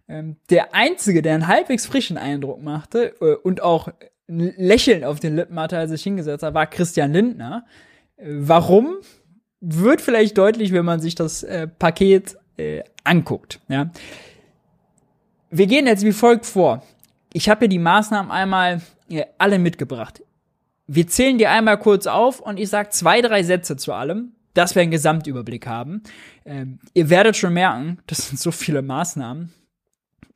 Ähm, 0.08 0.34
der 0.50 0.74
einzige, 0.74 1.22
der 1.22 1.34
einen 1.34 1.46
halbwegs 1.46 1.86
frischen 1.86 2.18
Eindruck 2.18 2.60
machte 2.60 3.14
äh, 3.20 3.36
und 3.36 3.62
auch 3.62 3.88
ein 4.28 4.54
Lächeln 4.56 5.04
auf 5.04 5.20
den 5.20 5.36
Lippen 5.36 5.58
hatte, 5.58 5.78
als 5.78 5.90
sich 5.90 6.02
hingesetzt 6.02 6.42
hat, 6.42 6.54
war 6.54 6.66
Christian 6.66 7.12
Lindner. 7.12 7.64
Warum? 8.16 8.96
Wird 9.60 10.00
vielleicht 10.00 10.36
deutlich, 10.38 10.72
wenn 10.72 10.84
man 10.84 11.00
sich 11.00 11.14
das 11.14 11.42
äh, 11.42 11.66
Paket 11.66 12.36
äh, 12.56 12.82
anguckt. 13.02 13.60
Ja. 13.68 13.90
Wir 15.50 15.66
gehen 15.66 15.86
jetzt 15.86 16.04
wie 16.04 16.12
folgt 16.12 16.46
vor. 16.46 16.82
Ich 17.32 17.48
habe 17.48 17.60
hier 17.60 17.68
die 17.68 17.78
Maßnahmen 17.78 18.30
einmal 18.30 18.80
äh, 19.08 19.24
alle 19.38 19.58
mitgebracht. 19.58 20.22
Wir 20.86 21.06
zählen 21.06 21.38
die 21.38 21.46
einmal 21.46 21.78
kurz 21.78 22.06
auf 22.06 22.40
und 22.40 22.58
ich 22.60 22.68
sage 22.68 22.90
zwei, 22.90 23.22
drei 23.22 23.42
Sätze 23.42 23.76
zu 23.76 23.92
allem, 23.92 24.32
dass 24.52 24.74
wir 24.74 24.82
einen 24.82 24.90
Gesamtüberblick 24.90 25.66
haben. 25.66 26.02
Ähm, 26.44 26.78
ihr 26.92 27.08
werdet 27.08 27.36
schon 27.36 27.54
merken, 27.54 27.98
das 28.06 28.28
sind 28.28 28.38
so 28.38 28.50
viele 28.50 28.82
Maßnahmen 28.82 29.52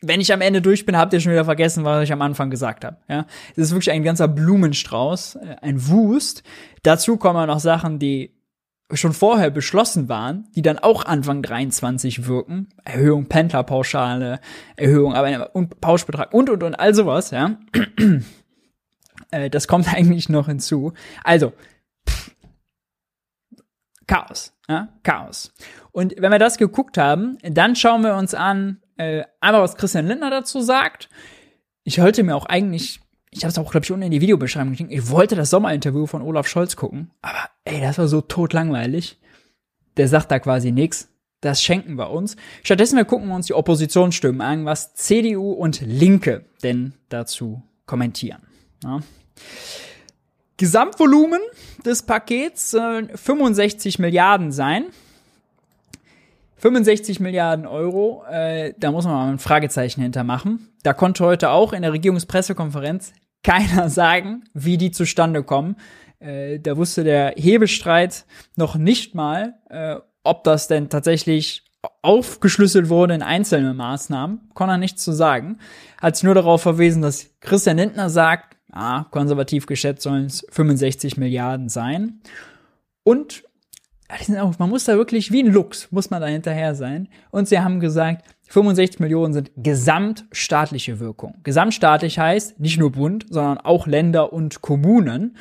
wenn 0.00 0.20
ich 0.20 0.32
am 0.32 0.40
Ende 0.40 0.62
durch 0.62 0.86
bin, 0.86 0.96
habt 0.96 1.12
ihr 1.12 1.20
schon 1.20 1.32
wieder 1.32 1.44
vergessen, 1.44 1.84
was 1.84 2.04
ich 2.04 2.12
am 2.12 2.22
Anfang 2.22 2.50
gesagt 2.50 2.84
habe. 2.84 2.98
Ja, 3.08 3.26
das 3.56 3.66
ist 3.66 3.72
wirklich 3.72 3.90
ein 3.90 4.04
ganzer 4.04 4.28
Blumenstrauß, 4.28 5.36
äh, 5.36 5.56
ein 5.62 5.88
Wust. 5.88 6.42
Dazu 6.82 7.16
kommen 7.16 7.46
noch 7.46 7.60
Sachen, 7.60 7.98
die 7.98 8.38
schon 8.92 9.12
vorher 9.12 9.50
beschlossen 9.50 10.08
waren, 10.08 10.48
die 10.54 10.62
dann 10.62 10.78
auch 10.78 11.04
Anfang 11.04 11.42
23 11.42 12.26
wirken. 12.26 12.68
Erhöhung 12.84 13.26
Pendlerpauschale, 13.26 14.40
Erhöhung 14.76 15.14
aber 15.14 15.54
und 15.54 15.80
Pauschbetrag 15.80 16.32
und 16.32 16.48
und 16.48 16.62
und 16.62 16.74
all 16.74 16.94
sowas, 16.94 17.30
ja. 17.30 17.56
Äh, 19.30 19.50
das 19.50 19.66
kommt 19.68 19.92
eigentlich 19.92 20.28
noch 20.28 20.46
hinzu. 20.46 20.94
Also, 21.22 21.52
Chaos, 24.06 24.54
ja, 24.68 24.88
Chaos. 25.02 25.52
Und 25.92 26.14
wenn 26.16 26.32
wir 26.32 26.38
das 26.38 26.56
geguckt 26.56 26.96
haben, 26.96 27.36
dann 27.42 27.76
schauen 27.76 28.02
wir 28.04 28.14
uns 28.14 28.32
an, 28.32 28.80
äh, 28.98 29.24
einmal 29.40 29.62
was 29.62 29.76
Christian 29.76 30.06
Lindner 30.06 30.30
dazu 30.30 30.60
sagt. 30.60 31.08
Ich 31.84 32.00
wollte 32.00 32.22
mir 32.22 32.36
auch 32.36 32.46
eigentlich, 32.46 33.00
ich 33.30 33.44
habe 33.44 33.50
es 33.50 33.58
auch, 33.58 33.70
glaube 33.70 33.84
ich, 33.84 33.92
unten 33.92 34.02
in 34.02 34.10
die 34.10 34.20
Videobeschreibung 34.20 34.72
gekriegt, 34.72 34.92
ich 34.92 35.08
wollte 35.08 35.36
das 35.36 35.50
Sommerinterview 35.50 36.06
von 36.06 36.22
Olaf 36.22 36.46
Scholz 36.46 36.76
gucken, 36.76 37.10
aber 37.22 37.48
ey, 37.64 37.80
das 37.80 37.98
war 37.98 38.08
so 38.08 38.20
totlangweilig. 38.20 39.18
Der 39.96 40.06
sagt 40.06 40.30
da 40.30 40.38
quasi 40.38 40.70
nichts. 40.70 41.08
Das 41.40 41.62
schenken 41.62 41.96
wir 41.96 42.10
uns. 42.10 42.36
Stattdessen 42.62 42.96
wir 42.96 43.04
gucken 43.04 43.28
wir 43.28 43.34
uns 43.34 43.46
die 43.46 43.54
Oppositionsstimmen 43.54 44.40
an, 44.40 44.64
was 44.64 44.94
CDU 44.94 45.52
und 45.52 45.80
Linke 45.80 46.44
denn 46.62 46.94
dazu 47.08 47.62
kommentieren. 47.86 48.42
Ja. 48.82 49.00
Gesamtvolumen 50.56 51.40
des 51.84 52.02
Pakets 52.02 52.74
äh, 52.74 53.04
65 53.16 53.98
Milliarden 54.00 54.50
sein. 54.50 54.86
65 56.58 57.20
Milliarden 57.20 57.66
Euro, 57.66 58.24
äh, 58.30 58.74
da 58.78 58.90
muss 58.90 59.04
man 59.04 59.14
mal 59.14 59.32
ein 59.32 59.38
Fragezeichen 59.38 60.02
hintermachen. 60.02 60.68
Da 60.82 60.92
konnte 60.92 61.24
heute 61.24 61.50
auch 61.50 61.72
in 61.72 61.82
der 61.82 61.92
Regierungspressekonferenz 61.92 63.12
keiner 63.42 63.88
sagen, 63.88 64.44
wie 64.54 64.76
die 64.76 64.90
zustande 64.90 65.42
kommen. 65.42 65.76
Äh, 66.18 66.58
da 66.58 66.76
wusste 66.76 67.04
der 67.04 67.34
Hebestreit 67.36 68.24
noch 68.56 68.76
nicht 68.76 69.14
mal, 69.14 69.54
äh, 69.70 69.96
ob 70.24 70.44
das 70.44 70.68
denn 70.68 70.88
tatsächlich 70.88 71.64
aufgeschlüsselt 72.02 72.88
wurde 72.88 73.14
in 73.14 73.22
einzelne 73.22 73.72
Maßnahmen. 73.72 74.50
Konnte 74.54 74.74
er 74.74 74.78
nichts 74.78 75.04
zu 75.04 75.12
sagen. 75.12 75.58
Hat 76.00 76.16
sich 76.16 76.24
nur 76.24 76.34
darauf 76.34 76.62
verwiesen, 76.62 77.02
dass 77.02 77.30
Christian 77.40 77.76
Lindner 77.76 78.10
sagt, 78.10 78.56
ah, 78.72 79.04
konservativ 79.10 79.66
geschätzt 79.66 80.02
sollen 80.02 80.26
es 80.26 80.44
65 80.50 81.16
Milliarden 81.16 81.68
sein. 81.68 82.20
Und 83.04 83.44
auch, 84.38 84.58
man 84.58 84.70
muss 84.70 84.84
da 84.84 84.96
wirklich 84.96 85.32
wie 85.32 85.42
ein 85.42 85.52
Lux, 85.52 85.90
muss 85.92 86.10
man 86.10 86.20
da 86.20 86.26
hinterher 86.26 86.74
sein. 86.74 87.08
Und 87.30 87.48
sie 87.48 87.60
haben 87.60 87.80
gesagt, 87.80 88.24
65 88.48 89.00
Millionen 89.00 89.34
sind 89.34 89.50
gesamtstaatliche 89.56 91.00
Wirkung. 91.00 91.34
Gesamtstaatlich 91.42 92.18
heißt 92.18 92.58
nicht 92.58 92.78
nur 92.78 92.92
Bund, 92.92 93.26
sondern 93.28 93.58
auch 93.58 93.86
Länder 93.86 94.32
und 94.32 94.62
Kommunen 94.62 95.36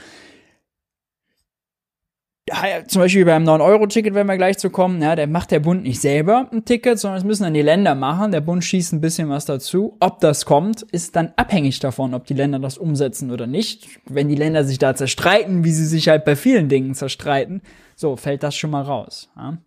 zum 2.87 3.01
Beispiel 3.01 3.25
beim 3.25 3.43
9-Euro-Ticket, 3.43 4.13
wenn 4.13 4.27
wir 4.27 4.37
gleich 4.37 4.57
zu 4.57 4.69
kommen, 4.69 5.01
ja, 5.01 5.15
der 5.15 5.27
macht 5.27 5.51
der 5.51 5.59
Bund 5.59 5.83
nicht 5.83 5.99
selber 5.99 6.47
ein 6.51 6.63
Ticket, 6.63 6.97
sondern 6.97 7.17
es 7.17 7.25
müssen 7.25 7.43
dann 7.43 7.53
die 7.53 7.61
Länder 7.61 7.93
machen. 7.93 8.31
Der 8.31 8.41
Bund 8.41 8.63
schießt 8.63 8.93
ein 8.93 9.01
bisschen 9.01 9.29
was 9.29 9.45
dazu. 9.45 9.97
Ob 9.99 10.19
das 10.21 10.45
kommt, 10.45 10.83
ist 10.83 11.15
dann 11.15 11.33
abhängig 11.35 11.79
davon, 11.79 12.13
ob 12.13 12.25
die 12.25 12.33
Länder 12.33 12.59
das 12.59 12.77
umsetzen 12.77 13.31
oder 13.31 13.47
nicht. 13.47 13.87
Wenn 14.05 14.29
die 14.29 14.35
Länder 14.35 14.63
sich 14.63 14.79
da 14.79 14.95
zerstreiten, 14.95 15.63
wie 15.65 15.71
sie 15.71 15.85
sich 15.85 16.07
halt 16.07 16.23
bei 16.23 16.35
vielen 16.35 16.69
Dingen 16.69 16.93
zerstreiten, 16.93 17.61
so 17.97 18.15
fällt 18.15 18.43
das 18.43 18.55
schon 18.55 18.69
mal 18.69 18.83
raus. 18.83 19.29
Ja. 19.35 19.57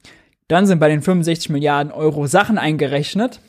Dann 0.48 0.66
sind 0.66 0.78
bei 0.78 0.88
den 0.88 1.02
65 1.02 1.50
Milliarden 1.50 1.92
Euro 1.92 2.26
Sachen 2.26 2.56
eingerechnet, 2.56 3.40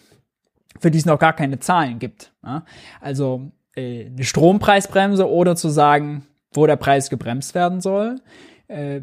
für 0.79 0.91
die 0.91 0.97
es 0.97 1.05
noch 1.05 1.19
gar 1.19 1.34
keine 1.34 1.59
Zahlen 1.59 1.99
gibt. 1.99 2.34
Ja. 2.43 2.65
Also 2.99 3.51
äh, 3.75 4.07
eine 4.07 4.23
Strompreisbremse 4.23 5.29
oder 5.29 5.55
zu 5.55 5.69
sagen, 5.69 6.25
wo 6.51 6.65
der 6.67 6.75
Preis 6.75 7.09
gebremst 7.09 7.55
werden 7.55 7.79
soll. 7.79 8.19
Äh, 8.67 9.01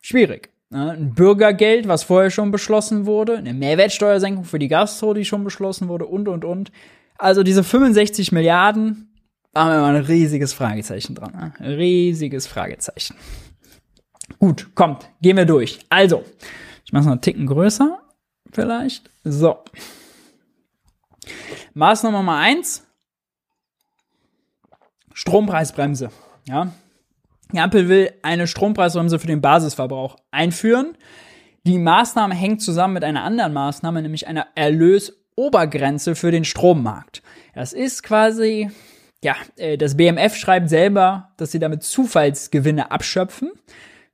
schwierig. 0.00 0.50
Ein 0.70 1.14
Bürgergeld, 1.14 1.88
was 1.88 2.02
vorher 2.02 2.30
schon 2.30 2.50
beschlossen 2.50 3.06
wurde, 3.06 3.38
eine 3.38 3.54
Mehrwertsteuersenkung 3.54 4.44
für 4.44 4.58
die 4.58 4.68
Gastro, 4.68 5.14
die 5.14 5.24
schon 5.24 5.44
beschlossen 5.44 5.88
wurde 5.88 6.06
und, 6.06 6.28
und, 6.28 6.44
und. 6.44 6.72
Also 7.16 7.42
diese 7.42 7.62
65 7.62 8.32
Milliarden, 8.32 9.08
haben 9.54 9.70
wir 9.70 9.80
mal 9.80 9.94
ein 9.94 10.02
riesiges 10.02 10.52
Fragezeichen 10.52 11.14
dran. 11.14 11.52
Ein 11.58 11.72
riesiges 11.74 12.48
Fragezeichen. 12.48 13.14
Gut, 14.38 14.74
kommt, 14.74 15.08
gehen 15.20 15.36
wir 15.36 15.46
durch. 15.46 15.80
Also, 15.88 16.24
ich 16.84 16.92
mache 16.92 17.00
es 17.00 17.06
noch 17.06 17.12
einen 17.12 17.20
Ticken 17.20 17.46
größer, 17.46 18.00
vielleicht. 18.52 19.10
So. 19.24 19.58
Maßnahme 21.74 22.18
Nummer 22.18 22.36
eins: 22.36 22.86
Strompreisbremse. 25.12 26.10
Ja, 26.46 26.72
die 27.52 27.60
Ampel 27.60 27.88
will 27.88 28.12
eine 28.22 28.46
Strompreisbremse 28.46 29.18
für 29.18 29.26
den 29.26 29.40
Basisverbrauch 29.40 30.16
einführen. 30.30 30.96
Die 31.66 31.78
Maßnahme 31.78 32.34
hängt 32.34 32.60
zusammen 32.60 32.94
mit 32.94 33.04
einer 33.04 33.22
anderen 33.22 33.52
Maßnahme, 33.52 34.02
nämlich 34.02 34.26
einer 34.26 34.48
Erlösobergrenze 34.54 36.14
für 36.14 36.30
den 36.30 36.44
Strommarkt. 36.44 37.22
Das 37.54 37.72
ist 37.72 38.02
quasi, 38.02 38.70
ja, 39.22 39.34
äh, 39.56 39.78
das 39.78 39.96
BMF 39.96 40.36
schreibt 40.36 40.68
selber, 40.68 41.32
dass 41.36 41.52
sie 41.52 41.58
damit 41.58 41.82
Zufallsgewinne 41.82 42.90
abschöpfen. 42.90 43.50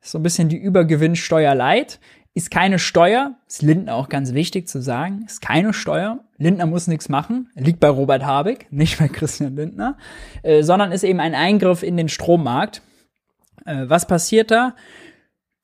So 0.00 0.18
ein 0.18 0.22
bisschen 0.22 0.48
die 0.48 0.56
Übergewinnsteuer 0.56 1.54
light. 1.54 2.00
Ist 2.32 2.52
keine 2.52 2.78
Steuer, 2.78 3.34
ist 3.48 3.62
Lindner 3.62 3.96
auch 3.96 4.08
ganz 4.08 4.34
wichtig 4.34 4.68
zu 4.68 4.80
sagen, 4.80 5.24
ist 5.26 5.42
keine 5.42 5.72
Steuer. 5.72 6.20
Lindner 6.38 6.66
muss 6.66 6.86
nichts 6.86 7.08
machen, 7.08 7.50
liegt 7.56 7.80
bei 7.80 7.88
Robert 7.88 8.24
Habeck, 8.24 8.68
nicht 8.70 9.00
bei 9.00 9.08
Christian 9.08 9.56
Lindner, 9.56 9.98
äh, 10.44 10.62
sondern 10.62 10.92
ist 10.92 11.02
eben 11.02 11.18
ein 11.18 11.34
Eingriff 11.34 11.82
in 11.82 11.96
den 11.96 12.08
Strommarkt. 12.08 12.82
Äh, 13.66 13.86
was 13.88 14.06
passiert 14.06 14.52
da? 14.52 14.76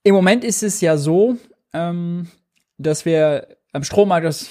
Im 0.03 0.15
Moment 0.17 0.43
ist 0.43 0.65
es 0.65 0.81
ja 0.81 0.97
so, 0.97 1.37
ähm, 1.73 2.27
dass 2.79 3.05
wir 3.05 3.47
am 3.73 3.85
Strommarkt, 3.85 4.27
das, 4.27 4.51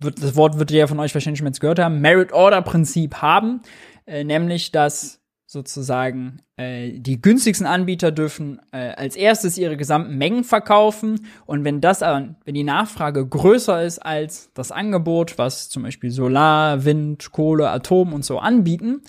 wird, 0.00 0.20
das 0.20 0.34
Wort 0.34 0.58
wird 0.58 0.72
ja 0.72 0.88
von 0.88 0.98
euch 0.98 1.14
wahrscheinlich 1.14 1.38
schon 1.38 1.46
jetzt 1.46 1.60
gehört 1.60 1.78
haben, 1.78 2.00
Merit-Order-Prinzip 2.00 3.22
haben, 3.22 3.62
äh, 4.06 4.24
nämlich 4.24 4.72
dass 4.72 5.15
sozusagen 5.46 6.42
äh, 6.56 6.98
die 6.98 7.22
günstigsten 7.22 7.66
Anbieter 7.66 8.10
dürfen 8.10 8.60
äh, 8.72 8.90
als 8.96 9.14
erstes 9.14 9.56
ihre 9.56 9.76
gesamten 9.76 10.18
Mengen 10.18 10.42
verkaufen 10.42 11.26
und 11.46 11.64
wenn 11.64 11.80
das 11.80 12.00
wenn 12.00 12.54
die 12.54 12.64
Nachfrage 12.64 13.26
größer 13.26 13.82
ist 13.84 14.00
als 14.00 14.50
das 14.54 14.72
Angebot, 14.72 15.38
was 15.38 15.68
zum 15.68 15.84
Beispiel 15.84 16.10
Solar, 16.10 16.84
Wind, 16.84 17.30
Kohle, 17.30 17.70
Atom 17.70 18.12
und 18.12 18.24
so 18.24 18.38
anbieten, 18.40 19.02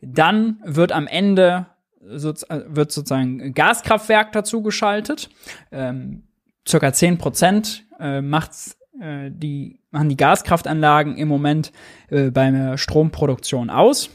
dann 0.00 0.60
wird 0.64 0.92
am 0.92 1.06
Ende 1.06 1.66
so, 2.00 2.30
äh, 2.30 2.62
wird 2.66 2.90
sozusagen 2.90 3.54
Gaskraftwerk 3.54 4.32
dazu 4.32 4.62
geschaltet. 4.62 5.30
Ähm, 5.70 6.24
circa 6.66 6.92
10 6.92 7.18
Prozent 7.18 7.84
äh, 8.00 8.20
macht's, 8.20 8.78
äh, 9.00 9.30
die, 9.30 9.78
machen 9.90 10.08
die 10.08 10.16
Gaskraftanlagen 10.16 11.16
im 11.16 11.28
Moment 11.28 11.72
äh, 12.08 12.30
bei 12.30 12.50
der 12.50 12.78
Stromproduktion 12.78 13.70
aus. 13.70 14.10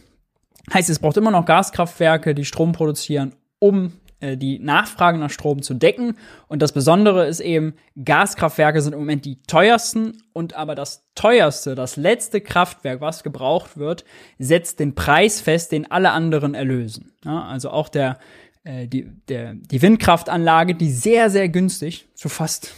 Heißt, 0.74 0.90
es 0.90 1.00
braucht 1.00 1.18
immer 1.18 1.32
noch 1.32 1.46
Gaskraftwerke, 1.46 2.36
die 2.36 2.46
Strom 2.46 2.74
produzieren, 2.74 3.34
um 3.60 3.94
äh, 4.20 4.36
die 4.36 4.60
Nachfrage 4.60 5.18
nach 5.18 5.30
Strom 5.30 5.62
zu 5.62 5.76
decken. 5.76 6.18
Und 6.48 6.62
das 6.62 6.72
Besondere 6.72 7.28
ist 7.28 7.40
eben, 7.40 7.76
Gaskraftwerke 8.04 8.82
sind 8.82 8.94
im 8.94 9.00
Moment 9.00 9.26
die 9.26 9.42
teuersten 9.44 10.24
und 10.34 10.56
aber 10.56 10.74
das 10.76 11.06
teuerste, 11.14 11.76
das 11.76 11.98
letzte 11.98 12.42
Kraftwerk, 12.42 13.00
was 13.00 13.24
gebraucht 13.24 13.78
wird, 13.78 14.06
setzt 14.40 14.80
den 14.80 14.96
Preis 14.96 15.40
fest, 15.40 15.72
den 15.72 15.92
alle 15.92 16.12
anderen 16.12 16.56
erlösen. 16.56 17.14
Ja, 17.24 17.44
also 17.44 17.70
auch 17.70 17.90
der, 17.90 18.18
äh, 18.64 18.88
die, 18.88 19.08
der, 19.28 19.54
die 19.54 19.82
Windkraftanlage, 19.82 20.74
die 20.76 20.92
sehr, 20.92 21.30
sehr 21.30 21.48
günstig, 21.48 22.08
zu 22.16 22.28
fast 22.28 22.74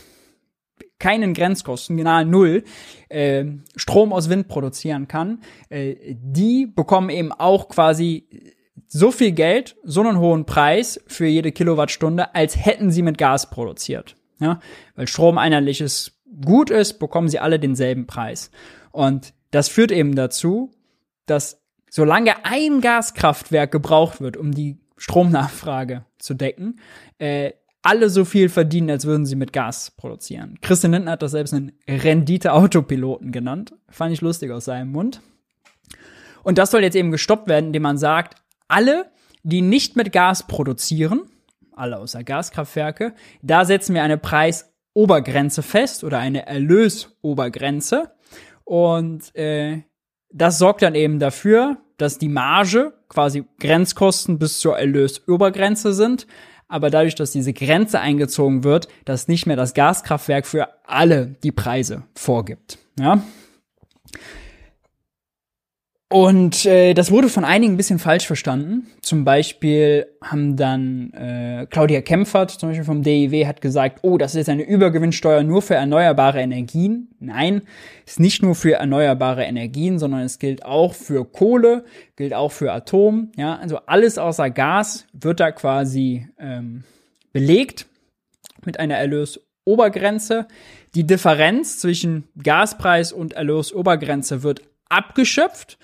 keinen 1.00 1.34
Grenzkosten, 1.34 1.98
genau 1.98 2.24
null, 2.24 2.64
äh, 3.10 3.46
Strom 3.76 4.14
aus 4.14 4.30
Wind 4.30 4.48
produzieren 4.48 5.08
kann, 5.08 5.42
äh, 5.70 5.96
die 6.22 6.66
bekommen 6.68 7.10
eben 7.10 7.32
auch 7.32 7.70
quasi 7.70 8.28
so 8.88 9.12
viel 9.12 9.32
Geld, 9.32 9.78
so 9.84 10.02
einen 10.02 10.20
hohen 10.20 10.46
Preis 10.46 11.00
für 11.08 11.28
jede 11.28 11.52
Kilowattstunde, 11.52 12.36
als 12.36 12.58
hätten 12.58 12.92
sie 12.92 13.02
mit 13.02 13.18
Gas 13.18 13.50
produziert. 13.50 14.16
Ja, 14.40 14.60
weil 14.96 15.08
Strom 15.08 15.38
einheitliches 15.38 16.20
Gut 16.46 16.70
ist, 16.70 17.00
bekommen 17.00 17.28
sie 17.28 17.40
alle 17.40 17.60
denselben 17.60 18.08
Preis. 18.08 18.52
Und 18.92 19.34
das 19.52 19.68
führt 19.68 19.92
eben 19.92 20.16
dazu, 20.16 20.72
dass 21.26 21.62
solange 21.90 22.46
ein 22.46 22.82
Gaskraftwerk 22.82 23.72
gebraucht 23.72 24.22
wird, 24.22 24.38
um 24.38 24.54
die 24.54 24.78
Stromnachfrage 24.96 26.06
zu 26.18 26.34
decken, 26.34 26.80
äh, 27.18 27.54
alle 27.82 28.10
so 28.10 28.26
viel 28.26 28.50
verdienen, 28.50 28.90
als 28.90 29.06
würden 29.06 29.26
sie 29.26 29.36
mit 29.36 29.54
Gas 29.54 29.92
produzieren. 29.92 30.58
Christian 30.62 30.92
Lindner 30.92 31.12
hat 31.12 31.22
das 31.22 31.32
selbst 31.32 31.54
einen 31.54 31.72
Rendite-Autopiloten 31.88 33.32
genannt. 33.32 33.74
Fand 33.90 34.14
ich 34.14 34.22
lustig 34.22 34.52
aus 34.52 34.66
seinem 34.66 34.92
Mund. 34.92 35.22
Und 36.44 36.58
das 36.58 36.72
soll 36.72 36.84
jetzt 36.84 36.96
eben 36.96 37.12
gestoppt 37.12 37.48
werden, 37.48 37.68
indem 37.68 37.84
man 37.84 37.98
sagt, 37.98 38.36
alle, 38.68 39.12
die 39.44 39.62
nicht 39.62 39.96
mit 39.96 40.12
Gas 40.12 40.48
produzieren, 40.48 41.22
alle 41.74 41.98
außer 41.98 42.24
Gaskraftwerke, 42.24 43.14
da 43.42 43.66
setzen 43.66 43.96
wir 43.96 44.04
eine 44.04 44.18
Preisobergrenze 44.18 45.64
fest 45.64 46.04
oder 46.04 46.20
eine 46.20 46.46
Erlösobergrenze. 46.46 48.12
Und 48.66 49.36
äh, 49.36 49.84
das 50.32 50.60
sorgt 50.60 50.82
dann 50.82 50.96
eben 50.96 51.20
dafür, 51.20 51.78
dass 51.98 52.18
die 52.18 52.30
Marge 52.30 52.94
quasi 53.10 53.46
Grenzkosten 53.60 54.40
bis 54.40 54.60
zur 54.60 54.78
Erlösobergrenze 54.78 55.94
sind. 55.94 56.28
Aber 56.70 56.90
dadurch, 56.90 57.16
dass 57.16 57.32
diese 57.32 57.52
Grenze 57.52 58.00
eingezogen 58.00 58.64
wird, 58.64 58.88
dass 59.04 59.28
nicht 59.28 59.48
mehr 59.48 59.58
das 59.58 59.74
Gaskraftwerk 59.74 60.46
für 60.46 60.70
alle 60.86 61.36
die 61.44 61.52
Preise 61.52 62.04
vorgibt. 62.16 62.78
Ja? 62.98 63.22
Und 66.12 66.66
äh, 66.66 66.96
das 66.96 67.12
wurde 67.12 67.30
von 67.30 67.46
einigen 67.46 67.74
ein 67.74 67.78
bisschen 67.78 68.00
falsch 68.00 68.26
verstanden. 68.26 68.88
Zum 69.00 69.26
Beispiel 69.26 70.08
haben 70.24 70.58
dann 70.58 71.14
äh, 71.14 71.68
Claudia 71.70 72.02
Kempfert, 72.02 72.50
zum 72.50 72.70
Beispiel 72.70 72.84
vom 72.84 73.04
DIW, 73.04 73.46
hat 73.46 73.62
gesagt, 73.62 74.00
oh, 74.02 74.18
das 74.18 74.34
ist 74.34 74.50
eine 74.50 74.64
Übergewinnsteuer 74.64 75.44
nur 75.44 75.62
für 75.62 75.76
erneuerbare 75.76 76.42
Energien. 76.42 77.10
Nein, 77.20 77.62
ist 78.08 78.20
nicht 78.20 78.42
nur 78.42 78.56
für 78.56 78.74
erneuerbare 78.74 79.44
Energien, 79.44 80.00
sondern 80.00 80.22
es 80.22 80.40
gilt 80.40 80.66
auch 80.66 80.96
für 80.96 81.26
Kohle, 81.26 81.86
gilt 82.16 82.34
auch 82.34 82.52
für 82.52 82.74
Atom. 82.74 83.32
Ja, 83.36 83.58
also 83.58 83.78
alles 83.86 84.18
außer 84.18 84.50
Gas 84.50 85.06
wird 85.14 85.40
da 85.40 85.52
quasi 85.52 86.28
ähm, 86.40 86.86
belegt 87.34 87.86
mit 88.66 88.80
einer 88.80 88.98
Erlösobergrenze. 88.98 90.48
Die 90.96 91.06
Differenz 91.06 91.78
zwischen 91.78 92.24
Gaspreis 92.42 93.14
und 93.14 93.34
Erlösobergrenze 93.34 94.42
wird 94.42 94.64
abgeschöpft 94.90 95.78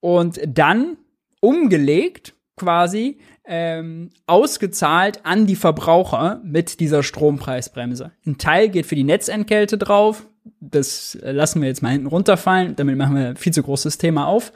und 0.00 0.40
dann 0.46 0.96
umgelegt 1.40 2.34
quasi 2.56 3.18
ähm, 3.44 4.10
ausgezahlt 4.26 5.24
an 5.24 5.46
die 5.46 5.56
Verbraucher 5.56 6.40
mit 6.44 6.80
dieser 6.80 7.02
Strompreisbremse. 7.02 8.12
Ein 8.26 8.38
Teil 8.38 8.68
geht 8.68 8.86
für 8.86 8.94
die 8.94 9.04
Netzentgelte 9.04 9.76
drauf. 9.76 10.26
Das 10.60 11.18
lassen 11.22 11.60
wir 11.60 11.68
jetzt 11.68 11.82
mal 11.82 11.90
hinten 11.90 12.06
runterfallen. 12.06 12.76
Damit 12.76 12.96
machen 12.96 13.16
wir 13.16 13.28
ein 13.28 13.36
viel 13.36 13.52
zu 13.52 13.62
großes 13.62 13.98
Thema 13.98 14.26
auf. 14.26 14.52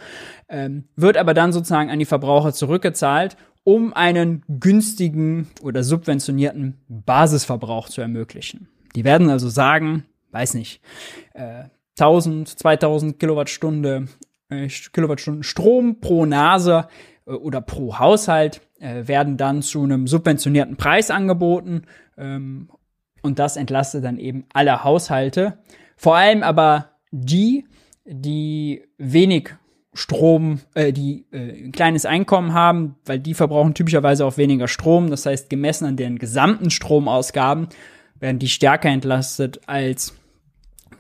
Ähm, 0.49 0.85
wird 0.97 1.17
aber 1.17 1.35
dann 1.35 1.53
sozusagen 1.53 1.91
an 1.91 1.99
die 1.99 2.05
Verbraucher 2.05 2.53
zurückgezahlt, 2.53 3.37
um 3.65 3.93
einen 3.93 4.45
günstigen 4.49 5.49
oder 5.63 5.83
subventionierten 5.83 6.79
Basisverbrauch 6.89 7.89
zu 7.89 8.01
ermöglichen. 8.01 8.69
Die 8.95 9.05
werden 9.05 9.29
also 9.29 9.49
sagen, 9.49 10.05
weiß 10.31 10.55
nicht, 10.55 10.81
äh, 11.35 11.65
1000, 12.01 12.59
2000 12.59 13.19
Kilowattstunde, 13.19 14.07
äh, 14.49 14.69
Kilowattstunden 14.69 15.43
Strom 15.43 16.01
pro 16.01 16.27
Nase 16.27 16.89
äh, 17.27 17.33
oder 17.33 17.61
pro 17.61 17.99
Haushalt 17.99 18.61
äh, 18.81 19.07
werden 19.07 19.37
dann 19.37 19.63
zu 19.63 19.83
einem 19.83 20.07
subventionierten 20.07 20.77
Preis 20.77 21.11
angeboten 21.11 21.83
ähm, 22.17 22.71
und 23.23 23.39
das 23.39 23.57
entlastet 23.57 24.05
dann 24.05 24.19
eben 24.19 24.45
alle 24.53 24.85
Haushalte. 24.85 25.59
Vor 25.97 26.17
allem 26.17 26.43
aber 26.43 26.91
die, 27.11 27.67
die 28.05 28.85
wenig 28.97 29.51
Strom, 29.95 30.61
äh, 30.75 30.93
die 30.93 31.27
äh, 31.33 31.65
ein 31.65 31.73
kleines 31.73 32.07
Einkommen 32.07 32.55
haben, 32.55 32.97
weil 33.05 33.19
die 33.19 33.35
verbrauchen 33.35 33.75
typischerweise 33.75 34.25
auch 34.25 34.37
weniger 34.37 34.69
Strom. 34.69 35.11
Das 35.11 35.27
heißt, 35.27 35.51
gemessen 35.51 35.87
an 35.87 35.97
deren 35.97 36.19
gesamten 36.19 36.71
Stromausgaben 36.71 37.69
werden 38.21 38.39
die 38.39 38.49
stärker 38.49 38.91
entlastet 38.91 39.61
als 39.67 40.15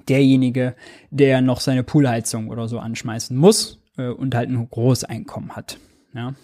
derjenige, 0.08 0.74
der 1.10 1.40
noch 1.40 1.60
seine 1.60 1.82
Poolheizung 1.82 2.48
oder 2.48 2.68
so 2.68 2.78
anschmeißen 2.78 3.36
muss 3.36 3.82
äh, 3.96 4.08
und 4.08 4.34
halt 4.34 4.50
ein 4.50 4.68
großes 4.68 5.04
Einkommen 5.04 5.54
hat. 5.56 5.78
Ja. 6.14 6.34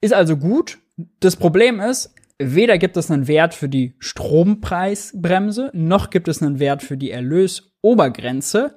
Ist 0.00 0.14
also 0.14 0.36
gut. 0.36 0.78
Das 1.20 1.36
Problem 1.36 1.80
ist, 1.80 2.14
weder 2.38 2.78
gibt 2.78 2.96
es 2.96 3.10
einen 3.10 3.26
Wert 3.26 3.54
für 3.54 3.68
die 3.68 3.94
Strompreisbremse, 3.98 5.70
noch 5.72 6.10
gibt 6.10 6.28
es 6.28 6.42
einen 6.42 6.58
Wert 6.58 6.82
für 6.82 6.96
die 6.96 7.10
Erlösobergrenze. 7.10 8.74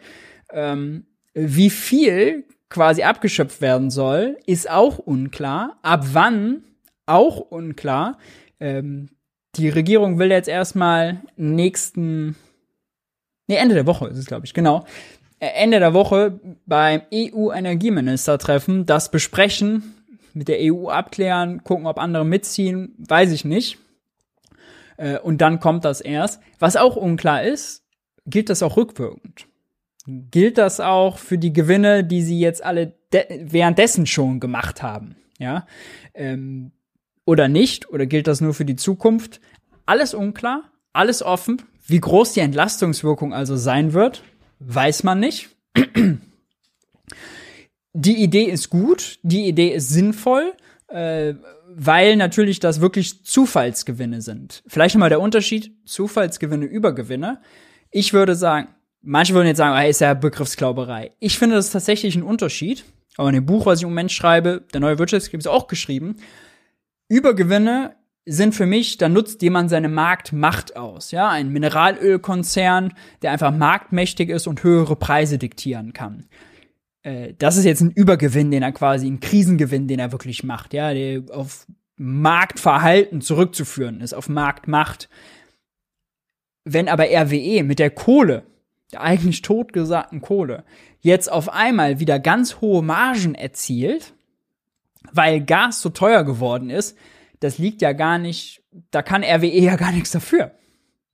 Ähm, 0.51 1.05
wie 1.33 1.69
viel 1.69 2.45
quasi 2.69 3.03
abgeschöpft 3.03 3.61
werden 3.61 3.89
soll, 3.89 4.37
ist 4.45 4.69
auch 4.69 4.97
unklar. 4.97 5.77
Ab 5.83 6.05
wann 6.13 6.63
auch 7.05 7.39
unklar. 7.39 8.17
Ähm, 8.59 9.09
die 9.55 9.69
Regierung 9.69 10.19
will 10.19 10.31
jetzt 10.31 10.49
erstmal 10.49 11.21
nächsten 11.35 12.35
nee, 13.47 13.55
Ende 13.55 13.75
der 13.75 13.87
Woche 13.87 14.07
ist 14.07 14.17
es, 14.17 14.25
glaube 14.25 14.45
ich, 14.45 14.53
genau. 14.53 14.85
Äh, 15.39 15.47
Ende 15.55 15.79
der 15.79 15.93
Woche 15.93 16.39
beim 16.65 17.01
EU-Energieministertreffen 17.13 18.85
das 18.85 19.11
besprechen, 19.11 19.95
mit 20.33 20.47
der 20.47 20.59
EU 20.61 20.89
abklären, 20.89 21.63
gucken, 21.63 21.87
ob 21.87 21.97
andere 21.97 22.25
mitziehen, 22.25 22.95
weiß 22.97 23.31
ich 23.31 23.43
nicht. 23.43 23.79
Äh, 24.97 25.19
und 25.19 25.39
dann 25.39 25.59
kommt 25.59 25.85
das 25.85 26.01
erst. 26.01 26.41
Was 26.59 26.75
auch 26.75 26.95
unklar 26.95 27.43
ist, 27.43 27.83
gilt 28.25 28.49
das 28.49 28.63
auch 28.63 28.77
rückwirkend? 28.77 29.47
Gilt 30.05 30.57
das 30.57 30.79
auch 30.79 31.17
für 31.17 31.37
die 31.37 31.53
Gewinne, 31.53 32.03
die 32.03 32.21
sie 32.21 32.39
jetzt 32.39 32.63
alle 32.63 32.93
währenddessen 33.11 34.05
schon 34.05 34.39
gemacht 34.39 34.81
haben? 34.81 35.15
Ja, 35.37 35.67
ähm, 36.13 36.71
oder 37.25 37.47
nicht? 37.47 37.89
Oder 37.89 38.05
gilt 38.05 38.27
das 38.27 38.41
nur 38.41 38.53
für 38.53 38.65
die 38.65 38.77
Zukunft? 38.77 39.41
Alles 39.85 40.13
unklar, 40.13 40.71
alles 40.93 41.21
offen. 41.21 41.61
Wie 41.87 41.99
groß 41.99 42.33
die 42.33 42.41
Entlastungswirkung 42.41 43.33
also 43.33 43.55
sein 43.55 43.93
wird, 43.93 44.23
weiß 44.59 45.03
man 45.03 45.19
nicht. 45.19 45.49
Die 47.93 48.21
Idee 48.21 48.43
ist 48.43 48.69
gut, 48.69 49.19
die 49.23 49.47
Idee 49.47 49.69
ist 49.69 49.89
sinnvoll, 49.89 50.53
äh, 50.87 51.33
weil 51.67 52.15
natürlich 52.15 52.59
das 52.59 52.81
wirklich 52.81 53.25
Zufallsgewinne 53.25 54.21
sind. 54.21 54.63
Vielleicht 54.67 54.93
nochmal 54.95 55.09
der 55.09 55.21
Unterschied, 55.21 55.71
Zufallsgewinne 55.85 56.65
über 56.65 56.93
Gewinne. 56.93 57.41
Ich 57.89 58.13
würde 58.13 58.35
sagen, 58.35 58.67
manche 59.01 59.33
würden 59.33 59.47
jetzt 59.47 59.57
sagen, 59.57 59.75
hey, 59.75 59.89
ist 59.89 60.01
ja 60.01 60.13
Begriffsklauberei. 60.13 61.11
Ich 61.19 61.39
finde 61.39 61.55
das 61.55 61.71
tatsächlich 61.71 62.15
ein 62.15 62.23
Unterschied. 62.23 62.85
Aber 63.15 63.29
in 63.29 63.35
dem 63.35 63.45
Buch, 63.45 63.65
was 63.65 63.79
ich 63.79 63.83
im 63.83 63.89
Moment 63.89 64.11
schreibe, 64.11 64.63
der 64.73 64.79
neue 64.79 64.99
Wirtschaftskrieg 64.99 65.39
ist 65.39 65.47
auch 65.47 65.67
geschrieben. 65.67 66.17
Übergewinne 67.07 67.95
sind 68.29 68.53
für 68.53 68.65
mich, 68.65 68.97
da 68.97 69.07
nutzt 69.07 69.41
jemand 69.41 69.69
seine 69.69 69.87
Marktmacht 69.87 70.75
aus. 70.75 71.11
Ja, 71.11 71.29
ein 71.29 71.49
Mineralölkonzern, 71.49 72.93
der 73.21 73.31
einfach 73.31 73.53
marktmächtig 73.53 74.29
ist 74.29 74.47
und 74.47 74.63
höhere 74.63 74.97
Preise 74.97 75.37
diktieren 75.37 75.93
kann. 75.93 76.25
Äh, 77.03 77.33
das 77.37 77.55
ist 77.55 77.63
jetzt 77.63 77.81
ein 77.81 77.91
Übergewinn, 77.91 78.51
den 78.51 78.63
er 78.63 78.73
quasi, 78.73 79.07
ein 79.07 79.21
Krisengewinn, 79.21 79.87
den 79.87 79.99
er 79.99 80.11
wirklich 80.11 80.43
macht, 80.43 80.73
ja, 80.73 80.93
der 80.93 81.23
auf 81.31 81.67
Marktverhalten 81.95 83.21
zurückzuführen 83.21 84.01
ist, 84.01 84.13
auf 84.13 84.27
Marktmacht. 84.27 85.07
Wenn 86.65 86.89
aber 86.89 87.05
RWE 87.05 87.63
mit 87.63 87.79
der 87.79 87.91
Kohle, 87.91 88.43
der 88.91 89.01
eigentlich 89.01 89.41
totgesagten 89.41 90.19
Kohle, 90.19 90.65
jetzt 90.99 91.31
auf 91.31 91.47
einmal 91.47 92.01
wieder 92.01 92.19
ganz 92.19 92.59
hohe 92.59 92.83
Margen 92.83 93.35
erzielt, 93.35 94.13
weil 95.13 95.41
Gas 95.41 95.81
so 95.81 95.89
teuer 95.89 96.25
geworden 96.25 96.69
ist, 96.69 96.97
das 97.39 97.57
liegt 97.57 97.81
ja 97.81 97.93
gar 97.93 98.17
nicht, 98.17 98.63
da 98.91 99.01
kann 99.01 99.23
RWE 99.23 99.59
ja 99.59 99.75
gar 99.75 99.91
nichts 99.91 100.11
dafür. 100.11 100.51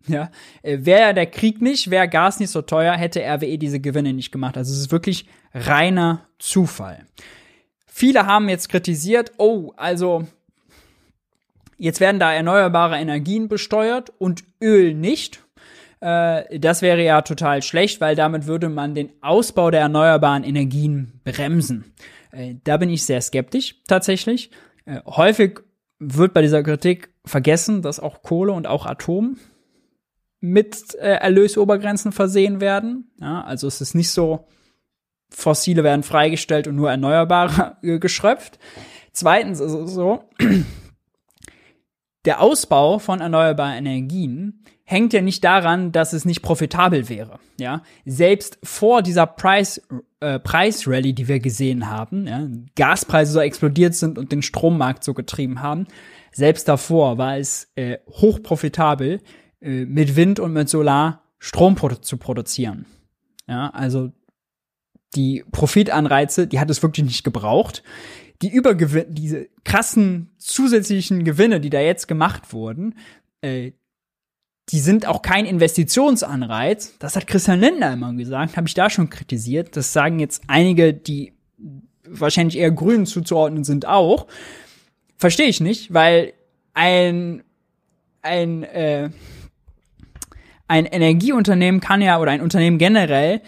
Ja, 0.07 0.31
äh, 0.63 0.79
wäre 0.81 1.13
der 1.13 1.27
Krieg 1.27 1.61
nicht, 1.61 1.89
wäre 1.89 2.09
Gas 2.09 2.39
nicht 2.39 2.49
so 2.49 2.61
teuer, 2.61 2.93
hätte 2.93 3.21
RWE 3.21 3.57
diese 3.57 3.79
Gewinne 3.79 4.13
nicht 4.13 4.31
gemacht. 4.31 4.57
Also 4.57 4.73
es 4.73 4.79
ist 4.79 4.91
wirklich 4.91 5.27
reiner 5.53 6.27
Zufall. 6.39 7.05
Viele 7.87 8.25
haben 8.25 8.49
jetzt 8.49 8.69
kritisiert, 8.69 9.31
oh, 9.37 9.71
also 9.77 10.27
jetzt 11.77 12.01
werden 12.01 12.19
da 12.19 12.33
erneuerbare 12.33 12.97
Energien 12.97 13.47
besteuert 13.47 14.11
und 14.17 14.43
Öl 14.61 14.93
nicht. 14.93 15.41
Äh, 16.01 16.59
das 16.59 16.81
wäre 16.81 17.03
ja 17.03 17.21
total 17.21 17.61
schlecht, 17.61 18.01
weil 18.01 18.15
damit 18.15 18.45
würde 18.45 18.67
man 18.67 18.95
den 18.95 19.11
Ausbau 19.21 19.71
der 19.71 19.81
erneuerbaren 19.81 20.43
Energien 20.43 21.21
bremsen. 21.23 21.93
Äh, 22.31 22.55
da 22.65 22.75
bin 22.75 22.89
ich 22.89 23.05
sehr 23.05 23.21
skeptisch 23.21 23.75
tatsächlich. 23.87 24.51
Häufig 25.05 25.61
wird 26.05 26.33
bei 26.33 26.41
dieser 26.41 26.63
Kritik 26.63 27.13
vergessen, 27.25 27.81
dass 27.81 27.99
auch 27.99 28.21
Kohle 28.21 28.51
und 28.53 28.67
auch 28.67 28.85
Atom 28.85 29.37
mit 30.39 30.95
äh, 30.95 31.15
Erlösobergrenzen 31.15 32.11
versehen 32.11 32.59
werden. 32.59 33.11
Ja, 33.19 33.43
also 33.43 33.67
es 33.67 33.79
ist 33.79 33.95
nicht 33.95 34.11
so, 34.11 34.47
Fossile 35.29 35.83
werden 35.83 36.03
freigestellt 36.03 36.67
und 36.67 36.75
nur 36.75 36.91
Erneuerbare 36.91 37.77
äh, 37.81 37.99
geschröpft. 37.99 38.59
Zweitens 39.11 39.59
ist 39.59 39.73
es 39.73 39.91
so, 39.91 40.29
der 42.25 42.41
Ausbau 42.41 42.99
von 42.99 43.21
erneuerbaren 43.21 43.77
Energien 43.77 44.63
hängt 44.83 45.13
ja 45.13 45.21
nicht 45.21 45.43
daran, 45.43 45.91
dass 45.91 46.13
es 46.13 46.25
nicht 46.25 46.41
profitabel 46.41 47.09
wäre. 47.09 47.39
Ja, 47.59 47.83
selbst 48.05 48.59
vor 48.63 49.01
dieser 49.01 49.25
Price 49.25 49.81
äh, 50.19 50.39
Preisrally, 50.39 51.13
die 51.13 51.27
wir 51.27 51.39
gesehen 51.39 51.89
haben, 51.89 52.27
ja, 52.27 52.47
Gaspreise 52.75 53.31
so 53.31 53.39
explodiert 53.39 53.95
sind 53.95 54.17
und 54.17 54.31
den 54.31 54.41
Strommarkt 54.41 55.03
so 55.03 55.13
getrieben 55.13 55.61
haben, 55.61 55.87
selbst 56.31 56.67
davor 56.67 57.17
war 57.17 57.37
es 57.37 57.71
äh, 57.75 57.99
hochprofitabel, 58.09 59.21
äh, 59.61 59.85
mit 59.85 60.15
Wind 60.15 60.39
und 60.39 60.53
mit 60.53 60.69
Solar 60.69 61.23
Strom 61.39 61.75
produ 61.75 61.95
zu 61.95 62.17
produzieren. 62.17 62.85
Ja, 63.47 63.69
also 63.69 64.11
die 65.15 65.43
Profitanreize, 65.51 66.47
die 66.47 66.59
hat 66.59 66.69
es 66.69 66.81
wirklich 66.81 67.05
nicht 67.05 67.23
gebraucht. 67.23 67.83
Die 68.41 68.49
Übergewinne, 68.49 69.07
diese 69.09 69.49
krassen 69.63 70.33
zusätzlichen 70.37 71.23
Gewinne, 71.23 71.59
die 71.59 71.69
da 71.69 71.79
jetzt 71.79 72.07
gemacht 72.07 72.51
wurden, 72.51 72.95
äh, 73.41 73.73
die 74.69 74.79
sind 74.79 75.05
auch 75.05 75.21
kein 75.21 75.45
Investitionsanreiz. 75.45 76.97
Das 76.99 77.15
hat 77.15 77.27
Christian 77.27 77.59
Lindner 77.59 77.93
immer 77.93 78.13
gesagt, 78.13 78.55
habe 78.55 78.67
ich 78.67 78.73
da 78.73 78.89
schon 78.89 79.09
kritisiert. 79.09 79.75
Das 79.75 79.93
sagen 79.93 80.19
jetzt 80.19 80.43
einige, 80.47 80.93
die 80.93 81.33
wahrscheinlich 82.07 82.57
eher 82.57 82.71
Grünen 82.71 83.05
zuzuordnen 83.05 83.63
sind 83.63 83.85
auch. 83.85 84.27
Verstehe 85.17 85.47
ich 85.47 85.59
nicht, 85.59 85.93
weil 85.93 86.33
ein 86.73 87.43
ein 88.21 88.63
äh, 88.63 89.09
ein 90.67 90.85
Energieunternehmen 90.85 91.81
kann 91.81 92.01
ja 92.01 92.19
oder 92.19 92.31
ein 92.31 92.41
Unternehmen 92.41 92.77
generell 92.77 93.41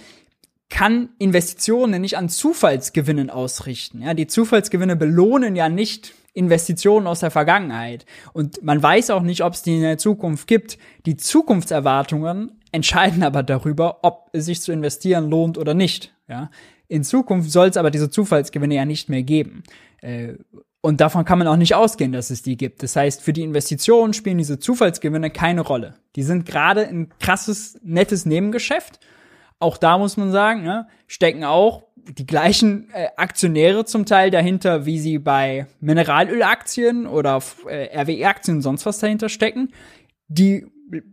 kann 0.70 1.09
Investitionen 1.18 2.01
nicht 2.01 2.18
an 2.18 2.28
Zufallsgewinnen 2.28 3.30
ausrichten. 3.30 4.01
Ja, 4.01 4.13
die 4.13 4.28
Zufallsgewinne 4.28 4.95
belohnen 4.95 5.55
ja 5.55 5.70
nicht 5.70 6.13
Investitionen 6.36 7.08
aus 7.08 7.22
der 7.22 7.32
Vergangenheit. 7.32 8.06
Und 8.34 8.62
man 8.62 8.84
weiß 8.84 9.10
auch 9.10 9.24
nicht, 9.24 9.44
ob 9.44 9.54
es 9.54 9.64
die 9.64 9.76
in 9.76 9.82
der 9.82 9.98
Zukunft 9.98 10.48
gibt. 10.48 10.78
Die 11.06 11.18
Zukunftserwartungen 11.18 12.60
entscheiden 12.72 13.24
aber 13.24 13.42
darüber, 13.42 14.00
ob 14.04 14.30
es 14.34 14.46
sich 14.46 14.62
zu 14.62 14.72
investieren 14.72 15.30
lohnt 15.30 15.58
oder 15.58 15.74
nicht. 15.74 16.14
Ja, 16.28 16.52
in 16.88 17.04
Zukunft 17.04 17.50
soll 17.52 17.70
es 17.70 17.78
aber 17.78 17.90
diese 17.90 18.10
Zufallsgewinne 18.10 18.76
ja 18.76 18.86
nicht 18.86 19.10
mehr 19.10 19.24
geben. 19.24 19.64
Äh, 20.02 20.34
und 20.82 21.02
davon 21.02 21.26
kann 21.26 21.40
man 21.40 21.48
auch 21.48 21.56
nicht 21.56 21.74
ausgehen, 21.74 22.12
dass 22.12 22.30
es 22.30 22.44
die 22.44 22.58
gibt. 22.58 22.84
Das 22.84 22.96
heißt, 22.96 23.22
für 23.22 23.34
die 23.34 23.42
Investitionen 23.42 24.14
spielen 24.14 24.38
diese 24.38 24.60
Zufallsgewinne 24.60 25.32
keine 25.32 25.62
Rolle. 25.62 25.96
Die 26.16 26.22
sind 26.22 26.46
gerade 26.46 26.88
ein 26.88 27.10
krasses, 27.20 27.80
nettes 27.82 28.28
Nebengeschäft. 28.28 29.00
Auch 29.58 29.78
da 29.78 29.98
muss 29.98 30.16
man 30.18 30.32
sagen, 30.32 30.64
ne, 30.64 30.88
stecken 31.08 31.44
auch 31.44 31.84
die 32.08 32.26
gleichen 32.26 32.89
äh, 32.93 33.08
Aktionäre 33.18 33.86
zum 33.86 34.06
Teil 34.06 34.32
dahinter, 34.32 34.86
wie 34.86 34.99
sie 34.99 35.18
bei 35.18 35.68
Mineralölaktien 35.80 37.08
oder 37.08 37.41
äh, 37.68 37.99
RWE-Aktien 37.99 38.58
und 38.58 38.62
sonst 38.62 38.86
was 38.86 38.99
dahinter 38.99 39.30
stecken. 39.30 39.74
Die 40.28 40.66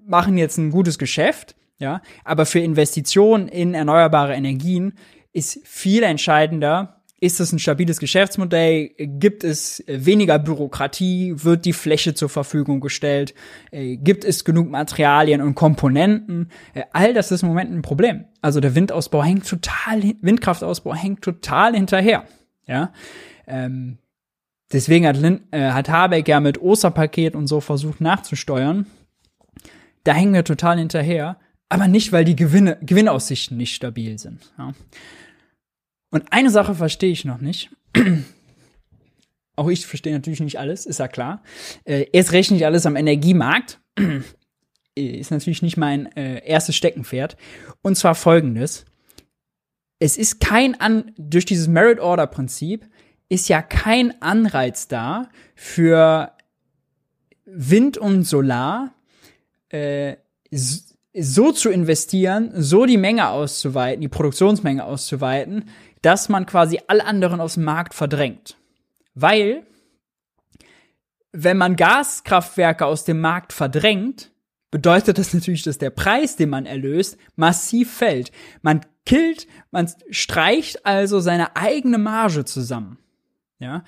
machen 0.07 0.37
jetzt 0.39 0.59
ein 0.59 0.71
gutes 0.71 0.99
Geschäft, 0.99 1.55
ja, 1.79 2.03
aber 2.25 2.47
für 2.47 2.61
Investitionen 2.61 3.49
in 3.49 3.75
erneuerbare 3.75 4.35
Energien 4.35 4.95
ist 5.33 5.61
viel 5.67 6.03
entscheidender, 6.03 7.02
ist 7.23 7.39
es 7.39 7.53
ein 7.53 7.61
stabiles 7.61 8.01
Geschäftsmodell? 8.01 8.89
Gibt 8.99 9.45
es 9.45 9.85
weniger 9.87 10.41
Bürokratie? 10.41 11.33
Wird 11.37 11.65
die 11.65 11.73
Fläche 11.73 12.15
zur 12.15 12.29
Verfügung 12.29 12.81
gestellt? 12.81 13.33
Äh, 13.71 13.97
gibt 13.97 14.25
es 14.25 14.45
genug 14.45 14.69
Materialien 14.69 15.41
und 15.41 15.55
Komponenten? 15.55 16.51
Äh, 16.75 16.83
all 16.93 17.15
das 17.15 17.31
ist 17.31 17.45
im 17.45 17.49
Moment 17.51 17.71
ein 17.71 17.83
Problem. 17.83 18.25
Also 18.41 18.59
der 18.59 18.75
Windausbau 18.75 19.23
hängt 19.23 19.49
total, 19.49 20.03
Windkraftausbau 20.21 20.97
hängt 20.97 21.23
total 21.23 21.77
hinterher. 21.77 22.25
Ja. 22.67 22.93
Ähm, 23.47 23.99
deswegen 24.73 25.07
hat, 25.07 25.17
Lin, 25.17 25.43
äh, 25.53 25.71
hat 25.71 25.89
Habeck 25.89 26.27
ja 26.27 26.41
mit 26.41 26.61
Osterpaket 26.61 27.37
und 27.37 27.47
so 27.47 27.61
versucht 27.61 28.01
nachzusteuern. 28.01 28.87
Da 30.03 30.13
hängen 30.13 30.35
wir 30.35 30.43
total 30.43 30.81
hinterher. 30.81 31.39
Aber 31.69 31.87
nicht, 31.87 32.11
weil 32.11 32.25
die 32.25 32.37
Gewinne, 32.37 32.79
Gewinnaussichten 32.83 33.57
nicht 33.57 33.77
stabil 33.77 34.19
sind. 34.19 34.53
Ja. 34.59 34.73
Und 36.13 36.31
eine 36.31 36.51
Sache 36.51 36.77
verstehe 36.77 37.11
ich 37.11 37.25
noch 37.25 37.41
nicht. 37.41 37.71
Auch 39.57 39.69
ich 39.69 39.87
verstehe 39.87 40.13
natürlich 40.13 40.41
nicht 40.41 40.59
alles, 40.59 40.87
ist 40.87 40.99
ja 40.99 41.09
klar. 41.09 41.43
Äh, 41.85 42.07
erst 42.13 42.33
recht 42.33 42.51
nicht 42.53 42.65
alles 42.65 42.87
am 42.87 42.97
Energiemarkt. 42.97 43.81
ist 44.95 45.31
natürlich 45.31 45.63
nicht 45.63 45.79
mein 45.79 46.15
äh, 46.17 46.47
erstes 46.47 46.77
Steckenpferd. 46.77 47.37
Und 47.81 47.97
zwar 47.97 48.15
folgendes. 48.15 48.85
Es 49.99 50.19
ist 50.19 50.41
kein 50.41 50.79
An, 50.81 51.13
durch 51.17 51.47
dieses 51.47 51.67
Merit 51.67 51.99
Order 51.99 52.27
Prinzip 52.27 52.89
ist 53.29 53.49
ja 53.49 53.63
kein 53.63 54.21
Anreiz 54.21 54.89
da 54.89 55.31
für 55.55 56.33
Wind 57.47 57.97
und 57.97 58.25
Solar, 58.25 58.93
äh, 59.71 60.17
so 61.15 61.53
zu 61.53 61.71
investieren, 61.71 62.53
so 62.55 62.85
die 62.85 62.99
Menge 62.99 63.29
auszuweiten, 63.29 64.03
die 64.03 64.09
Produktionsmenge 64.09 64.85
auszuweiten, 64.85 65.71
dass 66.03 66.29
man 66.29 66.47
quasi 66.47 66.81
alle 66.89 67.05
anderen 67.05 67.41
aus 67.41 67.55
dem 67.55 67.65
Markt 67.65 67.95
verdrängt. 67.95 68.57
Weil, 69.15 69.67
wenn 71.33 71.57
man 71.57 71.77
Gaskraftwerke 71.77 72.87
aus 72.87 73.05
dem 73.05 73.21
Markt 73.21 73.53
verdrängt, 73.53 74.31
bedeutet 74.71 75.19
das 75.19 75.33
natürlich, 75.33 75.63
dass 75.63 75.79
der 75.79 75.91
Preis, 75.91 76.37
den 76.37 76.51
man 76.51 76.67
erlöst, 76.67 77.17
massiv 77.37 77.93
fällt. 77.93 78.33
Man 78.63 78.81
killt, 79.07 79.47
man 79.71 79.91
streicht 80.11 80.85
also 80.87 81.21
seine 81.21 81.57
eigene 81.57 81.99
Marge 81.99 82.45
zusammen. 82.45 82.99
Ja, 83.59 83.85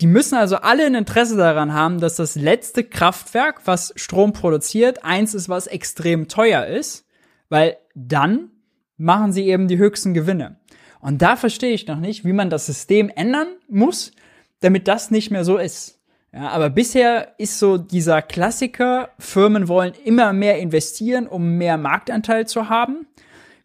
die 0.00 0.06
müssen 0.06 0.34
also 0.34 0.56
alle 0.56 0.84
ein 0.84 0.94
Interesse 0.94 1.36
daran 1.36 1.72
haben, 1.72 2.00
dass 2.00 2.16
das 2.16 2.34
letzte 2.34 2.84
Kraftwerk, 2.84 3.62
was 3.64 3.92
Strom 3.96 4.32
produziert, 4.32 5.04
eins 5.04 5.34
ist, 5.34 5.48
was 5.48 5.66
extrem 5.66 6.28
teuer 6.28 6.66
ist, 6.66 7.06
weil 7.48 7.76
dann 7.94 8.50
machen 8.96 9.32
sie 9.32 9.46
eben 9.46 9.68
die 9.68 9.78
höchsten 9.78 10.12
Gewinne. 10.14 10.58
Und 11.04 11.20
da 11.20 11.36
verstehe 11.36 11.74
ich 11.74 11.86
noch 11.86 12.00
nicht, 12.00 12.24
wie 12.24 12.32
man 12.32 12.48
das 12.48 12.64
System 12.64 13.10
ändern 13.14 13.48
muss, 13.68 14.12
damit 14.60 14.88
das 14.88 15.10
nicht 15.10 15.30
mehr 15.30 15.44
so 15.44 15.58
ist. 15.58 16.00
Ja, 16.32 16.48
aber 16.48 16.70
bisher 16.70 17.34
ist 17.36 17.58
so 17.58 17.76
dieser 17.76 18.22
Klassiker, 18.22 19.10
Firmen 19.18 19.68
wollen 19.68 19.92
immer 20.06 20.32
mehr 20.32 20.58
investieren, 20.60 21.26
um 21.26 21.58
mehr 21.58 21.76
Marktanteil 21.76 22.46
zu 22.46 22.70
haben. 22.70 23.06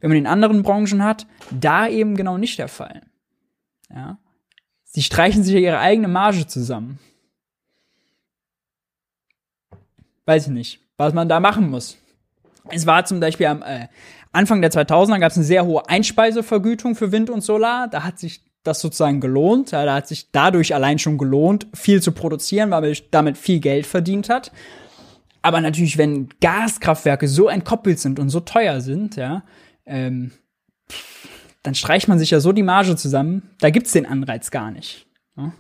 Wenn 0.02 0.10
man 0.10 0.18
in 0.18 0.28
anderen 0.28 0.64
Branchen 0.64 1.02
hat, 1.02 1.28
da 1.50 1.88
eben 1.88 2.18
genau 2.18 2.38
nicht 2.38 2.60
der 2.60 2.68
Fall. 2.68 3.04
Ja. 3.90 4.20
Sie 4.84 5.02
streichen 5.02 5.42
sich 5.42 5.56
ihre 5.56 5.80
eigene 5.80 6.10
Marge 6.10 6.46
zusammen. 6.46 7.00
Weiß 10.26 10.48
ich 10.48 10.52
nicht, 10.52 10.82
was 10.98 11.14
man 11.14 11.30
da 11.30 11.40
machen 11.40 11.70
muss. 11.70 11.98
Es 12.68 12.86
war 12.86 13.06
zum 13.06 13.22
Beispiel 13.22 13.46
am, 13.46 13.62
äh, 13.62 13.88
Anfang 14.32 14.62
der 14.62 14.72
2000er 14.72 15.20
gab 15.20 15.32
es 15.32 15.38
eine 15.38 15.46
sehr 15.46 15.66
hohe 15.66 15.88
Einspeisevergütung 15.90 16.96
für 16.96 17.12
Wind 17.12 17.30
und 17.30 17.42
Solar. 17.42 17.88
Da 17.88 18.04
hat 18.04 18.20
sich 18.20 18.44
das 18.64 18.80
sozusagen 18.80 19.22
gelohnt. 19.22 19.74
Da 19.74 19.94
hat 19.94 20.08
sich 20.08 20.32
dadurch 20.32 20.76
allein 20.76 21.00
schon 21.00 21.18
gelohnt, 21.18 21.68
viel 21.74 22.02
zu 22.02 22.12
produzieren, 22.12 22.72
weil 22.72 22.82
man 22.82 22.98
damit 23.12 23.38
viel 23.38 23.60
Geld 23.60 23.86
verdient 23.86 24.30
hat. 24.30 24.52
Aber 25.42 25.62
natürlich, 25.62 25.98
wenn 25.98 26.30
Gaskraftwerke 26.42 27.28
so 27.28 27.48
entkoppelt 27.48 28.00
sind 28.00 28.20
und 28.20 28.30
so 28.30 28.42
teuer 28.42 28.82
sind, 28.82 29.16
ja, 29.16 29.44
ähm, 29.86 30.32
dann 31.64 31.76
streicht 31.76 32.08
man 32.08 32.20
sich 32.20 32.32
ja 32.32 32.40
so 32.40 32.52
die 32.52 32.64
Marge 32.64 32.96
zusammen. 32.96 33.50
Da 33.60 33.70
gibt's 33.70 33.94
den 33.94 34.06
Anreiz 34.06 34.52
gar 34.52 34.72
nicht. 34.72 35.08
Ja. 35.38 35.54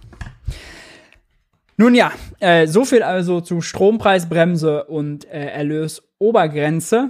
Nun 1.78 1.96
ja, 1.96 2.12
äh, 2.40 2.68
so 2.68 2.84
viel 2.84 3.04
also 3.04 3.40
zu 3.40 3.62
Strompreisbremse 3.62 4.84
und 4.86 5.26
äh, 5.26 5.46
Erlösobergrenze 5.46 7.10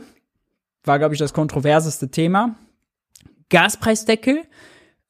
war, 0.89 0.99
glaube 0.99 1.13
ich, 1.13 1.19
das 1.19 1.33
kontroverseste 1.33 2.09
Thema. 2.09 2.55
Gaspreisdeckel 3.49 4.41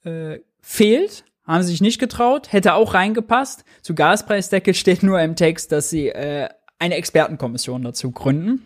äh, 0.03 0.39
fehlt, 0.61 1.23
haben 1.47 1.63
sie 1.63 1.69
sich 1.69 1.81
nicht 1.81 1.99
getraut, 1.99 2.51
hätte 2.51 2.73
auch 2.73 2.93
reingepasst. 2.93 3.63
Zu 3.81 3.95
Gaspreisdeckel 3.95 4.73
steht 4.73 5.03
nur 5.03 5.21
im 5.21 5.37
Text, 5.37 5.71
dass 5.71 5.89
sie 5.89 6.09
äh, 6.09 6.49
eine 6.79 6.95
Expertenkommission 6.95 7.81
dazu 7.81 8.11
gründen. 8.11 8.65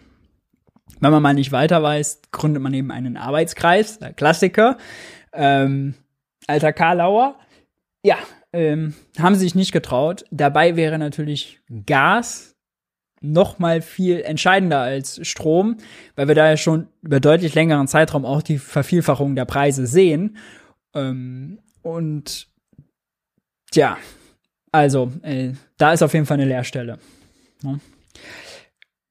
Wenn 0.99 1.11
man 1.11 1.21
mal 1.21 1.33
nicht 1.33 1.51
weiter 1.51 1.83
weiß, 1.83 2.23
gründet 2.31 2.63
man 2.63 2.73
eben 2.73 2.91
einen 2.91 3.15
Arbeitskreis, 3.15 3.99
der 3.99 4.13
Klassiker. 4.13 4.77
Ähm, 5.33 5.93
alter 6.47 6.73
Karlauer. 6.73 7.37
Ja, 8.03 8.17
ähm, 8.53 8.95
haben 9.19 9.35
sie 9.35 9.41
sich 9.41 9.55
nicht 9.55 9.71
getraut. 9.71 10.25
Dabei 10.31 10.75
wäre 10.75 10.97
natürlich 10.97 11.61
Gas 11.85 12.52
noch 13.23 13.57
mal 13.57 13.81
viel 13.81 14.21
entscheidender 14.21 14.81
als 14.81 15.25
Strom, 15.25 15.77
weil 16.15 16.27
wir 16.27 16.35
da 16.35 16.49
ja 16.49 16.57
schon 16.57 16.87
über 17.01 17.19
deutlich 17.19 17.55
längeren 17.55 17.87
Zeitraum 17.87 18.25
auch 18.25 18.41
die 18.41 18.59
Vervielfachung 18.59 19.35
der 19.35 19.45
Preise 19.45 19.87
sehen. 19.87 20.37
Ähm, 20.93 21.59
und 21.81 22.47
ja, 23.73 23.97
also 24.71 25.11
äh, 25.23 25.53
da 25.77 25.93
ist 25.93 26.03
auf 26.03 26.13
jeden 26.13 26.25
Fall 26.25 26.35
eine 26.35 26.45
Leerstelle. 26.45 26.99
Ja. 27.63 27.79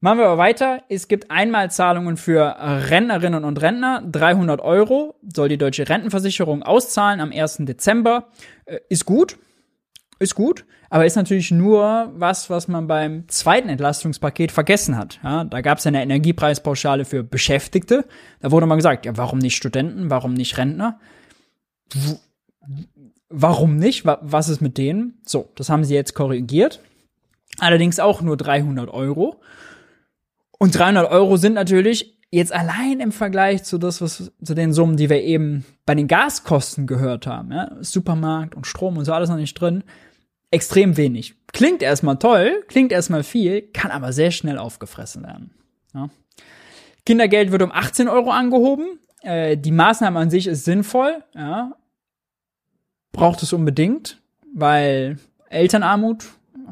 Machen 0.00 0.18
wir 0.18 0.26
aber 0.26 0.38
weiter. 0.38 0.82
Es 0.88 1.06
gibt 1.06 1.30
Einmalzahlungen 1.30 2.16
für 2.16 2.56
Rentnerinnen 2.58 3.44
und 3.44 3.62
Rentner. 3.62 4.02
300 4.02 4.60
Euro 4.60 5.14
soll 5.32 5.48
die 5.48 5.58
deutsche 5.58 5.88
Rentenversicherung 5.88 6.64
auszahlen 6.64 7.20
am 7.20 7.30
1. 7.30 7.58
Dezember. 7.60 8.28
Äh, 8.66 8.80
ist 8.88 9.06
gut 9.06 9.38
ist 10.22 10.34
gut, 10.34 10.64
aber 10.92 11.06
ist 11.06 11.16
natürlich 11.16 11.50
nur 11.50 12.12
was, 12.16 12.50
was 12.50 12.68
man 12.68 12.86
beim 12.86 13.26
zweiten 13.26 13.70
Entlastungspaket 13.70 14.52
vergessen 14.52 14.98
hat. 14.98 15.20
Ja, 15.24 15.42
da 15.44 15.62
gab 15.62 15.78
es 15.78 15.86
eine 15.86 16.02
Energiepreispauschale 16.02 17.06
für 17.06 17.22
Beschäftigte. 17.22 18.04
Da 18.40 18.50
wurde 18.50 18.66
mal 18.66 18.76
gesagt, 18.76 19.06
ja, 19.06 19.16
warum 19.16 19.38
nicht 19.38 19.56
Studenten, 19.56 20.10
warum 20.10 20.34
nicht 20.34 20.58
Rentner? 20.58 21.00
Warum 23.30 23.76
nicht? 23.76 24.04
Was 24.04 24.50
ist 24.50 24.60
mit 24.60 24.76
denen? 24.76 25.18
So, 25.24 25.48
das 25.54 25.70
haben 25.70 25.82
sie 25.82 25.94
jetzt 25.94 26.12
korrigiert. 26.12 26.80
Allerdings 27.58 27.98
auch 27.98 28.20
nur 28.20 28.36
300 28.36 28.90
Euro. 28.90 29.40
Und 30.58 30.76
300 30.76 31.10
Euro 31.10 31.38
sind 31.38 31.54
natürlich 31.54 32.18
jetzt 32.30 32.52
allein 32.52 33.00
im 33.00 33.12
Vergleich 33.12 33.64
zu 33.64 33.78
das, 33.78 34.02
was 34.02 34.30
zu 34.44 34.54
den 34.54 34.74
Summen, 34.74 34.98
die 34.98 35.08
wir 35.08 35.22
eben 35.22 35.64
bei 35.86 35.94
den 35.94 36.06
Gaskosten 36.06 36.86
gehört 36.86 37.26
haben, 37.26 37.50
ja, 37.50 37.70
Supermarkt 37.80 38.54
und 38.54 38.66
Strom 38.66 38.98
und 38.98 39.06
so 39.06 39.14
alles 39.14 39.30
noch 39.30 39.36
nicht 39.36 39.58
drin, 39.58 39.84
extrem 40.52 40.96
wenig. 40.96 41.34
Klingt 41.52 41.82
erstmal 41.82 42.18
toll, 42.18 42.64
klingt 42.68 42.92
erstmal 42.92 43.24
viel, 43.24 43.62
kann 43.72 43.90
aber 43.90 44.12
sehr 44.12 44.30
schnell 44.30 44.58
aufgefressen 44.58 45.24
werden. 45.24 45.50
Ja. 45.94 46.08
Kindergeld 47.04 47.50
wird 47.50 47.62
um 47.62 47.72
18 47.72 48.08
Euro 48.08 48.30
angehoben. 48.30 49.00
Äh, 49.22 49.56
die 49.56 49.72
Maßnahme 49.72 50.20
an 50.20 50.30
sich 50.30 50.46
ist 50.46 50.64
sinnvoll, 50.64 51.24
ja. 51.34 51.72
Braucht 53.12 53.42
es 53.42 53.52
unbedingt, 53.52 54.22
weil 54.54 55.18
Elternarmut 55.50 56.24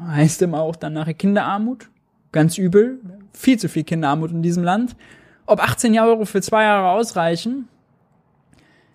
heißt 0.07 0.41
immer 0.41 0.61
auch 0.61 0.75
dann 0.75 0.93
nachher 0.93 1.13
Kinderarmut. 1.13 1.89
Ganz 2.31 2.57
übel. 2.57 2.99
Viel 3.33 3.59
zu 3.59 3.69
viel 3.69 3.83
Kinderarmut 3.83 4.31
in 4.31 4.41
diesem 4.41 4.63
Land. 4.63 4.95
Ob 5.45 5.61
18 5.61 5.97
Euro 5.99 6.25
für 6.25 6.41
zwei 6.41 6.63
Jahre 6.63 6.89
ausreichen, 6.89 7.67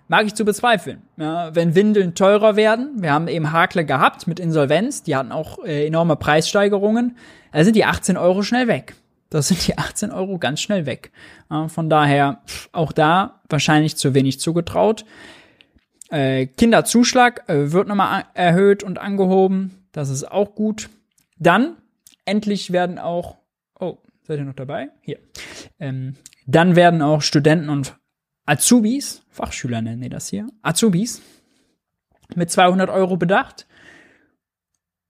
mag 0.09 0.27
ich 0.27 0.35
zu 0.35 0.45
bezweifeln. 0.45 1.03
Ja, 1.17 1.55
wenn 1.55 1.75
Windeln 1.75 2.15
teurer 2.15 2.57
werden, 2.57 3.03
wir 3.03 3.13
haben 3.13 3.29
eben 3.29 3.53
Hakle 3.53 3.85
gehabt 3.85 4.27
mit 4.27 4.41
Insolvenz, 4.41 5.03
die 5.03 5.17
hatten 5.17 5.33
auch 5.33 5.65
äh, 5.65 5.87
enorme 5.87 6.17
Preissteigerungen, 6.17 7.17
da 7.53 7.65
sind 7.65 7.77
die 7.77 7.85
18 7.85 8.17
Euro 8.17 8.43
schnell 8.43 8.69
weg. 8.69 8.95
Das 9.31 9.49
sind 9.49 9.67
die 9.67 9.77
18 9.77 10.13
Euro 10.13 10.39
ganz 10.39 10.61
schnell 10.61 10.87
weg. 10.87 11.11
Ja, 11.51 11.69
von 11.69 11.91
daher 11.91 12.43
auch 12.73 12.93
da 12.93 13.41
wahrscheinlich 13.49 13.97
zu 13.97 14.15
wenig 14.15 14.41
zugetraut. 14.41 15.05
Äh, 16.11 16.47
Kinderzuschlag 16.47 17.49
äh, 17.49 17.73
wird 17.73 17.89
nochmal 17.89 18.25
erhöht 18.35 18.83
und 18.83 18.99
angehoben. 18.99 19.89
Das 19.93 20.11
ist 20.11 20.31
auch 20.31 20.55
gut. 20.55 20.89
Dann 21.39 21.77
endlich 22.25 22.73
werden 22.73 22.99
auch, 22.99 23.37
oh, 23.81 23.99
seid 24.23 24.39
ihr 24.39 24.45
noch 24.45 24.55
dabei? 24.55 24.91
Hier. 25.01 25.19
Ähm, 25.81 26.17
dann 26.47 26.77
werden 26.77 27.03
auch 27.03 27.23
Studenten 27.23 27.69
und 27.69 27.97
Azubis, 28.47 29.23
Fachschüler 29.31 29.83
nennen 29.83 30.01
die 30.01 30.09
das 30.09 30.29
hier, 30.29 30.47
Azubis 30.63 31.21
mit 32.35 32.51
200 32.51 32.89
Euro 32.91 33.17
bedacht. 33.17 33.67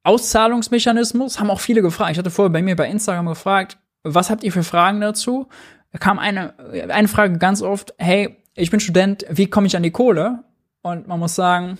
Auszahlungsmechanismus 0.03 1.41
haben 1.41 1.51
auch 1.51 1.61
viele 1.61 1.83
gefragt. 1.83 2.13
Ich 2.13 2.19
hatte 2.19 2.31
vorher 2.31 2.53
bei 2.53 2.63
mir 2.63 2.77
bei 2.77 2.89
Instagram 2.89 3.27
gefragt, 3.27 3.79
was 4.03 4.31
habt 4.31 4.45
ihr 4.45 4.53
für 4.53 4.63
Fragen 4.63 5.01
dazu? 5.01 5.49
Da 5.93 5.99
kam 5.99 6.19
eine, 6.19 6.59
eine 6.89 7.09
Frage 7.09 7.39
ganz 7.39 7.63
oft, 7.63 7.95
hey, 7.99 8.37
ich 8.55 8.71
bin 8.71 8.81
Student, 8.81 9.27
wie 9.31 9.49
komme 9.49 9.67
ich 9.67 9.77
an 9.77 9.83
die 9.83 9.91
Kohle? 9.91 10.45
Und 10.83 11.09
man 11.09 11.19
muss 11.19 11.35
sagen, 11.35 11.79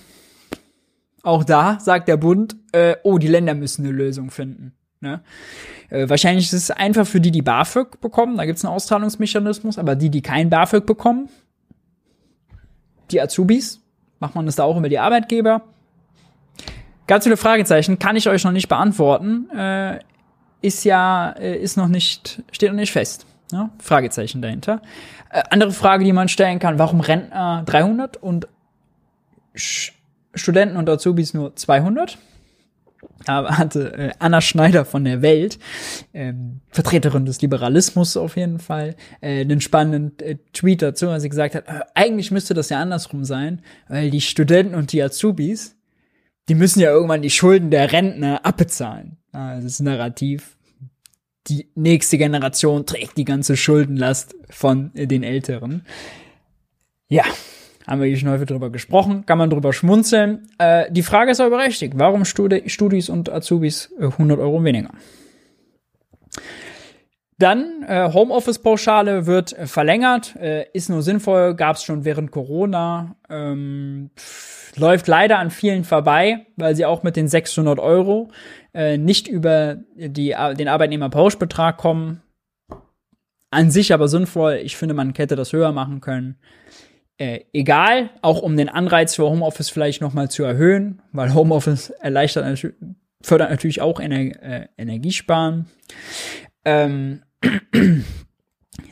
auch 1.23 1.45
da 1.45 1.79
sagt 1.81 2.09
der 2.09 2.17
Bund, 2.17 2.57
äh, 2.73 2.97
oh, 3.03 3.19
die 3.19 3.29
Länder 3.29 3.55
müssen 3.55 3.85
eine 3.85 3.95
Lösung 3.95 4.31
finden. 4.31 4.75
Ne? 5.01 5.23
Äh, 5.91 6.09
wahrscheinlich 6.09 6.47
ist 6.47 6.53
es 6.53 6.71
einfach 6.71 7.07
für 7.07 7.21
die, 7.21 7.31
die 7.31 7.43
BAföG 7.43 8.01
bekommen, 8.01 8.37
da 8.37 8.45
gibt 8.45 8.59
es 8.59 8.65
einen 8.65 8.75
Auszahlungsmechanismus, 8.75 9.79
aber 9.79 9.95
die, 9.95 10.11
die 10.11 10.23
kein 10.23 10.51
BAföG 10.51 10.85
bekommen, 10.87 11.29
die 13.11 13.21
Azubis, 13.21 13.81
macht 14.21 14.35
man 14.35 14.47
das 14.47 14.57
da 14.57 14.65
auch 14.65 14.77
über 14.77 14.89
die 14.89 14.99
Arbeitgeber? 14.99 15.63
Ganz 17.07 17.25
viele 17.25 17.37
Fragezeichen, 17.37 17.99
kann 17.99 18.17
ich 18.17 18.29
euch 18.29 18.45
noch 18.45 18.53
nicht 18.53 18.69
beantworten. 18.69 19.49
Äh, 19.51 20.01
ist 20.61 20.85
ja, 20.85 21.31
äh, 21.39 21.57
ist 21.57 21.77
noch 21.77 21.89
nicht, 21.89 22.43
steht 22.51 22.71
noch 22.71 22.77
nicht 22.77 22.93
fest. 22.93 23.27
Ja? 23.53 23.71
Fragezeichen 23.79 24.43
dahinter. 24.43 24.83
Äh, 25.31 25.43
andere 25.51 25.71
Frage, 25.71 26.05
die 26.05 26.13
man 26.13 26.29
stellen 26.29 26.59
kann, 26.59 26.79
warum 26.79 27.01
Rentner 27.01 27.63
300 27.67 28.17
und 28.17 28.49
Sch 29.55 29.93
Studenten 30.35 30.77
und 30.77 30.89
Azubis 30.91 31.33
nur 31.33 31.57
200? 31.57 32.19
Hatte 33.27 33.93
äh, 33.95 34.11
Anna 34.19 34.41
Schneider 34.41 34.85
von 34.85 35.05
der 35.05 35.23
Welt, 35.23 35.59
ähm, 36.15 36.61
Vertreterin 36.71 37.27
des 37.27 37.41
Liberalismus 37.43 38.17
auf 38.17 38.37
jeden 38.37 38.59
Fall, 38.59 38.95
äh, 39.21 39.41
einen 39.41 39.61
spannenden 39.61 40.19
äh, 40.21 40.37
Tweet 40.53 40.83
dazu, 40.83 41.09
als 41.09 41.23
sie 41.23 41.29
gesagt 41.29 41.55
hat, 41.55 41.67
äh, 41.67 41.81
eigentlich 41.95 42.31
müsste 42.31 42.55
das 42.55 42.69
ja 42.69 42.81
andersrum 42.81 43.25
sein, 43.25 43.63
weil 43.89 44.11
die 44.11 44.21
Studenten 44.21 44.75
und 44.75 44.93
die 44.93 45.03
Azubis, 45.03 45.77
die 46.49 46.55
müssen 46.55 46.81
ja 46.81 46.91
irgendwann 46.91 47.23
die 47.23 47.31
Schulden 47.31 47.71
der 47.71 47.93
Rentner 47.93 48.45
abbezahlen. 48.45 49.17
Also 49.33 49.67
das 49.67 49.81
Narrativ. 49.81 50.57
Die 51.49 51.69
nächste 51.75 52.19
Generation 52.19 52.87
trägt 52.87 53.17
die 53.17 53.25
ganze 53.25 53.57
Schuldenlast 53.57 54.35
von 54.51 54.95
äh, 54.95 55.07
den 55.07 55.23
Älteren. 55.23 55.85
Ja, 57.09 57.25
haben 57.87 58.01
wir 58.01 58.09
hier 58.09 58.17
schon 58.17 58.31
häufig 58.31 58.49
drüber 58.49 58.71
gesprochen, 58.71 59.25
kann 59.27 59.39
man 59.39 59.51
drüber 59.51 59.73
schmunzeln. 59.73 60.49
Äh, 60.59 60.91
die 60.91 61.03
Frage 61.03 61.31
ist 61.31 61.41
aber 61.41 61.57
berechtigt. 61.57 61.95
Warum 61.97 62.25
Studi 62.25 62.69
Studis 62.69 63.09
und 63.09 63.31
Azubis 63.31 63.93
100 63.99 64.39
äh, 64.39 64.43
Euro 64.43 64.65
weniger? 64.65 64.91
Dann 67.39 67.83
äh, 67.87 68.11
Homeoffice-Pauschale 68.13 69.27
wird 69.27 69.53
äh, 69.53 69.67
verlängert, 69.67 70.35
äh, 70.37 70.67
ist 70.73 70.89
nur 70.89 71.03
sinnvoll, 71.03 71.55
gab 71.55 71.77
es 71.77 71.85
schon 71.85 72.07
während 72.07 72.31
Corona, 72.31 73.17
ähm, 73.29 74.11
pff, 74.17 74.75
läuft 74.79 75.07
leider 75.07 75.39
an 75.39 75.51
vielen 75.51 75.85
vorbei, 75.85 76.47
weil 76.57 76.75
sie 76.75 76.87
auch 76.87 77.03
mit 77.03 77.15
den 77.15 77.29
600 77.29 77.79
Euro 77.79 78.31
äh, 78.73 78.97
nicht 78.97 79.29
über 79.29 79.77
die, 79.95 80.35
den 80.59 80.69
Arbeitnehmerpauschbetrag 80.69 81.77
kommen. 81.77 82.23
An 83.51 83.71
sich 83.71 83.93
aber 83.93 84.09
sinnvoll. 84.09 84.61
Ich 84.65 84.77
finde, 84.77 84.95
man 84.95 85.15
hätte 85.15 85.37
das 85.37 85.53
höher 85.53 85.73
machen 85.73 86.01
können 86.01 86.37
äh, 87.19 87.41
egal, 87.53 88.11
auch 88.23 88.43
um 88.43 88.57
den 88.57 88.69
Anreiz 88.69 89.15
für 89.15 89.25
Homeoffice 89.25 89.71
vielleicht 89.71 90.01
nochmal 90.01 90.31
zu 90.31 90.45
erhöhen, 90.45 91.01
weil 91.13 91.35
Homeoffice 91.35 91.91
erleichtert 91.91 92.67
fördert 93.23 93.51
natürlich 93.51 93.81
auch 93.81 93.99
Ener 94.01 94.43
äh, 94.43 94.69
Energiesparen. 94.77 95.67
Ähm, 96.65 97.23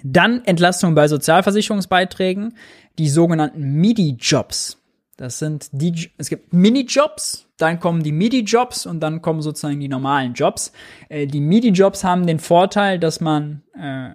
dann 0.03 0.45
Entlastung 0.45 0.95
bei 0.95 1.09
Sozialversicherungsbeiträgen, 1.09 2.55
die 2.99 3.09
sogenannten 3.09 3.61
MIDI-Jobs. 3.81 4.79
Das 5.16 5.39
sind 5.39 5.68
die, 5.72 6.11
es 6.18 6.29
gibt 6.29 6.53
Minijobs, 6.53 7.47
dann 7.57 7.79
kommen 7.79 8.03
die 8.03 8.11
MIDI-Jobs 8.12 8.87
und 8.87 9.01
dann 9.01 9.22
kommen 9.22 9.43
sozusagen 9.43 9.79
die 9.79 9.89
normalen 9.89 10.35
Jobs. 10.35 10.72
Äh, 11.09 11.27
die 11.27 11.41
MIDI-Jobs 11.41 12.03
haben 12.03 12.27
den 12.27 12.41
Vorteil, 12.41 12.99
dass 12.99 13.20
man 13.20 13.62
äh, 13.79 14.11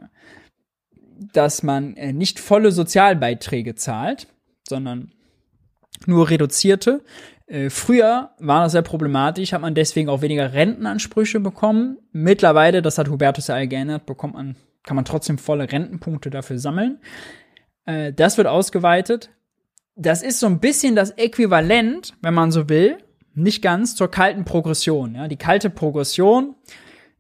dass 1.34 1.64
man 1.64 1.96
äh, 1.96 2.14
nicht 2.14 2.40
volle 2.40 2.72
Sozialbeiträge 2.72 3.76
zahlt, 3.76 4.28
sondern 4.68 5.12
nur 6.06 6.30
reduzierte. 6.30 7.04
Äh, 7.48 7.70
früher 7.70 8.32
war 8.40 8.64
das 8.64 8.74
sehr 8.74 8.82
problematisch, 8.82 9.54
hat 9.54 9.62
man 9.62 9.76
deswegen 9.76 10.10
auch 10.10 10.22
weniger 10.22 10.54
Rentenansprüche 10.54 11.40
bekommen. 11.40 11.98
Mittlerweile, 12.12 12.82
das 12.82 12.98
hat 12.98 13.10
Hubertus 13.10 13.48
ja 13.48 13.64
geändert, 13.66 14.06
bekommt 14.06 14.36
man, 14.36 14.56
kann 14.84 14.96
man 14.96 15.06
trotzdem 15.06 15.38
volle 15.38 15.72
Rentenpunkte 15.72 16.30
dafür 16.30 16.60
sammeln. 16.60 17.00
Äh, 17.86 18.14
das 18.14 18.38
wird 18.38 18.48
ausgeweitet. 18.48 19.32
Das 19.96 20.22
ist 20.22 20.40
so 20.40 20.46
ein 20.46 20.60
bisschen 20.60 20.96
das 20.96 21.12
Äquivalent, 21.12 22.14
wenn 22.22 22.34
man 22.34 22.52
so 22.52 22.70
will, 22.70 22.98
nicht 23.34 23.62
ganz 23.62 23.96
zur 23.96 24.10
kalten 24.10 24.46
Progression. 24.46 25.16
Ja, 25.16 25.28
die 25.28 25.38
kalte 25.38 25.70
Progression, 25.70 26.56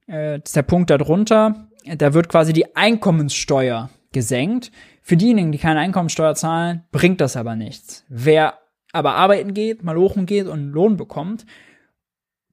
äh, 0.07 0.39
ist 0.39 0.55
der 0.55 0.63
Punkt 0.63 0.89
darunter, 0.89 1.68
da 1.97 2.13
wird 2.13 2.29
quasi 2.29 2.53
die 2.53 2.75
Einkommenssteuer 2.75 3.89
gesenkt. 4.11 4.71
Für 5.01 5.17
diejenigen, 5.17 5.51
die 5.51 5.57
keine 5.57 5.79
Einkommenssteuer 5.79 6.35
zahlen, 6.35 6.83
bringt 6.91 7.21
das 7.21 7.35
aber 7.35 7.55
nichts. 7.55 8.05
Wer 8.09 8.59
aber 8.91 9.15
arbeiten 9.15 9.53
geht, 9.53 9.83
mal 9.83 9.97
hoch 9.97 10.15
geht 10.25 10.47
und 10.47 10.59
einen 10.59 10.71
Lohn 10.71 10.97
bekommt, 10.97 11.45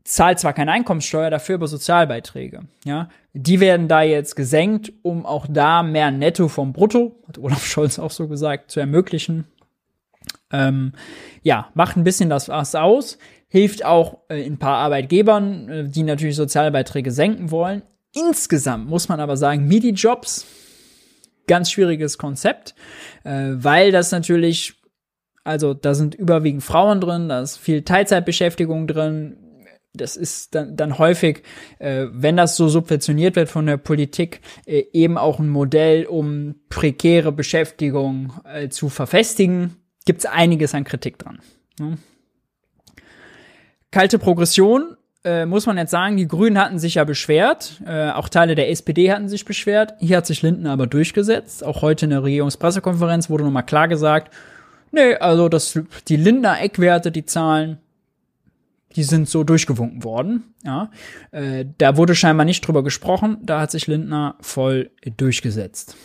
zahlt 0.05 0.39
zwar 0.39 0.53
keine 0.53 0.73
Einkommenssteuer, 0.73 1.31
dafür 1.31 1.57
aber 1.57 1.67
Sozialbeiträge. 1.67 2.61
Ja, 2.85 3.09
die 3.33 3.61
werden 3.61 3.89
da 3.89 4.03
jetzt 4.03 4.37
gesenkt, 4.37 4.93
um 5.03 5.27
auch 5.27 5.47
da 5.49 5.83
mehr 5.83 6.11
Netto 6.11 6.49
vom 6.49 6.73
Brutto, 6.73 7.17
hat 7.27 7.39
Olaf 7.39 7.65
Scholz 7.67 7.99
auch 7.99 8.11
so 8.11 8.29
gesagt, 8.29 8.71
zu 8.71 8.81
ermöglichen. 8.81 9.47
Ähm, 10.53 10.93
ja, 11.43 11.71
macht 11.75 11.97
ein 11.97 12.05
bisschen 12.05 12.31
das 12.31 12.49
was 12.49 12.75
aus, 12.75 13.19
hilft 13.49 13.85
auch 13.85 14.19
äh, 14.29 14.45
ein 14.45 14.59
paar 14.59 14.77
Arbeitgebern, 14.79 15.69
äh, 15.69 15.89
die 15.89 16.05
natürlich 16.05 16.37
Sozialbeiträge 16.37 17.11
senken 17.11 17.51
wollen. 17.51 17.83
Insgesamt 18.17 18.89
muss 18.89 19.11
man 19.11 19.21
aber 19.21 19.37
sagen, 19.37 19.69
MIDI-Jobs, 19.69 20.47
ganz 21.47 21.71
schwieriges 21.71 22.17
Konzept, 22.17 22.75
äh, 23.25 23.51
weil 23.53 23.93
das 23.93 24.11
natürlich, 24.11 24.81
also 25.45 25.75
da 25.75 25.95
sind 25.95 26.15
überwiegend 26.15 26.63
Frauen 26.63 27.03
drin, 27.03 27.29
da 27.29 27.43
ist 27.43 27.59
viel 27.59 27.83
Teilzeitbeschäftigung 27.83 28.87
drin. 28.87 29.37
Das 29.93 30.17
ist 30.17 30.55
dann, 30.55 30.77
dann 30.77 30.99
häufig, 30.99 31.43
äh, 31.79 32.07
wenn 32.11 32.39
das 32.39 32.57
so 32.57 32.69
subventioniert 32.69 33.37
wird 33.37 33.51
von 33.51 33.67
der 33.67 33.77
Politik, 33.77 34.41
äh, 34.65 34.85
eben 34.95 35.19
auch 35.19 35.39
ein 35.39 35.51
Modell, 35.51 36.07
um 36.07 36.55
prekäre 36.71 37.33
Beschäftigung 37.33 38.33
äh, 38.45 38.71
zu 38.71 38.89
verfestigen. 38.89 39.77
Gibt 40.07 40.21
es 40.21 40.27
einiges 40.27 40.75
an 40.75 40.85
Kritik 40.85 41.19
dran. 41.19 41.41
Ne? 41.79 41.99
Kalte 43.91 44.19
Progression 44.19 44.97
äh, 45.27 45.45
muss 45.45 45.67
man 45.67 45.77
jetzt 45.77 45.91
sagen, 45.91 46.17
die 46.17 46.29
Grünen 46.29 46.57
hatten 46.57 46.79
sich 46.79 46.95
ja 46.95 47.05
beschwert, 47.05 47.83
äh, 47.85 48.11
auch 48.11 48.29
Teile 48.29 48.55
der 48.55 48.71
SPD 48.71 49.11
hatten 49.11 49.29
sich 49.29 49.45
beschwert. 49.45 49.95
Hier 49.99 50.19
hat 50.19 50.27
sich 50.27 50.41
Linden 50.43 50.69
aber 50.69 50.87
durchgesetzt. 50.87 51.65
Auch 51.65 51.83
heute 51.83 52.07
in 52.07 52.11
der 52.11 52.23
Regierungspressekonferenz 52.23 53.29
wurde 53.29 53.43
nochmal 53.43 53.67
klar 53.67 53.89
gesagt, 53.89 54.33
nee, 54.93 55.17
also 55.17 55.49
das, 55.49 55.79
die 56.07 56.17
Lindner 56.17 56.61
Eckwerte, 56.61 57.11
die 57.11 57.27
Zahlen, 57.27 57.79
die 58.95 59.03
sind 59.03 59.29
so 59.29 59.43
durchgewunken 59.43 60.05
worden. 60.05 60.55
Ja, 60.65 60.91
äh, 61.33 61.65
da 61.79 61.97
wurde 61.97 62.15
scheinbar 62.15 62.47
nicht 62.47 62.67
drüber 62.67 62.85
gesprochen. 62.85 63.39
Da 63.43 63.61
hat 63.61 63.73
sich 63.73 63.89
Lindner 63.89 64.37
voll 64.41 64.91
durchgesetzt. 65.17 65.97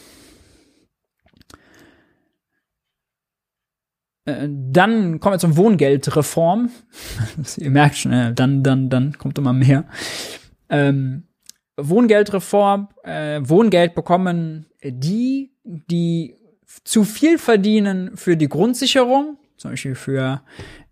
Dann 4.50 5.20
kommen 5.20 5.36
wir 5.36 5.40
zum 5.40 5.58
Wohngeldreform. 5.58 6.70
Ihr 7.58 7.72
merkt 7.72 7.98
schon, 7.98 8.12
äh, 8.12 8.34
dann, 8.34 8.64
dann, 8.64 8.90
dann 8.90 9.18
kommt 9.18 9.38
immer 9.38 9.54
mehr. 9.54 9.86
Ähm, 10.70 11.24
Wohngeldreform, 11.78 12.90
äh, 13.04 13.42
Wohngeld 13.44 13.96
bekommen 13.96 14.68
die 14.84 15.52
die 15.64 16.36
zu 16.84 17.04
viel 17.04 17.38
verdienen 17.38 18.16
für 18.16 18.38
die 18.38 18.48
Grundsicherung, 18.48 19.38
zum 19.58 19.72
Beispiel 19.72 19.96
für 19.96 20.42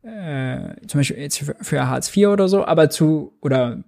äh, 0.03 0.75
zum 0.87 0.99
Beispiel 0.99 1.17
jetzt 1.17 1.39
für, 1.39 1.55
für 1.59 1.87
Hartz 1.87 2.15
IV 2.15 2.27
oder 2.27 2.47
so, 2.47 2.65
aber 2.65 2.89
zu 2.89 3.33
oder 3.41 3.73
äh, 3.73 3.83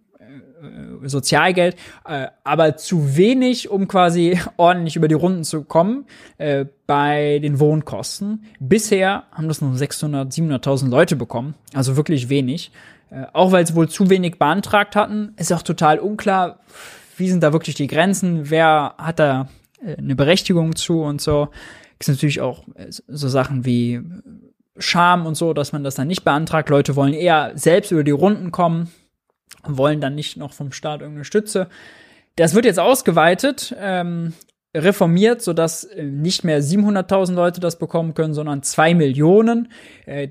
Sozialgeld, 1.04 1.76
äh, 2.06 2.28
aber 2.44 2.78
zu 2.78 3.16
wenig, 3.16 3.70
um 3.70 3.88
quasi 3.88 4.40
ordentlich 4.58 4.96
über 4.96 5.08
die 5.08 5.16
Runden 5.16 5.44
zu 5.44 5.64
kommen 5.64 6.06
äh, 6.38 6.66
bei 6.88 7.40
den 7.40 7.60
Wohnkosten. 7.60 8.46
Bisher 8.60 9.24
haben 9.32 9.48
das 9.48 9.62
nur 9.62 9.76
600, 9.76 10.32
700.000 10.32 10.90
Leute 10.90 11.16
bekommen, 11.16 11.56
also 11.74 11.98
wirklich 11.98 12.30
wenig. 12.30 12.72
Äh, 13.10 13.26
auch 13.34 13.52
weil 13.52 13.66
sie 13.68 13.76
wohl 13.76 13.90
zu 13.90 14.10
wenig 14.10 14.40
beantragt 14.40 14.96
hatten, 14.96 15.34
ist 15.38 15.52
auch 15.52 15.64
total 15.64 16.00
unklar, 16.00 16.60
wie 17.18 17.30
sind 17.30 17.44
da 17.44 17.54
wirklich 17.54 17.76
die 17.76 17.88
Grenzen, 17.88 18.50
wer 18.50 18.96
hat 18.98 19.20
da 19.20 19.50
äh, 19.84 19.98
eine 19.98 20.16
Berechtigung 20.16 20.76
zu 20.76 21.02
und 21.02 21.22
so. 21.22 21.50
Gibt 22.00 22.08
natürlich 22.08 22.42
auch 22.42 22.64
äh, 22.76 22.88
so 22.90 23.28
Sachen 23.28 23.66
wie 23.66 24.02
Scham 24.78 25.26
und 25.26 25.36
so, 25.36 25.54
dass 25.54 25.74
man 25.74 25.84
das 25.84 25.96
dann 25.96 26.08
nicht 26.08 26.24
beantragt. 26.24 26.70
Leute 26.70 26.96
wollen 26.96 27.14
eher 27.14 27.52
selbst 27.56 27.92
über 27.92 28.04
die 28.04 28.12
Runden 28.12 28.52
kommen, 28.52 28.90
wollen 29.64 30.02
dann 30.02 30.16
nicht 30.16 30.38
noch 30.38 30.54
vom 30.54 30.72
Staat 30.72 31.02
irgendeine 31.02 31.26
Stütze. 31.26 31.68
Das 32.36 32.56
wird 32.56 32.66
jetzt 32.66 32.80
ausgeweitet, 32.80 33.76
ähm, 33.80 34.34
reformiert, 34.76 35.42
sodass 35.42 35.84
äh, 35.84 36.04
nicht 36.04 36.44
mehr 36.44 36.62
700.000 36.62 37.34
Leute 37.34 37.60
das 37.60 37.78
bekommen 37.78 38.14
können, 38.14 38.34
sondern 38.34 38.64
zwei 38.64 38.94
Millionen. 38.94 39.70
Äh, 40.06 40.30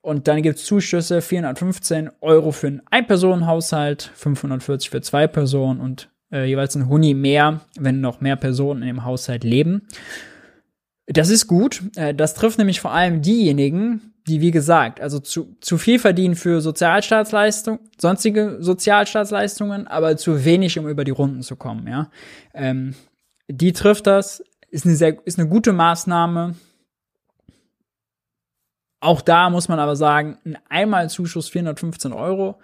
und 0.00 0.28
dann 0.28 0.42
gibt's 0.42 0.64
Zuschüsse, 0.64 1.20
415 1.20 2.10
Euro 2.20 2.52
für 2.52 2.68
einen 2.68 2.82
Ein-Personen-Haushalt, 2.90 4.10
540 4.14 4.90
für 4.90 5.00
zwei 5.00 5.26
Personen 5.26 5.80
und 5.80 6.10
äh, 6.32 6.44
jeweils 6.44 6.74
ein 6.76 6.88
Huni 6.88 7.14
mehr, 7.14 7.60
wenn 7.78 8.00
noch 8.00 8.20
mehr 8.20 8.36
Personen 8.36 8.82
in 8.82 8.88
dem 8.88 9.04
Haushalt 9.04 9.44
leben. 9.44 9.88
Das 11.06 11.30
ist 11.30 11.46
gut. 11.46 11.82
Äh, 11.96 12.14
das 12.14 12.34
trifft 12.34 12.58
nämlich 12.58 12.80
vor 12.80 12.92
allem 12.92 13.22
diejenigen, 13.22 14.07
die, 14.28 14.40
wie 14.40 14.50
gesagt, 14.50 15.00
also 15.00 15.18
zu, 15.18 15.56
zu 15.60 15.78
viel 15.78 15.98
verdienen 15.98 16.36
für 16.36 16.60
Sozialstaatsleistung, 16.60 17.80
sonstige 18.00 18.58
Sozialstaatsleistungen, 18.60 19.86
aber 19.86 20.16
zu 20.16 20.44
wenig, 20.44 20.78
um 20.78 20.88
über 20.88 21.04
die 21.04 21.10
Runden 21.10 21.42
zu 21.42 21.56
kommen, 21.56 21.86
ja. 21.86 22.10
Ähm, 22.54 22.94
die 23.48 23.72
trifft 23.72 24.06
das, 24.06 24.44
ist 24.70 24.84
eine 24.84 24.94
sehr, 24.94 25.16
ist 25.26 25.38
eine 25.38 25.48
gute 25.48 25.72
Maßnahme. 25.72 26.54
Auch 29.00 29.22
da 29.22 29.48
muss 29.48 29.68
man 29.68 29.78
aber 29.78 29.96
sagen, 29.96 30.38
ein 30.44 30.58
Einmalzuschuss 30.68 31.48
415 31.48 32.12
Euro 32.12 32.60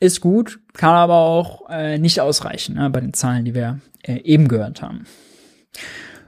ist 0.00 0.20
gut, 0.20 0.60
kann 0.74 0.94
aber 0.94 1.16
auch 1.16 1.68
äh, 1.68 1.98
nicht 1.98 2.20
ausreichen, 2.20 2.76
ne, 2.76 2.90
bei 2.90 3.00
den 3.00 3.14
Zahlen, 3.14 3.44
die 3.44 3.54
wir 3.54 3.80
äh, 4.02 4.20
eben 4.20 4.48
gehört 4.48 4.82
haben. 4.82 5.06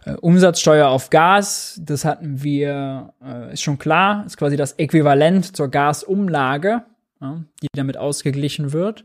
Äh, 0.05 0.13
Umsatzsteuer 0.15 0.89
auf 0.89 1.11
Gas, 1.11 1.81
das 1.83 2.05
hatten 2.05 2.43
wir, 2.43 3.13
äh, 3.25 3.53
ist 3.53 3.63
schon 3.63 3.79
klar, 3.79 4.25
ist 4.27 4.37
quasi 4.37 4.57
das 4.57 4.73
Äquivalent 4.73 5.57
zur 5.57 5.69
Gasumlage, 5.69 6.83
ja, 7.21 7.43
die 7.63 7.69
damit 7.75 7.97
ausgeglichen 7.97 8.73
wird. 8.73 9.05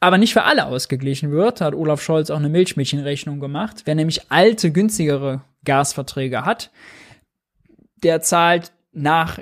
Aber 0.00 0.18
nicht 0.18 0.32
für 0.32 0.42
alle 0.42 0.66
ausgeglichen 0.66 1.30
wird, 1.30 1.60
hat 1.60 1.74
Olaf 1.74 2.02
Scholz 2.02 2.30
auch 2.30 2.38
eine 2.38 2.48
Milchmädchenrechnung 2.48 3.38
gemacht. 3.38 3.82
Wer 3.84 3.94
nämlich 3.94 4.32
alte, 4.32 4.72
günstigere 4.72 5.42
Gasverträge 5.64 6.44
hat, 6.44 6.70
der 8.02 8.20
zahlt 8.20 8.72
nach, 8.92 9.38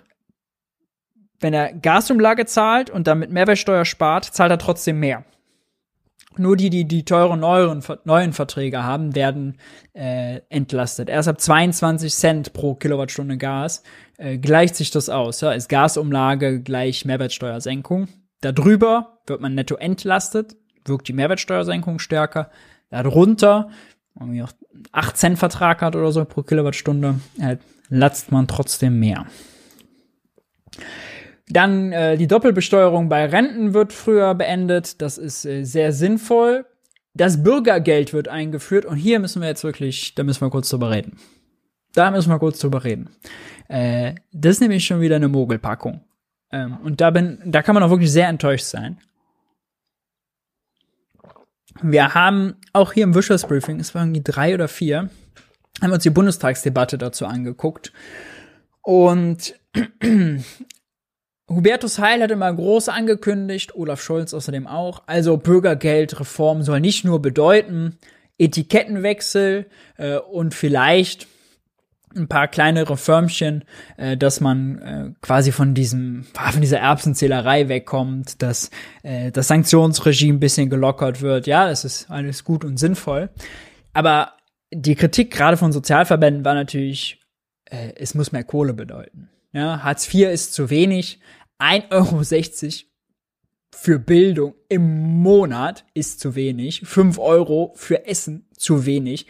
wenn 1.40 1.54
er 1.54 1.72
Gasumlage 1.72 2.44
zahlt 2.44 2.90
und 2.90 3.06
damit 3.06 3.30
Mehrwertsteuer 3.30 3.86
spart, 3.86 4.26
zahlt 4.26 4.50
er 4.50 4.58
trotzdem 4.58 5.00
mehr. 5.00 5.24
Nur 6.36 6.56
die, 6.56 6.70
die 6.70 6.86
die 6.86 7.04
teuren 7.04 7.40
neueren, 7.40 7.82
neuen 8.04 8.32
Verträge 8.32 8.84
haben, 8.84 9.14
werden 9.16 9.58
äh, 9.94 10.40
entlastet. 10.48 11.08
Erst 11.08 11.28
ab 11.28 11.40
22 11.40 12.14
Cent 12.14 12.52
pro 12.52 12.74
Kilowattstunde 12.76 13.36
Gas 13.36 13.82
äh, 14.16 14.38
gleicht 14.38 14.76
sich 14.76 14.90
das 14.92 15.08
aus. 15.08 15.40
Ja? 15.40 15.52
Ist 15.52 15.68
Gasumlage 15.68 16.60
gleich 16.60 17.04
Mehrwertsteuersenkung. 17.04 18.06
Darüber 18.40 19.18
wird 19.26 19.40
man 19.40 19.54
netto 19.54 19.74
entlastet, 19.74 20.56
wirkt 20.84 21.08
die 21.08 21.12
Mehrwertsteuersenkung 21.12 21.98
stärker. 21.98 22.50
Darunter, 22.90 23.70
wenn 24.14 24.28
man 24.28 24.42
auch 24.42 24.52
8 24.92 25.16
Cent 25.16 25.38
Vertrag 25.38 25.82
hat 25.82 25.96
oder 25.96 26.12
so 26.12 26.24
pro 26.24 26.42
Kilowattstunde, 26.42 27.20
äh, 27.40 27.56
latzt 27.88 28.30
man 28.30 28.46
trotzdem 28.46 29.00
mehr. 29.00 29.26
Dann 31.50 31.92
äh, 31.92 32.16
die 32.16 32.28
Doppelbesteuerung 32.28 33.08
bei 33.08 33.26
Renten 33.26 33.74
wird 33.74 33.92
früher 33.92 34.34
beendet. 34.34 35.02
Das 35.02 35.18
ist 35.18 35.44
äh, 35.44 35.64
sehr 35.64 35.92
sinnvoll. 35.92 36.64
Das 37.12 37.42
Bürgergeld 37.42 38.12
wird 38.12 38.28
eingeführt 38.28 38.84
und 38.84 38.96
hier 38.96 39.18
müssen 39.18 39.42
wir 39.42 39.48
jetzt 39.48 39.64
wirklich, 39.64 40.14
da 40.14 40.22
müssen 40.22 40.42
wir 40.42 40.50
kurz 40.50 40.68
drüber 40.68 40.90
reden. 40.90 41.18
Da 41.92 42.12
müssen 42.12 42.30
wir 42.30 42.38
kurz 42.38 42.60
drüber 42.60 42.84
reden. 42.84 43.10
Äh, 43.68 44.14
das 44.32 44.52
ist 44.52 44.60
nämlich 44.60 44.84
schon 44.84 45.00
wieder 45.00 45.16
eine 45.16 45.28
Mogelpackung. 45.28 46.02
Ähm, 46.52 46.78
und 46.84 47.00
da 47.00 47.10
bin, 47.10 47.40
da 47.44 47.62
kann 47.62 47.74
man 47.74 47.82
auch 47.82 47.90
wirklich 47.90 48.12
sehr 48.12 48.28
enttäuscht 48.28 48.64
sein. 48.64 48.98
Wir 51.82 52.14
haben 52.14 52.54
auch 52.72 52.92
hier 52.92 53.04
im 53.04 53.14
Wirtschaftsbriefing, 53.14 53.80
es 53.80 53.94
waren 53.94 54.08
irgendwie 54.08 54.32
drei 54.32 54.54
oder 54.54 54.68
vier, 54.68 55.08
haben 55.80 55.92
uns 55.92 56.02
die 56.02 56.10
Bundestagsdebatte 56.10 56.98
dazu 56.98 57.26
angeguckt. 57.26 57.92
Und 58.82 59.54
Hubertus 61.50 61.98
Heil 61.98 62.22
hat 62.22 62.30
immer 62.30 62.52
groß 62.52 62.88
angekündigt, 62.88 63.74
Olaf 63.74 64.00
Scholz 64.00 64.32
außerdem 64.32 64.66
auch, 64.66 65.02
also 65.06 65.36
Bürgergeldreform 65.36 66.62
soll 66.62 66.80
nicht 66.80 67.04
nur 67.04 67.20
bedeuten 67.20 67.98
Etikettenwechsel 68.38 69.66
äh, 69.98 70.16
und 70.16 70.54
vielleicht 70.54 71.26
ein 72.16 72.28
paar 72.28 72.48
kleinere 72.48 72.96
Förmchen, 72.96 73.64
äh, 73.96 74.16
dass 74.16 74.40
man 74.40 74.78
äh, 74.78 75.10
quasi 75.20 75.52
von 75.52 75.74
diesem 75.74 76.24
von 76.34 76.60
dieser 76.60 76.78
Erbsenzählerei 76.78 77.68
wegkommt, 77.68 78.42
dass 78.42 78.70
äh, 79.02 79.30
das 79.30 79.48
Sanktionsregime 79.48 80.36
ein 80.36 80.40
bisschen 80.40 80.70
gelockert 80.70 81.20
wird. 81.20 81.46
Ja, 81.46 81.68
das 81.68 81.84
ist 81.84 82.10
alles 82.10 82.44
gut 82.44 82.64
und 82.64 82.78
sinnvoll. 82.78 83.30
Aber 83.92 84.32
die 84.72 84.94
Kritik 84.94 85.32
gerade 85.32 85.56
von 85.56 85.72
Sozialverbänden 85.72 86.44
war 86.44 86.54
natürlich, 86.54 87.20
äh, 87.64 87.92
es 87.96 88.14
muss 88.14 88.32
mehr 88.32 88.44
Kohle 88.44 88.72
bedeuten. 88.72 89.28
Ja, 89.52 89.82
Hartz 89.82 90.12
IV 90.12 90.28
ist 90.28 90.54
zu 90.54 90.70
wenig. 90.70 91.18
1,60 91.60 91.90
Euro 91.92 92.90
für 93.72 93.98
Bildung 93.98 94.54
im 94.68 95.20
Monat 95.22 95.84
ist 95.94 96.20
zu 96.20 96.34
wenig. 96.34 96.82
5 96.84 97.18
Euro 97.18 97.72
für 97.76 98.06
Essen 98.06 98.46
zu 98.56 98.84
wenig. 98.86 99.26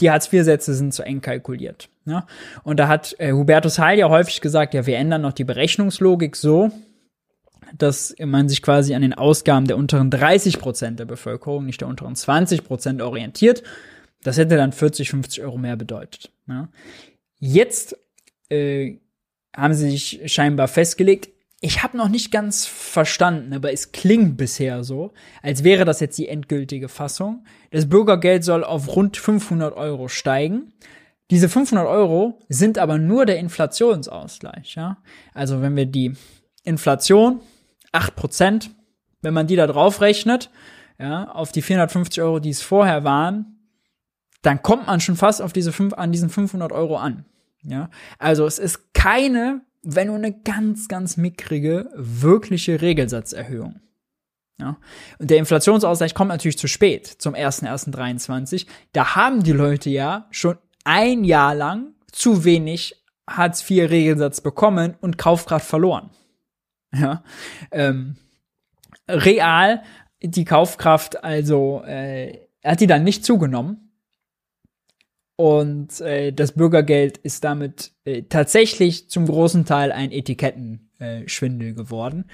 Die 0.00 0.10
Hartz-IV-Sätze 0.10 0.74
sind 0.74 0.94
zu 0.94 1.02
eng 1.02 1.20
kalkuliert. 1.20 1.90
Ja? 2.06 2.26
Und 2.62 2.78
da 2.78 2.88
hat 2.88 3.16
äh, 3.18 3.32
Hubertus 3.32 3.78
Heil 3.78 3.98
ja 3.98 4.08
häufig 4.08 4.40
gesagt, 4.40 4.74
ja, 4.74 4.86
wir 4.86 4.96
ändern 4.96 5.22
noch 5.22 5.32
die 5.32 5.44
Berechnungslogik 5.44 6.36
so, 6.36 6.70
dass 7.76 8.14
man 8.18 8.48
sich 8.48 8.62
quasi 8.62 8.94
an 8.94 9.02
den 9.02 9.14
Ausgaben 9.14 9.66
der 9.66 9.76
unteren 9.76 10.10
30 10.10 10.58
Prozent 10.58 10.98
der 10.98 11.04
Bevölkerung, 11.04 11.66
nicht 11.66 11.80
der 11.80 11.88
unteren 11.88 12.16
20 12.16 12.64
Prozent 12.64 13.02
orientiert. 13.02 13.62
Das 14.22 14.38
hätte 14.38 14.56
dann 14.56 14.72
40, 14.72 15.10
50 15.10 15.42
Euro 15.42 15.58
mehr 15.58 15.76
bedeutet. 15.76 16.30
Ja? 16.48 16.68
Jetzt 17.38 17.96
äh, 18.48 18.96
haben 19.54 19.74
sie 19.74 19.90
sich 19.90 20.32
scheinbar 20.32 20.68
festgelegt, 20.68 21.30
ich 21.60 21.82
habe 21.82 21.96
noch 21.96 22.08
nicht 22.08 22.32
ganz 22.32 22.64
verstanden, 22.64 23.52
aber 23.52 23.72
es 23.72 23.92
klingt 23.92 24.38
bisher 24.38 24.82
so, 24.82 25.12
als 25.42 25.62
wäre 25.62 25.84
das 25.84 26.00
jetzt 26.00 26.16
die 26.16 26.28
endgültige 26.28 26.88
Fassung. 26.88 27.44
Das 27.70 27.88
Bürgergeld 27.88 28.44
soll 28.44 28.64
auf 28.64 28.96
rund 28.96 29.18
500 29.18 29.76
Euro 29.76 30.08
steigen. 30.08 30.72
Diese 31.30 31.50
500 31.50 31.86
Euro 31.86 32.38
sind 32.48 32.78
aber 32.78 32.98
nur 32.98 33.26
der 33.26 33.38
Inflationsausgleich. 33.38 34.74
Ja? 34.74 34.98
Also 35.34 35.60
wenn 35.60 35.76
wir 35.76 35.86
die 35.86 36.14
Inflation, 36.64 37.40
8%, 37.92 38.70
wenn 39.20 39.34
man 39.34 39.46
die 39.46 39.56
da 39.56 39.66
drauf 39.66 40.00
rechnet, 40.00 40.50
ja, 40.98 41.30
auf 41.30 41.52
die 41.52 41.62
450 41.62 42.22
Euro, 42.22 42.40
die 42.40 42.50
es 42.50 42.62
vorher 42.62 43.04
waren, 43.04 43.58
dann 44.42 44.62
kommt 44.62 44.86
man 44.86 45.00
schon 45.00 45.16
fast 45.16 45.42
auf 45.42 45.52
diese 45.52 45.72
fünf, 45.72 45.94
an 45.94 46.12
diesen 46.12 46.30
500 46.30 46.72
Euro 46.72 46.96
an. 46.96 47.24
Ja, 47.62 47.90
also 48.18 48.46
es 48.46 48.58
ist 48.58 48.94
keine 48.94 49.62
wenn 49.82 50.08
nur 50.08 50.16
eine 50.16 50.32
ganz, 50.32 50.88
ganz 50.88 51.16
mickrige, 51.16 51.90
wirkliche 51.94 52.80
Regelsatzerhöhung. 52.80 53.80
Ja. 54.58 54.76
Und 55.18 55.30
der 55.30 55.38
Inflationsausgleich 55.38 56.14
kommt 56.14 56.28
natürlich 56.28 56.58
zu 56.58 56.68
spät, 56.68 57.06
zum 57.06 57.34
1.1.23. 57.34 58.66
Da 58.92 59.14
haben 59.14 59.42
die 59.42 59.52
Leute 59.52 59.88
ja 59.88 60.26
schon 60.30 60.58
ein 60.84 61.24
Jahr 61.24 61.54
lang 61.54 61.94
zu 62.12 62.44
wenig 62.44 63.02
Hartz-IV-Regelsatz 63.28 64.40
bekommen 64.42 64.96
und 65.00 65.16
Kaufkraft 65.16 65.66
verloren. 65.66 66.10
Ja. 66.92 67.22
Ähm, 67.70 68.16
real 69.08 69.82
die 70.22 70.44
Kaufkraft 70.44 71.24
also 71.24 71.82
äh, 71.86 72.46
hat 72.64 72.80
die 72.80 72.86
dann 72.86 73.04
nicht 73.04 73.24
zugenommen 73.24 73.89
und 75.40 76.02
äh, 76.02 76.34
das 76.34 76.52
Bürgergeld 76.52 77.16
ist 77.16 77.44
damit 77.44 77.92
äh, 78.04 78.24
tatsächlich 78.28 79.08
zum 79.08 79.24
großen 79.24 79.64
Teil 79.64 79.90
ein 79.90 80.12
Etikettenschwindel 80.12 81.68
äh, 81.68 81.72
geworden. 81.72 82.26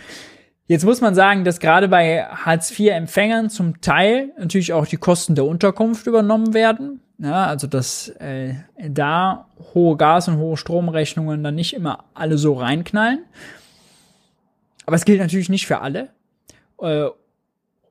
Jetzt 0.67 0.85
muss 0.85 1.01
man 1.01 1.15
sagen, 1.15 1.45
dass 1.45 1.61
gerade 1.61 1.87
bei 1.87 2.25
Hartz-IV-Empfängern 2.25 3.49
zum 3.49 3.81
Teil 3.81 4.33
natürlich 4.41 4.73
auch 4.73 4.87
die 4.87 4.97
Kosten 4.97 5.37
der 5.37 5.45
Unterkunft 5.45 6.09
übernommen 6.09 6.53
werden. 6.53 6.99
Ja, 7.19 7.47
also 7.47 7.69
dass 7.69 8.09
äh, 8.09 8.55
da 8.77 9.51
hohe 9.73 9.97
Gas- 9.97 10.27
und 10.27 10.39
hohe 10.39 10.57
Stromrechnungen 10.57 11.45
dann 11.45 11.55
nicht 11.55 11.75
immer 11.75 12.07
alle 12.13 12.39
so 12.39 12.55
reinknallen. 12.55 13.25
Aber 14.85 14.97
es 14.97 15.05
gilt 15.05 15.21
natürlich 15.21 15.49
nicht 15.49 15.69
für 15.69 15.81
alle. 15.81 16.09
Äh, 16.83 17.07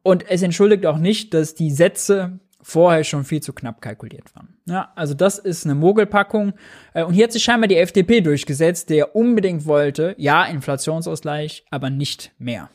und 0.04 0.30
es 0.30 0.42
entschuldigt 0.42 0.86
auch 0.86 0.98
nicht, 0.98 1.34
dass 1.34 1.56
die 1.56 1.72
Sätze 1.72 2.38
vorher 2.62 3.06
schon 3.06 3.24
viel 3.24 3.42
zu 3.42 3.54
knapp 3.54 3.80
kalkuliert 3.82 4.36
waren. 4.36 4.55
Ja, 4.68 4.92
also 4.96 5.14
das 5.14 5.38
ist 5.38 5.66
eine 5.66 5.76
Mogelpackung. 5.76 6.54
Äh, 6.94 7.04
und 7.04 7.14
hier 7.14 7.26
hat 7.26 7.32
sich 7.32 7.44
scheinbar 7.44 7.68
die 7.68 7.78
FDP 7.78 8.22
durchgesetzt, 8.22 8.90
der 8.90 9.16
unbedingt 9.16 9.66
wollte, 9.66 10.16
ja, 10.18 10.44
Inflationsausgleich, 10.46 11.66
aber 11.70 11.90
nicht 11.90 12.32
mehr. 12.40 12.70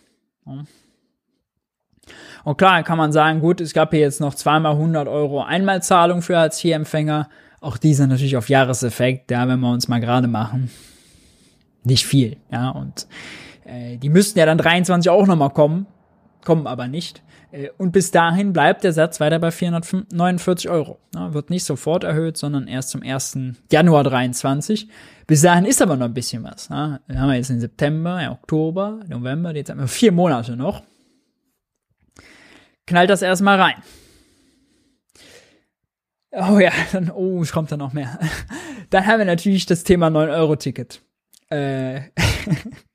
Und 2.45 2.57
klar, 2.57 2.83
kann 2.85 2.97
man 2.99 3.13
sagen, 3.13 3.41
gut, 3.41 3.61
es 3.61 3.73
gab 3.73 3.91
hier 3.91 4.01
jetzt 4.01 4.21
noch 4.21 4.35
zweimal 4.35 4.73
100 4.73 5.09
Euro 5.09 5.43
Einmalzahlung 5.43 6.23
für 6.23 6.39
Hartz-IV-Empfänger. 6.39 7.29
Auch 7.61 7.77
die 7.77 7.95
sind 7.95 8.09
natürlich 8.09 8.37
auf 8.37 8.49
Jahreseffekt, 8.49 9.31
ja, 9.31 9.47
wenn 9.49 9.61
wir 9.61 9.71
uns 9.71 9.89
mal 9.89 10.01
gerade 10.01 10.29
machen. 10.29 10.71
Nicht 11.83 12.07
viel, 12.07 12.37
ja, 12.53 12.71
und 12.71 13.07
äh, 13.65 13.97
die 13.97 14.09
müssten 14.11 14.39
ja 14.39 14.47
dann 14.47 14.59
23 14.59 15.11
auch 15.11 15.27
nochmal 15.27 15.51
kommen, 15.51 15.87
kommen 16.45 16.67
aber 16.67 16.89
nicht. 16.89 17.23
Äh, 17.53 17.71
und 17.79 17.93
bis 17.93 18.11
dahin 18.11 18.53
bleibt 18.53 18.85
der 18.85 18.93
Satz 18.93 19.21
weiter 19.21 19.39
bei 19.39 19.51
449 19.51 20.71
Euro. 20.71 20.99
Wird 21.13 21.51
nicht 21.51 21.65
sofort 21.65 22.05
erhöht, 22.05 22.37
sondern 22.37 22.67
erst 22.67 22.91
zum 22.91 23.03
1. 23.03 23.39
Januar 23.71 24.05
23. 24.05 24.89
Bis 25.27 25.43
dahin 25.43 25.65
ist 25.65 25.81
aber 25.83 25.97
noch 25.97 26.07
ein 26.07 26.15
bisschen 26.15 26.43
was. 26.45 26.71
Wir 26.71 27.21
haben 27.21 27.33
jetzt 27.33 27.51
in 27.51 27.61
September, 27.61 28.29
Oktober, 28.31 29.01
November, 29.09 29.55
jetzt 29.55 29.71
haben 29.71 29.81
wir 29.81 29.89
vier 29.89 30.13
Monate 30.13 30.57
noch. 30.57 30.83
Knallt 32.87 33.11
das 33.11 33.23
erstmal 33.23 33.61
rein. 33.61 33.83
Oh 36.33 36.59
ja, 36.59 36.71
dann, 36.93 37.11
oh, 37.11 37.43
es 37.43 37.53
kommt 37.53 37.73
da 37.73 37.77
noch 37.77 37.93
mehr. 37.93 38.19
Dann 38.91 39.07
haben 39.07 39.19
wir 39.19 39.25
natürlich 39.25 39.67
das 39.67 39.85
Thema 39.85 40.09
9-Euro-Ticket. 40.09 41.01
Äh, 41.49 42.01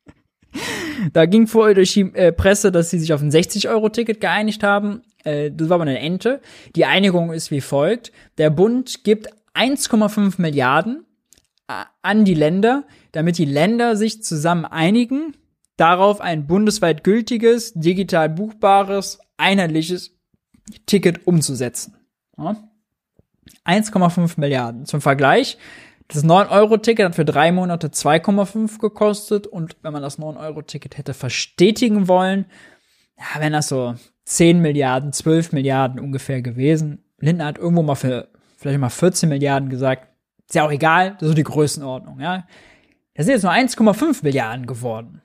Da 1.13 1.25
ging 1.25 1.47
vorher 1.47 1.75
durch 1.75 1.93
die 1.93 2.13
äh, 2.13 2.31
Presse, 2.31 2.71
dass 2.71 2.89
sie 2.89 2.99
sich 2.99 3.13
auf 3.13 3.21
ein 3.21 3.31
60-Euro-Ticket 3.31 4.21
geeinigt 4.21 4.63
haben. 4.63 5.01
Äh, 5.23 5.51
das 5.51 5.69
war 5.69 5.75
aber 5.75 5.83
eine 5.83 5.99
Ente. 5.99 6.41
Die 6.75 6.85
Einigung 6.85 7.33
ist 7.33 7.51
wie 7.51 7.61
folgt. 7.61 8.11
Der 8.37 8.49
Bund 8.49 9.03
gibt 9.03 9.29
1,5 9.53 10.41
Milliarden 10.41 11.05
äh, 11.67 11.83
an 12.01 12.25
die 12.25 12.33
Länder, 12.33 12.83
damit 13.11 13.37
die 13.37 13.45
Länder 13.45 13.95
sich 13.95 14.23
zusammen 14.23 14.65
einigen, 14.65 15.35
darauf 15.77 16.21
ein 16.21 16.47
bundesweit 16.47 17.03
gültiges, 17.03 17.73
digital 17.73 18.29
buchbares, 18.29 19.19
einheitliches 19.37 20.11
Ticket 20.85 21.27
umzusetzen. 21.27 21.95
Ja? 22.37 22.55
1,5 23.65 24.39
Milliarden. 24.39 24.85
Zum 24.85 25.01
Vergleich, 25.01 25.57
das 26.07 26.23
9-Euro-Ticket 26.23 27.05
hat 27.05 27.15
für 27.15 27.25
drei 27.25 27.51
Monate 27.51 27.87
2,5 27.87 28.79
gekostet 28.79 29.47
und 29.47 29.75
wenn 29.81 29.93
man 29.93 30.01
das 30.01 30.19
9-Euro-Ticket 30.19 30.97
hätte 30.97 31.13
verstetigen 31.13 32.07
wollen, 32.07 32.45
ja, 33.17 33.41
wären 33.41 33.53
das 33.53 33.67
so 33.67 33.95
10 34.25 34.59
Milliarden, 34.59 35.13
12 35.13 35.51
Milliarden 35.51 35.99
ungefähr 35.99 36.41
gewesen. 36.41 37.03
Lindner 37.19 37.45
hat 37.45 37.57
irgendwo 37.57 37.81
mal 37.81 37.95
für 37.95 38.27
vielleicht 38.57 38.79
mal 38.79 38.89
14 38.89 39.29
Milliarden 39.29 39.69
gesagt. 39.69 40.07
Ist 40.47 40.55
ja 40.55 40.65
auch 40.65 40.71
egal, 40.71 41.11
das 41.13 41.23
ist 41.23 41.27
so 41.29 41.33
die 41.33 41.43
Größenordnung, 41.43 42.19
ja. 42.19 42.45
Das 43.15 43.25
sind 43.25 43.33
jetzt 43.33 43.43
nur 43.43 43.53
1,5 43.53 44.23
Milliarden 44.23 44.67
geworden. 44.67 45.21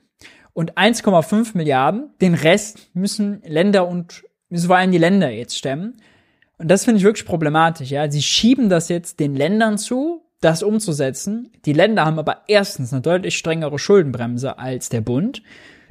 Und 0.53 0.77
1,5 0.77 1.55
Milliarden, 1.55 2.11
den 2.21 2.33
Rest 2.33 2.89
müssen 2.93 3.41
Länder 3.45 3.87
und 3.87 4.23
müssen 4.49 4.67
vor 4.67 4.77
allem 4.77 4.91
die 4.91 4.97
Länder 4.97 5.29
jetzt 5.29 5.57
stemmen. 5.57 5.97
Und 6.57 6.69
das 6.69 6.85
finde 6.85 6.99
ich 6.99 7.03
wirklich 7.03 7.25
problematisch, 7.25 7.91
ja. 7.91 8.09
Sie 8.09 8.21
schieben 8.21 8.69
das 8.69 8.89
jetzt 8.89 9.19
den 9.19 9.35
Ländern 9.35 9.77
zu, 9.77 10.23
das 10.41 10.63
umzusetzen. 10.63 11.51
Die 11.65 11.73
Länder 11.73 12.05
haben 12.05 12.19
aber 12.19 12.41
erstens 12.47 12.91
eine 12.91 13.01
deutlich 13.01 13.37
strengere 13.37 13.79
Schuldenbremse 13.79 14.57
als 14.59 14.89
der 14.89 15.01
Bund. 15.01 15.41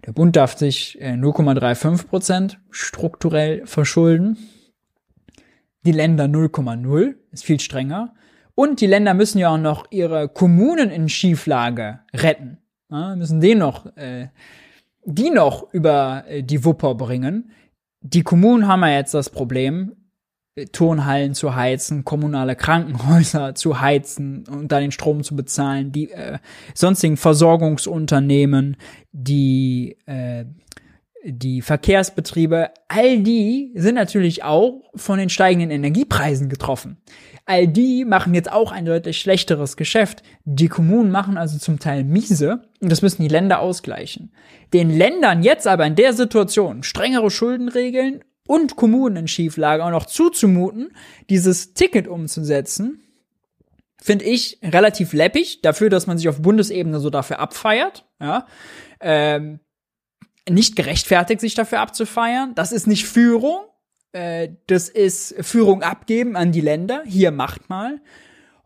Der 0.04 0.12
Bund 0.12 0.36
darf 0.36 0.56
sich 0.56 0.98
0,35 1.00 2.02
äh, 2.02 2.06
Prozent 2.06 2.60
strukturell 2.70 3.66
verschulden. 3.66 4.36
Die 5.84 5.92
Länder 5.92 6.24
0,0 6.24 7.14
ist 7.32 7.44
viel 7.44 7.60
strenger. 7.60 8.14
Und 8.54 8.80
die 8.80 8.86
Länder 8.86 9.14
müssen 9.14 9.38
ja 9.38 9.50
auch 9.50 9.58
noch 9.58 9.86
ihre 9.90 10.28
Kommunen 10.28 10.90
in 10.90 11.08
Schieflage 11.08 12.00
retten. 12.12 12.58
Ja, 12.90 13.14
müssen 13.14 13.40
den 13.40 13.58
noch, 13.58 13.86
äh, 13.96 14.28
die 15.04 15.30
noch 15.30 15.72
über 15.72 16.24
äh, 16.26 16.42
die 16.42 16.64
Wupper 16.64 16.94
bringen. 16.94 17.52
Die 18.00 18.22
Kommunen 18.22 18.66
haben 18.66 18.82
ja 18.82 18.90
jetzt 18.90 19.14
das 19.14 19.30
Problem, 19.30 19.96
Turnhallen 20.66 21.34
zu 21.34 21.54
heizen, 21.54 22.04
kommunale 22.04 22.56
Krankenhäuser 22.56 23.54
zu 23.54 23.80
heizen 23.80 24.44
und 24.48 24.72
dann 24.72 24.82
den 24.82 24.92
Strom 24.92 25.22
zu 25.22 25.36
bezahlen, 25.36 25.92
die 25.92 26.10
äh, 26.10 26.38
sonstigen 26.74 27.16
Versorgungsunternehmen, 27.16 28.76
die 29.12 29.96
äh, 30.06 30.44
die 31.22 31.60
Verkehrsbetriebe, 31.60 32.70
all 32.88 33.18
die 33.18 33.72
sind 33.74 33.94
natürlich 33.94 34.42
auch 34.42 34.80
von 34.94 35.18
den 35.18 35.28
steigenden 35.28 35.70
Energiepreisen 35.70 36.48
getroffen. 36.48 36.96
All 37.44 37.66
die 37.66 38.04
machen 38.04 38.34
jetzt 38.34 38.50
auch 38.50 38.72
ein 38.72 38.86
deutlich 38.86 39.20
schlechteres 39.20 39.76
Geschäft. 39.76 40.22
Die 40.44 40.68
Kommunen 40.68 41.10
machen 41.10 41.36
also 41.36 41.58
zum 41.58 41.78
Teil 41.78 42.04
miese 42.04 42.62
und 42.80 42.90
das 42.90 43.02
müssen 43.02 43.22
die 43.22 43.28
Länder 43.28 43.60
ausgleichen. 43.60 44.32
Den 44.72 44.90
Ländern 44.96 45.42
jetzt 45.42 45.66
aber 45.66 45.86
in 45.86 45.96
der 45.96 46.12
Situation 46.12 46.82
strengere 46.82 47.30
Schuldenregeln 47.30 48.24
und 48.50 48.74
Kommunen 48.74 49.14
in 49.14 49.28
Schieflage 49.28 49.84
auch 49.84 49.92
noch 49.92 50.06
zuzumuten, 50.06 50.92
dieses 51.28 51.72
Ticket 51.72 52.08
umzusetzen, 52.08 53.00
finde 54.02 54.24
ich 54.24 54.58
relativ 54.60 55.12
läppig 55.12 55.62
dafür, 55.62 55.88
dass 55.88 56.08
man 56.08 56.18
sich 56.18 56.28
auf 56.28 56.42
Bundesebene 56.42 56.98
so 56.98 57.10
dafür 57.10 57.38
abfeiert. 57.38 58.04
Ja, 58.20 58.48
ähm, 59.00 59.60
nicht 60.48 60.74
gerechtfertigt, 60.74 61.40
sich 61.40 61.54
dafür 61.54 61.78
abzufeiern. 61.78 62.56
Das 62.56 62.72
ist 62.72 62.88
nicht 62.88 63.06
Führung. 63.06 63.66
Äh, 64.10 64.48
das 64.66 64.88
ist 64.88 65.36
Führung 65.44 65.84
abgeben 65.84 66.34
an 66.34 66.50
die 66.50 66.60
Länder. 66.60 67.04
Hier 67.06 67.30
macht 67.30 67.70
mal. 67.70 68.00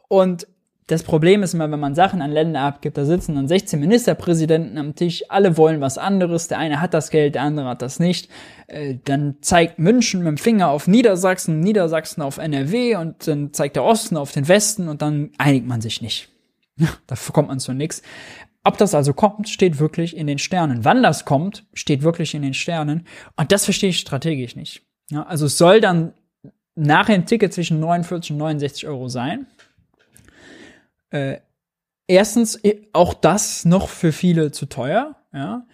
Und 0.08 0.46
das 0.86 1.02
Problem 1.02 1.42
ist 1.42 1.54
immer, 1.54 1.70
wenn 1.70 1.80
man 1.80 1.94
Sachen 1.94 2.20
an 2.20 2.30
Länder 2.30 2.60
abgibt, 2.60 2.98
da 2.98 3.06
sitzen 3.06 3.36
dann 3.36 3.48
16 3.48 3.80
Ministerpräsidenten 3.80 4.76
am 4.76 4.94
Tisch, 4.94 5.24
alle 5.30 5.56
wollen 5.56 5.80
was 5.80 5.96
anderes, 5.96 6.48
der 6.48 6.58
eine 6.58 6.80
hat 6.80 6.92
das 6.92 7.10
Geld, 7.10 7.36
der 7.36 7.42
andere 7.42 7.68
hat 7.68 7.80
das 7.80 8.00
nicht. 8.00 8.28
Äh, 8.66 8.96
dann 9.04 9.36
zeigt 9.40 9.78
München 9.78 10.20
mit 10.20 10.28
dem 10.28 10.38
Finger 10.38 10.68
auf 10.68 10.86
Niedersachsen, 10.86 11.60
Niedersachsen 11.60 12.22
auf 12.22 12.36
NRW 12.36 12.96
und 12.96 13.26
dann 13.26 13.52
zeigt 13.54 13.76
der 13.76 13.84
Osten 13.84 14.18
auf 14.18 14.32
den 14.32 14.46
Westen 14.46 14.88
und 14.88 15.00
dann 15.00 15.30
einigt 15.38 15.66
man 15.66 15.80
sich 15.80 16.02
nicht. 16.02 16.28
da 17.06 17.14
kommt 17.32 17.48
man 17.48 17.60
zu 17.60 17.72
nichts. 17.72 18.02
Ob 18.62 18.78
das 18.78 18.94
also 18.94 19.12
kommt, 19.12 19.48
steht 19.48 19.78
wirklich 19.78 20.16
in 20.16 20.26
den 20.26 20.38
Sternen. 20.38 20.84
Wann 20.84 21.02
das 21.02 21.24
kommt, 21.24 21.66
steht 21.74 22.02
wirklich 22.02 22.34
in 22.34 22.42
den 22.42 22.54
Sternen. 22.54 23.06
Und 23.36 23.52
das 23.52 23.64
verstehe 23.64 23.90
ich 23.90 23.98
strategisch 23.98 24.56
nicht. 24.56 24.82
Ja, 25.10 25.22
also 25.24 25.46
es 25.46 25.58
soll 25.58 25.80
dann 25.80 26.14
nachher 26.74 27.14
ein 27.14 27.26
Ticket 27.26 27.52
zwischen 27.52 27.78
49 27.80 28.32
und 28.32 28.38
69 28.38 28.86
Euro 28.86 29.08
sein. 29.08 29.46
Äh, 31.14 31.38
erstens, 32.08 32.60
auch 32.92 33.14
das 33.14 33.64
noch 33.64 33.88
für 33.88 34.10
viele 34.10 34.50
zu 34.50 34.66
teuer. 34.66 35.14
Ja? 35.32 35.64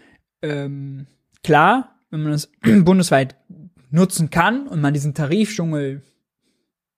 Ähm, 0.43 1.07
klar, 1.43 1.97
wenn 2.11 2.23
man 2.23 2.33
es 2.33 2.53
bundesweit 2.85 3.37
nutzen 3.91 4.29
kann 4.29 4.69
und 4.69 4.83
man 4.83 4.93
diesen 4.93 5.15
Tarifdschungel 5.15 6.03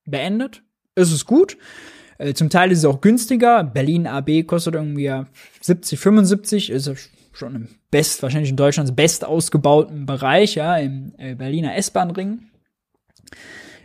beendet, 0.05 0.65
ist 0.97 1.13
es 1.13 1.25
gut. 1.25 1.57
Äh, 2.19 2.35
zum 2.35 2.51
Teil 2.51 2.73
ist 2.73 2.79
es 2.79 2.85
auch 2.85 3.01
günstiger. 3.01 3.63
Berlin 3.63 4.09
AB 4.09 4.43
kostet 4.45 4.75
irgendwie 4.75 5.25
70, 5.61 6.01
75, 6.01 6.71
ist 6.71 6.91
schon 7.33 7.55
im 7.55 7.69
best, 7.93 8.25
wahrscheinlich 8.25 8.51
in 8.51 8.57
Deutschlands 8.57 8.93
best 8.93 9.25
ausgebauten 9.25 10.05
Bereich, 10.05 10.57
ja, 10.57 10.77
im 10.79 11.15
äh, 11.17 11.37
Berliner 11.37 11.77
S-Bahn-Ring. 11.77 12.41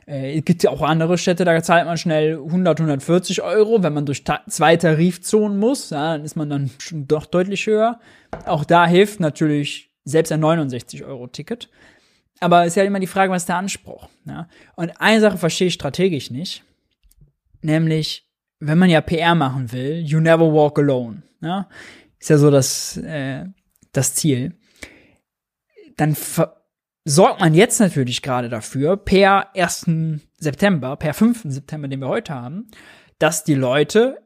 Äh, 0.07 0.37
es 0.37 0.45
gibt 0.45 0.63
ja 0.63 0.71
auch 0.71 0.81
andere 0.81 1.17
Städte, 1.17 1.45
da 1.45 1.61
zahlt 1.61 1.85
man 1.85 1.97
schnell 1.97 2.37
100, 2.37 2.79
140 2.79 3.41
Euro. 3.41 3.83
Wenn 3.83 3.93
man 3.93 4.05
durch 4.05 4.23
ta 4.23 4.41
zwei 4.47 4.77
Tarifzonen 4.77 5.59
muss, 5.59 5.89
ja, 5.89 6.13
dann 6.13 6.25
ist 6.25 6.35
man 6.35 6.49
dann 6.49 6.71
schon 6.79 7.07
doch 7.07 7.25
deutlich 7.25 7.67
höher. 7.67 7.99
Auch 8.45 8.65
da 8.65 8.87
hilft 8.87 9.19
natürlich 9.19 9.91
selbst 10.05 10.31
ein 10.31 10.43
69-Euro-Ticket. 10.43 11.69
Aber 12.39 12.61
es 12.61 12.69
ist 12.69 12.75
ja 12.75 12.83
immer 12.83 12.99
die 12.99 13.07
Frage, 13.07 13.31
was 13.31 13.43
ist 13.43 13.49
der 13.49 13.57
Anspruch? 13.57 14.07
Ja? 14.25 14.47
Und 14.75 15.01
eine 15.01 15.21
Sache 15.21 15.37
verstehe 15.37 15.67
ich 15.67 15.73
strategisch 15.73 16.31
nicht. 16.31 16.63
Nämlich, 17.61 18.27
wenn 18.59 18.77
man 18.77 18.89
ja 18.89 19.01
PR 19.01 19.35
machen 19.35 19.71
will, 19.71 20.03
you 20.05 20.19
never 20.19 20.53
walk 20.53 20.79
alone. 20.79 21.23
Ja? 21.41 21.67
Ist 22.19 22.29
ja 22.29 22.37
so 22.37 22.51
das, 22.51 22.97
äh, 22.97 23.45
das 23.91 24.13
Ziel. 24.13 24.55
Dann 25.97 26.15
sorgt 27.07 27.39
man 27.39 27.53
jetzt 27.53 27.79
natürlich 27.79 28.21
gerade 28.21 28.49
dafür, 28.49 28.97
per 28.97 29.55
1. 29.55 29.89
September, 30.37 30.97
per 30.97 31.13
5. 31.13 31.43
September, 31.45 31.87
den 31.87 32.01
wir 32.01 32.09
heute 32.09 32.33
haben, 32.33 32.67
dass 33.17 33.45
die 33.45 33.55
Leute, 33.55 34.21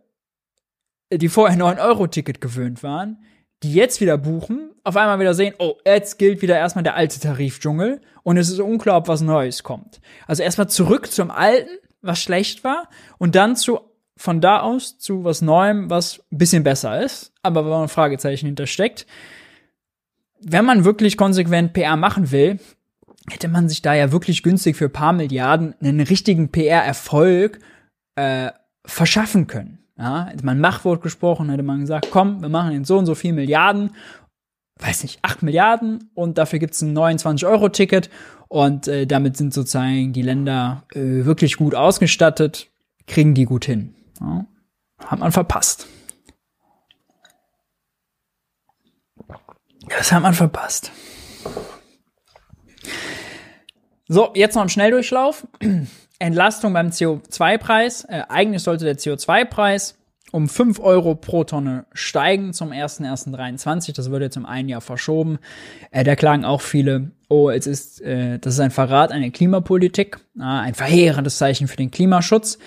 die 1.14 1.30
vorher 1.30 1.58
9-Euro-Ticket 1.58 2.42
gewöhnt 2.42 2.82
waren, 2.82 3.24
die 3.62 3.74
jetzt 3.74 4.02
wieder 4.02 4.18
buchen, 4.18 4.72
auf 4.84 4.98
einmal 4.98 5.20
wieder 5.20 5.36
sehen, 5.36 5.54
oh, 5.60 5.76
jetzt 5.86 6.18
gilt 6.18 6.42
wieder 6.42 6.58
erstmal 6.58 6.84
der 6.84 6.96
alte 6.96 7.20
Tarifdschungel 7.20 8.02
und 8.24 8.38
es 8.38 8.50
ist 8.50 8.60
unklar, 8.60 8.98
ob 8.98 9.08
was 9.08 9.22
Neues 9.22 9.62
kommt. 9.62 10.02
Also 10.26 10.42
erstmal 10.42 10.68
zurück 10.68 11.12
zum 11.12 11.30
Alten, 11.30 11.70
was 12.02 12.20
schlecht 12.20 12.64
war, 12.64 12.90
und 13.20 13.36
dann 13.36 13.56
zu 13.56 13.80
von 14.18 14.42
da 14.42 14.60
aus 14.62 14.98
zu 14.98 15.24
was 15.24 15.42
Neuem, 15.42 15.90
was 15.90 16.24
ein 16.32 16.38
bisschen 16.38 16.64
besser 16.64 17.04
ist, 17.04 17.32
aber 17.44 17.64
man 17.64 17.84
ein 17.84 17.90
Fragezeichen 17.90 18.48
hintersteckt. 18.48 19.06
Wenn 20.44 20.66
man 20.66 20.86
wirklich 20.86 21.18
konsequent 21.18 21.74
PR 21.74 21.96
machen 21.96 22.32
will, 22.32 22.60
hätte 23.30 23.48
man 23.48 23.70
sich 23.70 23.82
da 23.82 23.94
ja 23.94 24.12
wirklich 24.12 24.44
günstig 24.44 24.76
für 24.76 24.90
paar 24.90 25.14
Milliarden 25.14 25.76
einen 25.82 26.02
richtigen 26.02 26.50
PR-Erfolg 26.50 27.60
äh, 28.16 28.52
verschaffen 28.86 29.48
können. 29.48 29.80
Ja, 29.98 30.26
hätte 30.26 30.46
man 30.46 30.60
Machtwort 30.60 31.04
gesprochen, 31.04 31.50
hätte 31.50 31.64
man 31.64 31.82
gesagt, 31.82 32.08
komm, 32.10 32.42
wir 32.42 32.50
machen 32.50 32.72
in 32.72 32.86
so 32.86 32.98
und 32.98 33.06
so 33.06 33.14
viel 33.14 33.34
Milliarden, 33.34 33.92
weiß 34.80 35.04
nicht, 35.04 35.20
8 35.22 35.44
Milliarden 35.44 36.10
und 36.16 36.40
dafür 36.40 36.58
gibt's 36.58 36.82
ein 36.82 36.98
29-Euro-Ticket 36.98 38.10
und 38.48 38.88
äh, 38.88 39.06
damit 39.06 39.38
sind 39.38 39.54
sozusagen 39.54 40.12
die 40.12 40.24
Länder 40.24 40.84
äh, 40.94 41.26
wirklich 41.26 41.58
gut 41.58 41.76
ausgestattet, 41.76 42.72
kriegen 43.06 43.36
die 43.36 43.46
gut 43.46 43.66
hin. 43.66 43.94
Ja, 44.20 44.46
hat 45.06 45.20
man 45.20 45.32
verpasst. 45.32 45.88
Das 49.98 50.12
hat 50.12 50.22
man 50.22 50.34
verpasst. 50.34 50.92
So, 54.08 54.32
jetzt 54.36 54.56
noch 54.56 54.64
im 54.64 54.70
Schnelldurchlauf. 54.70 55.48
Entlastung 56.20 56.74
beim 56.74 56.90
CO2-Preis. 56.90 58.04
Äh, 58.06 58.24
eigentlich 58.30 58.64
sollte 58.64 58.86
der 58.86 58.98
CO2-Preis 58.98 59.98
um 60.32 60.48
5 60.48 60.80
Euro 60.80 61.16
pro 61.16 61.44
Tonne 61.44 61.86
steigen 61.94 62.54
zum 62.54 62.72
1.1.23. 62.72 63.96
Das 63.96 64.12
wird 64.12 64.22
jetzt 64.22 64.38
um 64.38 64.46
ein 64.46 64.70
Jahr 64.70 64.82
verschoben. 64.82 65.40
Äh, 65.92 66.04
da 66.04 66.16
klagen 66.16 66.46
auch 66.46 66.62
viele, 66.62 67.12
oh, 67.28 67.50
es 67.50 67.68
ist, 67.68 68.02
äh, 68.02 68.40
das 68.40 68.56
ist 68.56 68.60
ein 68.60 68.72
Verrat 68.72 69.12
an 69.12 69.22
der 69.22 69.32
Klimapolitik, 69.32 70.20
äh, 70.38 70.44
ein 70.44 70.74
verheerendes 70.74 71.38
Zeichen 71.38 71.68
für 71.68 71.78
den 71.78 71.92
Klimaschutz 71.92 72.58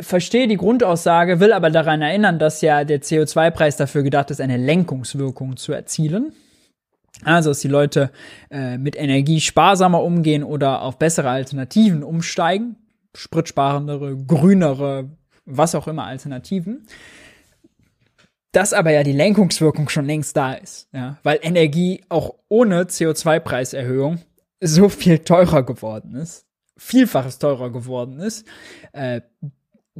verstehe 0.00 0.48
die 0.48 0.56
Grundaussage, 0.56 1.40
will 1.40 1.52
aber 1.52 1.70
daran 1.70 2.02
erinnern, 2.02 2.38
dass 2.38 2.60
ja 2.60 2.84
der 2.84 3.02
CO2-Preis 3.02 3.76
dafür 3.76 4.02
gedacht 4.02 4.30
ist, 4.30 4.40
eine 4.40 4.56
Lenkungswirkung 4.56 5.56
zu 5.56 5.72
erzielen. 5.72 6.32
Also, 7.24 7.50
dass 7.50 7.60
die 7.60 7.68
Leute 7.68 8.10
äh, 8.50 8.78
mit 8.78 8.96
Energie 8.96 9.40
sparsamer 9.40 10.02
umgehen 10.02 10.42
oder 10.42 10.82
auf 10.82 10.98
bessere 10.98 11.28
Alternativen 11.28 12.02
umsteigen. 12.02 12.76
Spritsparendere, 13.14 14.16
grünere, 14.16 15.10
was 15.44 15.74
auch 15.74 15.88
immer 15.88 16.04
Alternativen. 16.04 16.86
Dass 18.52 18.72
aber 18.72 18.90
ja 18.92 19.02
die 19.02 19.12
Lenkungswirkung 19.12 19.88
schon 19.88 20.06
längst 20.06 20.36
da 20.36 20.54
ist. 20.54 20.88
Ja? 20.92 21.18
Weil 21.22 21.40
Energie 21.42 22.02
auch 22.08 22.34
ohne 22.48 22.84
CO2-Preiserhöhung 22.84 24.18
so 24.60 24.88
viel 24.88 25.18
teurer 25.20 25.62
geworden 25.64 26.14
ist. 26.14 26.46
Vielfaches 26.76 27.38
teurer 27.38 27.70
geworden 27.70 28.20
ist. 28.20 28.46
Äh, 28.92 29.20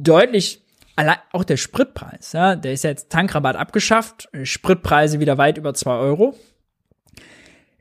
deutlich 0.03 0.61
allein 0.95 1.17
auch 1.31 1.43
der 1.43 1.57
Spritpreis, 1.57 2.33
ja, 2.33 2.55
der 2.55 2.73
ist 2.73 2.83
jetzt 2.83 3.09
Tankrabatt 3.09 3.55
abgeschafft, 3.55 4.29
Spritpreise 4.43 5.19
wieder 5.19 5.37
weit 5.37 5.57
über 5.57 5.73
zwei 5.73 5.95
Euro. 5.97 6.35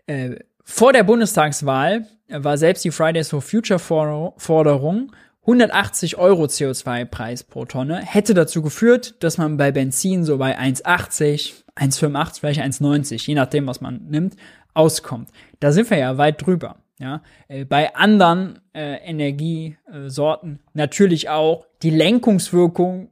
Äh, 0.06 0.36
vor 0.62 0.92
der 0.92 1.02
Bundestagswahl 1.02 2.06
war 2.28 2.56
selbst 2.56 2.84
die 2.84 2.92
Fridays 2.92 3.30
for 3.30 3.42
Future 3.42 3.78
Forderung 3.78 5.12
180 5.42 6.18
Euro 6.18 6.44
CO2-Preis 6.44 7.44
pro 7.44 7.64
Tonne 7.64 8.02
hätte 8.02 8.34
dazu 8.34 8.62
geführt, 8.62 9.14
dass 9.20 9.38
man 9.38 9.56
bei 9.56 9.72
Benzin 9.72 10.22
so 10.22 10.36
bei 10.36 10.58
1,80, 10.58 11.64
1,85, 11.76 12.40
vielleicht 12.40 12.60
1,90, 12.60 13.26
je 13.26 13.34
nachdem, 13.34 13.66
was 13.66 13.80
man 13.80 14.02
nimmt, 14.08 14.36
auskommt. 14.74 15.30
Da 15.58 15.72
sind 15.72 15.88
wir 15.90 15.98
ja 15.98 16.18
weit 16.18 16.44
drüber. 16.44 16.76
Ja, 17.00 17.22
äh, 17.48 17.64
bei 17.64 17.94
anderen 17.94 18.60
äh, 18.74 18.96
Energiesorten 18.96 20.60
natürlich 20.74 21.30
auch 21.30 21.66
die 21.82 21.90
Lenkungswirkung, 21.90 23.08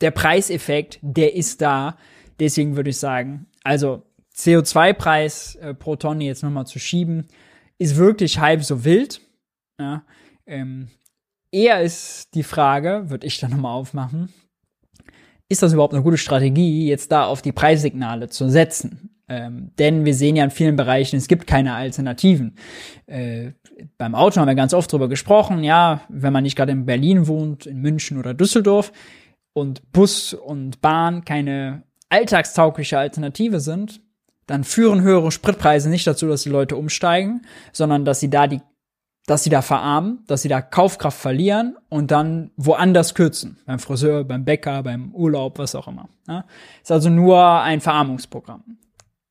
der 0.00 0.10
Preiseffekt, 0.10 0.98
der 1.02 1.34
ist 1.34 1.62
da. 1.62 1.96
Deswegen 2.40 2.74
würde 2.74 2.90
ich 2.90 2.98
sagen, 2.98 3.46
also 3.62 4.02
CO2-Preis 4.34 5.54
äh, 5.56 5.74
pro 5.74 5.94
Tonne 5.94 6.24
jetzt 6.24 6.42
nochmal 6.42 6.66
zu 6.66 6.80
schieben, 6.80 7.28
ist 7.78 7.96
wirklich 7.96 8.40
halb 8.40 8.64
so 8.64 8.84
wild. 8.84 9.20
Ja, 9.80 10.02
ähm, 10.46 10.88
eher 11.52 11.80
ist 11.80 12.34
die 12.34 12.42
Frage, 12.42 13.04
würde 13.08 13.26
ich 13.26 13.38
dann 13.38 13.52
nochmal 13.52 13.74
aufmachen, 13.74 14.32
ist 15.48 15.62
das 15.62 15.72
überhaupt 15.72 15.94
eine 15.94 16.02
gute 16.02 16.18
Strategie, 16.18 16.88
jetzt 16.88 17.12
da 17.12 17.26
auf 17.26 17.40
die 17.40 17.52
Preissignale 17.52 18.28
zu 18.28 18.50
setzen? 18.50 19.17
Ähm, 19.28 19.72
denn 19.78 20.04
wir 20.04 20.14
sehen 20.14 20.36
ja 20.36 20.44
in 20.44 20.50
vielen 20.50 20.76
Bereichen, 20.76 21.16
es 21.16 21.28
gibt 21.28 21.46
keine 21.46 21.74
Alternativen. 21.74 22.56
Äh, 23.06 23.52
beim 23.98 24.14
Auto 24.14 24.40
haben 24.40 24.48
wir 24.48 24.54
ganz 24.54 24.72
oft 24.72 24.90
drüber 24.90 25.08
gesprochen, 25.08 25.62
ja, 25.62 26.00
wenn 26.08 26.32
man 26.32 26.44
nicht 26.44 26.56
gerade 26.56 26.72
in 26.72 26.86
Berlin 26.86 27.26
wohnt, 27.26 27.66
in 27.66 27.80
München 27.80 28.18
oder 28.18 28.32
Düsseldorf 28.32 28.92
und 29.52 29.92
Bus 29.92 30.32
und 30.32 30.80
Bahn 30.80 31.24
keine 31.24 31.82
alltagstaugliche 32.08 32.98
Alternative 32.98 33.60
sind, 33.60 34.00
dann 34.46 34.64
führen 34.64 35.02
höhere 35.02 35.30
Spritpreise 35.30 35.90
nicht 35.90 36.06
dazu, 36.06 36.26
dass 36.26 36.42
die 36.42 36.48
Leute 36.48 36.76
umsteigen, 36.76 37.42
sondern 37.72 38.06
dass 38.06 38.20
sie 38.20 38.30
da 38.30 38.46
die 38.46 38.60
dass 39.26 39.44
sie 39.44 39.50
da 39.50 39.60
verarmen, 39.60 40.24
dass 40.26 40.40
sie 40.40 40.48
da 40.48 40.62
Kaufkraft 40.62 41.18
verlieren 41.18 41.76
und 41.90 42.10
dann 42.10 42.50
woanders 42.56 43.14
kürzen. 43.14 43.58
Beim 43.66 43.78
Friseur, 43.78 44.24
beim 44.24 44.46
Bäcker, 44.46 44.82
beim 44.82 45.14
Urlaub, 45.14 45.58
was 45.58 45.74
auch 45.74 45.86
immer. 45.86 46.08
Ja? 46.26 46.46
Ist 46.80 46.90
also 46.90 47.10
nur 47.10 47.60
ein 47.60 47.82
Verarmungsprogramm 47.82 48.78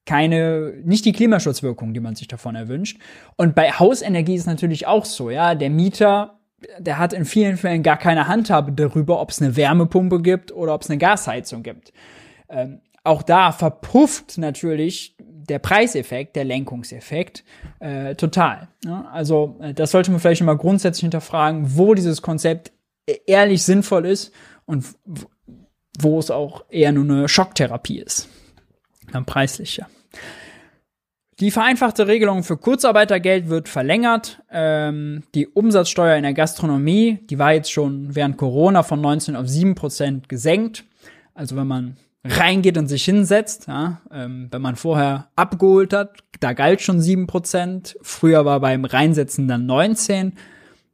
keine, 0.07 0.73
nicht 0.83 1.05
die 1.05 1.11
Klimaschutzwirkung, 1.11 1.93
die 1.93 1.99
man 1.99 2.15
sich 2.15 2.27
davon 2.27 2.55
erwünscht. 2.55 2.99
Und 3.35 3.53
bei 3.53 3.71
Hausenergie 3.71 4.35
ist 4.35 4.47
natürlich 4.47 4.87
auch 4.87 5.05
so, 5.05 5.29
ja, 5.29 5.53
der 5.53 5.69
Mieter, 5.69 6.39
der 6.79 6.97
hat 6.97 7.13
in 7.13 7.25
vielen 7.25 7.57
Fällen 7.57 7.83
gar 7.83 7.97
keine 7.97 8.27
Handhabe 8.27 8.71
darüber, 8.71 9.21
ob 9.21 9.29
es 9.29 9.41
eine 9.41 9.55
Wärmepumpe 9.55 10.21
gibt 10.21 10.51
oder 10.51 10.73
ob 10.73 10.81
es 10.81 10.89
eine 10.89 10.97
Gasheizung 10.97 11.61
gibt. 11.61 11.91
Ähm, 12.49 12.79
auch 13.03 13.21
da 13.21 13.51
verpufft 13.51 14.37
natürlich 14.37 15.15
der 15.19 15.59
Preiseffekt, 15.59 16.35
der 16.37 16.45
Lenkungseffekt 16.45 17.43
äh, 17.79 18.15
total. 18.15 18.69
Ja? 18.85 19.09
Also 19.11 19.57
äh, 19.61 19.73
das 19.73 19.91
sollte 19.91 20.11
man 20.11 20.21
vielleicht 20.21 20.41
mal 20.41 20.57
grundsätzlich 20.57 21.01
hinterfragen, 21.01 21.77
wo 21.77 21.93
dieses 21.93 22.21
Konzept 22.21 22.71
e-, 23.09 23.17
ehrlich 23.27 23.63
sinnvoll 23.63 24.05
ist 24.05 24.33
und 24.65 24.85
wo 25.99 26.17
es 26.17 26.31
auch 26.31 26.63
eher 26.69 26.93
nur 26.93 27.03
eine 27.03 27.27
Schocktherapie 27.27 27.99
ist. 27.99 28.29
Dann 29.11 29.25
preislicher. 29.25 29.87
Die 31.39 31.51
vereinfachte 31.51 32.07
Regelung 32.07 32.43
für 32.43 32.57
Kurzarbeitergeld 32.57 33.47
wird 33.47 33.69
verlängert. 33.69 34.41
Ähm, 34.51 35.21
die 35.35 35.47
Umsatzsteuer 35.47 36.15
in 36.15 36.23
der 36.23 36.33
Gastronomie, 36.33 37.19
die 37.29 37.37
war 37.37 37.53
jetzt 37.53 37.71
schon 37.71 38.15
während 38.15 38.37
Corona 38.37 38.81
von 38.81 39.01
19 39.01 39.35
auf 39.35 39.47
7 39.47 39.75
Prozent 39.75 40.29
gesenkt. 40.29 40.83
Also 41.35 41.55
wenn 41.55 41.67
man 41.67 41.97
reingeht 42.23 42.77
und 42.77 42.87
sich 42.87 43.05
hinsetzt, 43.05 43.67
ja, 43.67 44.01
ähm, 44.11 44.47
wenn 44.49 44.63
man 44.63 44.75
vorher 44.75 45.29
abgeholt 45.35 45.93
hat, 45.93 46.17
da 46.39 46.53
galt 46.53 46.81
schon 46.81 47.01
7 47.01 47.27
Prozent. 47.27 47.97
Früher 48.01 48.43
war 48.43 48.59
beim 48.59 48.85
Reinsetzen 48.85 49.47
dann 49.47 49.67
19. 49.67 50.33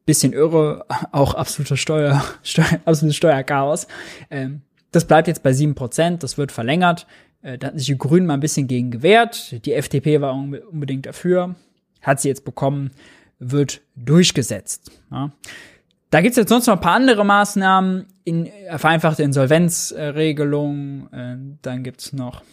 Bisschen 0.06 0.34
irre, 0.34 0.85
auch 1.14 1.35
absoluter 1.35 1.77
Steuer, 1.77 2.22
Steuer 2.44 2.81
absolutes 2.84 3.15
Steuerchaos. 3.15 3.88
Ähm, 4.30 4.61
das 4.91 5.06
bleibt 5.06 5.30
jetzt 5.30 5.41
bei 5.41 5.53
7 5.53 5.73
Prozent, 5.73 6.22
das 6.22 6.38
wird 6.38 6.52
verlängert. 6.52 7.07
Äh, 7.44 7.57
da 7.57 7.68
hatten 7.68 7.78
sich 7.78 7.88
die 7.88 7.98
Grünen 7.98 8.26
mal 8.26 8.34
ein 8.34 8.40
bisschen 8.40 8.68
gegen 8.68 8.90
gewehrt. 8.90 9.65
Die 9.65 9.74
FDP 9.74 10.22
war 10.22 10.34
unbedingt 10.34 11.06
dafür. 11.06 11.56
Hat 12.02 12.20
sie 12.20 12.30
jetzt 12.30 12.45
bekommen, 12.45 12.91
wird 13.40 13.82
durchgesetzt. 13.95 14.91
Ja. 15.11 15.32
Da 16.10 16.22
gibt's 16.22 16.38
jetzt 16.38 16.49
sonst 16.49 16.68
noch 16.68 16.76
ein 16.76 16.82
paar 16.82 16.95
andere 16.95 17.26
Maßnahmen, 17.26 18.06
in, 18.24 18.49
vereinfachte 18.78 19.24
Insolvenzregelung, 19.24 21.11
äh, 21.11 21.38
dann 21.61 21.84
gibt's 21.84 22.14
noch 22.14 22.44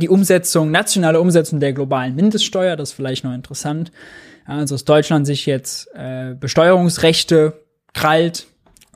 die 0.00 0.08
Umsetzung, 0.08 0.70
nationale 0.70 1.20
Umsetzung 1.20 1.60
der 1.60 1.72
globalen 1.72 2.14
Mindeststeuer, 2.16 2.76
das 2.76 2.90
ist 2.90 2.96
vielleicht 2.96 3.22
noch 3.22 3.32
interessant. 3.32 3.92
Also 4.44 4.74
dass 4.74 4.84
Deutschland 4.84 5.26
sich 5.26 5.46
jetzt 5.46 5.88
äh, 5.94 6.34
Besteuerungsrechte 6.34 7.60
krallt, 7.92 8.46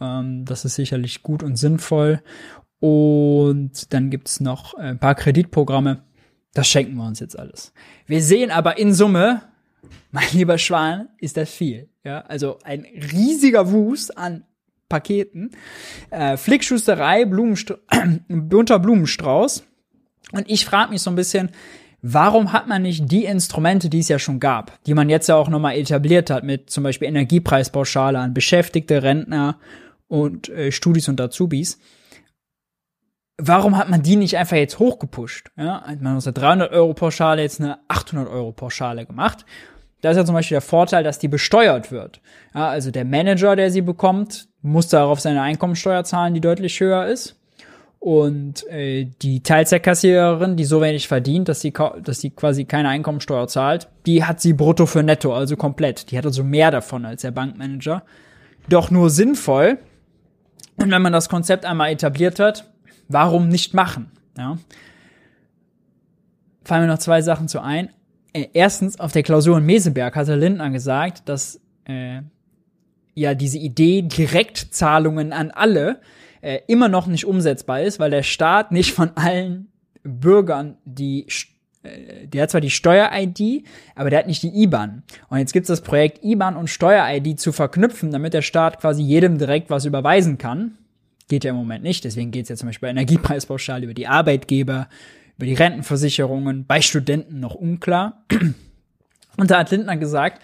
ähm, 0.01 0.44
das 0.44 0.64
ist 0.64 0.74
sicherlich 0.74 1.22
gut 1.22 1.43
und 1.43 1.56
sinnvoll. 1.56 2.20
Und 2.80 3.92
dann 3.92 4.10
gibt's 4.10 4.40
noch 4.40 4.74
ein 4.74 4.98
paar 4.98 5.14
Kreditprogramme. 5.14 6.02
Das 6.55 6.68
schenken 6.68 6.96
wir 6.96 7.06
uns 7.06 7.20
jetzt 7.20 7.38
alles. 7.38 7.72
Wir 8.06 8.22
sehen 8.22 8.50
aber 8.50 8.78
in 8.78 8.92
Summe, 8.94 9.42
mein 10.10 10.26
lieber 10.32 10.59
Schwan, 10.59 11.09
ist 11.18 11.36
das 11.36 11.50
viel. 11.50 11.88
Ja, 12.05 12.20
also 12.20 12.59
ein 12.64 12.86
riesiger 13.12 13.70
Wust 13.70 14.16
an 14.16 14.44
Paketen. 14.88 15.50
Äh, 16.10 16.36
Flickschusterei, 16.36 17.24
Blumenstra 17.24 17.76
bunter 18.28 18.78
Blumenstrauß. 18.78 19.64
Und 20.32 20.48
ich 20.48 20.64
frage 20.64 20.90
mich 20.92 21.02
so 21.02 21.10
ein 21.10 21.16
bisschen, 21.16 21.50
warum 22.02 22.52
hat 22.52 22.68
man 22.68 22.82
nicht 22.82 23.10
die 23.10 23.24
Instrumente, 23.24 23.88
die 23.88 23.98
es 23.98 24.09
ja 24.09 24.18
schon 24.18 24.40
gab, 24.40 24.82
die 24.84 24.94
man 24.94 25.09
jetzt 25.09 25.28
ja 25.28 25.36
auch 25.36 25.48
nochmal 25.48 25.76
etabliert 25.76 26.30
hat, 26.30 26.44
mit 26.44 26.70
zum 26.70 26.84
Beispiel 26.84 27.09
Energiepreispauschale 27.09 28.18
an 28.18 28.34
Beschäftigte, 28.34 29.02
Rentner 29.02 29.59
und 30.06 30.48
äh, 30.48 30.72
Studis 30.72 31.09
und 31.09 31.20
Azubis, 31.20 31.78
warum 33.39 33.78
hat 33.78 33.89
man 33.89 34.02
die 34.02 34.16
nicht 34.16 34.36
einfach 34.36 34.56
jetzt 34.56 34.78
hochgepusht? 34.78 35.51
Ja, 35.56 35.82
hat 35.82 36.02
man 36.02 36.16
aus 36.16 36.24
der 36.24 36.32
300 36.32 36.73
Euro 36.73 36.93
Pauschale 36.93 37.43
jetzt 37.43 37.60
eine 37.60 37.78
800 37.89 38.28
Euro 38.28 38.52
Pauschale 38.52 39.06
gemacht. 39.06 39.47
Da 40.01 40.10
ist 40.10 40.16
ja 40.16 40.24
zum 40.24 40.35
Beispiel 40.35 40.56
der 40.56 40.62
Vorteil, 40.62 41.02
dass 41.02 41.19
die 41.19 41.28
besteuert 41.28 41.90
wird. 41.90 42.20
Ja, 42.55 42.69
also 42.69 42.90
der 42.90 43.05
Manager, 43.05 43.56
der 43.56 43.70
sie 43.70 43.81
bekommt, 43.81 44.48
muss 44.62 44.89
darauf 44.89 45.20
seine 45.20 45.43
Einkommensteuer 45.43 46.05
zahlen, 46.05 46.35
die 46.35 46.40
deutlich 46.40 46.78
höher 46.78 47.06
ist. 47.06 47.36
Und 48.01 48.65
äh, 48.69 49.06
die 49.23 49.43
Teilzeitkassiererin, 49.43 50.56
die 50.56 50.65
so 50.65 50.81
wenig 50.81 51.09
verdient, 51.09 51.48
dass 51.48 51.60
sie, 51.60 51.73
dass 52.05 52.20
sie 52.20 52.31
quasi 52.31 52.65
keine 52.65 52.90
Einkommensteuer 52.90 53.48
zahlt, 53.48 53.89
die 54.06 54.23
hat 54.23 54.40
sie 54.40 54.52
brutto 54.52 54.86
für 54.86 55.02
netto, 55.02 55.35
also 55.35 55.56
komplett. 55.56 56.12
Die 56.12 56.19
hat 56.19 56.24
also 56.24 56.44
mehr 56.44 56.70
davon 56.70 57.05
als 57.05 57.23
der 57.23 57.32
Bankmanager. 57.32 58.05
Doch 58.69 58.93
nur 58.93 59.10
sinnvoll. 59.10 59.78
Und 60.77 60.93
wenn 60.93 61.02
man 61.02 61.12
das 61.12 61.28
Konzept 61.28 61.65
einmal 61.65 61.90
etabliert 61.90 62.39
hat, 62.39 62.70
warum 63.09 63.48
nicht 63.48 63.74
machen? 63.74 64.10
Ja. 64.36 64.59
Fallen 66.64 66.82
mir 66.82 66.89
noch 66.89 66.98
zwei 66.98 67.22
Sachen 67.22 67.48
zu 67.48 67.60
ein. 67.60 67.90
Äh, 68.32 68.48
erstens, 68.52 69.01
auf 69.01 69.12
der 69.12 69.22
Klausur 69.22 69.59
in 69.59 69.66
Meseberg 69.66 70.14
hatte 70.16 70.36
Lindner 70.36 70.70
gesagt, 70.70 71.28
dass 71.28 71.60
äh, 71.85 72.20
ja 73.14 73.35
diese 73.35 73.59
Idee 73.59 74.02
Direktzahlungen 74.02 75.32
an 75.32 75.51
alle 75.51 76.01
äh, 76.40 76.60
immer 76.68 76.89
noch 76.89 77.06
nicht 77.06 77.24
umsetzbar 77.24 77.82
ist, 77.82 77.98
weil 77.98 78.10
der 78.10 78.22
Staat 78.22 78.70
nicht 78.70 78.93
von 78.93 79.10
allen 79.16 79.72
Bürgern 80.05 80.76
die 80.85 81.26
äh, 81.82 82.26
der 82.26 82.43
hat 82.43 82.51
zwar 82.51 82.60
die 82.60 82.70
Steuer-ID, 82.70 83.64
aber 83.94 84.10
der 84.10 84.20
hat 84.20 84.26
nicht 84.26 84.43
die 84.43 84.62
IBAN. 84.62 85.02
Und 85.28 85.39
jetzt 85.39 85.52
gibt 85.52 85.64
es 85.64 85.68
das 85.68 85.80
Projekt 85.80 86.24
IBAN 86.24 86.56
und 86.56 86.68
Steuer-ID 86.68 87.39
zu 87.39 87.52
verknüpfen, 87.52 88.10
damit 88.10 88.35
der 88.35 88.43
Staat 88.43 88.80
quasi 88.80 89.02
jedem 89.02 89.39
direkt 89.39 89.70
was 89.70 89.85
überweisen 89.85 90.39
kann. 90.39 90.76
Geht 91.28 91.44
ja 91.44 91.50
im 91.50 91.56
Moment 91.56 91.84
nicht, 91.84 92.05
deswegen 92.05 92.30
geht 92.30 92.44
es 92.44 92.48
ja 92.48 92.56
zum 92.56 92.68
Beispiel 92.68 92.86
bei 92.86 92.90
Energiepreispauschal 92.90 93.84
über 93.84 93.94
die 93.94 94.06
Arbeitgeber, 94.06 94.88
über 95.36 95.46
die 95.46 95.55
Rentenversicherungen, 95.55 96.66
bei 96.66 96.80
Studenten 96.80 97.40
noch 97.40 97.55
unklar. 97.55 98.24
Und 99.36 99.50
da 99.50 99.59
hat 99.59 99.70
Lindner 99.70 99.96
gesagt, 99.96 100.42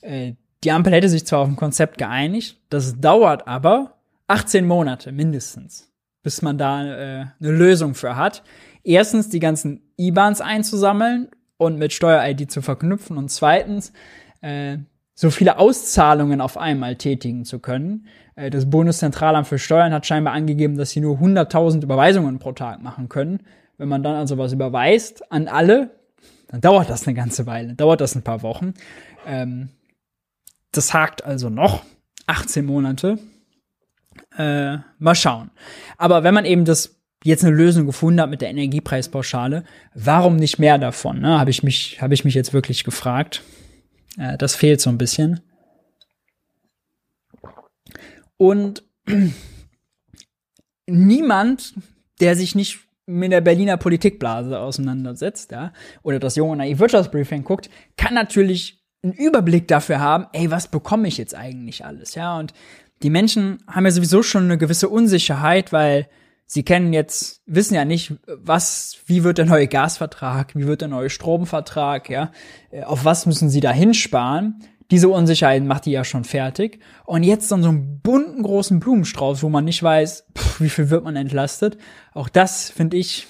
äh, 0.00 0.32
die 0.64 0.72
Ampel 0.72 0.92
hätte 0.92 1.08
sich 1.08 1.26
zwar 1.26 1.40
auf 1.40 1.48
ein 1.48 1.56
Konzept 1.56 1.98
geeinigt, 1.98 2.58
das 2.68 3.00
dauert 3.00 3.46
aber 3.46 3.98
18 4.28 4.66
Monate 4.66 5.12
mindestens, 5.12 5.90
bis 6.22 6.42
man 6.42 6.58
da 6.58 6.84
äh, 6.84 7.26
eine 7.40 7.50
Lösung 7.50 7.94
für 7.94 8.16
hat. 8.16 8.42
Erstens 8.82 9.28
die 9.28 9.40
ganzen 9.40 9.82
IBANs 9.98 10.40
einzusammeln 10.40 11.28
und 11.56 11.78
mit 11.78 11.92
Steuer-ID 11.92 12.50
zu 12.50 12.62
verknüpfen 12.62 13.18
und 13.18 13.30
zweitens 13.30 13.92
äh, 14.40 14.78
so 15.20 15.28
viele 15.28 15.58
Auszahlungen 15.58 16.40
auf 16.40 16.56
einmal 16.56 16.96
tätigen 16.96 17.44
zu 17.44 17.58
können. 17.58 18.06
Äh, 18.36 18.48
das 18.48 18.70
Bundeszentralamt 18.70 19.46
für 19.46 19.58
Steuern 19.58 19.92
hat 19.92 20.06
scheinbar 20.06 20.32
angegeben, 20.32 20.78
dass 20.78 20.92
sie 20.92 21.00
nur 21.00 21.18
100.000 21.18 21.82
Überweisungen 21.82 22.38
pro 22.38 22.52
Tag 22.52 22.82
machen 22.82 23.10
können. 23.10 23.40
Wenn 23.76 23.90
man 23.90 24.02
dann 24.02 24.14
also 24.14 24.38
was 24.38 24.54
überweist 24.54 25.30
an 25.30 25.46
alle, 25.46 25.90
dann 26.48 26.62
dauert 26.62 26.88
das 26.88 27.06
eine 27.06 27.12
ganze 27.12 27.44
Weile, 27.44 27.74
dauert 27.74 28.00
das 28.00 28.14
ein 28.14 28.22
paar 28.22 28.40
Wochen. 28.40 28.72
Ähm, 29.26 29.68
das 30.72 30.94
hakt 30.94 31.22
also 31.22 31.50
noch 31.50 31.82
18 32.26 32.64
Monate. 32.64 33.18
Äh, 34.38 34.78
mal 34.98 35.14
schauen. 35.14 35.50
Aber 35.98 36.22
wenn 36.22 36.32
man 36.32 36.46
eben 36.46 36.64
das 36.64 36.98
jetzt 37.24 37.44
eine 37.44 37.54
Lösung 37.54 37.84
gefunden 37.84 38.22
hat 38.22 38.30
mit 38.30 38.40
der 38.40 38.48
Energiepreispauschale, 38.48 39.64
warum 39.94 40.36
nicht 40.36 40.58
mehr 40.58 40.78
davon? 40.78 41.20
Ne? 41.20 41.38
Habe 41.38 41.50
ich 41.50 41.62
mich, 41.62 42.00
habe 42.00 42.14
ich 42.14 42.24
mich 42.24 42.32
jetzt 42.32 42.54
wirklich 42.54 42.84
gefragt. 42.84 43.42
Äh, 44.18 44.38
das 44.38 44.54
fehlt 44.54 44.80
so 44.80 44.90
ein 44.90 44.98
bisschen. 44.98 45.40
Und 48.36 48.84
niemand, 50.86 51.74
der 52.20 52.36
sich 52.36 52.54
nicht 52.54 52.80
mit 53.06 53.32
der 53.32 53.40
Berliner 53.40 53.76
Politikblase 53.76 54.58
auseinandersetzt, 54.58 55.50
ja, 55.50 55.72
oder 56.02 56.18
das 56.18 56.36
junge 56.36 56.56
naiv 56.56 56.78
Wirtschaftsbriefing 56.78 57.44
guckt, 57.44 57.68
kann 57.96 58.14
natürlich 58.14 58.82
einen 59.02 59.12
Überblick 59.12 59.66
dafür 59.66 60.00
haben, 60.00 60.26
ey, 60.32 60.50
was 60.50 60.68
bekomme 60.68 61.08
ich 61.08 61.18
jetzt 61.18 61.34
eigentlich 61.34 61.84
alles, 61.84 62.14
ja, 62.14 62.38
und 62.38 62.54
die 63.02 63.10
Menschen 63.10 63.58
haben 63.66 63.86
ja 63.86 63.90
sowieso 63.90 64.22
schon 64.22 64.44
eine 64.44 64.58
gewisse 64.58 64.88
Unsicherheit, 64.88 65.72
weil 65.72 66.08
sie 66.50 66.64
kennen 66.64 66.92
jetzt, 66.92 67.42
wissen 67.46 67.74
ja 67.74 67.84
nicht, 67.84 68.12
was, 68.26 68.98
wie 69.06 69.22
wird 69.22 69.38
der 69.38 69.44
neue 69.44 69.68
Gasvertrag, 69.68 70.56
wie 70.56 70.66
wird 70.66 70.80
der 70.80 70.88
neue 70.88 71.08
Stromvertrag, 71.08 72.10
ja, 72.10 72.32
äh, 72.72 72.82
auf 72.82 73.04
was 73.04 73.24
müssen 73.24 73.50
sie 73.50 73.60
da 73.60 73.70
hinsparen. 73.70 74.64
Diese 74.90 75.08
Unsicherheit 75.08 75.62
macht 75.62 75.86
die 75.86 75.92
ja 75.92 76.02
schon 76.02 76.24
fertig. 76.24 76.80
Und 77.04 77.22
jetzt 77.22 77.52
dann 77.52 77.62
so 77.62 77.68
einen 77.68 78.00
bunten 78.00 78.42
großen 78.42 78.80
Blumenstrauß, 78.80 79.44
wo 79.44 79.48
man 79.48 79.64
nicht 79.64 79.80
weiß, 79.80 80.26
pff, 80.36 80.60
wie 80.60 80.68
viel 80.68 80.90
wird 80.90 81.04
man 81.04 81.14
entlastet. 81.14 81.78
Auch 82.14 82.28
das 82.28 82.68
finde 82.68 82.96
ich 82.96 83.28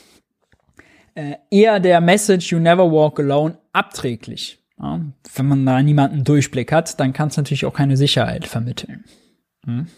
äh, 1.14 1.34
eher 1.50 1.78
der 1.78 2.00
Message 2.00 2.50
You 2.50 2.58
Never 2.58 2.90
Walk 2.90 3.20
Alone 3.20 3.58
abträglich. 3.74 4.64
Ja, 4.80 4.98
wenn 5.34 5.46
man 5.46 5.66
da 5.66 5.82
niemanden 5.82 6.24
Durchblick 6.24 6.72
hat, 6.72 6.98
dann 6.98 7.12
kann 7.12 7.28
es 7.28 7.36
natürlich 7.36 7.66
auch 7.66 7.74
keine 7.74 7.98
Sicherheit 7.98 8.46
vermitteln. 8.46 9.04
Hm. 9.66 9.88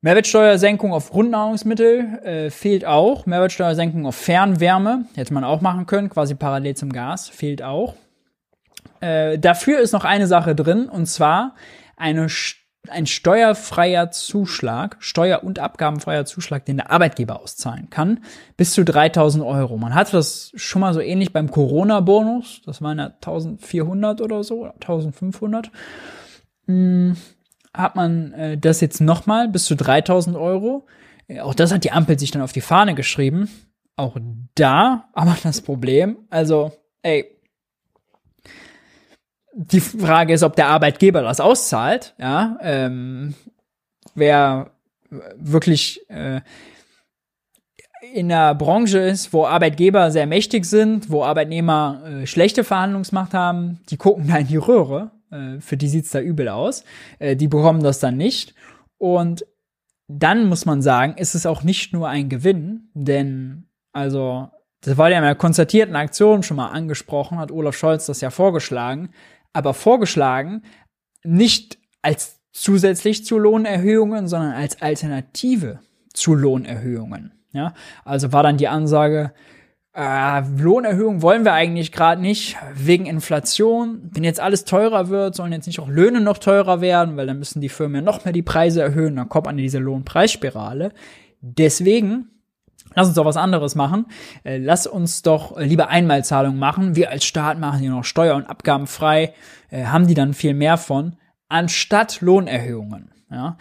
Mehrwertsteuersenkung 0.00 0.92
auf 0.92 1.10
Grundnahrungsmittel 1.10 2.20
äh, 2.22 2.50
fehlt 2.50 2.84
auch. 2.84 3.26
Mehrwertsteuersenkung 3.26 4.06
auf 4.06 4.14
Fernwärme 4.14 5.06
hätte 5.16 5.34
man 5.34 5.42
auch 5.42 5.60
machen 5.60 5.86
können, 5.86 6.08
quasi 6.08 6.36
parallel 6.36 6.76
zum 6.76 6.92
Gas, 6.92 7.28
fehlt 7.28 7.62
auch. 7.62 7.94
Äh, 9.00 9.38
dafür 9.38 9.80
ist 9.80 9.92
noch 9.92 10.04
eine 10.04 10.28
Sache 10.28 10.54
drin, 10.54 10.88
und 10.88 11.06
zwar 11.06 11.56
eine, 11.96 12.28
ein 12.88 13.06
steuerfreier 13.06 14.12
Zuschlag, 14.12 14.96
steuer- 15.00 15.42
und 15.42 15.58
abgabenfreier 15.58 16.26
Zuschlag, 16.26 16.64
den 16.64 16.76
der 16.76 16.92
Arbeitgeber 16.92 17.40
auszahlen 17.40 17.90
kann, 17.90 18.20
bis 18.56 18.74
zu 18.74 18.84
3000 18.84 19.44
Euro. 19.44 19.78
Man 19.78 19.96
hatte 19.96 20.12
das 20.12 20.52
schon 20.54 20.80
mal 20.80 20.94
so 20.94 21.00
ähnlich 21.00 21.32
beim 21.32 21.50
Corona-Bonus, 21.50 22.62
das 22.64 22.82
waren 22.82 22.98
ja 23.00 23.06
1400 23.06 24.20
oder 24.20 24.44
so, 24.44 24.66
1500. 24.66 25.72
Hm 26.66 27.16
hat 27.78 27.96
man 27.96 28.32
äh, 28.32 28.58
das 28.58 28.80
jetzt 28.80 29.00
nochmal 29.00 29.48
bis 29.48 29.64
zu 29.64 29.76
3000 29.76 30.36
Euro. 30.36 30.86
Äh, 31.28 31.40
auch 31.40 31.54
das 31.54 31.72
hat 31.72 31.84
die 31.84 31.92
Ampel 31.92 32.18
sich 32.18 32.32
dann 32.32 32.42
auf 32.42 32.52
die 32.52 32.60
Fahne 32.60 32.94
geschrieben. 32.94 33.48
Auch 33.96 34.16
da 34.54 35.08
aber 35.12 35.36
das 35.42 35.60
Problem, 35.60 36.18
also, 36.28 36.72
ey, 37.02 37.34
die 39.54 39.80
Frage 39.80 40.34
ist, 40.34 40.42
ob 40.42 40.54
der 40.54 40.68
Arbeitgeber 40.68 41.22
das 41.22 41.40
auszahlt, 41.40 42.14
ja, 42.18 42.58
ähm, 42.62 43.34
wer 44.14 44.70
wirklich 45.34 46.08
äh, 46.10 46.42
in 48.12 48.28
der 48.28 48.54
Branche 48.54 48.98
ist, 48.98 49.32
wo 49.32 49.46
Arbeitgeber 49.46 50.12
sehr 50.12 50.26
mächtig 50.26 50.64
sind, 50.64 51.10
wo 51.10 51.24
Arbeitnehmer 51.24 52.02
äh, 52.04 52.26
schlechte 52.26 52.62
Verhandlungsmacht 52.62 53.34
haben, 53.34 53.80
die 53.88 53.96
gucken 53.96 54.28
da 54.28 54.36
in 54.36 54.46
die 54.46 54.56
Röhre 54.56 55.10
für 55.60 55.76
die 55.76 55.88
sieht's 55.88 56.10
da 56.10 56.20
übel 56.20 56.48
aus. 56.48 56.84
Äh, 57.18 57.36
die 57.36 57.48
bekommen 57.48 57.82
das 57.82 57.98
dann 57.98 58.16
nicht. 58.16 58.54
Und 58.98 59.44
dann 60.08 60.46
muss 60.46 60.64
man 60.64 60.82
sagen, 60.82 61.14
ist 61.16 61.34
es 61.34 61.46
auch 61.46 61.62
nicht 61.62 61.92
nur 61.92 62.08
ein 62.08 62.28
Gewinn, 62.28 62.90
denn 62.94 63.68
also 63.92 64.48
das 64.80 64.96
war 64.96 65.10
ja 65.10 65.18
in 65.18 65.24
der 65.24 65.34
konzertierten 65.34 65.96
Aktion 65.96 66.42
schon 66.42 66.56
mal 66.56 66.68
angesprochen, 66.68 67.38
hat 67.38 67.52
Olaf 67.52 67.76
Scholz 67.76 68.06
das 68.06 68.20
ja 68.20 68.30
vorgeschlagen, 68.30 69.10
aber 69.52 69.74
vorgeschlagen 69.74 70.62
nicht 71.24 71.78
als 72.00 72.40
zusätzlich 72.52 73.24
zu 73.24 73.38
Lohnerhöhungen, 73.38 74.28
sondern 74.28 74.52
als 74.52 74.80
Alternative 74.80 75.80
zu 76.12 76.34
Lohnerhöhungen. 76.34 77.32
Ja, 77.52 77.74
also 78.04 78.32
war 78.32 78.42
dann 78.42 78.56
die 78.56 78.68
Ansage, 78.68 79.32
äh, 79.94 80.42
Lohnerhöhung 80.58 81.22
wollen 81.22 81.44
wir 81.44 81.52
eigentlich 81.52 81.92
gerade 81.92 82.20
nicht, 82.20 82.56
wegen 82.74 83.06
Inflation. 83.06 84.10
Wenn 84.12 84.24
jetzt 84.24 84.40
alles 84.40 84.64
teurer 84.64 85.08
wird, 85.08 85.34
sollen 85.34 85.52
jetzt 85.52 85.66
nicht 85.66 85.80
auch 85.80 85.88
Löhne 85.88 86.20
noch 86.20 86.38
teurer 86.38 86.80
werden, 86.80 87.16
weil 87.16 87.26
dann 87.26 87.38
müssen 87.38 87.60
die 87.60 87.68
Firmen 87.68 87.96
ja 87.96 88.02
noch 88.02 88.24
mehr 88.24 88.32
die 88.32 88.42
Preise 88.42 88.82
erhöhen, 88.82 89.16
dann 89.16 89.28
kommt 89.28 89.46
man 89.46 89.58
in 89.58 89.62
diese 89.62 89.78
Lohnpreisspirale. 89.78 90.92
Deswegen 91.40 92.30
Lass 92.94 93.06
uns 93.06 93.16
doch 93.16 93.24
was 93.24 93.36
anderes 93.36 93.74
machen. 93.74 94.06
Äh, 94.44 94.58
lass 94.58 94.86
uns 94.86 95.22
doch 95.22 95.58
lieber 95.58 95.88
Einmalzahlungen 95.88 96.58
machen. 96.58 96.96
Wir 96.96 97.10
als 97.10 97.24
Staat 97.24 97.58
machen 97.58 97.80
hier 97.80 97.90
noch 97.90 98.04
Steuer- 98.04 98.36
und 98.36 98.48
Abgaben 98.48 98.86
frei, 98.86 99.34
äh, 99.70 99.84
haben 99.84 100.06
die 100.06 100.14
dann 100.14 100.34
viel 100.34 100.54
mehr 100.54 100.78
von, 100.78 101.16
anstatt 101.48 102.20
Lohnerhöhungen. 102.20 103.12
Ja? 103.30 103.56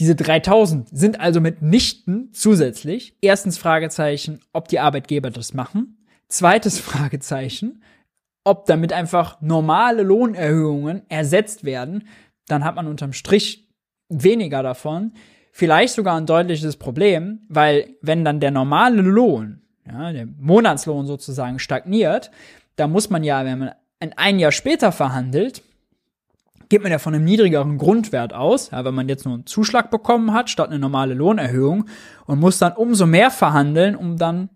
Diese 0.00 0.14
3000 0.14 0.88
sind 0.88 1.20
also 1.20 1.42
mitnichten 1.42 2.30
zusätzlich. 2.32 3.14
Erstens 3.20 3.58
Fragezeichen, 3.58 4.40
ob 4.54 4.66
die 4.66 4.80
Arbeitgeber 4.80 5.30
das 5.30 5.52
machen. 5.52 5.98
Zweites 6.28 6.78
Fragezeichen, 6.80 7.82
ob 8.42 8.64
damit 8.64 8.94
einfach 8.94 9.42
normale 9.42 10.02
Lohnerhöhungen 10.02 11.02
ersetzt 11.10 11.64
werden. 11.64 12.08
Dann 12.46 12.64
hat 12.64 12.76
man 12.76 12.86
unterm 12.86 13.12
Strich 13.12 13.68
weniger 14.08 14.62
davon. 14.62 15.12
Vielleicht 15.52 15.94
sogar 15.94 16.16
ein 16.16 16.24
deutliches 16.24 16.78
Problem, 16.78 17.40
weil 17.50 17.94
wenn 18.00 18.24
dann 18.24 18.40
der 18.40 18.52
normale 18.52 19.02
Lohn, 19.02 19.60
ja, 19.86 20.12
der 20.14 20.26
Monatslohn 20.38 21.06
sozusagen 21.06 21.58
stagniert, 21.58 22.30
da 22.76 22.88
muss 22.88 23.10
man 23.10 23.22
ja, 23.22 23.44
wenn 23.44 23.58
man 23.58 23.72
ein 24.16 24.38
Jahr 24.38 24.52
später 24.52 24.92
verhandelt, 24.92 25.62
geht 26.70 26.82
man 26.82 26.92
ja 26.92 26.98
von 26.98 27.14
einem 27.14 27.24
niedrigeren 27.24 27.76
Grundwert 27.76 28.32
aus, 28.32 28.70
ja, 28.70 28.84
wenn 28.84 28.94
man 28.94 29.08
jetzt 29.08 29.26
nur 29.26 29.34
einen 29.34 29.46
Zuschlag 29.46 29.90
bekommen 29.90 30.32
hat, 30.32 30.48
statt 30.48 30.70
eine 30.70 30.78
normale 30.78 31.14
Lohnerhöhung 31.14 31.86
und 32.26 32.38
muss 32.38 32.58
dann 32.58 32.72
umso 32.72 33.06
mehr 33.06 33.30
verhandeln, 33.30 33.96
um 33.96 34.16
dann 34.16 34.48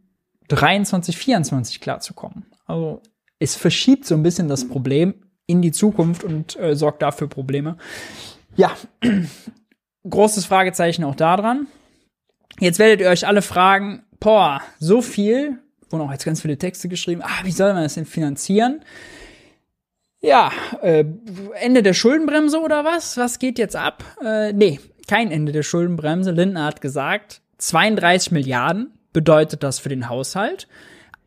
23, 0.48 1.16
24 1.18 1.80
klarzukommen. 1.80 2.46
Also 2.66 3.02
es 3.40 3.56
verschiebt 3.56 4.06
so 4.06 4.14
ein 4.14 4.22
bisschen 4.22 4.48
das 4.48 4.66
Problem 4.66 5.14
in 5.46 5.60
die 5.60 5.72
Zukunft 5.72 6.24
und 6.24 6.58
äh, 6.58 6.76
sorgt 6.76 7.02
dafür 7.02 7.28
Probleme. 7.28 7.76
Ja, 8.56 8.70
großes 10.08 10.46
Fragezeichen 10.46 11.02
auch 11.04 11.16
da 11.16 11.36
dran. 11.36 11.66
Jetzt 12.60 12.78
werdet 12.78 13.00
ihr 13.00 13.08
euch 13.08 13.26
alle 13.26 13.42
fragen, 13.42 14.04
boah, 14.20 14.62
so 14.78 15.02
viel, 15.02 15.58
wurden 15.90 16.02
auch 16.02 16.12
jetzt 16.12 16.24
ganz 16.24 16.42
viele 16.42 16.58
Texte 16.58 16.88
geschrieben, 16.88 17.22
ah, 17.24 17.42
wie 17.42 17.50
soll 17.50 17.74
man 17.74 17.82
das 17.82 17.94
denn 17.94 18.06
finanzieren? 18.06 18.84
Ja, 20.24 20.52
äh, 20.80 21.04
Ende 21.60 21.82
der 21.82 21.92
Schuldenbremse 21.92 22.58
oder 22.58 22.82
was? 22.82 23.18
Was 23.18 23.38
geht 23.38 23.58
jetzt 23.58 23.76
ab? 23.76 24.02
Äh, 24.24 24.54
nee, 24.54 24.80
kein 25.06 25.30
Ende 25.30 25.52
der 25.52 25.62
Schuldenbremse. 25.62 26.30
Lindner 26.30 26.64
hat 26.64 26.80
gesagt, 26.80 27.42
32 27.58 28.32
Milliarden 28.32 28.94
bedeutet 29.12 29.62
das 29.62 29.80
für 29.80 29.90
den 29.90 30.08
Haushalt, 30.08 30.66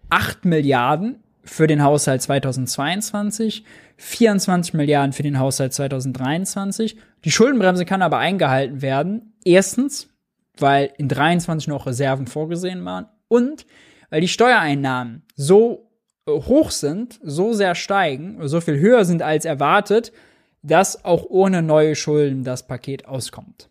8 0.10 0.46
Milliarden 0.46 1.22
für 1.44 1.68
den 1.68 1.84
Haushalt 1.84 2.24
2022, 2.24 3.66
24 3.98 4.74
Milliarden 4.74 5.14
für 5.14 5.22
den 5.22 5.38
Haushalt 5.38 5.74
2023. 5.74 6.98
Die 7.24 7.32
Schuldenbremse 7.32 7.86
kann 7.86 8.02
aber 8.02 8.18
eingehalten 8.18 8.82
werden. 8.82 9.34
Erstens, 9.46 10.10
weil 10.58 10.92
in 10.98 11.08
23 11.08 11.68
noch 11.68 11.86
Reserven 11.86 12.26
vorgesehen 12.26 12.84
waren 12.84 13.06
und 13.28 13.68
weil 14.10 14.22
die 14.22 14.28
Steuereinnahmen 14.28 15.22
so 15.36 15.87
hoch 16.28 16.72
sind, 16.72 17.20
so 17.24 17.54
sehr 17.54 17.76
steigen, 17.76 18.38
so 18.48 18.62
viel 18.62 18.80
höher 18.80 19.06
sind 19.06 19.22
als 19.22 19.46
erwartet, 19.46 20.12
dass 20.62 21.06
auch 21.06 21.26
ohne 21.30 21.62
neue 21.62 21.96
Schulden 21.96 22.44
das 22.44 22.68
Paket 22.68 23.08
auskommt. 23.08 23.70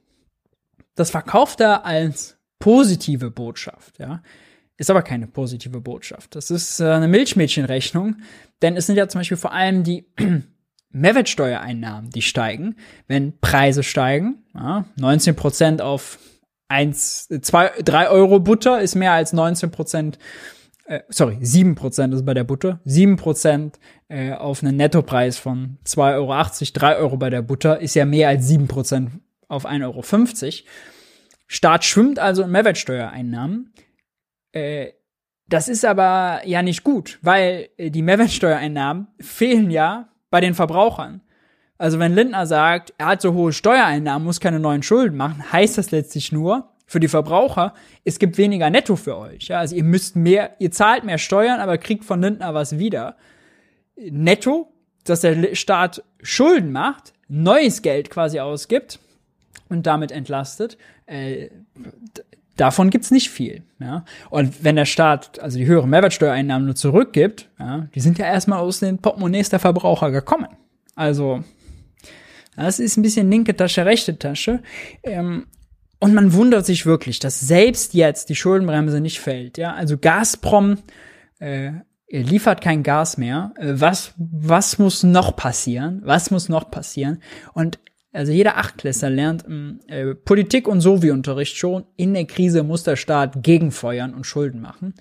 Das 0.94 1.10
verkauft 1.10 1.60
er 1.60 1.84
als 1.84 2.38
positive 2.58 3.30
Botschaft, 3.30 3.98
ja. 3.98 4.22
Ist 4.78 4.90
aber 4.90 5.02
keine 5.02 5.26
positive 5.26 5.80
Botschaft. 5.80 6.34
Das 6.34 6.50
ist 6.50 6.80
äh, 6.80 6.84
eine 6.84 7.08
Milchmädchenrechnung, 7.08 8.16
denn 8.60 8.76
es 8.76 8.86
sind 8.86 8.96
ja 8.96 9.08
zum 9.08 9.20
Beispiel 9.20 9.38
vor 9.38 9.52
allem 9.52 9.84
die 9.84 10.04
Mehrwertsteuereinnahmen, 10.90 12.10
die 12.10 12.20
steigen, 12.20 12.76
wenn 13.06 13.38
Preise 13.38 13.82
steigen. 13.82 14.44
Ja, 14.54 14.84
19 14.96 15.34
Prozent 15.34 15.80
auf 15.80 16.18
1, 16.68 17.28
2, 17.40 17.82
3 17.84 18.10
Euro 18.10 18.38
Butter 18.38 18.80
ist 18.80 18.96
mehr 18.96 19.12
als 19.12 19.32
19 19.32 19.70
Prozent, 19.70 20.18
äh, 20.86 21.00
sorry, 21.08 21.38
7 21.40 21.74
Prozent 21.74 22.14
ist 22.14 22.24
bei 22.24 22.34
der 22.34 22.44
Butter, 22.44 22.80
7 22.84 23.16
Prozent 23.16 23.78
äh, 24.08 24.32
auf 24.32 24.62
einen 24.62 24.76
Nettopreis 24.76 25.38
von 25.38 25.78
2,80 25.84 26.14
Euro, 26.14 26.34
3 26.72 26.96
Euro 26.96 27.16
bei 27.16 27.30
der 27.30 27.42
Butter 27.42 27.80
ist 27.80 27.94
ja 27.94 28.04
mehr 28.04 28.28
als 28.28 28.46
7 28.48 28.68
Prozent 28.68 29.10
auf 29.48 29.66
1,50 29.66 29.82
Euro. 29.84 30.68
Staat 31.48 31.84
schwimmt 31.84 32.18
also 32.18 32.42
in 32.42 32.50
Mehrwertsteuereinnahmen. 32.50 33.72
Äh, 34.52 34.92
das 35.48 35.68
ist 35.68 35.84
aber 35.84 36.40
ja 36.44 36.62
nicht 36.62 36.82
gut, 36.82 37.18
weil 37.22 37.68
äh, 37.76 37.90
die 37.90 38.02
Mehrwertsteuereinnahmen 38.02 39.08
fehlen 39.20 39.70
ja 39.70 40.08
bei 40.30 40.40
den 40.40 40.54
Verbrauchern. 40.54 41.20
Also 41.78 41.98
wenn 41.98 42.14
Lindner 42.14 42.46
sagt, 42.46 42.94
er 42.98 43.06
hat 43.06 43.20
so 43.20 43.34
hohe 43.34 43.52
Steuereinnahmen, 43.52 44.24
muss 44.24 44.40
keine 44.40 44.60
neuen 44.60 44.82
Schulden 44.82 45.16
machen, 45.16 45.52
heißt 45.52 45.78
das 45.78 45.90
letztlich 45.90 46.32
nur 46.32 46.75
für 46.86 47.00
die 47.00 47.08
Verbraucher, 47.08 47.74
es 48.04 48.18
gibt 48.18 48.38
weniger 48.38 48.70
Netto 48.70 48.96
für 48.96 49.16
euch. 49.18 49.48
Ja, 49.48 49.58
also 49.58 49.74
ihr 49.74 49.84
müsst 49.84 50.14
mehr, 50.14 50.54
ihr 50.60 50.70
zahlt 50.70 51.04
mehr 51.04 51.18
Steuern, 51.18 51.60
aber 51.60 51.78
kriegt 51.78 52.04
von 52.04 52.22
Lindner 52.22 52.54
was 52.54 52.78
wieder. 52.78 53.16
Netto, 53.96 54.72
dass 55.04 55.20
der 55.20 55.54
Staat 55.54 56.04
Schulden 56.22 56.70
macht, 56.72 57.12
neues 57.28 57.82
Geld 57.82 58.10
quasi 58.10 58.38
ausgibt 58.38 59.00
und 59.68 59.86
damit 59.86 60.12
entlastet. 60.12 60.78
Äh, 61.06 61.48
davon 62.56 62.90
gibt's 62.90 63.10
nicht 63.10 63.30
viel. 63.30 63.64
Ja? 63.80 64.04
Und 64.30 64.62
wenn 64.62 64.76
der 64.76 64.84
Staat 64.84 65.40
also 65.40 65.58
die 65.58 65.66
höheren 65.66 65.90
Mehrwertsteuereinnahmen 65.90 66.66
nur 66.66 66.76
zurückgibt, 66.76 67.48
ja, 67.58 67.88
die 67.94 68.00
sind 68.00 68.18
ja 68.18 68.26
erstmal 68.26 68.60
aus 68.60 68.78
den 68.78 68.98
Portemonnaies 68.98 69.48
der 69.48 69.58
Verbraucher 69.58 70.12
gekommen. 70.12 70.48
Also 70.94 71.42
das 72.56 72.78
ist 72.78 72.96
ein 72.96 73.02
bisschen 73.02 73.30
linke 73.30 73.54
Tasche, 73.56 73.84
rechte 73.84 74.18
Tasche. 74.18 74.62
Ähm, 75.02 75.46
und 75.98 76.14
man 76.14 76.32
wundert 76.32 76.66
sich 76.66 76.86
wirklich, 76.86 77.18
dass 77.18 77.40
selbst 77.40 77.94
jetzt 77.94 78.28
die 78.28 78.36
Schuldenbremse 78.36 79.00
nicht 79.00 79.20
fällt. 79.20 79.58
Ja, 79.58 79.74
also 79.74 79.96
Gazprom 79.96 80.78
äh, 81.38 81.72
liefert 82.10 82.60
kein 82.60 82.82
Gas 82.82 83.16
mehr. 83.16 83.54
Äh, 83.56 83.74
was 83.76 84.12
was 84.16 84.78
muss 84.78 85.02
noch 85.02 85.36
passieren? 85.36 86.02
Was 86.04 86.30
muss 86.30 86.48
noch 86.48 86.70
passieren? 86.70 87.22
Und 87.54 87.78
also 88.12 88.32
jeder 88.32 88.56
Achtklässler 88.56 89.10
lernt 89.10 89.44
im 89.44 89.80
äh, 89.88 90.14
Politik- 90.14 90.68
und 90.68 90.80
Sovi-Unterricht 90.80 91.56
schon, 91.56 91.84
in 91.96 92.14
der 92.14 92.24
Krise 92.24 92.62
muss 92.62 92.82
der 92.82 92.96
Staat 92.96 93.42
gegenfeuern 93.42 94.14
und 94.14 94.24
Schulden 94.24 94.60
machen. 94.60 94.94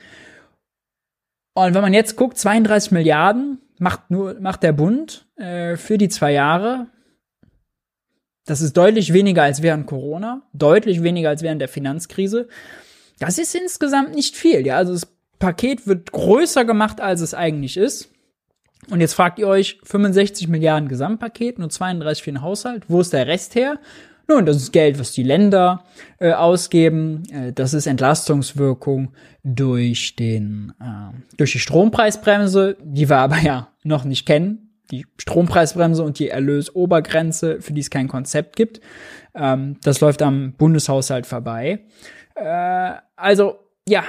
Und 1.54 1.74
wenn 1.74 1.82
man 1.82 1.94
jetzt 1.94 2.18
guckt, 2.18 2.38
32 2.38 2.92
Milliarden 2.92 3.60
macht 3.80 4.12
nur 4.12 4.40
macht 4.42 4.64
der 4.64 4.74
Bund 4.74 5.28
äh, 5.38 5.78
für 5.78 5.98
die 5.98 6.10
zwei 6.10 6.34
Jahre. 6.34 6.88
Das 8.46 8.62
ist 8.62 8.78
deutlich 8.78 9.12
weniger 9.12 9.44
als 9.44 9.62
während 9.62 9.88
Corona, 9.88 10.44
deutlich 10.54 11.02
weniger 11.02 11.30
als 11.30 11.42
während 11.42 11.62
der 11.62 11.68
Finanzkrise. 11.68 12.48
Das 13.20 13.38
ist 13.38 13.56
insgesamt 13.56 14.14
nicht 14.14 14.36
viel. 14.36 14.66
Ja, 14.66 14.78
also 14.78 14.94
das 14.94 15.08
Paket 15.40 15.88
wird 15.88 16.12
größer 16.12 16.64
gemacht, 16.64 17.02
als 17.02 17.22
es 17.22 17.34
eigentlich 17.34 17.78
ist. 17.78 18.10
Und 18.90 19.02
jetzt 19.02 19.14
fragt 19.14 19.40
ihr 19.40 19.48
euch, 19.48 19.80
65 19.84 20.48
Milliarden 20.48 20.90
Gesamtpaket, 20.90 21.58
nur 21.58 21.70
32 21.70 22.24
für 22.24 22.32
den 22.32 22.42
Haushalt, 22.42 22.84
wo 22.88 23.02
ist 23.02 23.14
der 23.14 23.26
Rest 23.26 23.56
her? 23.56 23.80
Nun, 24.28 24.46
das 24.46 24.58
ist 24.58 24.72
Geld, 24.72 25.00
was 25.00 25.12
die 25.12 25.24
Länder 25.24 25.84
äh, 26.20 26.34
ausgeben. 26.34 27.24
Äh, 27.32 27.54
das 27.54 27.74
ist 27.74 27.86
Entlastungswirkung 27.86 29.12
durch 29.44 30.16
den 30.16 30.74
äh, 30.80 31.36
durch 31.38 31.52
die 31.52 31.60
Strompreisbremse, 31.60 32.78
die 32.82 33.08
wir 33.08 33.18
aber 33.18 33.38
ja 33.40 33.70
noch 33.84 34.04
nicht 34.04 34.26
kennen. 34.26 34.65
Die 34.91 35.06
Strompreisbremse 35.18 36.03
und 36.03 36.20
die 36.20 36.30
Erlösobergrenze, 36.30 37.62
für 37.62 37.74
die 37.74 37.82
es 37.82 37.90
kein 37.90 38.07
Konzept 38.07 38.56
gibt. 38.56 38.82
Ähm, 39.34 39.78
das 39.84 40.02
läuft 40.02 40.22
am 40.22 40.53
Bundeshaushalt 40.53 41.26
vorbei. 41.26 41.86
Äh, 42.36 42.94
also 43.16 43.60
ja, 43.88 44.03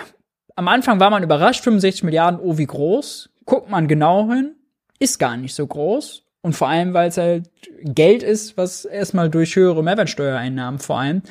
am 0.55 0.69
Anfang 0.69 1.01
war 1.01 1.11
man 1.11 1.23
überrascht, 1.23 1.62
65 1.62 2.03
Milliarden, 2.05 2.40
oh 2.40 2.59
wie 2.59 2.66
groß. 2.66 3.31
Guckt 3.44 3.70
man 3.70 3.89
genau 3.89 4.28
hin, 4.31 4.57
ist 4.98 5.19
gar 5.19 5.36
nicht 5.36 5.55
so 5.55 5.66
groß. 5.66 6.23
Und 6.40 6.53
vor 6.55 6.69
allem, 6.69 6.94
weil 6.94 7.09
es 7.09 7.16
halt 7.16 7.51
Geld 7.82 8.23
ist, 8.23 8.57
was 8.57 8.85
erstmal 8.85 9.28
durch 9.28 9.57
höhere 9.57 9.82
Mehrwertsteuereinnahmen 9.82 10.78
vor 10.78 11.01
allem 11.01 11.23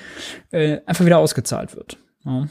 äh, 0.52 0.80
einfach 0.86 1.06
wieder 1.06 1.20
ausgezahlt 1.20 1.76
wird. 1.76 1.98
Ja. 2.26 2.48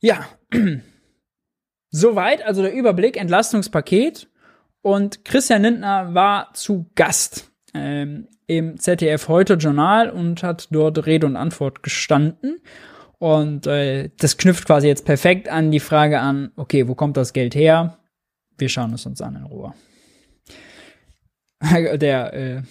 ja. 0.00 0.26
Soweit, 1.90 2.44
also 2.44 2.62
der 2.62 2.72
Überblick, 2.72 3.16
Entlastungspaket. 3.16 4.28
Und 4.82 5.24
Christian 5.24 5.62
Lindner 5.62 6.14
war 6.14 6.52
zu 6.54 6.90
Gast 6.94 7.50
ähm, 7.74 8.28
im 8.46 8.78
ZDF 8.78 9.28
Heute 9.28 9.54
Journal 9.54 10.10
und 10.10 10.42
hat 10.42 10.68
dort 10.70 11.06
Rede 11.06 11.26
und 11.26 11.36
Antwort 11.36 11.82
gestanden. 11.82 12.60
Und 13.18 13.66
äh, 13.66 14.10
das 14.18 14.36
knüpft 14.36 14.66
quasi 14.66 14.86
jetzt 14.86 15.04
perfekt 15.04 15.48
an 15.48 15.70
die 15.70 15.80
Frage 15.80 16.20
an, 16.20 16.52
okay, 16.56 16.86
wo 16.88 16.94
kommt 16.94 17.16
das 17.16 17.32
Geld 17.32 17.54
her? 17.54 17.98
Wir 18.56 18.68
schauen 18.68 18.92
es 18.94 19.06
uns 19.06 19.20
an 19.20 19.36
in 19.36 19.44
Ruhe. 19.44 19.74
Der 21.98 22.34
äh, 22.34 22.62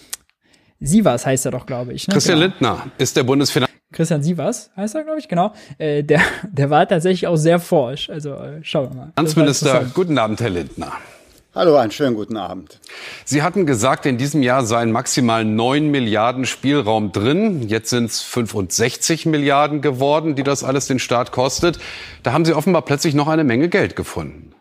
Sievers 0.80 1.26
heißt 1.26 1.46
er 1.46 1.52
doch, 1.52 1.66
glaube 1.66 1.94
ich. 1.94 2.08
Ne? 2.08 2.14
Christian 2.14 2.40
genau. 2.40 2.50
Lindner 2.50 2.92
ist 2.98 3.18
der 3.18 3.24
Bundesfinanz 3.24 3.67
Christian 3.98 4.22
Sievers 4.22 4.70
heißt 4.78 4.94
er, 4.94 5.04
glaube 5.04 5.18
ich, 5.18 5.28
genau. 5.28 5.54
Äh, 5.80 6.04
der, 6.04 6.22
der 6.44 6.70
war 6.70 6.88
tatsächlich 6.88 7.26
auch 7.26 7.36
sehr 7.36 7.60
forsch. 7.60 8.12
Also 8.12 8.36
äh, 8.36 8.60
schauen 8.62 8.92
wir 8.92 8.96
mal. 8.96 9.12
Finanzminister, 9.16 9.86
guten 9.92 10.20
Abend, 10.20 10.40
Herr 10.40 10.52
Lindner. 10.52 10.92
Hallo, 11.56 11.76
einen 11.78 11.90
schönen 11.90 12.16
guten 12.16 12.38
Abend. 12.38 12.80
Sie 13.26 13.42
hatten 13.42 13.66
gesagt, 13.66 14.06
in 14.06 14.20
diesem 14.20 14.44
Jahr 14.44 14.64
seien 14.64 14.92
maximal 14.92 15.44
9 15.44 15.90
Milliarden 15.90 16.46
Spielraum 16.46 17.12
drin. 17.12 17.68
Jetzt 17.68 17.90
sind 17.90 18.06
es 18.06 18.22
65 18.22 19.26
Milliarden 19.26 19.82
geworden, 19.82 20.36
die 20.36 20.44
das 20.44 20.64
alles 20.64 20.86
den 20.86 21.00
Staat 21.00 21.32
kostet. 21.32 21.80
Da 22.22 22.34
haben 22.34 22.46
Sie 22.46 22.54
offenbar 22.54 22.84
plötzlich 22.84 23.16
noch 23.16 23.28
eine 23.28 23.44
Menge 23.44 23.68
Geld 23.68 23.96
gefunden. 23.96 24.54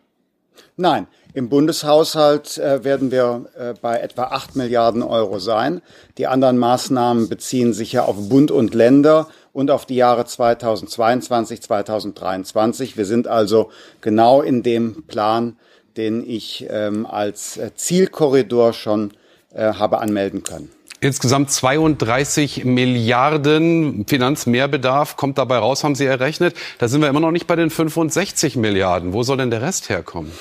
Nein, 0.78 1.08
im 1.36 1.50
Bundeshaushalt 1.50 2.56
äh, 2.56 2.82
werden 2.82 3.10
wir 3.10 3.44
äh, 3.58 3.74
bei 3.82 3.98
etwa 3.98 4.22
8 4.22 4.56
Milliarden 4.56 5.02
Euro 5.02 5.38
sein. 5.38 5.82
Die 6.16 6.26
anderen 6.26 6.56
Maßnahmen 6.56 7.28
beziehen 7.28 7.74
sich 7.74 7.92
ja 7.92 8.06
auf 8.06 8.30
Bund 8.30 8.50
und 8.50 8.74
Länder 8.74 9.28
und 9.52 9.70
auf 9.70 9.84
die 9.84 9.96
Jahre 9.96 10.24
2022, 10.24 11.60
2023. 11.60 12.96
Wir 12.96 13.04
sind 13.04 13.28
also 13.28 13.70
genau 14.00 14.40
in 14.40 14.62
dem 14.62 15.02
Plan, 15.08 15.56
den 15.98 16.26
ich 16.26 16.66
ähm, 16.70 17.04
als 17.04 17.58
äh, 17.58 17.74
Zielkorridor 17.74 18.72
schon 18.72 19.12
äh, 19.52 19.74
habe 19.74 19.98
anmelden 19.98 20.42
können. 20.42 20.70
Insgesamt 21.00 21.50
32 21.50 22.64
Milliarden 22.64 24.06
Finanzmehrbedarf 24.08 25.18
kommt 25.18 25.36
dabei 25.36 25.58
raus, 25.58 25.84
haben 25.84 25.96
Sie 25.96 26.06
errechnet. 26.06 26.56
Da 26.78 26.88
sind 26.88 27.02
wir 27.02 27.10
immer 27.10 27.20
noch 27.20 27.30
nicht 27.30 27.46
bei 27.46 27.56
den 27.56 27.68
65 27.68 28.56
Milliarden. 28.56 29.12
Wo 29.12 29.22
soll 29.22 29.36
denn 29.36 29.50
der 29.50 29.60
Rest 29.60 29.90
herkommen? 29.90 30.32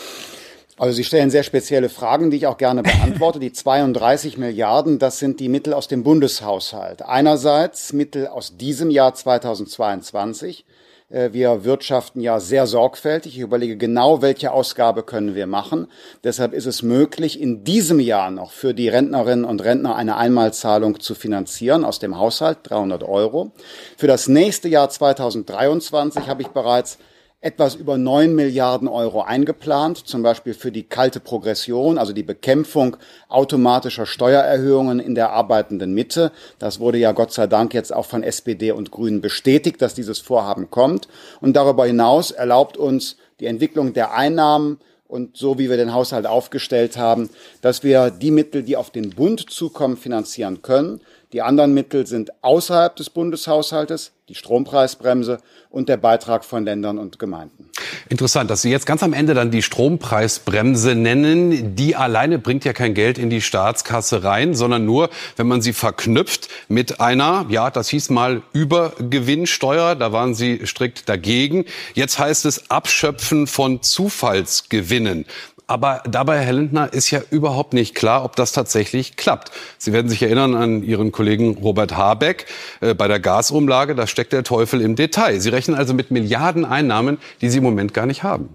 Also 0.78 0.94
Sie 0.94 1.04
stellen 1.06 1.30
sehr 1.30 1.44
spezielle 1.44 1.90
Fragen, 1.90 2.32
die 2.32 2.38
ich 2.38 2.48
auch 2.48 2.58
gerne 2.58 2.84
beantworte. 2.84 3.40
Die 3.40 3.54
32 3.54 4.38
Milliarden, 4.38 5.00
das 5.00 5.20
sind 5.20 5.40
die 5.40 5.50
Mittel 5.50 5.74
aus 5.74 5.88
dem 5.88 6.04
Bundeshaushalt. 6.04 7.02
Einerseits 7.02 7.94
Mittel 7.94 8.28
aus 8.28 8.58
diesem 8.58 8.90
Jahr 8.90 9.14
2022, 9.14 10.66
Äh, 11.10 11.34
wir 11.34 11.64
wirtschaften 11.64 12.20
ja 12.22 12.40
sehr 12.40 12.68
sorgfältig. 12.68 13.36
Ich 13.36 13.42
überlege 13.42 13.78
genau, 13.78 14.22
welche 14.22 14.52
Ausgabe 14.52 15.04
können 15.04 15.36
wir 15.36 15.48
machen. 15.48 15.88
Deshalb 16.24 16.54
ist 16.54 16.66
es 16.66 16.82
möglich, 16.82 17.40
in 17.40 17.64
diesem 17.64 18.00
Jahr 18.00 18.32
noch 18.32 18.52
für 18.52 18.74
die 18.74 18.90
Rentnerinnen 18.90 19.46
und 19.46 19.64
Rentner 19.64 19.96
eine 19.96 20.18
Einmalzahlung 20.18 21.00
zu 21.00 21.16
finanzieren 21.16 21.86
aus 21.86 22.00
dem 22.00 22.18
Haushalt, 22.18 22.60
300 22.64 23.04
Euro. 23.04 23.52
Für 23.98 24.08
das 24.08 24.28
nächste 24.28 24.68
Jahr 24.68 24.90
2023 24.90 26.28
habe 26.28 26.42
ich 26.42 26.50
bereits 26.50 26.98
etwas 27.46 27.76
über 27.76 28.00
9 28.00 28.34
Milliarden 28.34 28.88
Euro 28.88 29.22
eingeplant, 29.22 30.08
zum 30.08 30.24
Beispiel 30.24 30.56
für 30.56 30.72
die 30.72 30.82
kalte 30.82 31.20
Progression, 31.20 32.00
also 32.00 32.12
die 32.12 32.24
Bekämpfung 32.24 32.98
automatischer 33.30 34.08
Steuererhöhungen 34.08 35.00
in 35.00 35.14
der 35.14 35.30
arbeitenden 35.30 35.94
Mitte. 35.94 36.32
Das 36.58 36.80
wurde 36.80 36.98
ja 36.98 37.12
Gott 37.12 37.32
sei 37.32 37.46
Dank 37.46 37.76
jetzt 37.76 37.94
auch 37.94 38.08
von 38.08 38.24
SPD 38.24 38.72
und 38.72 38.90
Grünen 38.90 39.22
bestätigt, 39.22 39.80
dass 39.84 39.94
dieses 39.94 40.18
Vorhaben 40.18 40.72
kommt. 40.72 41.08
Und 41.40 41.56
darüber 41.56 41.86
hinaus 41.86 42.32
erlaubt 42.32 42.78
uns 42.78 43.16
die 43.40 43.46
Entwicklung 43.46 43.94
der 43.94 44.16
Einnahmen 44.16 44.80
und 45.08 45.38
so 45.38 45.60
wie 45.60 45.70
wir 45.70 45.78
den 45.78 45.94
Haushalt 45.94 46.26
aufgestellt 46.26 46.98
haben, 46.98 47.30
dass 47.62 47.84
wir 47.84 48.10
die 48.10 48.32
Mittel, 48.32 48.64
die 48.64 48.76
auf 48.76 48.90
den 48.90 49.12
Bund 49.12 49.52
zukommen, 49.52 49.98
finanzieren 49.98 50.64
können. 50.64 51.00
Die 51.36 51.42
anderen 51.42 51.74
Mittel 51.74 52.08
sind 52.08 52.32
außerhalb 52.44 52.96
des 52.96 53.10
Bundeshaushaltes, 53.10 54.14
die 54.30 54.36
Strompreisbremse 54.36 55.40
und 55.70 55.90
der 55.90 55.98
Beitrag 55.98 56.46
von 56.46 56.64
Ländern 56.64 56.98
und 56.98 57.20
Gemeinden. 57.20 57.70
Interessant, 58.08 58.50
dass 58.50 58.62
Sie 58.62 58.72
jetzt 58.72 58.86
ganz 58.86 59.04
am 59.04 59.12
Ende 59.12 59.34
dann 59.34 59.52
die 59.52 59.62
Strompreisbremse 59.62 60.96
nennen. 60.96 61.76
Die 61.76 61.98
alleine 61.98 62.40
bringt 62.40 62.64
ja 62.64 62.72
kein 62.72 62.94
Geld 62.94 63.18
in 63.18 63.30
die 63.30 63.42
Staatskasse 63.42 64.24
rein, 64.24 64.54
sondern 64.56 64.86
nur, 64.86 65.10
wenn 65.36 65.46
man 65.46 65.62
sie 65.62 65.74
verknüpft 65.74 66.48
mit 66.70 67.02
einer, 67.02 67.46
ja, 67.50 67.70
das 67.70 67.90
hieß 67.90 68.12
mal 68.12 68.42
Übergewinnsteuer. 68.54 69.96
Da 69.96 70.14
waren 70.14 70.36
Sie 70.36 70.66
strikt 70.66 71.10
dagegen. 71.10 71.66
Jetzt 71.96 72.18
heißt 72.18 72.46
es 72.46 72.72
Abschöpfen 72.72 73.48
von 73.48 73.82
Zufallsgewinnen. 73.82 75.26
Aber 75.68 76.04
dabei, 76.08 76.42
Herr 76.42 76.54
Lindner, 76.54 76.94
ist 76.94 77.10
ja 77.10 77.22
überhaupt 77.32 77.74
nicht 77.74 77.96
klar, 77.96 78.24
ob 78.24 78.36
das 78.36 78.52
tatsächlich 78.52 79.16
klappt. 79.16 79.52
Sie 79.80 79.94
werden 79.94 80.10
sich 80.10 80.22
erinnern 80.22 80.54
an 80.54 80.84
Ihren 80.84 81.12
Kollegen 81.12 81.58
Robert 81.58 81.98
Habeck 81.98 82.46
äh, 82.82 82.94
bei 82.94 83.08
der 83.08 83.20
Gasumlage. 83.20 83.96
Da 83.96 84.06
steckt 84.06 84.32
der 84.32 84.44
Teufel 84.44 84.82
im 84.82 84.96
Detail. 84.96 85.40
Sie 85.40 85.50
rechnen 85.50 85.76
also 85.76 85.96
mit 85.96 86.12
Milliarden 86.12 86.66
Einnahmen, 86.66 87.18
die 87.42 87.50
Sie 87.50 87.58
im 87.58 87.64
Moment 87.64 87.96
gar 87.96 88.06
nicht 88.06 88.22
haben. 88.22 88.50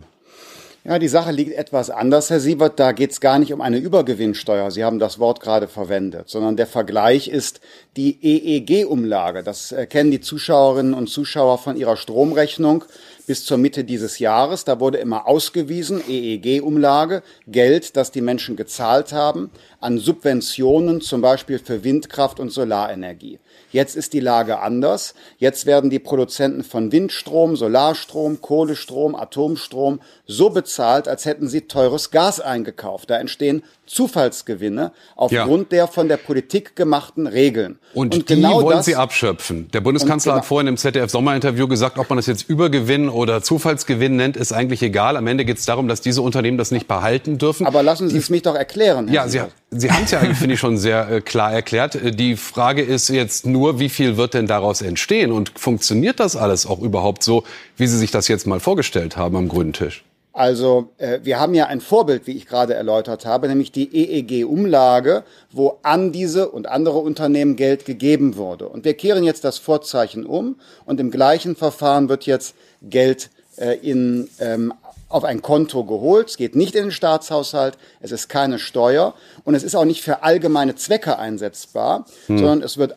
Ja, 0.83 0.99
die 0.99 1.09
Sache 1.09 1.31
liegt 1.31 1.53
etwas 1.53 1.91
anders, 1.91 2.31
Herr 2.31 2.41
Siebert. 2.41 2.81
Da 2.81 2.93
geht 2.93 3.11
es 3.11 3.21
gar 3.21 3.39
nicht 3.39 3.53
um 3.53 3.61
eine 3.61 3.77
Übergewinnsteuer. 3.77 4.71
Sie 4.71 4.83
haben 4.83 4.99
das 4.99 5.19
Wort 5.19 5.41
gerade 5.41 5.69
verwendet, 5.69 6.31
sondern 6.31 6.57
der 6.57 6.67
Vergleich 6.67 7.29
ist 7.29 7.61
die 7.99 8.17
EEG-Umlage. 8.23 9.43
Das 9.43 9.75
kennen 9.91 10.11
die 10.11 10.23
Zuschauerinnen 10.23 10.95
und 10.95 11.09
Zuschauer 11.09 11.59
von 11.59 11.77
ihrer 11.77 11.99
Stromrechnung 11.99 12.85
bis 13.27 13.45
zur 13.45 13.59
Mitte 13.59 13.85
dieses 13.85 14.21
Jahres. 14.21 14.65
Da 14.65 14.81
wurde 14.81 14.97
immer 14.97 15.29
ausgewiesen, 15.29 16.01
EEG-Umlage, 16.09 17.23
Geld, 17.47 17.95
das 17.97 18.11
die 18.11 18.23
Menschen 18.23 18.57
gezahlt 18.57 19.13
haben, 19.13 19.51
an 19.81 19.99
Subventionen, 19.99 21.03
zum 21.03 21.21
Beispiel 21.21 21.59
für 21.59 21.85
Windkraft 21.85 22.41
und 22.41 22.53
Solarenergie. 22.53 23.39
Jetzt 23.73 23.97
ist 23.97 24.13
die 24.13 24.21
Lage 24.21 24.61
anders. 24.61 25.15
Jetzt 25.39 25.67
werden 25.67 25.91
die 25.91 25.99
Produzenten 25.99 26.65
von 26.65 26.93
Windstrom, 26.93 27.57
Solarstrom, 27.57 28.41
Kohlestrom, 28.41 29.15
Atomstrom 29.15 30.01
so 30.27 30.51
bezahlt, 30.51 31.07
als 31.07 31.25
hätten 31.25 31.49
sie 31.49 31.63
teures 31.63 32.11
Gas 32.11 32.41
eingekauft. 32.41 33.11
Da 33.11 33.19
entstehen 33.19 33.63
Zufallsgewinne 33.91 34.93
aufgrund 35.17 35.73
ja. 35.73 35.79
der 35.79 35.89
von 35.89 36.09
der 36.09 36.17
Politik 36.17 36.77
gemachten 36.77 37.27
Regeln. 37.27 37.81
Und, 37.93 38.15
und 38.15 38.29
die 38.29 38.37
genau 38.37 38.63
wollen 38.63 38.77
das, 38.77 38.87
Sie 38.87 38.95
abschöpfen. 38.95 39.69
Der 39.73 39.81
Bundeskanzler 39.81 40.35
genau, 40.35 40.43
hat 40.43 40.47
vorhin 40.47 40.69
im 40.69 40.77
ZDF-Sommerinterview 40.77 41.67
gesagt, 41.67 41.99
ob 41.99 42.09
man 42.09 42.17
das 42.17 42.27
jetzt 42.27 42.49
Übergewinn 42.49 43.09
oder 43.09 43.43
Zufallsgewinn 43.43 44.15
nennt, 44.15 44.37
ist 44.37 44.53
eigentlich 44.53 44.83
egal. 44.83 45.17
Am 45.17 45.27
Ende 45.27 45.45
geht 45.45 45.59
es 45.59 45.65
darum, 45.65 45.89
dass 45.89 46.01
diese 46.01 46.23
Unternehmen 46.23 46.57
das 46.57 46.71
nicht 46.71 46.87
behalten 46.87 47.39
dürfen. 47.39 47.67
Aber 47.67 47.83
lassen 47.83 48.09
Sie 48.09 48.17
es 48.17 48.31
mich 48.31 48.43
doch 48.43 48.55
erklären. 48.55 49.09
Herr 49.09 49.27
ja, 49.27 49.29
Sie, 49.29 49.41
Sie 49.73 49.91
haben 49.91 50.05
es 50.05 50.13
ja, 50.13 50.21
finde 50.35 50.55
ich, 50.55 50.61
schon 50.61 50.79
sehr 50.79 51.11
äh, 51.11 51.21
klar 51.21 51.53
erklärt. 51.53 51.97
Äh, 51.97 52.13
die 52.13 52.37
Frage 52.37 52.83
ist 52.83 53.09
jetzt 53.09 53.45
nur, 53.45 53.81
wie 53.81 53.89
viel 53.89 54.17
wird 54.17 54.35
denn 54.35 54.47
daraus 54.47 54.83
entstehen? 54.83 55.33
Und 55.33 55.51
funktioniert 55.59 56.21
das 56.21 56.37
alles 56.37 56.65
auch 56.65 56.81
überhaupt 56.81 57.25
so, 57.25 57.43
wie 57.77 57.89
Sie 57.89 57.99
sich 57.99 58.13
das 58.13 58.29
jetzt 58.29 58.47
mal 58.47 58.61
vorgestellt 58.61 59.17
haben 59.17 59.35
am 59.35 59.49
grünen 59.49 59.73
Tisch? 59.73 60.05
Also 60.33 60.91
äh, 60.99 61.21
wir 61.23 61.41
haben 61.41 61.55
ja 61.55 61.67
ein 61.67 61.81
Vorbild, 61.81 62.27
wie 62.27 62.37
ich 62.37 62.47
gerade 62.47 62.75
erläutert 62.75 63.27
habe, 63.27 63.49
nämlich 63.49 63.73
die 63.73 63.91
EEG-Umlage, 63.93 65.25
wo 65.51 65.79
an 65.83 66.13
diese 66.13 66.51
und 66.51 66.69
andere 66.69 66.99
Unternehmen 66.99 67.57
Geld 67.57 67.85
gegeben 67.85 68.37
wurde. 68.37 68.69
Und 68.69 68.85
wir 68.85 68.95
kehren 68.95 69.25
jetzt 69.25 69.45
das 69.45 69.59
Vorzeichen 69.59 70.25
um 70.25 70.57
und 70.85 71.01
im 71.01 71.11
gleichen 71.11 71.57
Verfahren 71.57 72.09
wird 72.09 72.27
jetzt 72.27 72.55
Geld 72.83 73.31
äh, 73.57 73.77
in, 73.79 74.29
ähm, 74.39 74.73
auf 75.09 75.25
ein 75.25 75.43
Konto 75.43 75.85
geholt. 75.85 76.29
Es 76.31 76.37
geht 76.37 76.55
nicht 76.55 76.77
in 76.77 76.85
den 76.85 76.93
Staatshaushalt, 76.93 77.77
es 78.01 78.13
ist 78.13 78.29
keine 78.29 78.61
Steuer 78.61 79.15
und 79.45 79.57
es 79.57 79.65
ist 79.65 79.75
auch 79.75 79.85
nicht 79.85 80.03
für 80.03 80.23
allgemeine 80.23 80.77
Zwecke 80.77 81.19
einsetzbar, 81.19 82.07
hm. 82.27 82.39
sondern 82.39 82.63
es 82.63 82.79
wird 82.79 82.97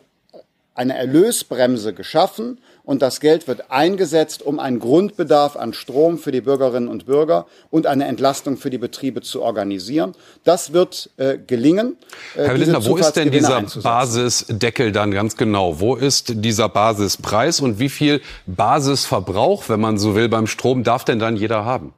eine 0.74 0.96
Erlösbremse 0.96 1.94
geschaffen 1.94 2.58
und 2.84 3.00
das 3.00 3.20
Geld 3.20 3.48
wird 3.48 3.70
eingesetzt, 3.70 4.42
um 4.42 4.58
einen 4.58 4.78
Grundbedarf 4.78 5.56
an 5.56 5.72
Strom 5.72 6.18
für 6.18 6.32
die 6.32 6.42
Bürgerinnen 6.42 6.88
und 6.88 7.06
Bürger 7.06 7.46
und 7.70 7.86
eine 7.86 8.04
Entlastung 8.04 8.58
für 8.58 8.70
die 8.70 8.78
Betriebe 8.78 9.22
zu 9.22 9.42
organisieren. 9.42 10.14
Das 10.44 10.72
wird 10.72 11.10
äh, 11.16 11.38
gelingen. 11.38 11.96
Äh, 12.36 12.44
Herr 12.44 12.58
Lindner, 12.58 12.84
wo 12.84 12.96
ist 12.96 13.12
denn 13.14 13.30
dieser 13.30 13.62
Basisdeckel 13.62 14.92
dann 14.92 15.12
ganz 15.12 15.36
genau? 15.36 15.80
Wo 15.80 15.96
ist 15.96 16.44
dieser 16.44 16.68
Basispreis 16.68 17.60
und 17.60 17.78
wie 17.78 17.88
viel 17.88 18.20
Basisverbrauch, 18.46 19.68
wenn 19.68 19.80
man 19.80 19.96
so 19.96 20.14
will, 20.14 20.28
beim 20.28 20.46
Strom 20.46 20.84
darf 20.84 21.04
denn 21.04 21.18
dann 21.18 21.36
jeder 21.36 21.64
haben? 21.64 21.94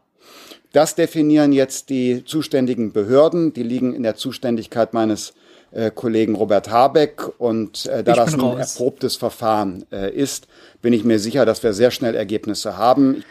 Das 0.72 0.94
definieren 0.94 1.52
jetzt 1.52 1.90
die 1.90 2.24
zuständigen 2.24 2.92
Behörden. 2.92 3.52
Die 3.52 3.62
liegen 3.62 3.94
in 3.94 4.02
der 4.02 4.14
Zuständigkeit 4.14 4.94
meines 4.94 5.32
äh, 5.72 5.90
Kollegen 5.90 6.34
Robert 6.34 6.70
Habeck. 6.70 7.22
Und 7.38 7.86
äh, 7.86 8.02
da 8.02 8.14
das 8.14 8.34
ein 8.34 8.40
raus. 8.40 8.76
erprobtes 8.76 9.16
Verfahren 9.16 9.84
äh, 9.93 10.10
ist, 10.10 10.48
bin 10.82 10.93
ich 10.93 11.05
mir 11.05 11.18
sicher, 11.18 11.44
dass 11.44 11.62
wir 11.62 11.72
sehr 11.72 11.90
schnell 11.90 12.14
Ergebnisse 12.14 12.76
haben. 12.76 13.24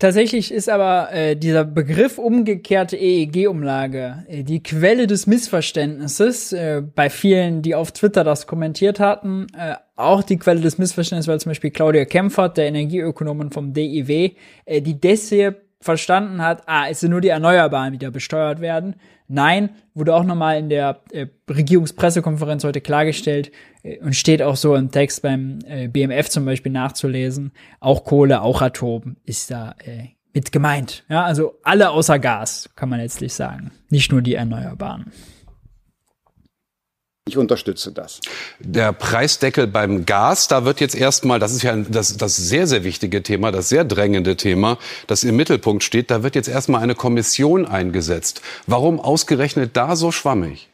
Tatsächlich 0.00 0.52
ist 0.52 0.68
aber 0.68 1.12
äh, 1.12 1.36
dieser 1.36 1.64
Begriff 1.64 2.18
umgekehrte 2.18 2.96
EEG-Umlage 2.96 4.24
äh, 4.28 4.42
die 4.42 4.62
Quelle 4.62 5.06
des 5.06 5.26
Missverständnisses 5.26 6.52
äh, 6.52 6.82
bei 6.82 7.08
vielen, 7.08 7.62
die 7.62 7.74
auf 7.76 7.92
Twitter 7.92 8.24
das 8.24 8.46
kommentiert 8.46 8.98
hatten. 8.98 9.46
Äh, 9.56 9.76
auch 9.94 10.24
die 10.24 10.36
Quelle 10.36 10.60
des 10.60 10.78
Missverständnisses, 10.78 11.28
weil 11.28 11.40
zum 11.40 11.50
Beispiel 11.50 11.70
Claudia 11.70 12.04
Kempfert, 12.06 12.56
der 12.56 12.66
Energieökonomin 12.66 13.50
vom 13.50 13.72
DIW, 13.72 14.32
äh, 14.64 14.82
die 14.82 15.00
deshalb 15.00 15.62
verstanden 15.80 16.42
hat, 16.42 16.62
ah, 16.66 16.86
es 16.90 17.00
sind 17.00 17.10
nur 17.10 17.20
die 17.20 17.28
Erneuerbaren, 17.28 17.92
die 17.92 17.98
da 17.98 18.10
besteuert 18.10 18.60
werden. 18.60 18.96
Nein, 19.26 19.70
wurde 19.94 20.14
auch 20.14 20.24
nochmal 20.24 20.58
in 20.58 20.68
der 20.68 21.00
äh, 21.12 21.26
Regierungspressekonferenz 21.48 22.64
heute 22.64 22.80
klargestellt 22.80 23.52
äh, 23.82 23.98
und 24.00 24.14
steht 24.14 24.42
auch 24.42 24.56
so 24.56 24.74
im 24.74 24.90
Text 24.90 25.22
beim 25.22 25.60
äh, 25.66 25.88
BMF 25.88 26.28
zum 26.28 26.44
Beispiel 26.44 26.72
nachzulesen. 26.72 27.52
Auch 27.80 28.04
Kohle, 28.04 28.42
auch 28.42 28.60
Atom 28.60 29.16
ist 29.24 29.50
da 29.50 29.74
äh, 29.84 30.08
mit 30.34 30.52
gemeint. 30.52 31.04
Ja, 31.08 31.24
also 31.24 31.54
alle 31.62 31.90
außer 31.90 32.18
Gas, 32.18 32.68
kann 32.76 32.88
man 32.88 33.00
letztlich 33.00 33.32
sagen. 33.32 33.70
Nicht 33.88 34.12
nur 34.12 34.20
die 34.20 34.34
Erneuerbaren. 34.34 35.12
Ich 37.26 37.38
unterstütze 37.38 37.90
das. 37.90 38.20
Der 38.58 38.92
Preisdeckel 38.92 39.66
beim 39.66 40.04
Gas, 40.04 40.46
da 40.46 40.66
wird 40.66 40.80
jetzt 40.80 40.94
erstmal, 40.94 41.38
das 41.38 41.54
ist 41.54 41.62
ja 41.62 41.74
das, 41.74 42.18
das 42.18 42.36
sehr, 42.36 42.66
sehr 42.66 42.84
wichtige 42.84 43.22
Thema, 43.22 43.50
das 43.50 43.70
sehr 43.70 43.82
drängende 43.82 44.36
Thema, 44.36 44.76
das 45.06 45.24
im 45.24 45.34
Mittelpunkt 45.34 45.82
steht, 45.82 46.10
da 46.10 46.22
wird 46.22 46.34
jetzt 46.34 46.48
erstmal 46.48 46.82
eine 46.82 46.94
Kommission 46.94 47.64
eingesetzt. 47.64 48.42
Warum 48.66 49.00
ausgerechnet 49.00 49.74
da 49.74 49.96
so 49.96 50.12
schwammig? 50.12 50.68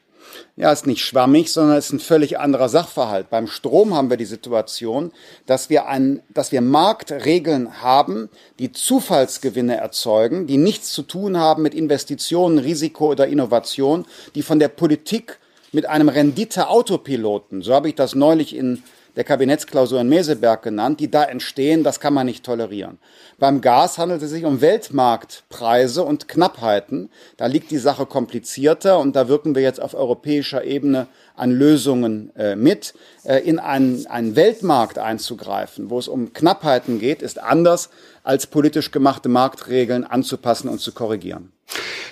Ja, 0.57 0.73
ist 0.73 0.89
nicht 0.89 1.05
schwammig, 1.05 1.53
sondern 1.53 1.79
ist 1.79 1.93
ein 1.93 2.01
völlig 2.01 2.41
anderer 2.41 2.69
Sachverhalt. 2.69 3.31
Beim 3.31 3.47
Strom 3.47 3.95
haben 3.95 4.11
wir 4.11 4.17
die 4.17 4.25
Situation, 4.25 5.13
dass 5.47 5.71
wir, 5.71 5.87
ein, 5.87 6.21
dass 6.35 6.51
wir 6.51 6.63
Marktregeln 6.63 7.81
haben, 7.81 8.29
die 8.59 8.73
Zufallsgewinne 8.73 9.77
erzeugen, 9.77 10.49
die 10.49 10.57
nichts 10.57 10.93
zu 10.93 11.03
tun 11.03 11.39
haben 11.39 11.63
mit 11.63 11.75
Investitionen, 11.75 12.59
Risiko 12.59 13.07
oder 13.07 13.29
Innovation, 13.29 14.05
die 14.35 14.43
von 14.43 14.59
der 14.59 14.69
Politik 14.69 15.39
mit 15.73 15.87
einem 15.87 16.09
Rendite-Autopiloten, 16.09 17.63
so 17.63 17.75
habe 17.75 17.89
ich 17.89 17.95
das 17.95 18.15
neulich 18.15 18.55
in 18.55 18.83
der 19.17 19.25
Kabinettsklausur 19.25 20.01
in 20.01 20.09
Meseberg 20.09 20.63
genannt, 20.63 21.01
die 21.01 21.11
da 21.11 21.25
entstehen, 21.25 21.83
das 21.85 22.01
kann 22.01 22.15
man 22.15 22.27
nicht 22.27 22.45
tolerieren. 22.45 22.99
Beim 23.39 23.61
Gas 23.61 23.99
handelt 23.99 24.23
es 24.23 24.31
sich 24.31 24.45
um 24.45 24.61
Weltmarktpreise 24.61 26.03
und 26.03 26.29
Knappheiten. 26.29 27.11
Da 27.37 27.47
liegt 27.47 27.71
die 27.71 27.79
Sache 27.79 28.07
komplizierter 28.07 28.99
und 28.99 29.17
da 29.17 29.29
wirken 29.29 29.55
wir 29.55 29.63
jetzt 29.63 29.81
auf 29.81 29.95
europäischer 29.95 30.65
Ebene 30.65 31.07
an 31.37 31.51
Lösungen 31.51 32.35
äh, 32.37 32.55
mit. 32.55 32.95
Äh, 33.25 33.39
in 33.39 33.59
einen, 33.59 34.07
einen 34.07 34.37
Weltmarkt 34.37 34.99
einzugreifen, 34.99 35.91
wo 35.91 35.99
es 35.99 36.07
um 36.07 36.33
Knappheiten 36.33 36.99
geht, 36.99 37.23
ist 37.23 37.43
anders 37.43 37.91
als 38.23 38.47
politisch 38.47 38.91
gemachte 38.91 39.29
Marktregeln 39.29 40.05
anzupassen 40.05 40.69
und 40.69 40.81
zu 40.81 40.93
korrigieren. 40.93 41.53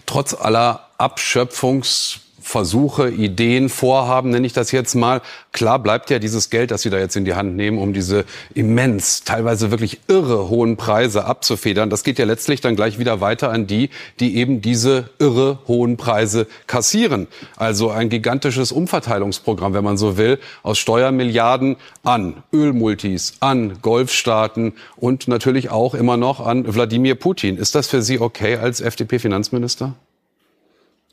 Trotz 0.06 0.34
aller 0.34 0.88
Abschöpfungs 0.96 2.20
Versuche, 2.48 3.10
Ideen, 3.10 3.68
Vorhaben, 3.68 4.30
nenne 4.30 4.46
ich 4.46 4.54
das 4.54 4.72
jetzt 4.72 4.94
mal. 4.94 5.20
Klar 5.52 5.78
bleibt 5.80 6.08
ja 6.08 6.18
dieses 6.18 6.48
Geld, 6.48 6.70
das 6.70 6.80
Sie 6.80 6.88
da 6.88 6.98
jetzt 6.98 7.14
in 7.14 7.26
die 7.26 7.34
Hand 7.34 7.56
nehmen, 7.56 7.76
um 7.76 7.92
diese 7.92 8.24
immens, 8.54 9.22
teilweise 9.22 9.70
wirklich 9.70 10.00
irre 10.08 10.48
hohen 10.48 10.78
Preise 10.78 11.26
abzufedern. 11.26 11.90
Das 11.90 12.04
geht 12.04 12.18
ja 12.18 12.24
letztlich 12.24 12.62
dann 12.62 12.74
gleich 12.74 12.98
wieder 12.98 13.20
weiter 13.20 13.50
an 13.50 13.66
die, 13.66 13.90
die 14.18 14.36
eben 14.36 14.62
diese 14.62 15.10
irre 15.18 15.58
hohen 15.68 15.98
Preise 15.98 16.46
kassieren. 16.66 17.26
Also 17.56 17.90
ein 17.90 18.08
gigantisches 18.08 18.72
Umverteilungsprogramm, 18.72 19.74
wenn 19.74 19.84
man 19.84 19.98
so 19.98 20.16
will, 20.16 20.38
aus 20.62 20.78
Steuermilliarden 20.78 21.76
an 22.02 22.42
Ölmultis, 22.50 23.34
an 23.40 23.82
Golfstaaten 23.82 24.72
und 24.96 25.28
natürlich 25.28 25.68
auch 25.68 25.94
immer 25.94 26.16
noch 26.16 26.40
an 26.40 26.64
Wladimir 26.74 27.14
Putin. 27.14 27.58
Ist 27.58 27.74
das 27.74 27.88
für 27.88 28.00
Sie 28.00 28.18
okay 28.18 28.56
als 28.56 28.80
FDP-Finanzminister? 28.80 29.96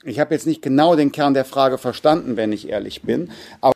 Ich 0.06 0.20
habe 0.20 0.36
jetzt 0.36 0.46
nicht 0.46 0.62
genau 0.62 0.96
den 0.96 1.12
Kern 1.12 1.34
der 1.34 1.46
Frage 1.46 1.80
verstanden, 1.80 2.38
wenn 2.38 2.54
ich 2.54 2.70
ehrlich 2.70 3.02
bin. 3.02 3.32
Aber 3.60 3.74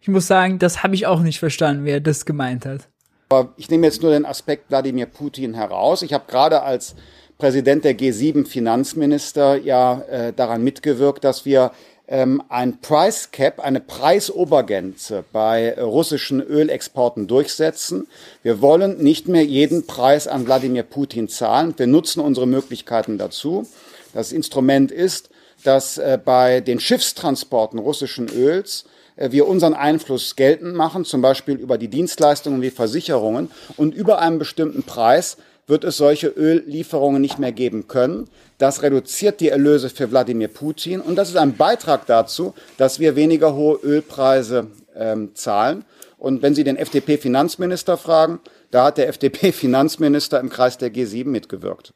ich 0.00 0.08
muss 0.08 0.28
sagen, 0.28 0.60
das 0.60 0.84
habe 0.84 0.94
ich 0.94 1.06
auch 1.06 1.20
nicht 1.20 1.40
verstanden, 1.40 1.84
wer 1.84 1.98
das 2.00 2.24
gemeint 2.24 2.64
hat. 2.64 2.88
Aber 3.28 3.52
ich 3.56 3.68
nehme 3.68 3.86
jetzt 3.86 4.00
nur 4.00 4.12
den 4.12 4.24
Aspekt 4.24 4.70
Wladimir 4.70 5.06
Putin 5.06 5.54
heraus. 5.54 6.02
Ich 6.02 6.12
habe 6.12 6.24
gerade 6.28 6.62
als 6.62 6.94
Präsident 7.38 7.84
der 7.84 7.98
G7 7.98 8.46
Finanzminister 8.46 9.56
ja 9.56 10.02
äh, 10.02 10.32
daran 10.32 10.62
mitgewirkt, 10.62 11.24
dass 11.24 11.44
wir 11.44 11.72
ähm, 12.06 12.40
ein 12.48 12.80
Price 12.80 13.32
Cap, 13.32 13.58
eine 13.58 13.80
Preisobergrenze 13.80 15.24
bei 15.32 15.70
äh, 15.70 15.80
russischen 15.80 16.40
Ölexporten 16.40 17.26
durchsetzen. 17.26 18.06
Wir 18.44 18.60
wollen 18.60 18.98
nicht 18.98 19.26
mehr 19.26 19.44
jeden 19.44 19.88
Preis 19.88 20.28
an 20.28 20.46
Wladimir 20.46 20.84
Putin 20.84 21.28
zahlen. 21.28 21.74
Wir 21.76 21.88
nutzen 21.88 22.20
unsere 22.20 22.46
Möglichkeiten 22.46 23.18
dazu. 23.18 23.66
Das 24.14 24.30
Instrument 24.30 24.92
ist, 24.92 25.30
dass 25.66 25.98
äh, 25.98 26.18
bei 26.22 26.60
den 26.60 26.80
Schiffstransporten 26.80 27.78
russischen 27.78 28.28
Öls 28.28 28.84
äh, 29.16 29.30
wir 29.32 29.48
unseren 29.48 29.74
Einfluss 29.74 30.36
geltend 30.36 30.74
machen, 30.74 31.04
zum 31.04 31.22
Beispiel 31.22 31.56
über 31.56 31.78
die 31.78 31.88
Dienstleistungen 31.88 32.62
wie 32.62 32.70
Versicherungen. 32.70 33.50
Und 33.76 33.94
über 33.94 34.20
einen 34.20 34.38
bestimmten 34.38 34.84
Preis 34.84 35.36
wird 35.66 35.82
es 35.84 35.96
solche 35.96 36.28
Öllieferungen 36.28 37.20
nicht 37.20 37.38
mehr 37.38 37.52
geben 37.52 37.88
können. 37.88 38.28
Das 38.58 38.82
reduziert 38.82 39.40
die 39.40 39.48
Erlöse 39.48 39.90
für 39.90 40.10
Wladimir 40.10 40.48
Putin 40.48 41.00
und 41.00 41.16
das 41.16 41.28
ist 41.28 41.36
ein 41.36 41.56
Beitrag 41.56 42.06
dazu, 42.06 42.54
dass 42.78 43.00
wir 43.00 43.16
weniger 43.16 43.54
hohe 43.54 43.78
Ölpreise 43.82 44.68
ähm, 44.94 45.34
zahlen. 45.34 45.84
Und 46.18 46.42
wenn 46.42 46.54
Sie 46.54 46.64
den 46.64 46.76
FDP-Finanzminister 46.76 47.96
fragen, 47.96 48.40
da 48.70 48.86
hat 48.86 48.98
der 48.98 49.08
FDP-Finanzminister 49.12 50.40
im 50.40 50.48
Kreis 50.48 50.78
der 50.78 50.94
G7 50.94 51.26
mitgewirkt. 51.26 51.92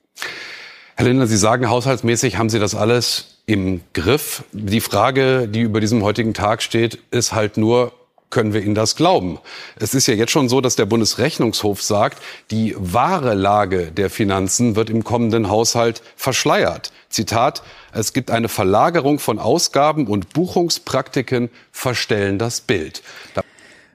Herr 0.97 1.07
Lindner, 1.07 1.27
Sie 1.27 1.39
sagen, 1.39 1.71
haushaltsmäßig 1.71 2.37
haben 2.37 2.51
Sie 2.51 2.59
das 2.59 2.75
alles 2.75 3.40
im 3.51 3.81
Griff. 3.95 4.45
Die 4.53 4.81
Frage, 4.81 5.49
die 5.49 5.63
über 5.63 5.81
diesem 5.81 6.05
heutigen 6.05 6.35
Tag 6.35 6.63
steht, 6.63 7.01
ist 7.11 7.33
halt 7.33 7.57
nur, 7.57 7.93
können 8.31 8.53
wir 8.53 8.63
Ihnen 8.63 8.77
das 8.77 8.95
glauben? 8.95 9.41
Es 9.75 9.93
ist 9.93 10.07
ja 10.07 10.15
jetzt 10.15 10.31
schon 10.31 10.49
so, 10.49 10.61
dass 10.61 10.77
der 10.77 10.87
Bundesrechnungshof 10.87 11.83
sagt, 11.83 12.23
die 12.53 12.77
wahre 12.79 13.35
Lage 13.35 13.91
der 13.91 14.09
Finanzen 14.09 14.77
wird 14.77 14.89
im 14.89 15.03
kommenden 15.03 15.49
Haushalt 15.49 16.01
verschleiert. 16.15 16.93
Zitat, 17.09 17.65
es 17.93 18.13
gibt 18.13 18.31
eine 18.31 18.49
Verlagerung 18.49 19.19
von 19.19 19.41
Ausgaben 19.41 20.07
und 20.07 20.33
Buchungspraktiken 20.33 21.51
verstellen 21.73 22.39
das 22.39 22.61
Bild. 22.61 23.03
Da 23.35 23.43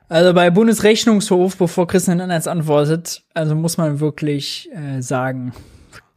also 0.09 0.33
bei 0.33 0.49
Bundesrechnungshof, 0.49 1.55
bevor 1.55 1.87
Christian 1.87 2.19
Anders 2.19 2.45
antwortet, 2.45 3.23
also 3.33 3.55
muss 3.55 3.77
man 3.77 4.01
wirklich 4.01 4.69
äh, 4.73 5.01
sagen, 5.01 5.53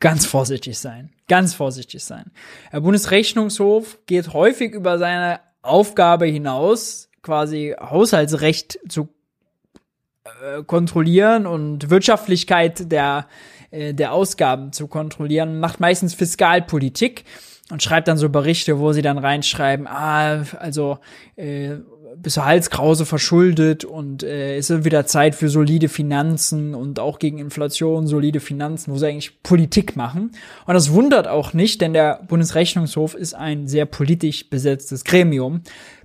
ganz 0.00 0.26
vorsichtig 0.26 0.76
sein. 0.78 1.10
Ganz 1.28 1.54
vorsichtig 1.54 2.02
sein. 2.04 2.30
Der 2.72 2.80
Bundesrechnungshof 2.80 3.98
geht 4.06 4.32
häufig 4.32 4.72
über 4.72 4.98
seine 4.98 5.40
Aufgabe 5.62 6.26
hinaus, 6.26 7.10
quasi 7.22 7.74
Haushaltsrecht 7.78 8.78
zu 8.88 9.08
äh, 10.24 10.62
kontrollieren 10.64 11.46
und 11.46 11.90
Wirtschaftlichkeit 11.90 12.90
der, 12.90 13.26
äh, 13.70 13.92
der 13.92 14.12
Ausgaben 14.12 14.72
zu 14.72 14.86
kontrollieren, 14.88 15.60
macht 15.60 15.80
meistens 15.80 16.14
Fiskalpolitik 16.14 17.24
und 17.70 17.82
schreibt 17.82 18.08
dann 18.08 18.16
so 18.16 18.30
Berichte, 18.30 18.78
wo 18.78 18.92
sie 18.92 19.02
dann 19.02 19.18
reinschreiben, 19.18 19.86
ah, 19.86 20.44
also 20.58 20.98
äh, 21.36 21.76
bis 22.22 22.36
Halskrause 22.36 23.06
verschuldet 23.06 23.84
und 23.84 24.22
äh, 24.22 24.58
ist 24.58 24.84
wieder 24.84 25.06
Zeit 25.06 25.34
für 25.34 25.48
solide 25.48 25.88
Finanzen 25.88 26.74
und 26.74 27.00
auch 27.00 27.18
gegen 27.18 27.38
Inflation 27.38 28.06
solide 28.06 28.40
Finanzen, 28.40 28.92
wo 28.92 28.98
sie 28.98 29.06
eigentlich 29.06 29.42
Politik 29.42 29.96
machen. 29.96 30.32
Und 30.66 30.74
das 30.74 30.92
wundert 30.92 31.28
auch 31.28 31.52
nicht, 31.52 31.80
denn 31.80 31.92
der 31.92 32.20
Bundesrechnungshof 32.28 33.14
ist 33.14 33.34
ein 33.34 33.66
sehr 33.66 33.86
politisch 33.86 34.48
besetztes 34.50 35.04
Gremium. 35.04 35.62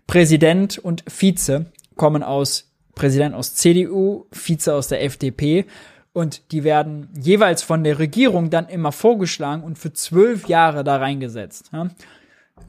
Präsident 0.07 0.77
und 0.77 1.03
Vize 1.07 1.65
kommen 1.95 2.23
aus 2.23 2.71
Präsident 2.95 3.35
aus 3.35 3.55
CDU, 3.55 4.25
Vize 4.31 4.73
aus 4.73 4.87
der 4.87 5.03
FDP 5.03 5.65
und 6.13 6.51
die 6.51 6.63
werden 6.63 7.09
jeweils 7.19 7.63
von 7.63 7.83
der 7.83 7.97
Regierung 7.99 8.49
dann 8.49 8.67
immer 8.67 8.91
vorgeschlagen 8.91 9.63
und 9.63 9.79
für 9.79 9.93
zwölf 9.93 10.47
Jahre 10.47 10.83
da 10.83 10.97
reingesetzt. 10.97 11.71
Ja? 11.73 11.87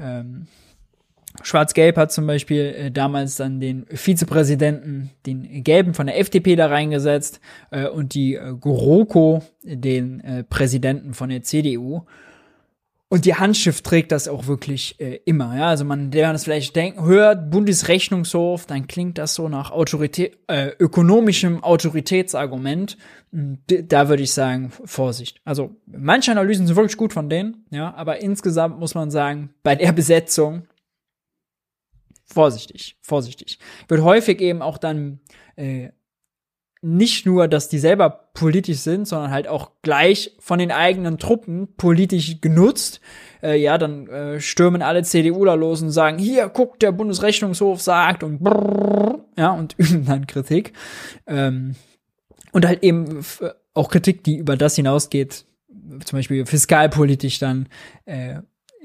Ähm, 0.00 0.46
Schwarz-Gelb 1.42 1.96
hat 1.96 2.12
zum 2.12 2.26
Beispiel 2.26 2.74
äh, 2.76 2.90
damals 2.90 3.36
dann 3.36 3.60
den 3.60 3.86
Vizepräsidenten, 3.88 5.10
den 5.26 5.64
Gelben 5.64 5.94
von 5.94 6.06
der 6.06 6.18
FDP 6.18 6.56
da 6.56 6.68
reingesetzt 6.68 7.40
äh, 7.70 7.88
und 7.88 8.14
die 8.14 8.34
äh, 8.34 8.54
GroKo, 8.54 9.42
den 9.62 10.20
äh, 10.20 10.44
Präsidenten 10.44 11.14
von 11.14 11.30
der 11.30 11.42
CDU. 11.42 12.02
Und 13.08 13.26
die 13.26 13.34
Handschrift 13.34 13.84
trägt 13.84 14.10
das 14.10 14.26
auch 14.26 14.46
wirklich 14.46 14.98
äh, 14.98 15.20
immer. 15.24 15.56
Ja? 15.56 15.68
Also 15.68 15.84
man, 15.84 16.10
der 16.10 16.32
das 16.32 16.44
vielleicht 16.44 16.74
denkt, 16.74 17.00
hört 17.00 17.50
Bundesrechnungshof, 17.50 18.66
dann 18.66 18.86
klingt 18.86 19.18
das 19.18 19.34
so 19.34 19.48
nach 19.48 19.70
Autorität, 19.70 20.38
äh, 20.48 20.70
ökonomischem 20.78 21.62
Autoritätsargument. 21.62 22.96
Da 23.30 24.08
würde 24.08 24.22
ich 24.22 24.32
sagen, 24.32 24.72
Vorsicht. 24.84 25.40
Also 25.44 25.76
manche 25.86 26.32
Analysen 26.32 26.66
sind 26.66 26.76
wirklich 26.76 26.96
gut 26.96 27.12
von 27.12 27.28
denen, 27.28 27.66
ja, 27.70 27.94
aber 27.94 28.20
insgesamt 28.20 28.78
muss 28.78 28.94
man 28.94 29.10
sagen, 29.10 29.50
bei 29.62 29.76
der 29.76 29.92
Besetzung 29.92 30.62
vorsichtig, 32.24 32.96
vorsichtig. 33.00 33.58
Wird 33.88 34.02
häufig 34.02 34.40
eben 34.40 34.62
auch 34.62 34.78
dann 34.78 35.20
äh, 35.56 35.90
nicht 36.84 37.24
nur, 37.24 37.48
dass 37.48 37.70
die 37.70 37.78
selber 37.78 38.10
politisch 38.34 38.80
sind, 38.80 39.08
sondern 39.08 39.30
halt 39.30 39.48
auch 39.48 39.70
gleich 39.80 40.36
von 40.38 40.58
den 40.58 40.70
eigenen 40.70 41.16
Truppen 41.16 41.74
politisch 41.76 42.42
genutzt. 42.42 43.00
Äh, 43.42 43.56
ja, 43.56 43.78
dann 43.78 44.06
äh, 44.08 44.40
stürmen 44.40 44.82
alle 44.82 45.02
CDUler 45.02 45.56
los 45.56 45.80
und 45.80 45.90
sagen, 45.90 46.18
hier, 46.18 46.50
guck, 46.50 46.78
der 46.80 46.92
Bundesrechnungshof 46.92 47.80
sagt 47.80 48.22
und 48.22 48.40
brrr, 48.42 49.24
ja, 49.38 49.52
und 49.52 49.74
üben 49.78 50.04
dann 50.04 50.26
Kritik. 50.26 50.74
Ähm, 51.26 51.74
und 52.52 52.66
halt 52.66 52.82
eben 52.82 53.24
auch 53.72 53.88
Kritik, 53.88 54.22
die 54.22 54.36
über 54.36 54.56
das 54.56 54.76
hinausgeht, 54.76 55.46
zum 56.04 56.18
Beispiel 56.18 56.44
fiskalpolitisch 56.44 57.38
dann 57.38 57.68
äh, 58.04 58.40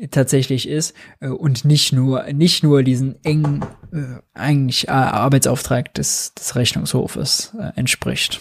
tatsächlich 0.08 0.68
ist 0.68 0.96
äh, 1.20 1.28
und 1.28 1.66
nicht 1.66 1.94
nur 1.94 2.24
nicht 2.32 2.64
nur 2.64 2.84
diesen 2.84 3.24
engen 3.24 3.66
äh, 3.92 4.22
eigentlich 4.34 4.88
äh, 4.88 4.92
Arbeitsauftrag 4.92 5.94
des, 5.94 6.34
des 6.34 6.56
Rechnungshofes 6.56 7.56
entspricht. 7.76 8.40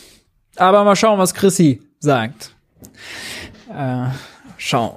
Aber 0.57 0.85
mal 0.85 0.97
schauen, 0.97 1.19
was 1.19 1.35
Chrissy 1.35 1.83
sagt. 2.01 2.55
Äh, 3.73 4.09
schauen, 4.57 4.97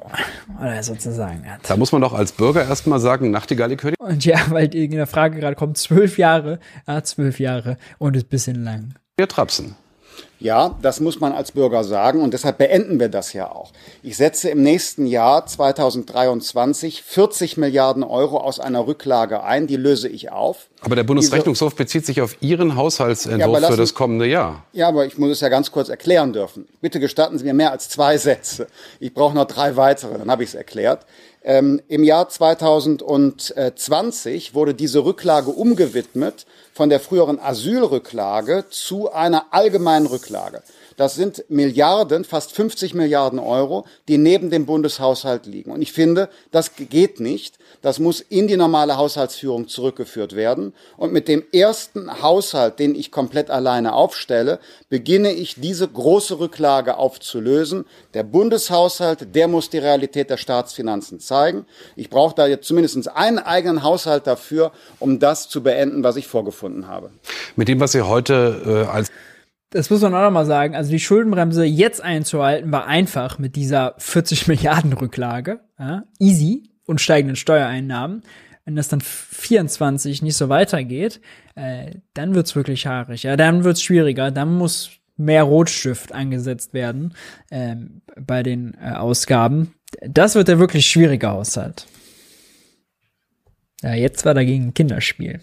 oder 0.59 0.73
er 0.73 0.83
sozusagen 0.83 1.49
hat. 1.49 1.69
Da 1.69 1.77
muss 1.77 1.91
man 1.91 2.01
doch 2.01 2.13
als 2.13 2.31
Bürger 2.31 2.67
erstmal 2.67 2.99
sagen, 2.99 3.31
Nachtigall, 3.31 3.71
ich 3.71 3.81
höre 3.81 3.93
Und 3.99 4.25
ja, 4.25 4.39
weil 4.49 4.73
in 4.73 4.91
der 4.91 5.07
Frage 5.07 5.39
gerade 5.39 5.55
kommt, 5.55 5.77
zwölf 5.77 6.17
Jahre, 6.17 6.59
ah, 6.85 7.01
zwölf 7.03 7.39
Jahre 7.39 7.77
und 7.99 8.15
ist 8.15 8.29
bisschen 8.29 8.63
lang. 8.63 8.95
Wir 9.17 9.27
trapsen. 9.27 9.75
Ja, 10.41 10.75
das 10.81 10.99
muss 10.99 11.19
man 11.19 11.33
als 11.33 11.51
Bürger 11.51 11.83
sagen 11.83 12.19
und 12.19 12.33
deshalb 12.33 12.57
beenden 12.57 12.99
wir 12.99 13.09
das 13.09 13.31
ja 13.33 13.51
auch. 13.51 13.71
Ich 14.01 14.17
setze 14.17 14.49
im 14.49 14.63
nächsten 14.63 15.05
Jahr 15.05 15.45
2023 15.45 17.03
40 17.03 17.57
Milliarden 17.57 18.03
Euro 18.03 18.39
aus 18.39 18.59
einer 18.59 18.87
Rücklage 18.87 19.43
ein, 19.43 19.67
die 19.67 19.75
löse 19.75 20.09
ich 20.09 20.31
auf. 20.31 20.67
Aber 20.81 20.95
der 20.95 21.03
Bundesrechnungshof 21.03 21.75
bezieht 21.75 22.07
sich 22.07 22.21
auf 22.21 22.37
Ihren 22.41 22.75
Haushaltsentwurf 22.75 23.61
ja, 23.61 23.69
für 23.69 23.77
das 23.77 23.93
kommende 23.93 24.25
Jahr. 24.25 24.63
Ja, 24.73 24.87
aber 24.87 25.05
ich 25.05 25.15
muss 25.19 25.29
es 25.29 25.41
ja 25.41 25.49
ganz 25.49 25.71
kurz 25.71 25.89
erklären 25.89 26.33
dürfen. 26.33 26.67
Bitte 26.81 26.99
gestatten 26.99 27.37
Sie 27.37 27.45
mir 27.45 27.53
mehr 27.53 27.71
als 27.71 27.89
zwei 27.89 28.17
Sätze. 28.17 28.65
Ich 28.99 29.13
brauche 29.13 29.35
noch 29.35 29.45
drei 29.45 29.75
weitere, 29.75 30.17
dann 30.17 30.31
habe 30.31 30.41
ich 30.41 30.49
es 30.49 30.55
erklärt. 30.55 31.05
Ähm, 31.43 31.81
Im 31.87 32.03
Jahr 32.03 32.29
2020 32.29 34.53
wurde 34.53 34.75
diese 34.75 35.03
Rücklage 35.03 35.49
umgewidmet 35.49 36.45
von 36.73 36.89
der 36.89 36.99
früheren 36.99 37.39
Asylrücklage 37.39 38.65
zu 38.69 39.11
einer 39.11 39.47
allgemeinen 39.51 40.05
Rücklage. 40.05 40.61
Das 41.01 41.15
sind 41.15 41.45
Milliarden, 41.49 42.23
fast 42.23 42.51
50 42.51 42.93
Milliarden 42.93 43.39
Euro, 43.39 43.87
die 44.07 44.19
neben 44.19 44.51
dem 44.51 44.67
Bundeshaushalt 44.67 45.47
liegen. 45.47 45.71
Und 45.71 45.81
ich 45.81 45.93
finde, 45.93 46.29
das 46.51 46.75
geht 46.75 47.19
nicht. 47.19 47.57
Das 47.81 47.97
muss 47.97 48.21
in 48.21 48.47
die 48.47 48.55
normale 48.55 48.97
Haushaltsführung 48.97 49.67
zurückgeführt 49.67 50.35
werden. 50.35 50.75
Und 50.97 51.11
mit 51.11 51.27
dem 51.27 51.43
ersten 51.51 52.21
Haushalt, 52.21 52.77
den 52.77 52.93
ich 52.93 53.09
komplett 53.09 53.49
alleine 53.49 53.93
aufstelle, 53.93 54.59
beginne 54.89 55.31
ich 55.31 55.55
diese 55.59 55.87
große 55.87 56.37
Rücklage 56.37 56.97
aufzulösen. 56.97 57.85
Der 58.13 58.21
Bundeshaushalt, 58.21 59.33
der 59.33 59.47
muss 59.47 59.71
die 59.71 59.79
Realität 59.79 60.29
der 60.29 60.37
Staatsfinanzen 60.37 61.19
zeigen. 61.19 61.65
Ich 61.95 62.11
brauche 62.11 62.35
da 62.35 62.45
jetzt 62.45 62.67
zumindest 62.67 63.07
einen 63.07 63.39
eigenen 63.39 63.81
Haushalt 63.81 64.27
dafür, 64.27 64.71
um 64.99 65.17
das 65.17 65.49
zu 65.49 65.63
beenden, 65.63 66.03
was 66.03 66.15
ich 66.15 66.27
vorgefunden 66.27 66.87
habe. 66.87 67.09
Mit 67.55 67.69
dem, 67.69 67.79
was 67.79 67.93
Sie 67.93 68.03
heute 68.03 68.85
äh, 68.87 68.91
als 68.91 69.09
das 69.71 69.89
muss 69.89 70.01
man 70.01 70.13
auch 70.13 70.21
noch 70.21 70.31
mal 70.31 70.45
sagen, 70.45 70.75
also 70.75 70.91
die 70.91 70.99
Schuldenbremse 70.99 71.63
jetzt 71.65 72.01
einzuhalten 72.01 72.71
war 72.71 72.87
einfach 72.87 73.39
mit 73.39 73.55
dieser 73.55 73.95
40 73.97 74.47
Milliarden 74.47 74.93
Rücklage, 74.93 75.61
ja, 75.79 76.03
easy 76.19 76.69
und 76.85 77.01
steigenden 77.01 77.35
Steuereinnahmen. 77.35 78.21
Wenn 78.65 78.75
das 78.75 78.89
dann 78.89 79.01
24 79.01 80.21
nicht 80.21 80.37
so 80.37 80.49
weitergeht, 80.49 81.19
äh, 81.55 81.95
dann 82.13 82.35
wird's 82.35 82.55
wirklich 82.55 82.85
haarig, 82.85 83.23
ja, 83.23 83.35
dann 83.35 83.63
wird's 83.63 83.81
schwieriger, 83.81 84.29
dann 84.29 84.55
muss 84.55 84.91
mehr 85.17 85.43
Rotstift 85.43 86.11
angesetzt 86.11 86.73
werden 86.73 87.13
ähm, 87.49 88.01
bei 88.19 88.43
den 88.43 88.75
äh, 88.75 88.91
Ausgaben. 88.91 89.73
Das 90.01 90.35
wird 90.35 90.47
der 90.47 90.59
wirklich 90.59 90.85
schwierige 90.85 91.29
Haushalt. 91.29 91.87
Ja, 93.81 93.93
jetzt 93.93 94.25
war 94.25 94.33
dagegen 94.33 94.67
ein 94.67 94.73
Kinderspiel. 94.73 95.39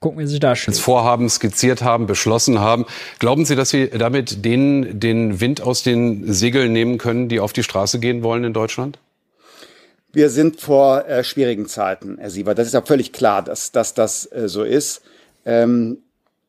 Gucken 0.00 0.18
wir 0.18 0.28
sich 0.28 0.40
da 0.40 0.54
schön. 0.54 0.74
Vorhaben 0.74 1.28
skizziert 1.30 1.82
haben, 1.82 2.06
beschlossen 2.06 2.60
haben. 2.60 2.84
Glauben 3.18 3.44
Sie, 3.44 3.56
dass 3.56 3.70
Sie 3.70 3.88
damit 3.88 4.44
denen 4.44 5.00
den 5.00 5.40
Wind 5.40 5.62
aus 5.62 5.82
den 5.82 6.32
Segeln 6.32 6.72
nehmen 6.72 6.98
können, 6.98 7.28
die 7.28 7.40
auf 7.40 7.52
die 7.52 7.62
Straße 7.62 7.98
gehen 7.98 8.22
wollen 8.22 8.44
in 8.44 8.52
Deutschland? 8.52 8.98
Wir 10.12 10.30
sind 10.30 10.60
vor 10.60 11.06
äh, 11.08 11.24
schwierigen 11.24 11.66
Zeiten, 11.66 12.18
Herr 12.20 12.30
Sieber. 12.30 12.54
Das 12.54 12.68
ist 12.68 12.74
ja 12.74 12.82
völlig 12.82 13.12
klar, 13.12 13.42
dass, 13.42 13.72
dass 13.72 13.94
das 13.94 14.30
äh, 14.30 14.48
so 14.48 14.62
ist. 14.62 15.02
Ähm, 15.44 15.98
äh, 15.98 16.03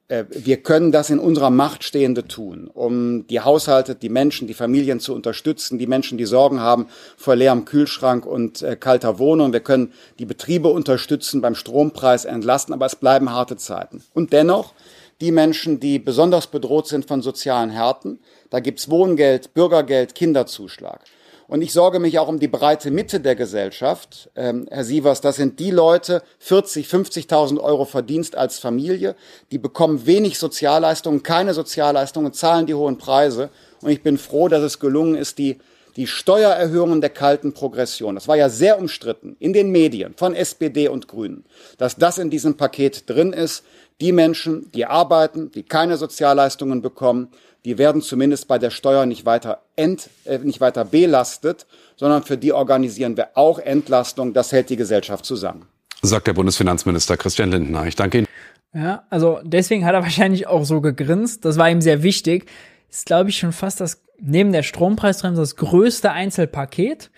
wir 0.08 0.58
können 0.58 0.92
das 0.92 1.10
in 1.10 1.18
unserer 1.18 1.50
Macht 1.50 1.84
Stehende 1.84 2.28
tun, 2.28 2.70
um 2.72 3.26
die 3.26 3.40
Haushalte, 3.40 3.96
die 3.96 4.10
Menschen, 4.10 4.48
die 4.48 4.54
Familien 4.54 5.00
zu 5.00 5.16
unterstützen, 5.16 5.80
die 5.80 5.88
Menschen, 5.88 6.20
die 6.20 6.26
Sorgen 6.26 6.60
haben 6.60 6.88
vor 7.18 7.36
leerem 7.36 7.66
Kühlschrank 7.66 8.26
und 8.26 8.62
äh, 8.62 8.76
kalter 8.76 9.18
Wohnung. 9.18 9.52
Wir 9.52 9.62
können 9.62 9.94
die 10.20 10.26
Betriebe 10.26 10.68
unterstützen, 10.68 11.42
beim 11.42 11.56
Strompreis 11.56 12.26
entlasten, 12.26 12.74
aber 12.74 12.86
es 12.86 12.96
bleiben 12.96 13.32
harte 13.32 13.58
Zeiten. 13.58 14.04
Und 14.14 14.32
dennoch, 14.32 14.74
die 15.22 15.32
Menschen, 15.32 15.80
die 15.80 15.98
besonders 15.98 16.48
bedroht 16.48 16.88
sind 16.88 17.08
von 17.08 17.24
sozialen 17.24 17.72
Härten, 17.72 18.20
da 18.52 18.60
gibt's 18.60 18.90
Wohngeld, 18.90 19.56
Bürgergeld, 19.56 20.14
Kinderzuschlag. 20.14 21.00
Und 21.48 21.62
ich 21.62 21.74
sorge 21.74 22.00
mich 22.00 22.18
auch 22.18 22.28
um 22.28 22.40
die 22.40 22.48
breite 22.48 22.90
Mitte 22.90 23.20
der 23.20 23.36
Gesellschaft. 23.36 24.32
Ähm, 24.36 24.68
Herr 24.70 24.84
Sievers, 24.84 25.22
das 25.22 25.36
sind 25.36 25.60
die 25.60 25.70
Leute, 25.70 26.24
40, 26.40 26.88
50.000 26.88 27.60
Euro 27.60 27.86
Verdienst 27.86 28.36
als 28.36 28.58
Familie, 28.58 29.16
die 29.52 29.60
bekommen 29.60 30.08
wenig 30.08 30.40
Sozialleistungen, 30.40 31.22
keine 31.22 31.54
Sozialleistungen, 31.54 32.34
zahlen 32.34 32.66
die 32.66 32.74
hohen 32.74 32.98
Preise. 32.98 33.50
Und 33.82 33.92
ich 33.92 34.02
bin 34.02 34.18
froh, 34.18 34.48
dass 34.48 34.64
es 34.64 34.80
gelungen 34.80 35.16
ist, 35.16 35.38
die 35.38 35.60
die 35.96 36.08
Steuererhöhungen 36.08 37.00
der 37.00 37.10
kalten 37.10 37.54
Progression, 37.54 38.16
das 38.16 38.28
war 38.28 38.36
ja 38.36 38.50
sehr 38.50 38.80
umstritten 38.80 39.38
in 39.40 39.54
den 39.54 39.72
Medien 39.72 40.14
von 40.18 40.36
SPD 40.36 40.90
und 40.90 41.08
Grünen, 41.08 41.46
dass 41.78 41.96
das 41.96 42.18
in 42.18 42.30
diesem 42.30 42.58
Paket 42.58 43.10
drin 43.10 43.32
ist. 43.32 43.64
Die 44.02 44.12
Menschen, 44.12 44.70
die 44.74 44.86
arbeiten, 44.86 45.52
die 45.52 45.64
keine 45.64 45.96
Sozialleistungen 45.96 46.82
bekommen, 46.82 47.30
die 47.66 47.80
werden 47.80 48.02
zumindest 48.02 48.48
bei 48.48 48.60
der 48.60 48.70
Steuer 48.70 49.08
nicht 49.08 49.26
weiter, 49.26 49.64
ent, 49.76 50.10
äh, 50.26 50.38
nicht 50.38 50.62
weiter 50.62 50.86
belastet, 50.86 51.66
sondern 51.96 52.24
für 52.24 52.38
die 52.38 52.54
organisieren 52.54 53.18
wir 53.18 53.30
auch 53.34 53.58
Entlastung. 53.58 54.34
Das 54.34 54.52
hält 54.52 54.70
die 54.70 54.76
Gesellschaft 54.76 55.26
zusammen. 55.26 55.66
Sagt 56.04 56.28
der 56.28 56.34
Bundesfinanzminister 56.34 57.18
Christian 57.18 57.50
Lindner. 57.50 57.88
Ich 57.88 57.96
danke 57.96 58.20
Ihnen. 58.20 58.28
Ja, 58.74 59.04
also 59.10 59.40
deswegen 59.44 59.84
hat 59.86 59.96
er 59.96 60.04
wahrscheinlich 60.04 60.46
auch 60.46 60.64
so 60.64 60.80
gegrinst. 60.80 61.44
Das 61.44 61.58
war 61.58 61.70
ihm 61.70 61.82
sehr 61.82 62.04
wichtig. 62.04 62.46
Ist, 62.90 63.08
glaube 63.08 63.32
ich, 63.32 63.38
schon 63.38 63.52
fast 63.52 63.82
das, 63.82 64.04
neben 64.20 64.52
der 64.52 64.64
Strompreisbremse, 64.64 65.42
das 65.42 65.56
größte 65.56 66.12
Einzelpaket. 66.12 67.10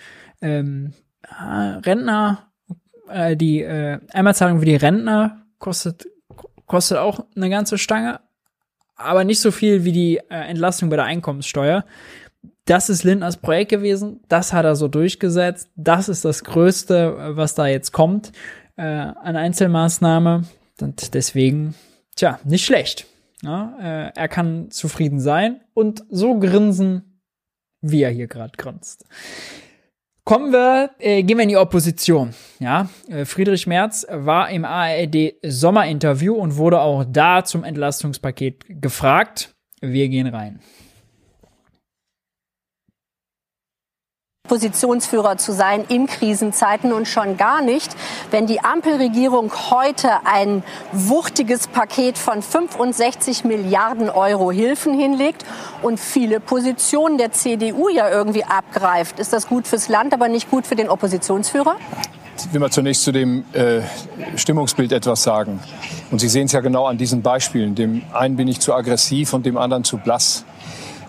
Ähm, 0.41 0.93
Rentner, 1.29 2.47
äh, 3.09 3.35
die 3.35 3.63
äh, 3.63 3.99
Einmalzahlung 4.13 4.59
für 4.59 4.65
die 4.65 4.75
Rentner 4.77 5.41
kostet, 5.59 6.07
kostet 6.67 6.99
auch 6.99 7.25
eine 7.35 7.49
ganze 7.49 7.77
Stange 7.77 8.21
aber 8.97 9.23
nicht 9.23 9.39
so 9.39 9.51
viel 9.51 9.85
wie 9.85 9.91
die 9.91 10.17
äh, 10.17 10.49
Entlastung 10.49 10.89
bei 10.89 10.95
der 10.95 11.05
Einkommenssteuer. 11.05 11.85
Das 12.65 12.89
ist 12.89 13.03
Lindners 13.03 13.37
Projekt 13.37 13.69
gewesen, 13.71 14.19
das 14.27 14.51
hat 14.51 14.65
er 14.65 14.75
so 14.75 14.89
durchgesetzt, 14.89 15.69
das 15.75 16.09
ist 16.09 16.25
das 16.25 16.43
Größte, 16.43 17.15
äh, 17.17 17.37
was 17.37 17.55
da 17.55 17.67
jetzt 17.67 17.93
kommt 17.93 18.33
äh, 18.75 18.81
an 18.81 19.35
Einzelmaßnahme. 19.35 20.43
Und 20.81 21.13
deswegen, 21.13 21.75
tja, 22.15 22.39
nicht 22.43 22.65
schlecht. 22.65 23.05
Ja, 23.43 23.77
äh, 23.79 24.11
er 24.15 24.27
kann 24.27 24.71
zufrieden 24.71 25.19
sein 25.19 25.61
und 25.73 26.03
so 26.09 26.39
grinsen, 26.39 27.21
wie 27.81 28.01
er 28.01 28.09
hier 28.09 28.27
gerade 28.27 28.53
grinst. 28.57 29.05
Kommen 30.27 30.51
wir, 30.51 30.89
äh, 30.99 31.23
gehen 31.23 31.37
wir 31.37 31.43
in 31.43 31.47
die 31.47 31.55
Opposition. 31.55 32.33
Ja, 32.59 32.89
äh, 33.07 33.23
Friedrich 33.23 33.65
Merz 33.65 34.05
war 34.11 34.49
im 34.49 34.65
ARD 34.65 35.35
Sommerinterview 35.41 36.33
und 36.33 36.57
wurde 36.57 36.81
auch 36.81 37.05
da 37.07 37.45
zum 37.45 37.63
Entlastungspaket 37.63 38.65
gefragt. 38.67 39.55
Wir 39.79 40.09
gehen 40.09 40.27
rein. 40.27 40.59
Positionsführer 44.47 45.37
zu 45.37 45.51
sein 45.51 45.85
in 45.87 46.07
Krisenzeiten 46.07 46.93
und 46.93 47.07
schon 47.07 47.37
gar 47.37 47.61
nicht, 47.61 47.95
wenn 48.31 48.47
die 48.47 48.61
Ampelregierung 48.63 49.51
heute 49.69 50.09
ein 50.25 50.63
wuchtiges 50.91 51.67
Paket 51.67 52.17
von 52.17 52.41
65 52.41 53.43
Milliarden 53.43 54.09
Euro 54.09 54.51
Hilfen 54.51 54.97
hinlegt 54.97 55.45
und 55.81 55.99
viele 55.99 56.39
Positionen 56.39 57.17
der 57.17 57.31
CDU 57.31 57.89
ja 57.89 58.09
irgendwie 58.09 58.43
abgreift. 58.43 59.19
Ist 59.19 59.33
das 59.33 59.47
gut 59.47 59.67
fürs 59.67 59.89
Land, 59.89 60.13
aber 60.13 60.27
nicht 60.27 60.49
gut 60.49 60.65
für 60.65 60.75
den 60.75 60.89
Oppositionsführer? 60.89 61.75
Ich 62.39 62.53
will 62.53 62.59
mal 62.59 62.71
zunächst 62.71 63.03
zu 63.03 63.11
dem 63.11 63.45
äh, 63.53 63.81
Stimmungsbild 64.35 64.91
etwas 64.91 65.23
sagen. 65.23 65.59
Und 66.11 66.19
Sie 66.19 66.29
sehen 66.29 66.45
es 66.45 66.51
ja 66.51 66.59
genau 66.61 66.85
an 66.85 66.97
diesen 66.97 67.21
Beispielen. 67.23 67.73
Dem 67.73 68.03
einen 68.13 68.35
bin 68.35 68.47
ich 68.47 68.59
zu 68.59 68.73
aggressiv 68.73 69.33
und 69.33 69.45
dem 69.45 69.57
anderen 69.57 69.83
zu 69.83 69.97
blass. 69.97 70.45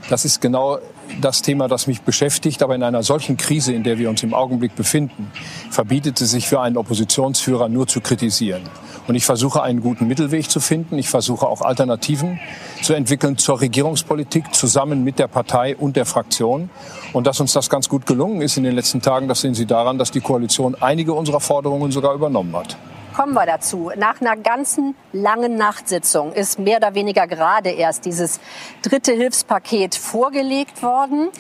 Das 0.09 0.25
ist 0.25 0.41
genau 0.41 0.79
das 1.21 1.43
Thema, 1.43 1.69
das 1.69 1.87
mich 1.87 2.03
beschäftigt. 2.03 2.63
Aber 2.63 2.75
in 2.75 2.83
einer 2.83 3.03
solchen 3.03 3.37
Krise, 3.37 3.73
in 3.73 3.83
der 3.83 3.99
wir 3.99 4.11
uns 4.11 4.23
im 4.23 4.35
Augenblick 4.35 4.75
befinden, 4.77 5.31
verbietet 5.71 6.21
es 6.21 6.31
sich 6.31 6.49
für 6.49 6.61
einen 6.61 6.77
Oppositionsführer 6.77 7.69
nur 7.69 7.87
zu 7.87 8.01
kritisieren. 8.01 8.63
Und 9.07 9.15
ich 9.15 9.25
versuche 9.25 9.63
einen 9.63 9.81
guten 9.81 10.07
Mittelweg 10.07 10.51
zu 10.51 10.61
finden. 10.61 10.99
Ich 10.99 11.09
versuche 11.09 11.47
auch 11.47 11.63
Alternativen 11.63 12.39
zu 12.83 12.93
entwickeln 12.93 13.39
zur 13.39 13.61
Regierungspolitik 13.61 14.55
zusammen 14.55 15.03
mit 15.03 15.19
der 15.19 15.29
Partei 15.29 15.77
und 15.77 15.97
der 15.97 16.05
Fraktion. 16.05 16.69
Und 17.13 17.27
dass 17.27 17.41
uns 17.41 17.53
das 17.53 17.71
ganz 17.71 17.89
gut 17.89 18.05
gelungen 18.05 18.43
ist 18.43 18.59
in 18.59 18.65
den 18.65 18.75
letzten 18.75 19.01
Tagen, 19.01 19.29
das 19.29 19.41
sehen 19.41 19.55
Sie 19.55 19.67
daran, 19.67 19.99
dass 19.99 20.11
die 20.11 20.21
Koalition 20.21 20.77
einige 20.79 21.15
unserer 21.15 21.41
Forderungen 21.41 21.91
sogar 21.91 22.15
übernommen 22.15 22.55
hat 22.55 22.77
kommen 23.19 23.35
wir 23.35 23.47
dazu. 23.47 23.91
Nach 23.97 24.21
einer 24.21 24.37
ganzen 24.37 24.95
langen 25.13 25.57
Nachtsitzung 25.57 26.33
ist 26.33 26.61
mehr 26.61 26.77
oder 26.77 26.95
weniger 26.95 27.27
gerade 27.27 27.71
erst 27.71 28.05
dieses 28.05 28.39
dritte 28.83 29.13
Hilfspaket 29.13 29.97
vorgelegt 29.97 30.85
worden. 30.85 31.31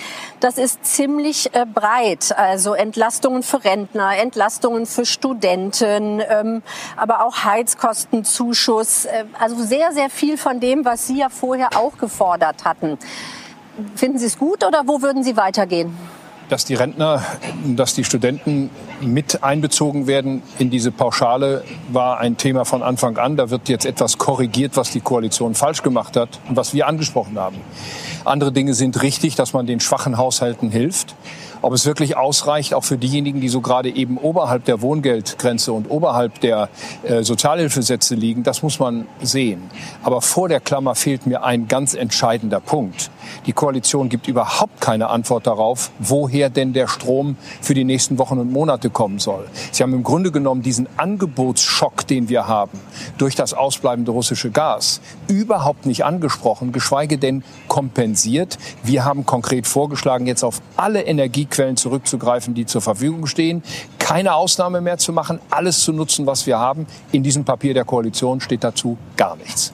Das 0.41 0.59
ist 0.59 0.85
ziemlich 0.85 1.55
äh, 1.55 1.67
breit. 1.73 2.37
Also 2.37 2.75
Entlastungen 2.75 3.45
für 3.45 3.63
Rentner, 3.63 4.17
Entlastungen 4.17 4.87
für 4.87 5.07
Studenten, 5.07 6.21
ähm, 6.29 6.63
aber 6.97 7.25
auch 7.25 7.45
Heizkostenzuschuss. 7.45 9.05
Äh, 9.05 9.27
also 9.39 9.63
sehr, 9.63 9.93
sehr 9.93 10.11
viel 10.11 10.37
von 10.37 10.59
dem, 10.59 10.85
was 10.85 11.07
Sie 11.07 11.19
ja 11.19 11.29
vorher 11.29 11.77
auch 11.77 11.97
gefordert 11.97 12.65
hatten. 12.65 12.99
Finden 13.95 14.19
Sie 14.19 14.27
es 14.27 14.37
gut 14.37 14.65
oder 14.65 14.83
wo 14.87 15.01
würden 15.01 15.23
Sie 15.23 15.37
weitergehen? 15.37 15.97
Dass 16.49 16.65
die 16.65 16.75
Rentner, 16.75 17.23
dass 17.65 17.95
die 17.95 18.05
Studenten 18.05 18.71
mit 19.01 19.43
einbezogen 19.43 20.07
werden 20.07 20.43
in 20.59 20.71
diese 20.71 20.91
Pauschale, 20.91 21.65
war 21.91 22.19
ein 22.19 22.37
Thema 22.37 22.65
von 22.65 22.83
Anfang 22.83 23.17
an. 23.19 23.37
Da 23.37 23.51
wird 23.51 23.69
jetzt 23.69 23.87
etwas 23.87 24.19
korrigiert, 24.19 24.77
was 24.77 24.91
die 24.91 25.01
Koalition 25.01 25.55
falsch 25.55 25.83
gemacht 25.83 26.17
hat 26.17 26.41
und 26.49 26.57
was 26.57 26.75
wir 26.75 26.87
angesprochen 26.87 27.39
haben. 27.39 27.57
Andere 28.25 28.53
Dinge 28.53 28.75
sind 28.75 29.03
richtig, 29.03 29.35
dass 29.35 29.53
man 29.53 29.67
den 29.67 29.81
schwachen 29.81 30.19
Haushalten 30.19 30.71
hilft. 30.71 31.15
Ob 31.63 31.73
es 31.73 31.87
wirklich 31.87 32.17
ausreicht, 32.17 32.75
auch 32.75 32.85
für 32.85 32.99
diejenigen, 32.99 33.41
die 33.41 33.49
so 33.49 33.61
gerade 33.61 33.91
eben 33.91 34.19
oberhalb 34.19 34.65
der 34.65 34.81
Wohngeldgrenze 34.81 35.73
und 35.73 35.91
oberhalb 35.91 36.41
der 36.41 36.69
äh, 37.03 37.23
Sozialhilfesätze 37.23 38.15
liegen, 38.15 38.43
das 38.43 38.63
muss 38.63 38.79
man 38.79 39.07
sehen. 39.21 39.63
Aber 40.03 40.23
vor 40.23 40.49
der 40.49 40.61
Klammer 40.61 40.95
fehlt 40.95 41.27
mir 41.27 41.45
ein 41.45 41.69
ganz 41.69 41.95
entscheidender 41.95 42.61
Punkt. 42.61 43.11
Die 43.47 43.53
Koalition 43.53 44.09
gibt 44.09 44.29
überhaupt 44.29 44.81
keine 44.81 45.09
Antwort 45.09 45.47
darauf, 45.47 45.91
woher 45.99 46.51
denn 46.51 46.73
der 46.73 46.89
Strom 46.89 47.37
für 47.61 47.75
die 47.75 47.85
nächsten 47.85 48.19
Wochen 48.19 48.39
und 48.39 48.53
Monate 48.53 48.91
kommen 48.91 49.19
soll. 49.19 49.47
Sie 49.73 49.83
haben 49.83 49.93
im 49.93 50.03
Grunde 50.03 50.33
genommen 50.33 50.63
diesen 50.63 50.89
Angebotsschock, 50.97 52.07
den 52.07 52.29
wir 52.29 52.47
haben, 52.47 52.79
durch 53.19 53.35
das 53.35 53.55
ausbleibende 53.55 54.13
russische 54.13 54.51
Gas, 54.51 55.01
überhaupt 55.27 55.87
nicht 55.87 56.05
angesprochen, 56.05 56.73
geschweige 56.73 57.19
denn 57.19 57.43
kompensiert. 57.69 58.59
Wir 58.83 59.05
haben 59.05 59.27
konkret 59.27 59.67
vorgeschlagen, 59.67 60.27
jetzt 60.27 60.45
auf 60.45 60.61
alle 60.77 61.03
Energiequellen 61.49 61.77
zurückzugreifen, 61.77 62.55
die 62.55 62.67
zur 62.67 62.81
Verfügung 62.81 63.27
stehen, 63.27 63.63
keine 63.99 64.35
Ausnahme 64.35 64.81
mehr 64.81 64.99
zu 64.99 65.13
machen, 65.13 65.41
alles 65.51 65.81
zu 65.81 65.93
nutzen, 65.93 66.27
was 66.27 66.47
wir 66.47 66.59
haben. 66.59 66.87
In 67.13 67.23
diesem 67.23 67.45
Papier 67.45 67.75
der 67.75 67.85
Koalition 67.85 68.41
steht 68.41 68.65
dazu 68.65 68.99
gar 69.17 69.37
nichts. 69.37 69.73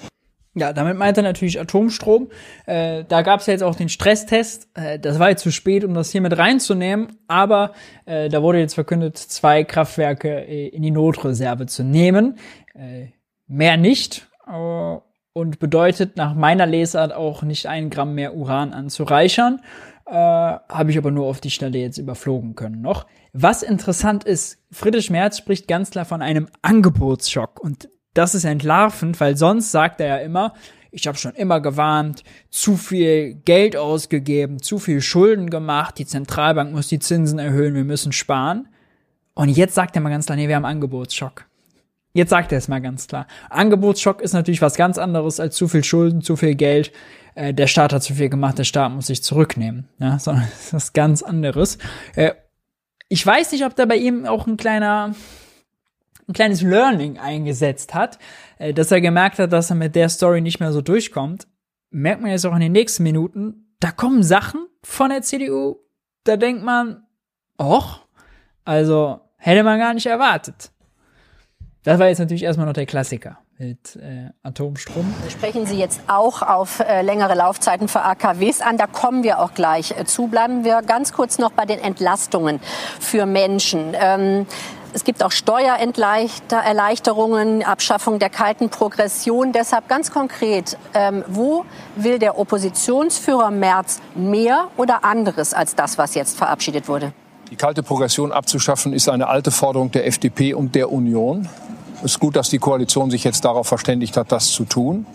Ja, 0.57 0.73
damit 0.73 0.97
meint 0.97 1.17
er 1.17 1.25
natürlich 1.25 1.59
Atomstrom. 1.61 2.29
Äh, 2.67 3.05
da 3.09 3.23
gab 3.23 3.41
es 3.41 3.47
ja 3.47 3.53
jetzt 3.55 3.65
auch 3.65 3.75
den 3.75 3.89
Stresstest. 3.89 4.69
Äh, 4.75 5.01
das 5.01 5.19
war 5.19 5.31
jetzt 5.31 5.43
zu 5.43 5.51
spät, 5.51 5.85
um 5.85 5.95
das 5.95 6.13
hier 6.13 6.21
mit 6.21 6.39
reinzunehmen. 6.39 7.19
Aber 7.27 7.73
äh, 8.07 8.29
da 8.29 8.41
wurde 8.41 8.61
jetzt 8.61 8.75
verkündet, 8.75 9.19
zwei 9.19 9.65
Kraftwerke 9.65 10.47
äh, 10.47 10.69
in 10.69 10.83
die 10.83 10.93
Notreserve 10.93 11.67
zu 11.67 11.83
nehmen. 11.83 12.39
Äh, 12.73 13.09
mehr 13.49 13.77
nicht. 13.77 14.29
Äh, 14.47 14.99
und 15.37 15.59
bedeutet 15.59 16.17
nach 16.17 16.35
meiner 16.35 16.67
Lesart 16.67 17.13
auch 17.13 17.43
nicht 17.43 17.67
ein 17.67 17.91
Gramm 17.91 18.15
mehr 18.15 18.37
Uran 18.37 18.73
anzureichern. 18.73 19.61
Habe 20.07 20.91
ich 20.91 20.99
aber 20.99 21.11
nur 21.11 21.27
auf 21.27 21.41
die 21.41 21.51
Stelle 21.51 21.79
jetzt 21.79 21.99
überflogen 21.99 22.55
können 22.55 22.83
noch. 22.83 23.07
Was 23.33 23.63
interessant 23.63 24.25
ist, 24.25 24.59
Friedrich 24.71 25.11
Merz 25.11 25.39
spricht 25.39 25.67
ganz 25.67 25.91
klar 25.91 26.05
von 26.05 26.23
einem 26.23 26.49
Angebotsschock. 26.63 27.59
Und 27.59 27.89
das 28.13 28.35
ist 28.35 28.45
entlarvend, 28.45 29.19
weil 29.21 29.37
sonst 29.37 29.73
sagt 29.73 30.01
er 30.01 30.07
ja 30.07 30.17
immer, 30.19 30.55
ich 30.93 31.09
habe 31.09 31.19
schon 31.19 31.35
immer 31.35 31.61
gewarnt, 31.61 32.23
zu 32.51 32.77
viel 32.77 33.35
Geld 33.35 33.77
ausgegeben, 33.77 34.63
zu 34.63 34.79
viel 34.79 35.01
Schulden 35.01 35.51
gemacht, 35.51 35.99
die 35.99 36.07
Zentralbank 36.07 36.73
muss 36.73 36.87
die 36.87 37.01
Zinsen 37.01 37.41
erhöhen, 37.41 37.75
wir 37.75 37.83
müssen 37.83 38.13
sparen. 38.13 38.69
Und 39.35 39.49
jetzt 39.49 39.75
sagt 39.75 39.97
er 39.97 40.03
mal 40.03 40.11
ganz 40.11 40.27
klar, 40.27 40.37
nee, 40.37 40.47
wir 40.47 40.55
haben 40.55 40.65
Angebotsschock. 40.65 41.47
Jetzt 42.13 42.31
sagt 42.31 42.53
er 42.53 42.59
es 42.59 42.69
mal 42.69 42.81
ganz 42.81 43.09
klar. 43.09 43.27
Angebotsschock 43.51 44.21
ist 44.21 44.35
natürlich 44.35 44.63
was 44.63 44.77
ganz 44.77 44.97
anderes 44.99 45.41
als 45.41 45.57
zu 45.57 45.67
viel 45.67 45.83
Schulden, 45.83 46.23
zu 46.23 46.37
viel 46.37 46.55
Geld. 46.55 46.93
Äh, 47.35 47.55
der 47.55 47.67
Staat 47.67 47.93
hat 47.93 48.03
zu 48.03 48.15
viel 48.15 48.29
gemacht, 48.29 48.59
der 48.59 48.65
Staat 48.65 48.93
muss 48.93 49.07
sich 49.07 49.23
zurücknehmen. 49.23 49.89
Ja, 49.99 50.19
sondern 50.21 50.45
das 50.51 50.67
ist 50.67 50.75
was 50.75 50.93
ganz 50.93 51.23
anderes. 51.23 51.79
Äh, 52.15 52.33
ich 53.09 53.25
weiß 53.25 53.53
nicht, 53.53 53.65
ob 53.65 53.77
da 53.77 53.85
bei 53.85 53.97
ihm 53.97 54.27
auch 54.27 54.47
ein 54.47 54.57
kleiner 54.57 55.15
ein 56.27 56.33
kleines 56.33 56.63
Learning 56.63 57.19
eingesetzt 57.19 57.95
hat, 57.95 58.19
äh, 58.59 58.73
dass 58.73 58.91
er 58.91 59.01
gemerkt 59.01 59.39
hat, 59.39 59.53
dass 59.53 59.71
er 59.71 59.77
mit 59.77 59.95
der 59.95 60.09
Story 60.09 60.41
nicht 60.41 60.59
mehr 60.59 60.73
so 60.73 60.81
durchkommt, 60.81 61.47
merkt 61.91 62.23
man 62.23 62.31
jetzt 62.31 62.47
auch 62.47 62.55
in 62.55 62.61
den 62.61 62.73
nächsten 62.73 63.03
Minuten, 63.03 63.75
da 63.79 63.91
kommen 63.91 64.23
Sachen 64.23 64.67
von 64.83 65.11
der 65.11 65.21
CDU, 65.21 65.77
da 66.25 66.37
denkt 66.37 66.65
man, 66.65 67.07
och, 67.61 68.01
also 68.65 69.21
hätte 69.37 69.63
man 69.63 69.79
gar 69.79 69.93
nicht 69.93 70.07
erwartet. 70.07 70.71
Das 71.83 71.99
war 71.99 72.09
jetzt 72.09 72.19
natürlich 72.21 72.45
erstmal 72.45 72.67
noch 72.67 72.73
der 72.73 72.87
Klassiker 72.87 73.44
mit 73.69 73.97
äh, 73.97 74.31
Atomstrom. 74.43 75.15
Sprechen 75.31 75.65
Sie 75.67 75.79
jetzt 75.79 76.01
auch 76.07 76.43
auf 76.43 76.81
äh, 76.81 77.01
längere 77.03 77.35
Laufzeiten 77.35 77.89
für 77.89 78.03
AKWs 78.03 78.61
an. 78.61 78.77
Da 78.77 78.87
kommen 78.87 79.23
wir 79.23 79.41
auch 79.41 79.55
gleich 79.55 79.93
äh, 79.93 80.05
zu. 80.05 80.27
Bleiben 80.27 80.65
wir 80.65 80.83
ganz 80.83 81.15
kurz 81.15 81.39
noch 81.39 81.53
bei 81.53 81.65
den 81.65 81.79
Entlastungen 81.79 82.61
für 83.01 83.25
Menschen. 83.27 83.95
Ähm, 83.95 84.47
es 84.93 85.05
gibt 85.05 85.23
auch 85.25 85.33
Steuererleichterungen, 85.33 87.63
Abschaffung 87.65 88.19
der 88.19 88.29
kalten 88.31 88.69
Progression. 88.69 89.53
Deshalb 89.53 89.89
ganz 89.89 90.11
konkret, 90.13 90.77
ähm, 90.93 91.25
wo 91.27 91.65
will 91.97 92.19
der 92.19 92.39
Oppositionsführer 92.39 93.51
Merz 93.51 94.03
mehr 94.15 94.69
oder 94.77 95.03
anderes 95.05 95.55
als 95.55 95.75
das, 95.75 95.97
was 95.99 96.15
jetzt 96.15 96.37
verabschiedet 96.37 96.87
wurde? 96.87 97.15
Die 97.51 97.57
kalte 97.57 97.83
Progression 97.83 98.31
abzuschaffen 98.31 98.93
ist 98.93 99.09
eine 99.09 99.29
alte 99.29 99.51
Forderung 99.51 99.91
der 99.91 100.07
FDP 100.07 100.53
und 100.55 100.75
der 100.75 100.93
Union. 100.93 101.49
Es 102.05 102.13
ist 102.13 102.21
gut, 102.21 102.37
dass 102.37 102.51
die 102.51 102.59
Koalition 102.59 103.11
sich 103.11 103.25
jetzt 103.25 103.47
darauf 103.47 103.67
verständigt 103.67 104.19
hat, 104.19 104.31
das 104.31 104.53
zu 104.53 104.65
tun. 104.65 105.07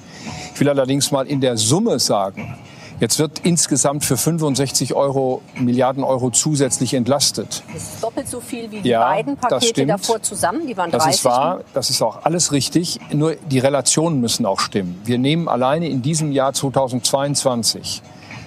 Ich 0.56 0.60
will 0.60 0.70
allerdings 0.70 1.12
mal 1.12 1.28
in 1.28 1.40
der 1.40 1.56
Summe 1.56 2.00
sagen, 2.00 2.58
Jetzt 3.00 3.18
wird 3.18 3.40
insgesamt 3.44 4.04
für 4.04 4.18
65 4.18 4.94
Euro, 4.94 5.42
Milliarden 5.56 6.04
Euro 6.04 6.32
zusätzlich 6.32 6.94
entlastet. 6.94 7.64
Das 7.74 7.82
ist 7.82 8.04
doppelt 8.04 8.28
so 8.28 8.42
viel 8.42 8.70
wie 8.72 8.82
die 8.82 8.90
ja, 8.90 9.06
beiden 9.06 9.38
Pakete 9.38 9.86
davor 9.86 10.22
zusammen. 10.22 10.68
Die 10.68 10.76
waren 10.76 10.92
30. 10.92 11.08
Das 11.08 11.16
ist 11.16 11.26
wahr, 11.26 11.62
das 11.74 11.90
ist 11.90 12.02
auch 12.02 12.26
alles 12.26 12.52
richtig. 12.52 13.00
Nur 13.14 13.36
die 13.36 13.60
Relationen 13.60 14.20
müssen 14.20 14.46
auch 14.46 14.60
stimmen. 14.60 15.00
Wir 15.06 15.18
nehmen 15.18 15.48
alleine 15.48 15.88
in 15.88 16.02
diesem 16.02 16.34
Jahr 16.34 16.52
2022 16.52 18.02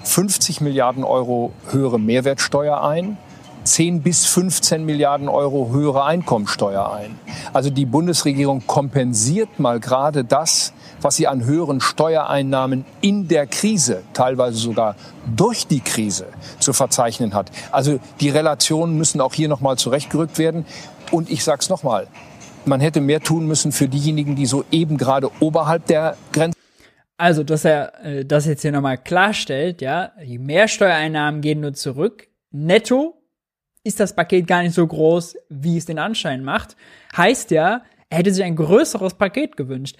50 0.05 0.61
Milliarden 0.61 1.03
Euro 1.03 1.53
höhere 1.71 1.99
Mehrwertsteuer 1.99 2.83
ein. 2.83 3.17
10 3.65 4.03
bis 4.03 4.27
15 4.27 4.85
Milliarden 4.85 5.29
Euro 5.29 5.71
höhere 5.71 6.05
Einkommensteuer 6.05 6.93
ein. 6.93 7.19
Also 7.53 7.71
die 7.71 7.87
Bundesregierung 7.87 8.67
kompensiert 8.67 9.59
mal 9.59 9.81
gerade 9.81 10.25
das, 10.25 10.73
was 11.01 11.17
sie 11.17 11.29
an 11.29 11.45
höheren 11.45 11.81
Steuereinnahmen 11.81 12.85
in 13.01 13.29
der 13.29 13.47
Krise, 13.47 14.03
teilweise 14.13 14.59
sogar 14.59 14.97
durch 15.35 15.67
die 15.67 15.81
Krise 15.81 16.27
zu 16.59 16.73
verzeichnen 16.73 17.35
hat. 17.35 17.51
Also 17.71 18.01
die 18.21 18.31
Relationen 18.31 18.97
müssen 18.97 19.21
auch 19.21 19.35
hier 19.35 19.49
nochmal 19.49 19.77
zurechtgerückt 19.77 20.39
werden. 20.39 20.65
Und 21.11 21.31
ich 21.31 21.45
sage 21.45 21.61
es 21.61 21.69
nochmal, 21.69 22.09
man 22.65 22.81
hätte 22.81 23.01
mehr 23.01 23.21
tun 23.21 23.47
müssen 23.47 23.73
für 23.73 23.89
diejenigen, 23.89 24.37
die 24.37 24.47
so 24.47 24.65
eben 24.71 24.97
gerade 24.97 25.31
oberhalb 25.41 25.87
der 25.87 26.17
Grenze 26.33 26.57
also, 27.19 27.45
dass 27.45 27.65
er 27.65 28.05
äh, 28.05 28.25
das 28.25 28.47
jetzt 28.47 28.63
hier 28.63 28.73
nochmal 28.73 28.99
klarstellt, 28.99 29.81
ja, 29.81 30.11
die 30.21 30.39
Mehrsteuereinnahmen 30.39 31.41
gehen 31.41 31.61
nur 31.61 31.73
zurück. 31.73 32.27
Netto 32.51 33.22
ist 33.85 34.01
das 34.01 34.15
Paket 34.15 34.47
gar 34.47 34.63
nicht 34.63 34.75
so 34.75 34.87
groß, 34.87 35.37
wie 35.49 35.77
es 35.77 35.87
den 35.87 35.99
Anschein 35.99 36.45
macht. 36.45 36.77
Heißt 37.17 37.51
ja, 37.51 37.83
er 38.11 38.19
hätte 38.19 38.33
sich 38.33 38.45
ein 38.45 38.57
größeres 38.57 39.15
Paket 39.15 39.57
gewünscht. 39.57 39.97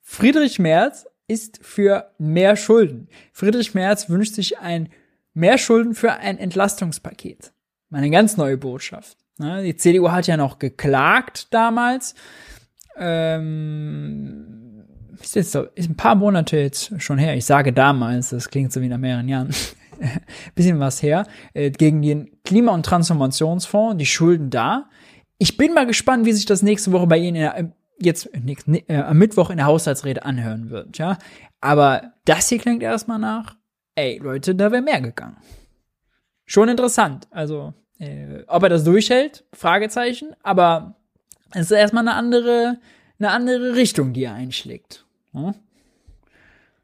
Friedrich 0.00 0.58
Merz 0.58 1.06
ist 1.26 1.60
für 1.62 2.10
mehr 2.18 2.56
Schulden. 2.56 3.08
Friedrich 3.32 3.74
Merz 3.74 4.08
wünscht 4.08 4.34
sich 4.34 4.58
ein 4.58 4.88
mehr 5.34 5.58
Schulden 5.58 5.94
für 5.94 6.12
ein 6.12 6.38
Entlastungspaket. 6.38 7.52
Eine 7.90 8.10
ganz 8.10 8.36
neue 8.36 8.56
Botschaft. 8.56 9.18
Ne? 9.38 9.62
Die 9.62 9.76
CDU 9.76 10.10
hat 10.10 10.26
ja 10.26 10.36
noch 10.36 10.58
geklagt 10.58 11.52
damals. 11.52 12.14
Ähm, 12.96 14.84
ist 15.20 15.36
jetzt 15.36 15.52
so, 15.52 15.64
ist 15.74 15.90
ein 15.90 15.96
paar 15.96 16.14
Monate 16.14 16.56
jetzt 16.58 17.00
schon 17.02 17.18
her. 17.18 17.36
Ich 17.36 17.44
sage 17.44 17.72
damals, 17.72 18.30
das 18.30 18.48
klingt 18.48 18.72
so 18.72 18.80
wie 18.80 18.88
nach 18.88 18.98
mehreren 18.98 19.28
Jahren. 19.28 19.50
Bisschen 20.54 20.80
was 20.80 21.02
her. 21.02 21.26
Äh, 21.54 21.70
gegen 21.70 22.02
den 22.02 22.30
Klima- 22.44 22.72
und 22.72 22.84
Transformationsfonds, 22.84 23.98
die 23.98 24.06
Schulden 24.06 24.50
da. 24.50 24.88
Ich 25.38 25.56
bin 25.56 25.74
mal 25.74 25.86
gespannt, 25.86 26.26
wie 26.26 26.32
sich 26.32 26.46
das 26.46 26.62
nächste 26.62 26.92
Woche 26.92 27.06
bei 27.06 27.18
Ihnen 27.18 27.34
der, 27.34 27.72
jetzt 28.00 28.30
äh, 28.34 28.96
am 28.96 29.18
Mittwoch 29.18 29.50
in 29.50 29.56
der 29.56 29.66
Haushaltsrede 29.66 30.24
anhören 30.24 30.70
wird, 30.70 30.98
ja. 30.98 31.18
Aber 31.60 32.12
das 32.24 32.48
hier 32.48 32.58
klingt 32.58 32.82
erstmal 32.82 33.18
nach, 33.18 33.56
ey, 33.94 34.18
Leute, 34.18 34.54
da 34.54 34.70
wäre 34.70 34.82
mehr 34.82 35.00
gegangen. 35.00 35.36
Schon 36.46 36.68
interessant. 36.68 37.26
Also, 37.30 37.74
äh, 37.98 38.44
ob 38.46 38.62
er 38.62 38.68
das 38.68 38.84
durchhält, 38.84 39.44
Fragezeichen, 39.52 40.34
aber 40.42 40.96
es 41.52 41.62
ist 41.62 41.70
erstmal 41.72 42.06
eine 42.06 42.14
andere, 42.16 42.78
eine 43.18 43.30
andere 43.30 43.74
Richtung, 43.74 44.12
die 44.12 44.24
er 44.24 44.34
einschlägt. 44.34 45.04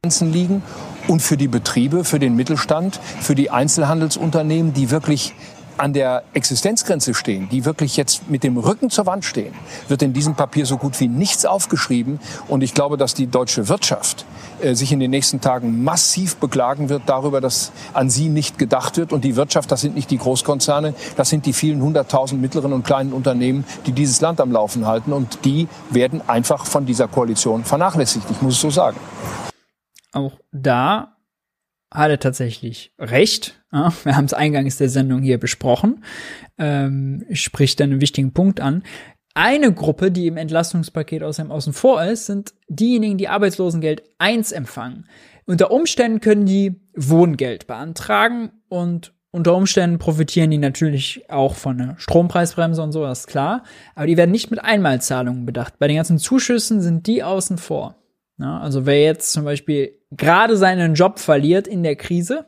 Ja? 0.05 0.27
liegen 0.27 0.63
und 1.09 1.21
für 1.21 1.37
die 1.37 1.49
Betriebe, 1.49 2.05
für 2.05 2.19
den 2.19 2.37
Mittelstand, 2.37 3.01
für 3.21 3.35
die 3.35 3.51
Einzelhandelsunternehmen, 3.51 4.73
die 4.73 4.91
wirklich 4.91 5.35
an 5.77 5.93
der 5.93 6.23
Existenzgrenze 6.35 7.15
stehen, 7.15 7.49
die 7.49 7.65
wirklich 7.65 7.97
jetzt 7.97 8.31
mit 8.31 8.45
dem 8.45 8.57
Rücken 8.57 8.91
zur 8.91 9.07
Wand 9.07 9.25
stehen, 9.25 9.55
wird 9.89 10.03
in 10.03 10.13
diesem 10.13 10.35
Papier 10.35 10.67
so 10.67 10.77
gut 10.77 11.01
wie 11.01 11.09
nichts 11.09 11.45
aufgeschrieben. 11.45 12.21
Und 12.49 12.63
ich 12.63 12.75
glaube, 12.75 12.97
dass 12.97 13.15
die 13.15 13.27
deutsche 13.27 13.69
Wirtschaft 13.69 14.25
äh, 14.63 14.75
sich 14.75 14.93
in 14.93 15.01
den 15.01 15.11
nächsten 15.11 15.41
Tagen 15.41 15.83
massiv 15.83 16.37
beklagen 16.37 16.89
wird 16.89 17.03
darüber, 17.07 17.41
dass 17.41 17.73
an 17.93 18.09
sie 18.09 18.29
nicht 18.29 18.59
gedacht 18.59 18.97
wird. 18.97 19.13
Und 19.13 19.25
die 19.25 19.37
Wirtschaft, 19.37 19.73
das 19.73 19.81
sind 19.81 19.97
nicht 19.97 20.11
die 20.11 20.19
Großkonzerne, 20.19 20.95
das 21.17 21.29
sind 21.29 21.47
die 21.47 21.53
vielen 21.53 21.83
hunderttausend 21.83 22.41
mittleren 22.41 22.73
und 22.73 22.85
kleinen 22.85 23.13
Unternehmen, 23.13 23.65
die 23.87 23.93
dieses 23.93 24.21
Land 24.21 24.41
am 24.41 24.53
Laufen 24.53 24.87
halten. 24.87 25.13
Und 25.13 25.45
die 25.45 25.67
werden 25.91 26.23
einfach 26.29 26.67
von 26.67 26.87
dieser 26.87 27.09
Koalition 27.09 27.65
vernachlässigt. 27.65 28.27
Ich 28.31 28.43
muss 28.43 28.55
es 28.55 28.61
so 28.61 28.71
sagen. 28.71 28.97
Auch 30.15 30.39
da 30.53 31.17
hat 31.93 32.11
er 32.11 32.19
tatsächlich 32.19 32.93
recht. 32.99 33.63
Ja, 33.73 33.93
wir 34.05 34.17
haben 34.17 34.25
es 34.27 34.35
eingangs 34.35 34.79
der 34.79 34.89
Sendung 34.89 35.23
hier 35.23 35.39
besprochen. 35.39 36.05
Ähm, 36.57 37.25
spricht 37.33 37.81
einen 37.83 38.01
wichtigen 38.01 38.33
Punkt 38.33 38.61
an. 38.61 38.85
Eine 39.35 39.73
Gruppe, 39.73 40.13
die 40.13 40.29
im 40.29 40.37
Entlastungspaket 40.37 41.25
außerdem 41.25 41.51
außen 41.51 41.73
vor 41.73 42.05
ist, 42.05 42.27
sind 42.27 42.55
diejenigen, 42.69 43.19
die 43.19 43.29
Arbeitslosengeld 43.29 44.05
1 44.19 44.53
empfangen. 44.53 45.09
Unter 45.47 45.73
Umständen 45.73 46.21
können 46.21 46.47
die 46.47 46.81
Wohngeld 46.95 47.67
beantragen 47.67 48.53
und 48.69 49.13
unter 49.33 49.57
Umständen 49.57 49.99
profitieren 49.99 50.53
die 50.53 50.59
natürlich 50.59 51.29
auch 51.29 51.57
von 51.57 51.79
der 51.79 51.95
Strompreisbremse 51.99 52.81
und 52.81 52.93
so, 52.93 53.03
das 53.03 53.21
ist 53.21 53.27
klar. 53.27 53.65
Aber 53.97 54.07
die 54.07 54.17
werden 54.17 54.31
nicht 54.31 54.53
mit 54.53 54.63
Einmalzahlungen 54.63 55.45
bedacht. 55.45 55.81
Bei 55.81 55.89
den 55.89 55.97
ganzen 55.97 56.19
Zuschüssen 56.19 56.81
sind 56.81 57.09
die 57.09 57.25
außen 57.25 57.59
vor. 57.59 57.97
Ja, 58.39 58.59
also 58.59 58.85
wer 58.87 59.03
jetzt 59.03 59.33
zum 59.33 59.45
Beispiel 59.45 59.99
gerade 60.11 60.57
seinen 60.57 60.95
Job 60.95 61.19
verliert 61.19 61.69
in 61.69 61.83
der 61.83 61.97
Krise, 61.97 62.47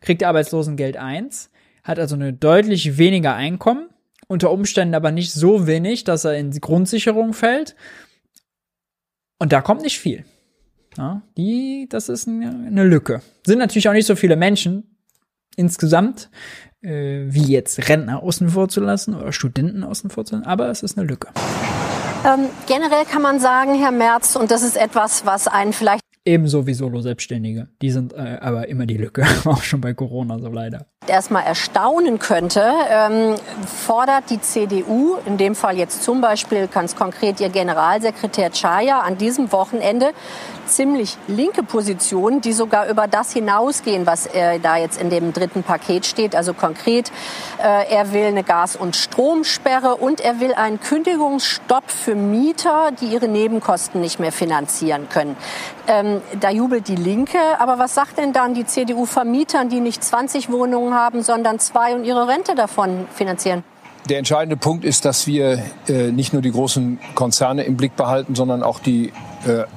kriegt 0.00 0.24
Arbeitslosengeld 0.24 0.96
1, 0.96 1.50
hat 1.84 1.98
also 1.98 2.16
eine 2.16 2.32
deutlich 2.32 2.98
weniger 2.98 3.34
Einkommen, 3.34 3.88
unter 4.26 4.50
Umständen 4.50 4.94
aber 4.94 5.12
nicht 5.12 5.32
so 5.32 5.66
wenig, 5.66 6.04
dass 6.04 6.24
er 6.24 6.36
in 6.36 6.50
die 6.50 6.60
Grundsicherung 6.60 7.32
fällt. 7.32 7.76
Und 9.38 9.52
da 9.52 9.60
kommt 9.60 9.82
nicht 9.82 9.98
viel. 9.98 10.24
Ja, 10.96 11.22
die, 11.36 11.86
das 11.88 12.08
ist 12.08 12.28
eine 12.28 12.84
Lücke. 12.84 13.22
Sind 13.46 13.58
natürlich 13.58 13.88
auch 13.88 13.92
nicht 13.92 14.06
so 14.06 14.16
viele 14.16 14.36
Menschen, 14.36 14.96
insgesamt, 15.56 16.30
äh, 16.82 17.24
wie 17.26 17.52
jetzt 17.52 17.88
Rentner 17.88 18.22
außen 18.22 18.50
vor 18.50 18.68
zu 18.68 18.80
lassen 18.80 19.14
oder 19.14 19.32
Studenten 19.32 19.84
außen 19.84 20.10
vor 20.10 20.24
zu 20.24 20.36
lassen, 20.36 20.46
aber 20.46 20.68
es 20.68 20.82
ist 20.82 20.98
eine 20.98 21.06
Lücke. 21.06 21.28
Ähm, 22.22 22.50
generell 22.66 23.06
kann 23.06 23.22
man 23.22 23.40
sagen, 23.40 23.74
Herr 23.74 23.92
Merz, 23.92 24.36
und 24.36 24.50
das 24.50 24.62
ist 24.62 24.76
etwas, 24.76 25.24
was 25.24 25.48
einen 25.48 25.72
vielleicht 25.72 26.02
Ebenso 26.26 26.66
wie 26.66 26.74
Solo-Selbstständige. 26.74 27.68
Die 27.80 27.90
sind 27.90 28.12
äh, 28.12 28.36
aber 28.42 28.68
immer 28.68 28.84
die 28.84 28.98
Lücke, 28.98 29.24
auch 29.46 29.62
schon 29.62 29.80
bei 29.80 29.94
Corona 29.94 30.38
so 30.38 30.48
leider. 30.48 30.84
Erstmal 31.06 31.44
erstaunen 31.44 32.18
könnte, 32.18 32.62
ähm, 32.90 33.36
fordert 33.66 34.28
die 34.28 34.38
CDU, 34.38 35.16
in 35.24 35.38
dem 35.38 35.54
Fall 35.54 35.78
jetzt 35.78 36.02
zum 36.02 36.20
Beispiel 36.20 36.68
ganz 36.68 36.94
konkret 36.94 37.40
ihr 37.40 37.48
Generalsekretär 37.48 38.50
Chaya, 38.50 39.00
an 39.00 39.16
diesem 39.16 39.50
Wochenende 39.50 40.10
ziemlich 40.70 41.16
linke 41.26 41.62
Positionen, 41.62 42.40
die 42.40 42.52
sogar 42.52 42.88
über 42.88 43.06
das 43.06 43.32
hinausgehen, 43.32 44.06
was 44.06 44.26
äh, 44.26 44.58
da 44.58 44.76
jetzt 44.76 45.00
in 45.00 45.10
dem 45.10 45.32
dritten 45.32 45.62
Paket 45.62 46.06
steht. 46.06 46.34
Also 46.34 46.54
konkret, 46.54 47.12
äh, 47.62 47.92
er 47.92 48.12
will 48.12 48.24
eine 48.24 48.44
Gas- 48.44 48.76
und 48.76 48.96
Stromsperre 48.96 49.96
und 49.96 50.20
er 50.20 50.40
will 50.40 50.54
einen 50.54 50.80
Kündigungsstopp 50.80 51.90
für 51.90 52.14
Mieter, 52.14 52.90
die 53.00 53.06
ihre 53.06 53.28
Nebenkosten 53.28 54.00
nicht 54.00 54.20
mehr 54.20 54.32
finanzieren 54.32 55.08
können. 55.08 55.36
Ähm, 55.86 56.22
da 56.38 56.50
jubelt 56.50 56.88
die 56.88 56.96
Linke. 56.96 57.38
Aber 57.58 57.78
was 57.78 57.94
sagt 57.94 58.18
denn 58.18 58.32
dann 58.32 58.54
die 58.54 58.64
CDU-Vermietern, 58.64 59.68
die 59.68 59.80
nicht 59.80 60.02
20 60.02 60.50
Wohnungen 60.50 60.94
haben, 60.94 61.22
sondern 61.22 61.58
zwei 61.58 61.94
und 61.94 62.04
ihre 62.04 62.28
Rente 62.28 62.54
davon 62.54 63.06
finanzieren? 63.14 63.64
Der 64.08 64.18
entscheidende 64.18 64.56
Punkt 64.56 64.84
ist, 64.84 65.04
dass 65.04 65.26
wir 65.26 65.62
äh, 65.86 66.10
nicht 66.10 66.32
nur 66.32 66.42
die 66.42 66.50
großen 66.50 66.98
Konzerne 67.14 67.64
im 67.64 67.76
Blick 67.76 67.96
behalten, 67.96 68.34
sondern 68.34 68.62
auch 68.62 68.78
die 68.78 69.12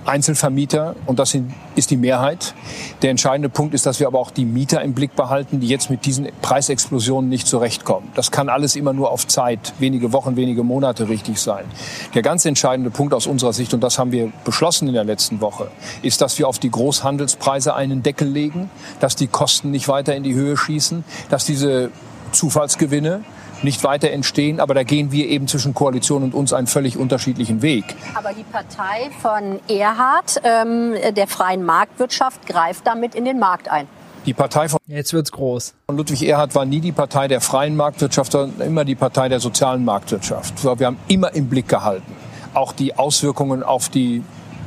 Einzelvermieter. 0.06 0.95
Und 1.06 1.19
das 1.19 1.38
ist 1.76 1.91
die 1.91 1.98
Mehrheit. 1.98 2.53
Der 3.02 3.11
entscheidende 3.11 3.49
Punkt 3.49 3.73
ist, 3.73 3.85
dass 3.85 3.99
wir 3.99 4.07
aber 4.07 4.19
auch 4.19 4.31
die 4.31 4.45
Mieter 4.45 4.81
im 4.81 4.94
Blick 4.94 5.15
behalten, 5.15 5.60
die 5.60 5.68
jetzt 5.68 5.90
mit 5.90 6.06
diesen 6.06 6.27
Preisexplosionen 6.41 7.30
nicht 7.30 7.48
zurechtkommen. 7.48 8.10
Das 8.15 8.31
kann 8.31 8.49
alles 8.49 8.76
immer 8.76 8.94
nur 8.94 9.11
auf 9.11 9.27
Zeit, 9.27 9.73
wenige 9.80 10.11
Wochen, 10.11 10.35
wenige 10.35 10.64
Monate 10.64 11.07
richtig 11.10 11.40
sein. 11.40 11.65
Der 12.14 12.22
ganz 12.22 12.45
entscheidende 12.45 12.90
Punkt 12.90 13.14
aus 13.14 13.27
unserer 13.27 13.53
Sicht, 13.53 13.73
und 13.73 13.81
das 13.81 13.98
haben 13.98 14.11
wir 14.11 14.31
beschlossen 14.44 14.88
in 14.88 14.94
der 14.94 15.06
letzten 15.06 15.41
Woche, 15.41 15.69
ist, 16.02 16.22
dass 16.22 16.38
wir 16.40 16.48
auf 16.48 16.60
die 16.60 16.69
Großhandelspreise 16.69 17.73
einen 17.73 18.03
Deckel 18.03 18.27
legen, 18.27 18.69
dass 18.99 19.15
die 19.15 19.27
Kosten 19.27 19.72
nicht 19.72 19.88
weiter 19.88 20.15
in 20.15 20.23
die 20.23 20.34
Höhe 20.34 20.57
schießen, 20.57 21.03
dass 21.30 21.45
diese 21.45 21.90
Zufallsgewinne 22.31 23.22
nicht 23.64 23.84
weiter 23.84 24.11
entstehen. 24.11 24.60
Aber 24.60 24.73
da 24.73 24.84
gehen 24.84 25.11
wir 25.11 25.27
eben 25.27 25.48
zwischen 25.48 25.73
Koalition 25.73 26.23
und 26.23 26.34
uns 26.34 26.53
einen 26.53 26.68
völlig 26.68 26.98
unterschiedlichen 26.98 27.61
Weg. 27.61 27.84
Aber 28.15 28.34
die 28.34 28.44
Partei 28.44 29.10
von 29.22 29.60
Erhard, 29.68 30.41
ähm, 30.44 30.94
der 31.15 31.27
freien 31.27 31.64
Marktwirtschaft, 31.64 32.45
greift 32.45 32.85
damit 32.88 33.15
in 33.15 33.26
den 33.26 33.40
Markt 33.40 33.69
ein. 33.69 33.88
Die 34.26 34.34
Partei 34.34 34.69
von 34.69 34.80
Jetzt 34.88 35.11
wird's 35.11 35.34
groß. 35.34 35.73
Ludwig 35.90 36.23
Erhard 36.23 36.56
war 36.56 36.64
nie 36.64 36.80
die 36.80 36.94
Partei 36.94 37.27
der 37.27 37.41
freien 37.41 37.76
Marktwirtschaft, 37.76 38.31
sondern 38.31 38.65
immer 38.65 38.85
die 38.85 38.95
Partei 38.95 39.27
der 39.27 39.41
sozialen 39.41 39.84
Marktwirtschaft. 39.84 40.64
Wir 40.64 40.88
haben 40.88 40.98
immer 41.10 41.34
im 41.34 41.49
Blick 41.49 41.68
gehalten, 41.68 42.15
auch 42.53 42.72
die 42.72 42.95
Auswirkungen 42.95 43.64
auf 43.64 43.90
die 43.90 44.23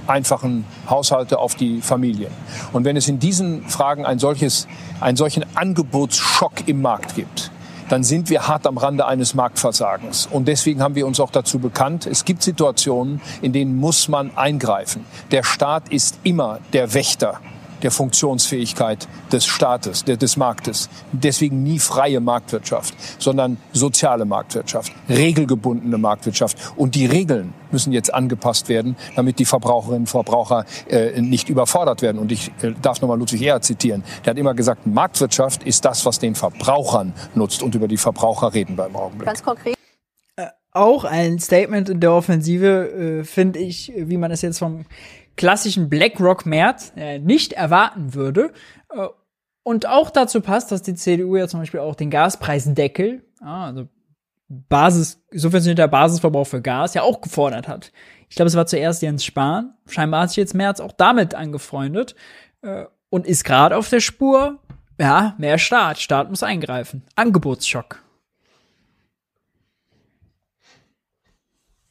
einfachen 0.06 0.66
Haushalte, 0.88 1.38
auf 1.38 1.54
die 1.54 1.80
Familien. 1.80 2.30
Und 2.72 2.84
wenn 2.84 2.96
es 2.96 3.08
in 3.08 3.18
diesen 3.18 3.68
Fragen 3.68 4.04
ein 4.04 4.18
solches, 4.18 4.68
einen 5.00 5.16
solchen 5.16 5.44
Angebotsschock 5.54 6.68
im 6.68 6.82
Markt 6.82 7.14
gibt, 7.14 7.50
dann 7.88 8.04
sind 8.04 8.30
wir 8.30 8.48
hart 8.48 8.66
am 8.66 8.78
Rande 8.78 9.06
eines 9.06 9.34
Marktversagens. 9.34 10.26
Und 10.26 10.48
deswegen 10.48 10.82
haben 10.82 10.94
wir 10.94 11.06
uns 11.06 11.20
auch 11.20 11.30
dazu 11.30 11.58
bekannt, 11.58 12.06
es 12.06 12.24
gibt 12.24 12.42
Situationen, 12.42 13.20
in 13.42 13.52
denen 13.52 13.76
muss 13.76 14.08
man 14.08 14.36
eingreifen. 14.36 15.04
Der 15.30 15.42
Staat 15.42 15.88
ist 15.88 16.18
immer 16.22 16.58
der 16.72 16.94
Wächter 16.94 17.40
der 17.86 17.92
Funktionsfähigkeit 17.92 19.06
des 19.30 19.46
Staates, 19.46 20.02
des 20.02 20.36
Marktes. 20.36 20.88
Deswegen 21.12 21.62
nie 21.62 21.78
freie 21.78 22.18
Marktwirtschaft, 22.18 22.94
sondern 23.22 23.58
soziale 23.72 24.24
Marktwirtschaft, 24.24 24.90
regelgebundene 25.08 25.96
Marktwirtschaft. 25.96 26.58
Und 26.74 26.96
die 26.96 27.06
Regeln 27.06 27.54
müssen 27.70 27.92
jetzt 27.92 28.12
angepasst 28.12 28.68
werden, 28.68 28.96
damit 29.14 29.38
die 29.38 29.44
Verbraucherinnen 29.44 30.00
und 30.00 30.08
Verbraucher 30.08 30.64
äh, 30.88 31.20
nicht 31.20 31.48
überfordert 31.48 32.02
werden. 32.02 32.18
Und 32.18 32.32
ich 32.32 32.50
äh, 32.60 32.72
darf 32.82 33.00
nochmal 33.00 33.20
Ludwig 33.20 33.40
Ehr 33.40 33.60
zitieren. 33.60 34.02
Der 34.24 34.32
hat 34.32 34.38
immer 34.38 34.54
gesagt, 34.54 34.84
Marktwirtschaft 34.84 35.62
ist 35.62 35.84
das, 35.84 36.04
was 36.04 36.18
den 36.18 36.34
Verbrauchern 36.34 37.14
nutzt. 37.36 37.62
Und 37.62 37.76
über 37.76 37.86
die 37.86 37.98
Verbraucher 37.98 38.52
reden 38.52 38.76
wir 38.76 38.86
im 38.86 38.96
Augenblick. 38.96 39.26
Ganz 39.26 39.44
konkret 39.44 39.76
äh, 40.34 40.46
auch 40.72 41.04
ein 41.04 41.38
Statement 41.38 41.88
in 41.88 42.00
der 42.00 42.12
Offensive, 42.12 43.20
äh, 43.20 43.24
finde 43.24 43.60
ich, 43.60 43.92
wie 43.96 44.16
man 44.16 44.32
es 44.32 44.42
jetzt 44.42 44.58
vom 44.58 44.86
klassischen 45.36 45.88
BlackRock-März 45.88 46.92
äh, 46.96 47.18
nicht 47.18 47.52
erwarten 47.52 48.14
würde. 48.14 48.52
Äh, 48.90 49.08
und 49.62 49.86
auch 49.86 50.10
dazu 50.10 50.40
passt, 50.40 50.70
dass 50.70 50.82
die 50.82 50.94
CDU 50.94 51.36
ja 51.36 51.48
zum 51.48 51.60
Beispiel 51.60 51.80
auch 51.80 51.96
den 51.96 52.10
Gaspreisdeckel, 52.10 53.24
ah, 53.40 53.66
also 53.66 53.88
Basis, 54.48 55.20
subventionierter 55.32 55.88
Basisverbrauch 55.88 56.46
für 56.46 56.62
Gas, 56.62 56.94
ja 56.94 57.02
auch 57.02 57.20
gefordert 57.20 57.66
hat. 57.66 57.92
Ich 58.28 58.36
glaube, 58.36 58.46
es 58.46 58.54
war 58.54 58.66
zuerst 58.66 59.02
Jens 59.02 59.24
Spahn. 59.24 59.74
Scheinbar 59.88 60.22
hat 60.22 60.30
sich 60.30 60.36
jetzt 60.36 60.54
März 60.54 60.78
auch 60.80 60.92
damit 60.92 61.34
angefreundet 61.34 62.14
äh, 62.62 62.84
und 63.10 63.26
ist 63.26 63.44
gerade 63.44 63.76
auf 63.76 63.90
der 63.90 64.00
Spur. 64.00 64.60
Ja, 64.98 65.34
mehr 65.38 65.58
Staat. 65.58 65.98
Staat 65.98 66.30
muss 66.30 66.42
eingreifen. 66.42 67.02
Angebotsschock. 67.16 68.05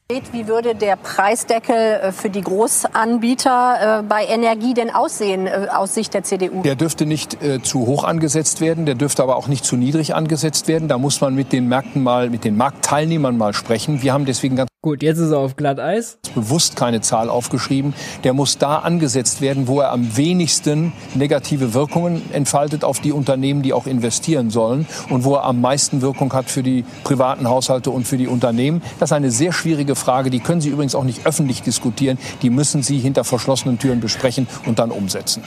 Wie 0.08 0.46
würde 0.46 0.76
der 0.76 0.94
Preisdeckel 0.94 1.74
äh, 1.74 2.12
für 2.12 2.30
die 2.30 2.42
Großanbieter 2.42 3.98
äh, 3.98 4.02
bei 4.04 4.24
Energie 4.24 4.72
denn 4.72 4.88
aussehen 4.90 5.48
äh, 5.48 5.66
aus 5.74 5.94
Sicht 5.94 6.14
der 6.14 6.22
CDU? 6.22 6.62
Der 6.62 6.76
dürfte 6.76 7.06
nicht 7.06 7.36
zu 7.64 7.86
hoch 7.86 8.04
angesetzt 8.04 8.60
werden, 8.60 8.86
der 8.86 8.94
dürfte 8.94 9.24
aber 9.24 9.34
auch 9.34 9.48
nicht 9.48 9.64
zu 9.64 9.74
niedrig 9.76 10.14
angesetzt 10.14 10.68
werden. 10.68 10.86
Da 10.86 10.96
muss 10.96 11.20
man 11.20 11.34
mit 11.34 11.52
den 11.52 11.66
Märkten 11.66 12.04
mal, 12.04 12.30
mit 12.30 12.44
den 12.44 12.56
Marktteilnehmern 12.56 13.36
mal 13.36 13.52
sprechen. 13.52 14.00
Wir 14.02 14.12
haben 14.12 14.26
deswegen 14.26 14.54
ganz 14.54 14.68
Gut, 14.86 15.02
jetzt 15.02 15.18
ist 15.18 15.32
er 15.32 15.38
auf 15.38 15.56
Glatteis. 15.56 16.16
Bewusst 16.36 16.76
keine 16.76 17.00
Zahl 17.00 17.28
aufgeschrieben. 17.28 17.92
Der 18.22 18.34
muss 18.34 18.56
da 18.56 18.76
angesetzt 18.76 19.40
werden, 19.40 19.66
wo 19.66 19.80
er 19.80 19.90
am 19.90 20.16
wenigsten 20.16 20.92
negative 21.16 21.74
Wirkungen 21.74 22.22
entfaltet 22.32 22.84
auf 22.84 23.00
die 23.00 23.10
Unternehmen, 23.10 23.62
die 23.62 23.72
auch 23.72 23.88
investieren 23.88 24.50
sollen 24.50 24.86
und 25.10 25.24
wo 25.24 25.34
er 25.34 25.42
am 25.42 25.60
meisten 25.60 26.02
Wirkung 26.02 26.32
hat 26.32 26.48
für 26.48 26.62
die 26.62 26.84
privaten 27.02 27.48
Haushalte 27.48 27.90
und 27.90 28.06
für 28.06 28.16
die 28.16 28.28
Unternehmen. 28.28 28.80
Das 29.00 29.10
ist 29.10 29.14
eine 29.14 29.32
sehr 29.32 29.52
schwierige 29.52 29.95
Frage. 29.96 30.30
Die 30.30 30.40
können 30.40 30.60
Sie 30.60 30.68
übrigens 30.68 30.94
auch 30.94 31.04
nicht 31.04 31.26
öffentlich 31.26 31.62
diskutieren. 31.62 32.18
Die 32.42 32.50
müssen 32.50 32.82
Sie 32.82 32.98
hinter 32.98 33.24
verschlossenen 33.24 33.78
Türen 33.78 34.00
besprechen 34.00 34.46
und 34.66 34.78
dann 34.78 34.90
umsetzen. 34.90 35.42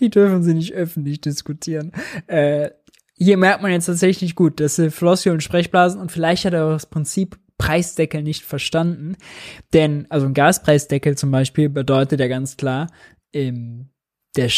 Die 0.00 0.10
dürfen 0.10 0.42
Sie 0.42 0.54
nicht 0.54 0.72
öffentlich 0.72 1.20
diskutieren. 1.20 1.92
Äh, 2.26 2.70
hier 3.16 3.36
merkt 3.36 3.62
man 3.62 3.70
jetzt 3.70 3.86
tatsächlich 3.86 4.34
gut, 4.34 4.60
dass 4.60 4.76
sie 4.76 4.90
Floskel 4.90 5.32
und 5.32 5.42
Sprechblasen 5.42 6.00
und 6.00 6.10
vielleicht 6.10 6.44
hat 6.44 6.52
er 6.52 6.66
auch 6.66 6.72
das 6.72 6.86
Prinzip 6.86 7.38
Preisdeckel 7.58 8.22
nicht 8.22 8.42
verstanden. 8.42 9.16
Denn, 9.72 10.06
also 10.10 10.26
ein 10.26 10.34
Gaspreisdeckel 10.34 11.16
zum 11.16 11.30
Beispiel 11.30 11.68
bedeutet 11.68 12.20
ja 12.20 12.26
ganz 12.26 12.56
klar, 12.56 12.88
ähm, 13.32 13.90
der, 14.36 14.50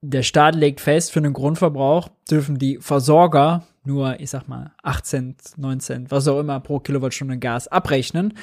der 0.00 0.22
Staat 0.22 0.54
legt 0.54 0.80
fest, 0.80 1.12
für 1.12 1.20
einen 1.20 1.34
Grundverbrauch 1.34 2.08
dürfen 2.30 2.58
die 2.58 2.78
Versorger 2.80 3.66
nur, 3.84 4.20
ich 4.20 4.30
sag 4.30 4.48
mal, 4.48 4.72
8 4.82 5.06
Cent, 5.06 5.42
9 5.56 5.80
Cent, 5.80 6.10
was 6.10 6.28
auch 6.28 6.38
immer 6.38 6.60
pro 6.60 6.78
Kilowattstunde 6.80 7.38
Gas 7.38 7.68
abrechnen. 7.68 8.34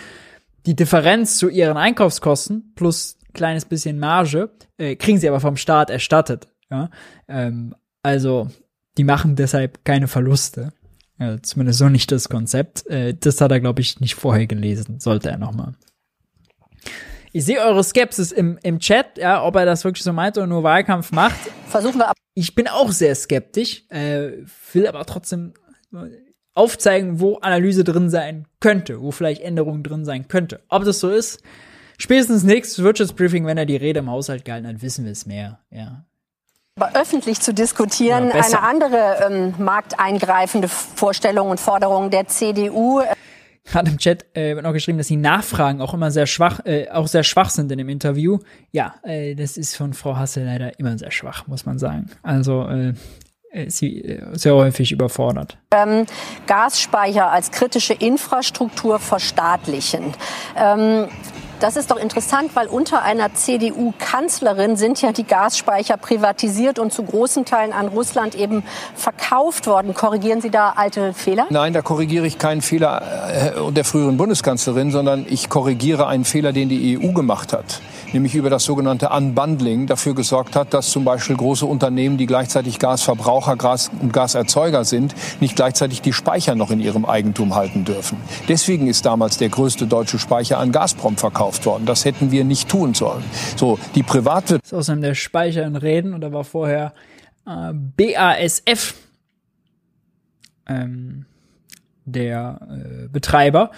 Die 0.66 0.76
Differenz 0.76 1.38
zu 1.38 1.49
ihren 1.49 1.78
Einkaufskosten 1.78 2.74
plus 2.76 3.18
kleines 3.34 3.66
bisschen 3.66 3.99
Marge 3.99 4.49
äh, 4.78 4.95
kriegen 4.95 5.18
sie 5.18 5.30
aber 5.30 5.40
vom 5.40 5.57
Staat 5.57 5.90
erstattet. 5.90 6.48
Ja? 6.70 6.90
Ähm, 7.28 7.76
also 8.03 8.49
die 8.98 9.03
machen 9.03 9.36
deshalb 9.36 9.86
keine 9.86 10.07
Verluste. 10.07 10.74
Ja, 11.20 11.41
zumindest 11.41 11.80
so 11.80 11.90
nicht 11.90 12.11
das 12.11 12.30
Konzept. 12.30 12.88
Äh, 12.88 13.14
das 13.14 13.41
hat 13.41 13.52
er, 13.52 13.60
glaube 13.60 13.82
ich, 13.82 13.99
nicht 13.99 14.16
vorher 14.16 14.48
gelesen. 14.48 14.99
Sollte 14.99 15.30
er 15.30 15.38
nochmal. 15.38 15.74
Ich 17.31 17.45
sehe 17.45 17.60
eure 17.60 17.84
Skepsis 17.84 18.31
im, 18.31 18.57
im 18.64 18.80
Chat, 18.80 19.18
ja, 19.18 19.43
ob 19.43 19.56
er 19.56 19.65
das 19.65 19.84
wirklich 19.84 20.03
so 20.03 20.14
meint 20.14 20.38
oder 20.38 20.47
nur 20.47 20.64
Wahlkampf 20.64 21.11
macht. 21.11 21.39
Versuchen 21.68 21.99
wir 21.99 22.10
ab. 22.10 22.15
Ich 22.34 22.56
bin 22.56 22.68
auch 22.68 22.91
sehr 22.91 23.14
skeptisch, 23.14 23.84
äh, 23.89 24.31
will 24.73 24.88
aber 24.88 25.06
trotzdem 25.06 25.53
aufzeigen, 26.56 27.19
wo 27.19 27.38
Analyse 27.38 27.84
drin 27.84 28.10
sein 28.10 28.47
könnte, 28.60 29.01
wo 29.01 29.11
vielleicht 29.11 29.41
Änderungen 29.41 29.84
drin 29.84 30.06
sein 30.06 30.27
könnte. 30.27 30.61
Ob 30.69 30.85
das 30.85 30.99
so 30.99 31.10
ist, 31.10 31.41
spätestens 31.99 32.43
nächstes 32.43 32.84
Wirtschaftsbriefing, 32.84 33.45
wenn 33.45 33.57
er 33.57 33.65
die 33.65 33.77
Rede 33.77 33.99
im 33.99 34.10
Haushalt 34.10 34.43
gehalten 34.43 34.68
hat, 34.68 34.81
wissen 34.81 35.06
wir 35.06 35.11
es 35.11 35.26
mehr, 35.26 35.60
ja. 35.69 36.06
Aber 36.77 36.97
öffentlich 36.97 37.41
zu 37.41 37.53
diskutieren, 37.53 38.30
ja, 38.30 38.41
eine 38.41 38.61
andere 38.61 39.27
ähm, 39.30 39.53
markteingreifende 39.57 40.69
Vorstellung 40.69 41.49
und 41.49 41.60
Forderung 41.60 42.10
der 42.10 42.27
CDU 42.27 43.01
hat 43.74 43.88
im 43.88 43.98
Chat 43.98 44.26
äh, 44.36 44.56
noch 44.56 44.74
geschrieben, 44.74 44.98
dass 44.98 45.08
die 45.08 45.18
Nachfragen 45.18 45.82
auch 45.82 45.94
immer 45.94 46.12
sehr 46.12 46.28
schwach, 46.28 46.66
äh, 46.66 46.90
auch 46.90 47.08
sehr 47.08 47.24
schwach 47.24 47.50
sind 47.50 47.72
in 47.72 47.78
dem 47.78 47.90
Interview. 47.90 48.40
Ja, 48.72 48.96
äh, 49.04 49.36
das 49.36 49.58
ist 49.58 49.76
von 49.76 49.94
Frau 49.94 50.16
Hassel 50.16 50.46
leider 50.46 50.78
immer 50.80 50.98
sehr 50.98 51.12
schwach, 51.12 51.48
muss 51.48 51.66
man 51.66 51.80
sagen. 51.80 52.10
Also 52.24 52.68
äh, 52.68 52.94
äh 53.52 53.70
sie 53.70 54.04
äh, 54.04 54.38
sehr 54.38 54.56
häufig 54.56 54.91
überfordert. 54.91 55.58
Ähm, 55.72 56.06
Gasspeicher 56.48 57.32
als 57.32 57.52
kritische 57.52 57.94
Infrastruktur 57.94 59.00
verstaatlichen. 59.00 60.14
Ähm, 60.56 61.08
das 61.60 61.76
ist 61.76 61.91
doch 61.91 61.98
interessant, 61.98 62.56
weil 62.56 62.68
unter 62.68 63.03
einer 63.03 63.34
CDU-Kanzlerin 63.34 64.76
sind 64.76 65.02
ja 65.02 65.11
die 65.11 65.23
Gasspeicher 65.23 65.98
privatisiert 65.98 66.80
und 66.80 66.94
zu 66.94 67.03
großen 67.03 67.45
Teilen 67.45 67.73
an 67.73 67.88
Russland 67.88 68.36
eben 68.36 68.64
verkauft 68.95 69.68
worden. 69.68 69.94
Korrigieren 69.94 70.41
Sie 70.41 70.49
da 70.49 70.73
alte 70.76 71.14
Fehler? 71.14 71.48
Nein, 71.49 71.73
da 71.73 71.81
korrigiere 71.81 72.26
ich 72.26 72.38
keinen 72.38 72.61
Fehler 72.61 73.02
äh, 73.68 73.72
der 73.72 73.86
früheren 73.86 74.18
Bundeskanzlerin, 74.18 74.91
sondern 74.91 75.26
ich 75.30 75.49
korrigiere 75.49 76.07
einen 76.07 76.26
Fehler, 76.26 76.53
den 76.53 76.69
die 76.69 76.98
EU 76.98 77.11
gemacht 77.11 77.53
hat 77.53 77.81
nämlich 78.14 78.36
über 78.36 78.49
das 78.49 78.64
sogenannte 78.64 79.10
Unbundling 79.10 79.88
dafür 79.88 80.15
gesorgt 80.15 80.56
hat, 80.56 80.73
dass 80.73 80.90
zum 80.90 81.03
Beispiel 81.03 81.36
große 81.36 81.65
Unternehmen, 81.65 82.18
die 82.18 82.26
gleichzeitig 82.26 82.80
Gasverbraucher 82.80 83.56
Gas 83.56 83.91
und 83.99 84.14
Gaserzeuger 84.14 84.84
sind, 84.86 85.14
nicht 85.40 85.56
gleichzeitig 85.56 86.02
die 86.02 86.14
Speicher 86.14 86.56
noch 86.56 86.72
in 86.72 86.80
ihrem 86.80 87.06
Eigentum 87.06 87.56
halten 87.56 87.86
dürfen. 87.86 88.18
Deswegen 88.48 88.88
ist 88.88 89.06
damals 89.06 89.38
der 89.38 89.49
größte 89.49 89.88
deutsche 89.88 90.19
Speicher 90.19 90.57
an 90.57 90.72
Gazprom 90.72 91.18
verkauft 91.18 91.49
worden. 91.66 91.86
Das 91.86 92.06
hätten 92.06 92.32
wir 92.32 92.44
nicht 92.44 92.70
tun 92.70 92.94
sollen. 92.94 93.24
So, 93.56 93.80
die 93.96 94.04
Privatwirtschaft. 94.04 94.64
Das 94.64 94.72
ist 94.72 94.78
außerdem 94.78 95.02
der 95.02 95.16
Speicher 95.16 95.66
in 95.66 95.76
Reden 95.76 96.14
und 96.14 96.22
da 96.22 96.32
war 96.32 96.44
vorher 96.44 96.94
äh, 97.46 97.74
BASF. 97.74 98.96
Ähm, 100.68 101.26
der 102.06 102.60
äh, 102.70 103.08
Betreiber 103.08 103.72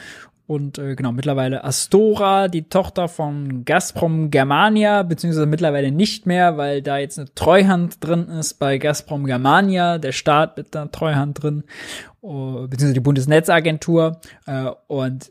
und 0.51 0.77
äh, 0.79 0.95
genau, 0.95 1.13
mittlerweile 1.13 1.63
Astora, 1.63 2.49
die 2.49 2.63
Tochter 2.63 3.07
von 3.07 3.63
Gazprom 3.63 4.31
Germania, 4.31 5.01
beziehungsweise 5.03 5.45
mittlerweile 5.45 5.93
nicht 5.93 6.25
mehr, 6.25 6.57
weil 6.57 6.81
da 6.81 6.97
jetzt 6.97 7.17
eine 7.17 7.33
Treuhand 7.33 8.03
drin 8.05 8.27
ist 8.27 8.55
bei 8.55 8.77
Gazprom 8.77 9.25
Germania, 9.25 9.97
der 9.97 10.11
Staat 10.11 10.57
mit 10.57 10.75
einer 10.75 10.91
Treuhand 10.91 11.41
drin, 11.41 11.63
uh, 12.21 12.67
beziehungsweise 12.67 12.93
die 12.93 12.99
Bundesnetzagentur. 12.99 14.19
Uh, 14.45 14.71
und 14.87 15.29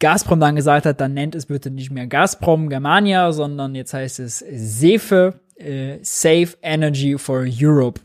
Gazprom 0.00 0.40
dann 0.40 0.56
gesagt 0.56 0.86
hat, 0.86 1.00
dann 1.00 1.14
nennt 1.14 1.34
es 1.34 1.46
bitte 1.46 1.70
nicht 1.70 1.90
mehr 1.90 2.06
Gazprom 2.06 2.68
Germania, 2.68 3.32
sondern 3.32 3.74
jetzt 3.74 3.94
heißt 3.94 4.18
es 4.18 4.38
SEFE, 4.38 5.40
äh, 5.56 5.98
Safe 6.02 6.56
Energy 6.62 7.16
for 7.18 7.46
Europe. 7.46 8.00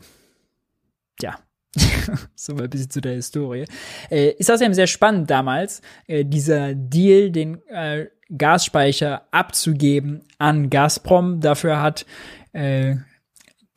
Ja, 1.20 1.38
so 2.34 2.54
ein 2.54 2.70
bisschen 2.70 2.90
zu 2.90 3.00
der 3.00 3.14
Historie. 3.14 3.64
Äh, 4.10 4.32
ist 4.32 4.50
außerdem 4.50 4.74
sehr 4.74 4.86
spannend 4.86 5.30
damals, 5.30 5.80
äh, 6.06 6.24
dieser 6.24 6.74
Deal, 6.74 7.30
den 7.30 7.66
äh, 7.68 8.06
Gasspeicher 8.36 9.22
abzugeben 9.30 10.24
an 10.38 10.68
Gazprom. 10.68 11.40
Dafür 11.40 11.80
hat 11.80 12.06
äh, 12.52 12.96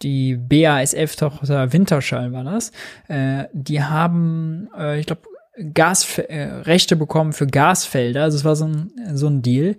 die 0.01 0.35
BASF-Tochter 0.35 1.73
Winterschall 1.73 2.31
war 2.31 2.43
das. 2.43 2.71
Äh, 3.07 3.45
die 3.53 3.83
haben, 3.83 4.69
äh, 4.77 4.99
ich 4.99 5.05
glaube, 5.05 5.21
Gasrechte 5.73 6.95
äh, 6.95 6.97
bekommen 6.97 7.33
für 7.33 7.47
Gasfelder. 7.47 8.23
Also 8.23 8.37
es 8.37 8.45
war 8.45 8.55
so 8.55 8.65
ein, 8.65 8.91
so 9.13 9.27
ein 9.27 9.41
Deal. 9.41 9.75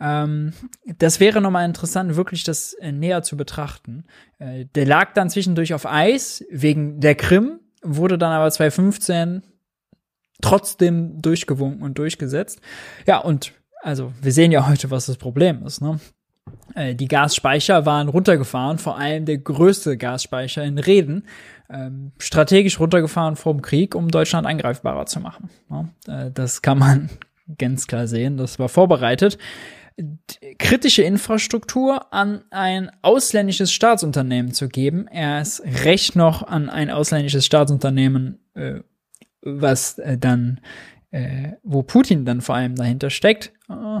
Ähm, 0.00 0.52
das 0.98 1.20
wäre 1.20 1.40
nochmal 1.40 1.64
interessant, 1.64 2.16
wirklich 2.16 2.44
das 2.44 2.74
äh, 2.74 2.92
näher 2.92 3.22
zu 3.22 3.36
betrachten. 3.36 4.04
Äh, 4.38 4.66
der 4.74 4.86
lag 4.86 5.12
dann 5.14 5.30
zwischendurch 5.30 5.74
auf 5.74 5.86
Eis 5.86 6.44
wegen 6.50 7.00
der 7.00 7.14
Krim 7.14 7.60
wurde 7.84 8.18
dann 8.18 8.32
aber 8.32 8.50
2015 8.50 9.42
trotzdem 10.40 11.20
durchgewunken 11.20 11.82
und 11.82 11.98
durchgesetzt. 11.98 12.60
Ja, 13.06 13.18
und 13.18 13.52
also 13.82 14.12
wir 14.20 14.32
sehen 14.32 14.50
ja 14.50 14.66
heute, 14.66 14.90
was 14.90 15.06
das 15.06 15.18
Problem 15.18 15.64
ist. 15.64 15.80
Ne? 15.80 16.00
Äh, 16.74 16.94
die 16.94 17.08
Gasspeicher 17.08 17.86
waren 17.86 18.08
runtergefahren, 18.08 18.78
vor 18.78 18.98
allem 18.98 19.26
der 19.26 19.38
größte 19.38 19.96
Gasspeicher 19.96 20.64
in 20.64 20.78
Reden, 20.78 21.26
ähm, 21.70 22.12
strategisch 22.18 22.78
runtergefahren 22.78 23.36
vom 23.36 23.62
Krieg, 23.62 23.94
um 23.94 24.08
Deutschland 24.08 24.46
angreifbarer 24.46 25.06
zu 25.06 25.20
machen. 25.20 25.50
Ne? 25.68 25.88
Äh, 26.06 26.30
das 26.30 26.62
kann 26.62 26.78
man 26.78 27.10
ganz 27.58 27.86
klar 27.86 28.06
sehen. 28.06 28.36
Das 28.36 28.58
war 28.58 28.68
vorbereitet 28.68 29.38
kritische 30.58 31.02
Infrastruktur 31.02 32.12
an 32.12 32.44
ein 32.50 32.90
ausländisches 33.02 33.72
Staatsunternehmen 33.72 34.52
zu 34.52 34.68
geben. 34.68 35.06
Er 35.06 35.40
ist 35.40 35.62
recht 35.84 36.16
noch 36.16 36.42
an 36.42 36.68
ein 36.68 36.90
ausländisches 36.90 37.46
Staatsunternehmen, 37.46 38.40
äh, 38.54 38.80
was 39.42 39.98
äh, 39.98 40.18
dann, 40.18 40.60
äh, 41.10 41.52
wo 41.62 41.82
Putin 41.82 42.24
dann 42.24 42.40
vor 42.40 42.56
allem 42.56 42.74
dahinter 42.74 43.10
steckt. 43.10 43.52
Äh, 43.68 44.00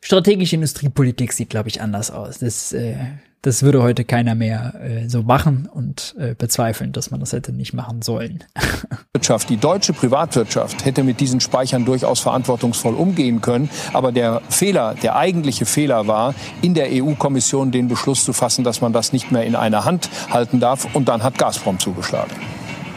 strategische 0.00 0.56
Industriepolitik 0.56 1.32
sieht, 1.32 1.50
glaube 1.50 1.68
ich, 1.68 1.80
anders 1.80 2.10
aus. 2.10 2.38
Das 2.38 2.72
äh, 2.72 2.96
das 3.42 3.64
würde 3.64 3.82
heute 3.82 4.04
keiner 4.04 4.36
mehr 4.36 4.74
äh, 4.80 5.08
so 5.08 5.22
machen 5.22 5.68
und 5.72 6.14
äh, 6.16 6.34
bezweifeln, 6.34 6.92
dass 6.92 7.10
man 7.10 7.18
das 7.18 7.32
hätte 7.32 7.52
nicht 7.52 7.74
machen 7.74 8.00
sollen. 8.00 8.44
Wirtschaft, 9.12 9.50
die 9.50 9.56
deutsche 9.56 9.92
Privatwirtschaft 9.92 10.84
hätte 10.84 11.02
mit 11.02 11.20
diesen 11.20 11.40
Speichern 11.40 11.84
durchaus 11.84 12.20
verantwortungsvoll 12.20 12.94
umgehen 12.94 13.40
können. 13.40 13.68
Aber 13.92 14.12
der 14.12 14.42
Fehler, 14.48 14.94
der 14.94 15.16
eigentliche 15.16 15.66
Fehler 15.66 16.06
war, 16.06 16.34
in 16.62 16.74
der 16.74 16.88
EU-Kommission 16.90 17.72
den 17.72 17.88
Beschluss 17.88 18.24
zu 18.24 18.32
fassen, 18.32 18.62
dass 18.62 18.80
man 18.80 18.92
das 18.92 19.12
nicht 19.12 19.32
mehr 19.32 19.44
in 19.44 19.56
einer 19.56 19.84
Hand 19.84 20.08
halten 20.30 20.60
darf. 20.60 20.94
Und 20.94 21.08
dann 21.08 21.24
hat 21.24 21.36
Gazprom 21.36 21.80
zugeschlagen. 21.80 22.32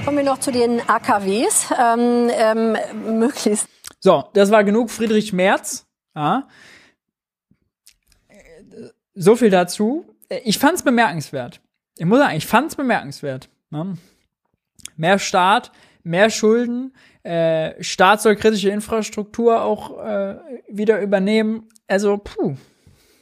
Kommen 0.06 0.18
wir 0.18 0.24
noch 0.24 0.40
zu 0.40 0.52
den 0.52 0.80
AKWs. 0.88 1.68
Ähm, 1.80 2.30
ähm, 2.32 2.78
möglichst. 3.20 3.68
So, 4.00 4.26
das 4.34 4.52
war 4.52 4.64
genug 4.64 4.92
Friedrich 4.92 5.34
Merz. 5.34 5.88
Ja. 6.16 6.48
So 9.16 9.36
viel 9.36 9.50
dazu. 9.50 10.06
Ich 10.44 10.60
fand's 10.60 10.84
bemerkenswert. 10.84 11.62
Ich 11.98 12.06
muss 12.06 12.20
sagen, 12.20 12.36
ich 12.36 12.45
fand's 12.45 12.76
bemerkenswert. 12.76 13.49
Ne? 13.70 13.98
Mehr 14.98 15.20
Staat, 15.20 15.72
mehr 16.03 16.30
Schulden, 16.30 16.94
äh, 17.24 17.82
Staat 17.84 18.22
soll 18.22 18.36
kritische 18.36 18.70
Infrastruktur 18.70 19.64
auch 19.64 20.03
äh, 20.06 20.36
wieder 20.70 21.02
übernehmen. 21.02 21.68
Also, 21.88 22.18
puh. 22.18 22.56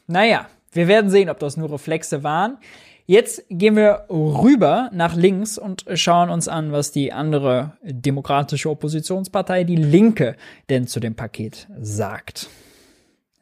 Naja, 0.08 0.48
wir 0.72 0.88
werden 0.88 1.10
sehen, 1.10 1.30
ob 1.30 1.40
das 1.40 1.56
nur 1.56 1.72
Reflexe 1.72 2.24
waren. 2.24 2.58
Jetzt 3.06 3.44
gehen 3.50 3.76
wir 3.76 4.06
rüber 4.10 4.90
nach 4.94 5.16
links 5.16 5.58
und 5.58 5.86
schauen 5.94 6.30
uns 6.30 6.48
an, 6.48 6.72
was 6.72 6.92
die 6.92 7.12
andere 7.12 7.78
demokratische 7.84 8.70
Oppositionspartei, 8.70 9.66
die 9.66 9.76
Linke, 9.76 10.38
denn 10.70 10.88
zu 10.88 11.00
dem 11.00 11.16
Paket 11.16 11.68
sagt. 11.80 12.50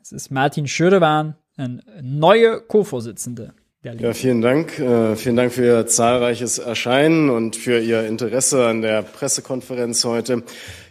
Es 0.02 0.11
ist 0.11 0.31
Martin 0.31 0.68
Schödewan, 0.68 1.35
eine 1.57 1.81
neue 2.02 2.60
Co-Vorsitzende 2.60 3.53
der 3.84 3.94
Linken. 3.94 4.06
Ja, 4.06 4.14
vielen 4.14 4.41
Dank. 4.41 4.80
Äh, 4.80 5.16
vielen 5.16 5.36
Dank 5.36 5.52
für 5.53 5.66
Ihr 5.66 5.88
zahlreiches 5.88 6.60
Erscheinen 6.60 7.30
und 7.30 7.56
für 7.56 7.80
Ihr 7.80 8.06
Interesse 8.06 8.68
an 8.68 8.82
der 8.82 9.02
Pressekonferenz 9.02 10.03
heute. 10.06 10.44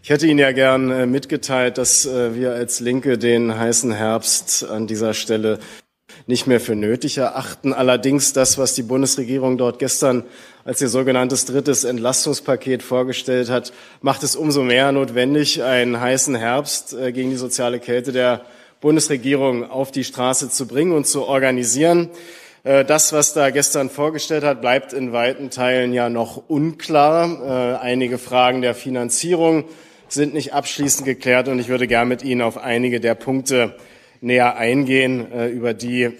Ich 0.03 0.11
hätte 0.11 0.27
Ihnen 0.27 0.41
ja 0.41 0.51
gern 0.51 0.91
äh, 0.91 1.07
mitgeteilt, 1.07 1.79
dass 1.79 2.05
äh, 2.05 2.35
wir 2.35 2.53
als 2.53 2.81
Linke 2.81 3.17
den 3.17 3.57
heißen 3.57 3.93
Herbst 3.93 4.69
an 4.69 4.89
dieser 4.89 5.15
Stelle 5.15 5.61
nicht 6.27 6.49
mehr 6.49 6.59
für 6.59 6.75
nötig 6.75 7.19
erachten. 7.19 7.73
Allerdings 7.73 8.33
das, 8.33 8.59
was 8.59 8.75
die 8.75 8.83
Bundesregierung 8.83 9.57
dort 9.57 9.79
gestern 9.79 10.25
als 10.65 10.81
ihr 10.81 10.89
sogenanntes 10.89 11.47
drittes 11.47 11.85
Entlastungspaket 11.85 12.83
vorgestellt 12.83 13.51
hat, 13.51 13.73
macht 14.03 14.25
es 14.25 14.35
umso 14.37 14.63
mehr 14.63 14.91
notwendig, 14.91 15.63
einen 15.63 16.01
heißen 16.01 16.35
Herbst 16.35 16.95
gegen 17.15 17.31
die 17.31 17.37
soziale 17.37 17.81
Kälte 17.81 18.13
der 18.13 18.43
Bundesregierung 18.81 19.69
auf 19.71 19.91
die 19.91 20.05
Straße 20.05 20.51
zu 20.51 20.67
bringen 20.67 20.93
und 20.93 21.07
zu 21.07 21.25
organisieren. 21.25 22.11
Äh, 22.63 22.85
das, 22.85 23.13
was 23.13 23.33
da 23.33 23.51
gestern 23.51 23.91
vorgestellt 23.91 24.45
hat, 24.45 24.61
bleibt 24.61 24.93
in 24.93 25.13
weiten 25.13 25.51
Teilen 25.51 25.93
ja 25.93 26.09
noch 26.09 26.49
unklar. 26.49 27.77
Äh, 27.77 27.79
einige 27.79 28.19
Fragen 28.19 28.63
der 28.63 28.75
Finanzierung 28.75 29.65
sind 30.09 30.35
nicht 30.35 30.53
abschließend 30.53 31.05
geklärt 31.05 31.49
und 31.49 31.59
ich 31.59 31.69
würde 31.69 31.87
gern 31.87 32.09
mit 32.09 32.23
Ihnen 32.23 32.43
auf 32.43 32.59
einige 32.59 33.01
der 33.01 33.15
Punkte 33.15 33.77
näher 34.21 34.57
eingehen, 34.57 35.31
äh, 35.33 35.49
über 35.49 35.73
die. 35.73 36.11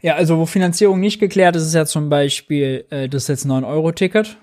Ja, 0.00 0.14
also 0.14 0.38
wo 0.38 0.46
Finanzierung 0.46 1.00
nicht 1.00 1.20
geklärt 1.20 1.56
ist, 1.56 1.62
ist 1.62 1.74
ja 1.74 1.86
zum 1.86 2.08
Beispiel 2.08 2.84
das 3.08 3.28
jetzt 3.28 3.46
9-Euro-Ticket. 3.46 4.36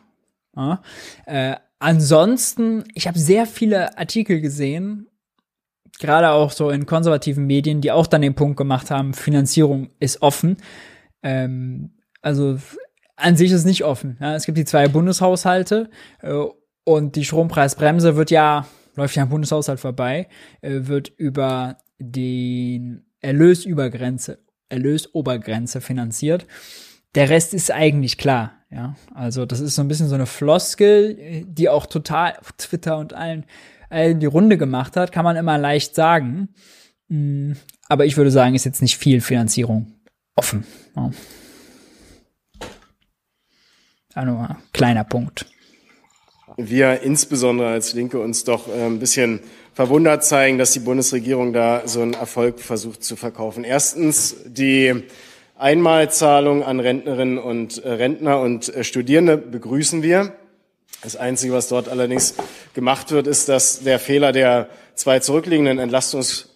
Ja. 0.55 0.81
Äh, 1.25 1.55
ansonsten, 1.79 2.85
ich 2.93 3.07
habe 3.07 3.19
sehr 3.19 3.45
viele 3.45 3.97
Artikel 3.97 4.41
gesehen, 4.41 5.07
gerade 5.99 6.31
auch 6.31 6.51
so 6.51 6.69
in 6.69 6.85
konservativen 6.85 7.45
Medien, 7.45 7.81
die 7.81 7.91
auch 7.91 8.07
dann 8.07 8.21
den 8.21 8.35
Punkt 8.35 8.57
gemacht 8.57 8.89
haben, 8.91 9.13
Finanzierung 9.13 9.89
ist 9.99 10.21
offen. 10.21 10.57
Ähm, 11.23 11.91
also 12.21 12.57
an 13.15 13.35
sich 13.35 13.51
ist 13.51 13.65
nicht 13.65 13.83
offen. 13.83 14.17
Ja. 14.19 14.35
Es 14.35 14.45
gibt 14.45 14.57
die 14.57 14.65
zwei 14.65 14.87
Bundeshaushalte 14.87 15.89
äh, 16.21 16.33
und 16.83 17.15
die 17.15 17.25
Strompreisbremse 17.25 18.15
wird 18.15 18.31
ja, 18.31 18.65
läuft 18.95 19.15
ja 19.15 19.23
am 19.23 19.29
Bundeshaushalt 19.29 19.79
vorbei, 19.79 20.27
äh, 20.61 20.81
wird 20.83 21.09
über 21.09 21.77
den 21.99 23.05
Erlösübergrenze, 23.19 24.39
Erlösobergrenze 24.69 25.81
finanziert. 25.81 26.45
der 27.15 27.29
Rest 27.29 27.53
ist 27.53 27.71
eigentlich 27.71 28.17
klar. 28.17 28.53
Ja, 28.71 28.95
also 29.15 29.47
das 29.47 29.61
ist 29.61 29.73
so 29.73 29.81
ein 29.81 29.87
bisschen 29.87 30.09
so 30.09 30.15
eine 30.15 30.27
Floskel, 30.27 31.43
die 31.47 31.69
auch 31.69 31.87
total 31.87 32.35
auf 32.39 32.51
Twitter 32.51 32.99
und 32.99 33.13
allen, 33.13 33.45
allen 33.89 34.19
die 34.19 34.27
Runde 34.27 34.59
gemacht 34.59 34.95
hat, 34.95 35.11
kann 35.11 35.25
man 35.25 35.37
immer 35.37 35.57
leicht 35.57 35.95
sagen. 35.95 36.49
Mm, 37.07 37.53
aber 37.87 38.05
ich 38.05 38.15
würde 38.15 38.29
sagen, 38.29 38.53
ist 38.53 38.65
jetzt 38.65 38.83
nicht 38.83 38.97
viel 38.97 39.21
Finanzierung 39.21 39.98
offen. 40.39 40.65
Ja. 40.95 41.11
Also 44.15 44.31
ein 44.31 44.55
kleiner 44.73 45.03
Punkt. 45.03 45.45
Wir 46.55 47.01
insbesondere 47.01 47.69
als 47.69 47.93
Linke 47.93 48.19
uns 48.19 48.45
doch 48.45 48.67
äh, 48.69 48.85
ein 48.85 48.99
bisschen 48.99 49.41
verwundert 49.73 50.23
zeigen, 50.23 50.57
dass 50.57 50.71
die 50.71 50.79
Bundesregierung 50.79 51.53
da 51.53 51.83
so 51.85 52.01
einen 52.01 52.13
Erfolg 52.13 52.59
versucht 52.59 53.03
zu 53.03 53.17
verkaufen. 53.17 53.63
Erstens 53.65 54.37
die 54.45 55.03
Einmalzahlung 55.57 56.63
an 56.63 56.79
Rentnerinnen 56.79 57.37
und 57.37 57.83
äh, 57.83 57.91
Rentner 57.91 58.39
und 58.39 58.73
äh, 58.73 58.85
Studierende 58.85 59.37
begrüßen 59.37 60.03
wir. 60.03 60.33
Das 61.03 61.17
Einzige, 61.17 61.53
was 61.53 61.67
dort 61.67 61.89
allerdings 61.89 62.35
gemacht 62.73 63.11
wird, 63.11 63.27
ist, 63.27 63.49
dass 63.49 63.81
der 63.81 63.99
Fehler 63.99 64.31
der 64.31 64.69
zwei 64.95 65.19
zurückliegenden 65.19 65.79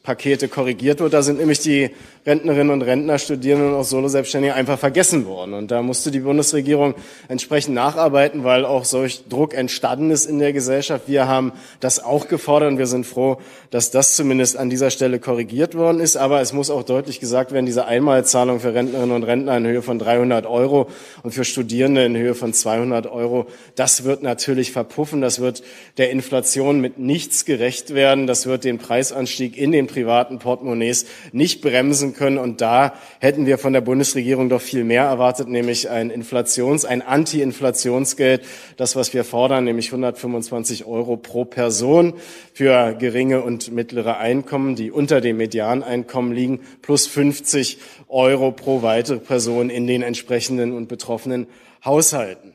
Entlastungspakete 0.04 0.50
korrigiert 0.50 1.00
wird. 1.00 1.14
Da 1.14 1.22
sind 1.22 1.40
nämlich 1.40 1.60
die 1.60 1.90
Rentnerinnen 2.26 2.72
und 2.72 2.82
Rentner, 2.82 3.18
Studierenden 3.18 3.70
und 3.70 3.80
auch 3.80 3.84
Solo-Selbstständige 3.84 4.54
einfach 4.54 4.78
vergessen 4.78 5.26
worden. 5.26 5.54
Und 5.54 5.72
da 5.72 5.82
musste 5.82 6.12
die 6.12 6.20
Bundesregierung 6.20 6.94
entsprechend 7.28 7.76
nacharbeiten, 7.76 8.44
weil 8.44 8.66
auch 8.66 8.86
solch 8.86 9.24
Druck 9.30 9.54
entstanden 9.54 10.12
ist 10.12 10.26
in 10.26 10.40
der 10.40 10.54
Gesellschaft. 10.54 11.04
Wir 11.08 11.28
haben 11.28 11.54
das 11.80 12.04
auch 12.04 12.28
gefordert 12.28 12.72
und 12.72 12.78
wir 12.78 12.88
sind 12.88 13.06
froh, 13.06 13.38
dass 13.72 13.92
das 13.92 14.16
zumindest 14.16 14.58
an 14.58 14.70
dieser 14.70 14.90
Stelle 14.90 15.20
korrigiert 15.20 15.76
worden 15.76 16.02
ist. 16.02 16.18
Aber 16.18 16.42
es 16.42 16.54
muss 16.54 16.70
auch 16.70 16.84
deutlich 16.84 17.20
gesagt 17.20 17.52
werden, 17.52 17.66
diese 17.66 17.86
Einmalzahlung 17.86 18.60
für 18.60 18.74
Rentnerinnen 18.74 19.16
und 19.16 19.24
Rentner 19.24 19.58
in 19.58 19.66
Höhe 19.66 19.82
von 19.82 20.00
300 20.00 20.46
Euro 20.46 20.90
und 21.24 21.32
für 21.32 21.46
Studierende 21.46 22.06
in 22.06 22.18
Höhe 22.18 22.36
von 22.36 22.54
200 22.54 23.08
Euro, 23.08 23.48
das 23.76 24.04
wird 24.04 24.24
natürlich 24.24 24.72
verpuffen. 24.72 25.22
Das 25.22 25.40
wird 25.40 25.64
der 25.98 26.12
Inflation 26.12 26.80
mit 26.80 27.00
nichts 27.00 27.46
gerecht 27.46 27.94
werden. 27.94 28.28
Das 28.28 28.46
wird 28.46 28.64
den 28.64 28.78
Preisanstieg 28.78 29.58
in 29.58 29.72
den 29.72 29.88
privaten 29.94 30.40
Portemonnaies 30.40 31.06
nicht 31.32 31.62
bremsen 31.62 32.14
können. 32.14 32.38
Und 32.38 32.62
da 32.62 32.94
hätten 33.20 33.46
wir 33.46 33.58
von 33.58 33.74
der 33.74 33.82
Bundesregierung 33.82 34.50
doch 34.50 34.62
viel 34.62 34.84
mehr 34.84 35.04
erwartet, 35.04 35.48
nämlich 35.48 35.90
ein 35.90 36.10
Inflations-, 36.10 36.86
ein 36.86 37.02
Anti-Inflationsgeld. 37.02 38.44
Das, 38.78 38.96
was 38.96 39.14
wir 39.14 39.24
fordern, 39.24 39.64
nämlich 39.64 39.88
125 39.88 40.86
Euro 40.86 41.16
pro 41.18 41.46
Person 41.46 42.14
für 42.54 42.94
geringe 42.94 43.42
und 43.42 43.72
mittlere 43.72 44.18
Einkommen, 44.18 44.76
die 44.76 44.92
unter 44.92 45.22
dem 45.22 45.38
Medianeinkommen 45.38 46.34
liegen, 46.34 46.62
plus 46.82 47.08
50 47.08 47.78
Euro 48.08 48.52
pro 48.52 48.82
weitere 48.82 49.20
Person 49.20 49.70
in 49.70 49.88
den 49.88 50.02
entsprechenden 50.02 50.74
und 50.74 50.88
betroffenen 50.88 51.48
Haushalten. 51.86 52.54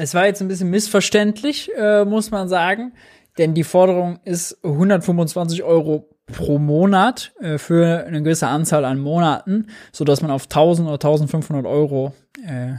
Es 0.00 0.14
war 0.14 0.26
jetzt 0.26 0.40
ein 0.40 0.46
bisschen 0.46 0.70
missverständlich, 0.70 1.70
äh, 1.76 2.04
muss 2.04 2.30
man 2.30 2.48
sagen, 2.48 2.92
denn 3.38 3.54
die 3.54 3.64
Forderung 3.64 4.18
ist 4.24 4.58
125 4.64 5.62
Euro 5.62 6.08
pro 6.26 6.58
Monat 6.58 7.32
äh, 7.40 7.58
für 7.58 8.04
eine 8.04 8.22
gewisse 8.22 8.48
Anzahl 8.48 8.84
an 8.84 8.98
Monaten, 8.98 9.68
so 9.92 10.04
dass 10.04 10.20
man 10.20 10.30
auf 10.30 10.44
1000 10.44 10.86
oder 10.88 10.94
1500 10.94 11.66
Euro 11.66 12.14
äh, 12.46 12.74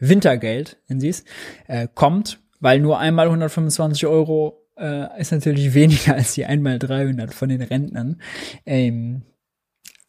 Wintergeld, 0.00 0.76
wenn 0.88 1.00
sie 1.00 1.08
es, 1.08 1.24
äh, 1.66 1.88
kommt, 1.92 2.38
weil 2.60 2.80
nur 2.80 2.98
einmal 2.98 3.26
125 3.26 4.06
Euro 4.06 4.64
äh, 4.78 5.20
ist 5.20 5.32
natürlich 5.32 5.74
weniger 5.74 6.14
als 6.14 6.34
die 6.34 6.46
einmal 6.46 6.78
300 6.78 7.32
von 7.32 7.48
den 7.48 7.62
Rentnern. 7.62 8.20
Ähm, 8.66 9.22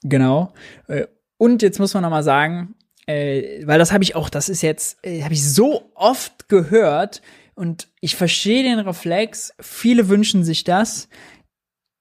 genau. 0.03 0.53
Äh, 0.88 1.07
und 1.38 1.61
jetzt 1.61 1.80
muss 1.80 1.93
man 1.93 2.03
noch 2.03 2.09
mal 2.09 2.23
sagen, 2.23 2.76
äh, 3.07 3.65
weil 3.65 3.80
das 3.80 3.91
habe 3.91 4.03
ich 4.03 4.15
auch, 4.15 4.30
das 4.30 4.49
ist 4.49 4.61
jetzt, 4.61 4.97
äh, 5.05 5.23
habe 5.23 5.34
ich 5.34 5.47
so 5.47 5.91
oft 5.93 6.49
gehört 6.49 7.22
und 7.56 7.88
ich 8.02 8.15
verstehe 8.15 8.64
den 8.64 8.80
Reflex. 8.80 9.53
Viele 9.60 10.10
wünschen 10.10 10.44
sich 10.44 10.64
das 10.64 11.07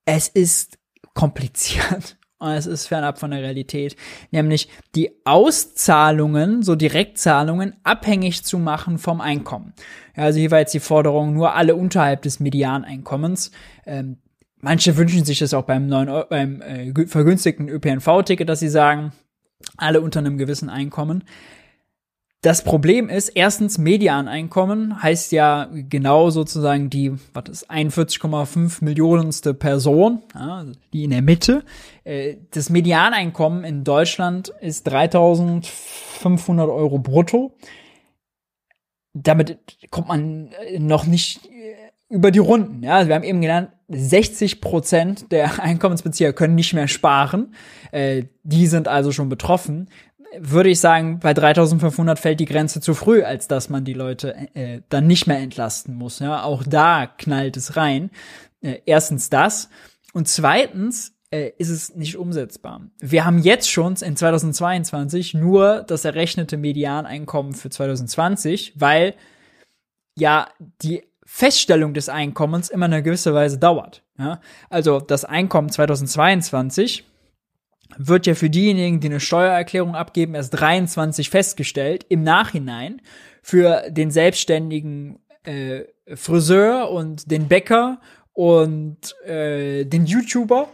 es 0.04 0.28
ist 0.28 0.78
kompliziert. 1.14 2.16
Und 2.40 2.50
es 2.50 2.66
ist 2.66 2.88
fernab 2.88 3.18
von 3.18 3.30
der 3.30 3.40
Realität. 3.40 3.96
Nämlich 4.30 4.68
die 4.94 5.12
Auszahlungen, 5.24 6.62
so 6.62 6.74
Direktzahlungen, 6.74 7.74
abhängig 7.84 8.44
zu 8.44 8.58
machen 8.58 8.98
vom 8.98 9.22
Einkommen. 9.22 9.72
Ja, 10.14 10.24
also 10.24 10.40
hier 10.40 10.50
war 10.50 10.58
jetzt 10.58 10.74
die 10.74 10.80
Forderung, 10.80 11.32
nur 11.32 11.54
alle 11.54 11.74
unterhalb 11.74 12.20
des 12.22 12.40
Medianeinkommens. 12.40 13.50
Ähm, 13.86 14.18
manche 14.60 14.96
wünschen 14.98 15.24
sich 15.24 15.38
das 15.38 15.54
auch 15.54 15.62
beim 15.62 15.86
neuen, 15.86 16.24
beim 16.28 16.60
äh, 16.60 17.06
vergünstigten 17.06 17.68
ÖPNV-Ticket, 17.68 18.48
dass 18.48 18.60
sie 18.60 18.68
sagen, 18.68 19.12
alle 19.78 20.02
unter 20.02 20.18
einem 20.18 20.36
gewissen 20.36 20.68
Einkommen. 20.68 21.24
Das 22.44 22.62
Problem 22.62 23.08
ist, 23.08 23.30
erstens, 23.30 23.78
Medianeinkommen 23.78 25.02
heißt 25.02 25.32
ja 25.32 25.66
genau 25.72 26.28
sozusagen 26.28 26.90
die, 26.90 27.14
was 27.32 27.44
ist, 27.48 27.70
41,5 27.70 28.84
Millionenste 28.84 29.54
Person, 29.54 30.22
ja, 30.34 30.66
die 30.92 31.04
in 31.04 31.10
der 31.10 31.22
Mitte. 31.22 31.64
Äh, 32.04 32.36
das 32.50 32.68
Medianeinkommen 32.68 33.64
in 33.64 33.82
Deutschland 33.82 34.52
ist 34.60 34.86
3500 34.88 36.68
Euro 36.68 36.98
brutto. 36.98 37.56
Damit 39.14 39.56
kommt 39.90 40.08
man 40.08 40.50
äh, 40.68 40.78
noch 40.78 41.06
nicht 41.06 41.46
äh, 41.46 41.76
über 42.10 42.30
die 42.30 42.40
Runden. 42.40 42.82
Ja, 42.82 42.96
also 42.96 43.08
wir 43.08 43.14
haben 43.14 43.24
eben 43.24 43.40
gelernt, 43.40 43.70
60 43.88 44.60
Prozent 44.60 45.32
der 45.32 45.62
Einkommensbezieher 45.62 46.34
können 46.34 46.56
nicht 46.56 46.74
mehr 46.74 46.88
sparen. 46.88 47.54
die 48.42 48.66
sind 48.66 48.88
also 48.88 49.12
schon 49.12 49.28
betroffen 49.28 49.88
würde 50.40 50.70
ich 50.70 50.80
sagen, 50.80 51.20
bei 51.20 51.34
3500 51.34 52.18
fällt 52.18 52.40
die 52.40 52.44
Grenze 52.44 52.80
zu 52.80 52.94
früh, 52.94 53.22
als 53.22 53.48
dass 53.48 53.68
man 53.68 53.84
die 53.84 53.94
Leute 53.94 54.34
äh, 54.54 54.80
dann 54.88 55.06
nicht 55.06 55.26
mehr 55.26 55.38
entlasten 55.38 55.94
muss. 55.94 56.18
Ja, 56.18 56.42
auch 56.42 56.62
da 56.64 57.06
knallt 57.06 57.56
es 57.56 57.76
rein. 57.76 58.10
Äh, 58.60 58.80
erstens 58.86 59.30
das 59.30 59.68
und 60.12 60.28
zweitens 60.28 61.14
äh, 61.30 61.52
ist 61.58 61.70
es 61.70 61.94
nicht 61.94 62.16
umsetzbar. 62.16 62.82
Wir 63.00 63.24
haben 63.24 63.38
jetzt 63.38 63.70
schon 63.70 63.94
in 63.96 64.16
2022 64.16 65.34
nur 65.34 65.82
das 65.82 66.04
errechnete 66.04 66.56
Medianeinkommen 66.56 67.54
für 67.54 67.70
2020, 67.70 68.74
weil 68.76 69.14
ja 70.16 70.48
die 70.82 71.02
Feststellung 71.26 71.94
des 71.94 72.08
Einkommens 72.08 72.68
immer 72.68 72.84
eine 72.84 73.02
gewisse 73.02 73.34
Weise 73.34 73.58
dauert. 73.58 74.02
Ja? 74.18 74.40
Also 74.70 75.00
das 75.00 75.24
Einkommen 75.24 75.70
2022 75.70 77.04
wird 77.96 78.26
ja 78.26 78.34
für 78.34 78.50
diejenigen, 78.50 79.00
die 79.00 79.08
eine 79.08 79.20
Steuererklärung 79.20 79.94
abgeben, 79.94 80.34
erst 80.34 80.58
23 80.60 81.30
festgestellt. 81.30 82.06
Im 82.08 82.22
Nachhinein 82.22 83.00
für 83.42 83.90
den 83.90 84.10
selbstständigen 84.10 85.18
äh, 85.44 85.82
Friseur 86.14 86.90
und 86.90 87.30
den 87.30 87.48
Bäcker 87.48 88.00
und 88.32 89.14
äh, 89.26 89.84
den 89.84 90.06
YouTuber 90.06 90.68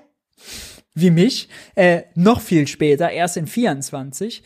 wie 0.95 1.11
mich 1.11 1.49
äh, 1.75 2.03
noch 2.15 2.41
viel 2.41 2.67
später, 2.67 3.11
erst 3.11 3.37
in 3.37 3.47
24. 3.47 4.43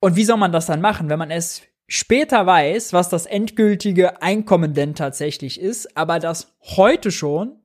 Und 0.00 0.16
wie 0.16 0.24
soll 0.24 0.36
man 0.36 0.52
das 0.52 0.66
dann 0.66 0.80
machen, 0.80 1.08
wenn 1.08 1.18
man 1.18 1.30
es 1.30 1.62
später 1.88 2.46
weiß, 2.46 2.92
was 2.92 3.08
das 3.08 3.26
endgültige 3.26 4.22
Einkommen 4.22 4.74
denn 4.74 4.94
tatsächlich 4.94 5.60
ist, 5.60 5.96
aber 5.96 6.18
das 6.18 6.56
heute 6.62 7.10
schon 7.10 7.56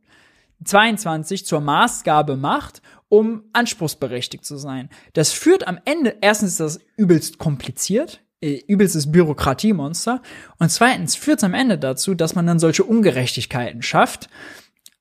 22 0.64 1.46
zur 1.46 1.60
Maßgabe 1.60 2.38
macht 2.38 2.82
um 3.12 3.44
anspruchsberechtigt 3.52 4.46
zu 4.46 4.56
sein. 4.56 4.90
Das 5.12 5.34
führt 5.34 5.68
am 5.68 5.80
Ende, 5.84 6.16
erstens 6.22 6.52
ist 6.52 6.62
das 6.62 6.80
übelst 6.96 7.40
kompliziert, 7.40 8.22
äh, 8.40 8.62
übelstes 8.68 9.12
Bürokratiemonster, 9.12 10.22
und 10.60 10.72
zweitens 10.72 11.18
führt 11.18 11.40
es 11.40 11.44
am 11.44 11.54
Ende 11.54 11.78
dazu, 11.78 12.16
dass 12.16 12.36
man 12.36 12.48
dann 12.48 12.58
solche 12.58 12.86
Ungerechtigkeiten 12.86 13.82
schafft, 13.82 14.30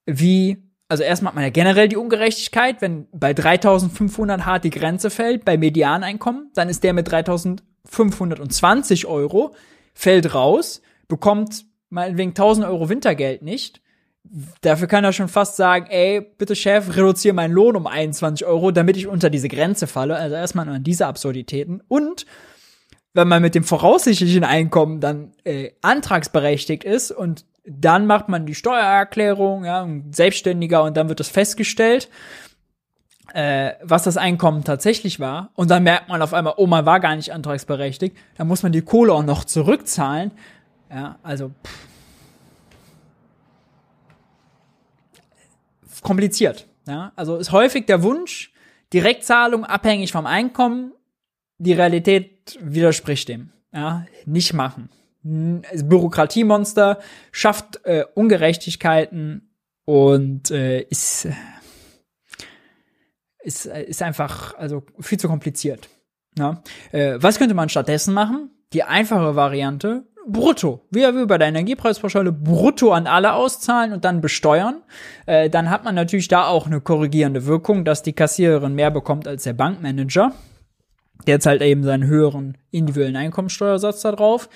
wie 0.06 0.58
also 0.88 1.04
erstmal 1.04 1.30
hat 1.30 1.36
man 1.36 1.44
ja 1.44 1.50
generell 1.50 1.86
die 1.88 1.96
Ungerechtigkeit, 1.96 2.82
wenn 2.82 3.06
bei 3.12 3.32
3500 3.32 4.44
hart 4.44 4.64
die 4.64 4.70
Grenze 4.70 5.08
fällt, 5.08 5.44
bei 5.44 5.56
Medianeinkommen, 5.56 6.50
dann 6.54 6.68
ist 6.68 6.82
der 6.82 6.94
mit 6.94 7.08
3520 7.08 9.06
Euro, 9.06 9.54
fällt 9.94 10.34
raus, 10.34 10.82
bekommt 11.06 11.64
meinetwegen 11.90 12.30
1000 12.30 12.66
Euro 12.66 12.88
Wintergeld 12.88 13.42
nicht 13.42 13.80
Dafür 14.60 14.86
kann 14.86 15.02
er 15.02 15.12
schon 15.12 15.28
fast 15.28 15.56
sagen, 15.56 15.86
ey, 15.88 16.20
bitte 16.20 16.54
Chef, 16.54 16.94
reduziere 16.94 17.34
meinen 17.34 17.52
Lohn 17.52 17.74
um 17.74 17.86
21 17.86 18.46
Euro, 18.46 18.70
damit 18.70 18.96
ich 18.96 19.06
unter 19.06 19.30
diese 19.30 19.48
Grenze 19.48 19.86
falle. 19.86 20.16
Also 20.16 20.36
erstmal 20.36 20.68
an 20.68 20.84
diese 20.84 21.06
Absurditäten. 21.06 21.82
Und 21.88 22.26
wenn 23.12 23.28
man 23.28 23.42
mit 23.42 23.54
dem 23.54 23.64
voraussichtlichen 23.64 24.44
Einkommen 24.44 25.00
dann 25.00 25.32
äh, 25.44 25.72
antragsberechtigt 25.82 26.84
ist 26.84 27.10
und 27.10 27.44
dann 27.64 28.06
macht 28.06 28.28
man 28.28 28.46
die 28.46 28.54
Steuererklärung, 28.54 29.64
ja, 29.64 29.86
Selbstständiger 30.12 30.82
und 30.82 30.96
dann 30.96 31.08
wird 31.08 31.20
das 31.20 31.28
festgestellt, 31.28 32.08
äh, 33.34 33.72
was 33.82 34.04
das 34.04 34.16
Einkommen 34.16 34.64
tatsächlich 34.64 35.20
war. 35.20 35.50
Und 35.54 35.70
dann 35.70 35.82
merkt 35.82 36.08
man 36.08 36.22
auf 36.22 36.34
einmal, 36.34 36.54
oh, 36.56 36.66
man 36.66 36.86
war 36.86 37.00
gar 37.00 37.16
nicht 37.16 37.32
antragsberechtigt. 37.32 38.16
Dann 38.36 38.48
muss 38.48 38.62
man 38.62 38.72
die 38.72 38.82
Kohle 38.82 39.12
auch 39.12 39.22
noch 39.22 39.44
zurückzahlen. 39.44 40.32
Ja, 40.90 41.18
also 41.22 41.50
pff, 41.64 41.89
kompliziert. 46.02 46.66
Ja? 46.86 47.12
Also 47.16 47.36
ist 47.36 47.52
häufig 47.52 47.86
der 47.86 48.02
Wunsch, 48.02 48.52
Direktzahlung 48.92 49.64
abhängig 49.64 50.12
vom 50.12 50.26
Einkommen, 50.26 50.92
die 51.58 51.72
Realität 51.72 52.58
widerspricht 52.62 53.28
dem. 53.28 53.52
Ja, 53.72 54.06
nicht 54.24 54.52
machen. 54.52 54.88
Bürokratiemonster 55.22 57.00
schafft 57.30 57.84
äh, 57.84 58.04
Ungerechtigkeiten 58.14 59.54
und 59.84 60.50
äh, 60.50 60.80
ist, 60.82 61.28
ist, 63.42 63.66
ist 63.66 64.02
einfach 64.02 64.54
also 64.54 64.82
viel 64.98 65.20
zu 65.20 65.28
kompliziert. 65.28 65.88
Ja? 66.38 66.62
Äh, 66.92 67.18
was 67.20 67.38
könnte 67.38 67.54
man 67.54 67.68
stattdessen 67.68 68.14
machen? 68.14 68.50
Die 68.72 68.82
einfache 68.82 69.36
Variante, 69.36 70.06
brutto. 70.26 70.86
Wie 70.90 71.00
wir 71.00 71.26
bei 71.26 71.38
der 71.38 71.48
Energiepreispauschale 71.48 72.32
brutto 72.32 72.92
an 72.92 73.06
alle 73.06 73.34
auszahlen 73.34 73.92
und 73.92 74.04
dann 74.04 74.20
besteuern. 74.20 74.82
Äh, 75.26 75.50
dann 75.50 75.70
hat 75.70 75.84
man 75.84 75.94
natürlich 75.94 76.28
da 76.28 76.46
auch 76.46 76.66
eine 76.66 76.80
korrigierende 76.80 77.46
Wirkung, 77.46 77.84
dass 77.84 78.02
die 78.02 78.12
Kassiererin 78.12 78.74
mehr 78.74 78.90
bekommt 78.90 79.26
als 79.26 79.44
der 79.44 79.54
Bankmanager. 79.54 80.32
Der 81.26 81.40
zahlt 81.40 81.62
eben 81.62 81.82
seinen 81.84 82.06
höheren 82.06 82.56
individuellen 82.70 83.16
Einkommensteuersatz 83.16 84.02
da 84.02 84.12
drauf. 84.12 84.48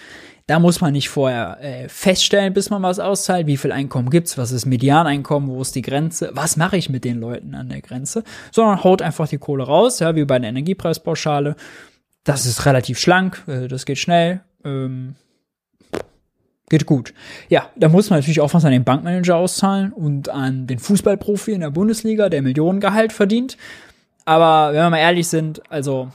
Da 0.47 0.59
muss 0.59 0.83
man 0.83 0.93
nicht 0.93 1.09
vorher 1.09 1.59
äh, 1.63 1.89
feststellen, 1.89 2.53
bis 2.53 2.69
man 2.69 2.83
was 2.83 2.99
auszahlt, 2.99 3.47
wie 3.47 3.57
viel 3.57 3.73
Einkommen 3.73 4.11
gibt's, 4.11 4.37
was 4.37 4.53
ist 4.53 4.67
Medianeinkommen, 4.67 5.49
wo 5.49 5.63
ist 5.63 5.75
die 5.75 5.83
Grenze, 5.83 6.31
was 6.35 6.59
mache 6.59 6.77
ich 6.77 6.91
mit 6.91 7.05
den 7.05 7.19
Leuten 7.19 7.55
an 7.55 7.71
der 7.71 7.81
Grenze, 7.81 8.25
sondern 8.53 8.85
haut 8.85 9.01
einfach 9.01 9.27
die 9.27 9.39
Kohle 9.39 9.65
raus, 9.65 10.01
ja, 10.01 10.15
wie 10.17 10.27
bei 10.27 10.39
der 10.39 10.51
Energiepreispauschale. 10.51 11.57
Das 12.25 12.45
ist 12.45 12.67
relativ 12.67 12.99
schlank, 12.99 13.43
äh, 13.47 13.69
das 13.69 13.87
geht 13.87 13.99
schnell, 13.99 14.43
ähm, 14.65 15.15
geht 16.69 16.87
gut. 16.87 17.15
Ja, 17.49 17.69
da 17.77 17.89
muss 17.89 18.11
man 18.11 18.19
natürlich 18.19 18.41
auch 18.41 18.55
was 18.55 18.65
an 18.65 18.73
den 18.73 18.85
Bankmanager 18.85 19.37
auszahlen 19.37 19.93
und 19.93 20.29
an 20.29 20.67
den 20.67 20.79
Fußballprofi 20.79 21.53
in 21.53 21.61
der 21.61 21.71
Bundesliga, 21.71 22.29
der 22.29 22.43
Millionengehalt 22.43 23.13
verdient. 23.13 23.57
Aber 24.25 24.73
wenn 24.73 24.81
wir 24.81 24.91
mal 24.91 24.99
ehrlich 24.99 25.29
sind, 25.29 25.63
also 25.71 26.11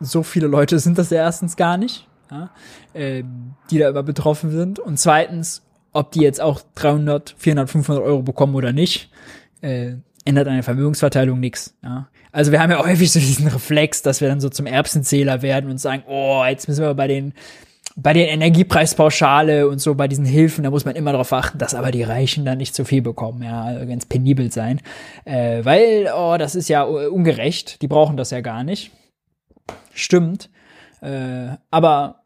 so 0.00 0.22
viele 0.22 0.46
Leute 0.46 0.78
sind 0.78 0.98
das 0.98 1.10
ja 1.10 1.18
erstens 1.18 1.56
gar 1.56 1.76
nicht, 1.76 2.06
ja, 2.30 2.50
äh, 2.94 3.24
die 3.70 3.78
da 3.78 3.88
immer 3.88 4.02
betroffen 4.02 4.50
sind. 4.50 4.78
Und 4.78 4.98
zweitens, 4.98 5.62
ob 5.92 6.12
die 6.12 6.20
jetzt 6.20 6.40
auch 6.40 6.60
300, 6.76 7.34
400, 7.36 7.68
500 7.68 8.04
Euro 8.04 8.22
bekommen 8.22 8.54
oder 8.54 8.72
nicht, 8.72 9.10
äh, 9.60 9.94
ändert 10.24 10.46
an 10.48 10.54
der 10.54 10.62
Vermögensverteilung 10.62 11.40
nichts. 11.40 11.76
Ja. 11.82 12.08
Also 12.32 12.52
wir 12.52 12.62
haben 12.62 12.70
ja 12.70 12.78
häufig 12.84 13.10
so 13.10 13.18
diesen 13.18 13.48
Reflex, 13.48 14.02
dass 14.02 14.20
wir 14.20 14.28
dann 14.28 14.40
so 14.40 14.48
zum 14.48 14.66
Erbsenzähler 14.66 15.42
werden 15.42 15.70
und 15.70 15.78
sagen, 15.78 16.04
oh, 16.06 16.44
jetzt 16.48 16.68
müssen 16.68 16.82
wir 16.82 16.94
bei 16.94 17.08
den 17.08 17.34
bei 17.96 18.12
den 18.12 18.28
Energiepreispauschale 18.28 19.68
und 19.68 19.80
so 19.80 19.94
bei 19.94 20.08
diesen 20.08 20.24
Hilfen, 20.24 20.64
da 20.64 20.70
muss 20.70 20.84
man 20.84 20.96
immer 20.96 21.12
darauf 21.12 21.32
achten, 21.32 21.58
dass 21.58 21.74
aber 21.74 21.90
die 21.90 22.02
Reichen 22.02 22.44
dann 22.44 22.58
nicht 22.58 22.74
zu 22.74 22.84
viel 22.84 23.02
bekommen, 23.02 23.42
ja, 23.42 23.84
ganz 23.84 24.06
penibel 24.06 24.50
sein, 24.52 24.80
äh, 25.24 25.64
weil 25.64 26.10
oh, 26.16 26.36
das 26.38 26.54
ist 26.54 26.68
ja 26.68 26.82
ungerecht, 26.82 27.82
die 27.82 27.88
brauchen 27.88 28.16
das 28.16 28.30
ja 28.30 28.40
gar 28.40 28.64
nicht. 28.64 28.90
Stimmt. 29.92 30.50
Äh, 31.00 31.56
aber 31.70 32.20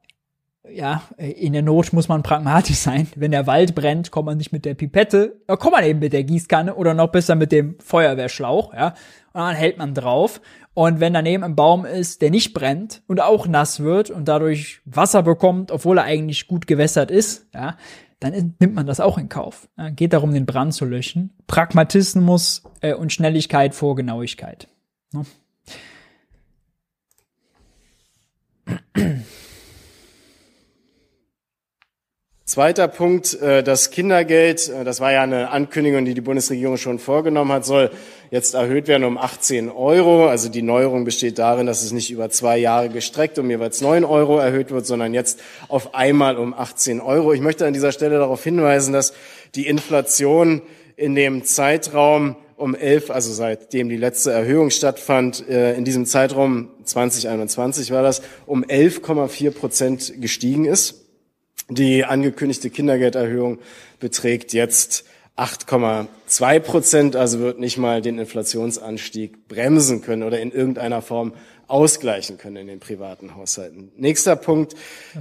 ja, 0.71 1.03
in 1.19 1.53
der 1.53 1.63
Not 1.63 1.93
muss 1.93 2.09
man 2.09 2.23
pragmatisch 2.23 2.77
sein. 2.77 3.09
Wenn 3.17 3.33
der 3.33 3.47
Wald 3.47 3.75
brennt, 3.75 4.11
kommt 4.11 4.27
man 4.27 4.39
nicht 4.39 4.53
mit 4.53 4.65
der 4.65 4.75
Pipette, 4.75 5.41
da 5.47 5.57
kommt 5.57 5.75
man 5.75 5.85
eben 5.85 5.99
mit 5.99 6.13
der 6.13 6.25
Gießkanne 6.25 6.75
oder 6.75 6.95
noch 6.95 7.09
besser 7.09 7.35
mit 7.35 7.53
dem 7.53 7.77
Feuerwehrschlauch, 7.81 8.73
ja. 8.73 8.95
Und 9.35 9.41
dann 9.41 9.57
hält 9.57 9.79
man 9.79 9.95
drauf. 9.95 10.41
Und 10.75 11.01
wenn 11.01 11.13
daneben 11.13 11.43
ein 11.45 11.57
Baum 11.57 11.85
ist, 11.85 12.23
der 12.23 12.31
nicht 12.31 12.55
brennt 12.55 13.03
und 13.09 13.21
auch 13.21 13.49
nass 13.49 13.81
wird 13.81 14.11
und 14.11 14.27
dadurch 14.27 14.81
Wasser 14.85 15.25
bekommt, 15.25 15.73
obwohl 15.73 15.99
er 15.99 16.05
eigentlich 16.05 16.47
gut 16.47 16.69
gewässert 16.69 17.11
ist, 17.11 17.47
ja, 17.53 17.77
dann 18.21 18.55
nimmt 18.59 18.75
man 18.75 18.87
das 18.87 19.01
auch 19.01 19.19
in 19.19 19.29
Kauf. 19.29 19.69
Ja, 19.77 19.91
geht 19.91 20.13
darum, 20.13 20.33
den 20.33 20.47
Brand 20.47 20.73
zu 20.73 20.85
löschen. 20.85 21.33
Pragmatismus 21.49 22.63
äh, 22.81 22.95
und 22.95 23.13
Schnelligkeit 23.13 23.75
vor 23.75 23.97
Genauigkeit. 23.97 24.69
Ne? 25.13 25.27
Zweiter 32.55 32.87
Punkt, 32.87 33.35
äh, 33.43 33.65
das 33.65 33.91
Kindergeld, 33.91 34.69
äh, 34.69 34.85
das 34.85 35.01
war 35.01 35.11
ja 35.11 35.23
eine 35.23 35.51
Ankündigung, 35.51 36.05
die 36.05 36.15
die 36.15 36.21
Bundesregierung 36.21 36.77
schon 36.77 37.01
vorgenommen 37.01 37.51
hat, 37.51 37.65
soll 37.65 37.91
jetzt 38.31 38.55
erhöht 38.55 38.87
werden 38.87 39.03
um 39.03 39.19
18 39.19 39.69
Euro. 39.69 40.29
Also 40.29 40.49
die 40.49 40.63
Neuerung 40.63 41.05
besteht 41.05 41.41
darin, 41.41 41.67
dass 41.67 41.83
es 41.83 41.91
nicht 41.91 42.13
über 42.13 42.31
zwei 42.31 42.57
Jahre 42.59 42.91
gestreckt 42.91 43.41
um 43.41 43.51
jeweils 43.51 43.81
9 43.81 44.05
Euro 44.05 44.39
erhöht 44.39 44.71
wird, 44.71 44.87
sondern 44.87 45.15
jetzt 45.15 45.41
auf 45.67 45.97
einmal 45.97 46.37
um 46.37 46.55
18 46.55 47.01
Euro. 47.01 47.33
Ich 47.33 47.41
möchte 47.41 47.67
an 47.67 47.73
dieser 47.73 47.91
Stelle 47.91 48.19
darauf 48.19 48.45
hinweisen, 48.45 48.93
dass 48.93 49.15
die 49.57 49.67
Inflation 49.67 50.63
in 50.95 51.17
dem 51.17 51.43
Zeitraum 51.43 52.37
um 52.57 52.77
11, 52.77 53.11
also 53.11 53.33
seitdem 53.33 53.89
die 53.89 53.97
letzte 53.97 54.31
Erhöhung 54.31 54.71
stattfand, 54.71 55.49
äh, 55.49 55.75
in 55.75 55.85
diesem 55.85 56.07
Zeitraum 56.07 56.69
2021 56.85 57.91
war 57.91 58.05
das, 58.05 58.23
um 58.47 58.63
11,4 58.63 59.51
Prozent 59.51 60.21
gestiegen 60.21 60.67
ist. 60.67 61.04
Die 61.71 62.05
angekündigte 62.05 62.71
Kindergelderhöhung 62.71 63.59
beträgt 63.99 64.53
jetzt 64.53 65.05
8,2 65.37 66.61
Prozent, 66.61 67.17
also 67.17 67.41
wird 67.41 67.59
nicht 67.59 67.77
mal 67.77 68.01
den 68.01 68.19
Inflationsanstieg 68.19 69.49
bremsen 69.49 70.01
können 70.01 70.23
oder 70.23 70.39
in 70.41 70.53
irgendeiner 70.53 71.03
Form 71.03 71.33
ausgleichen 71.67 72.39
können 72.39 72.57
in 72.57 72.67
den 72.67 72.79
privaten 72.79 73.35
Haushalten. 73.35 73.91
Nächster 73.97 74.37
Punkt, 74.37 74.75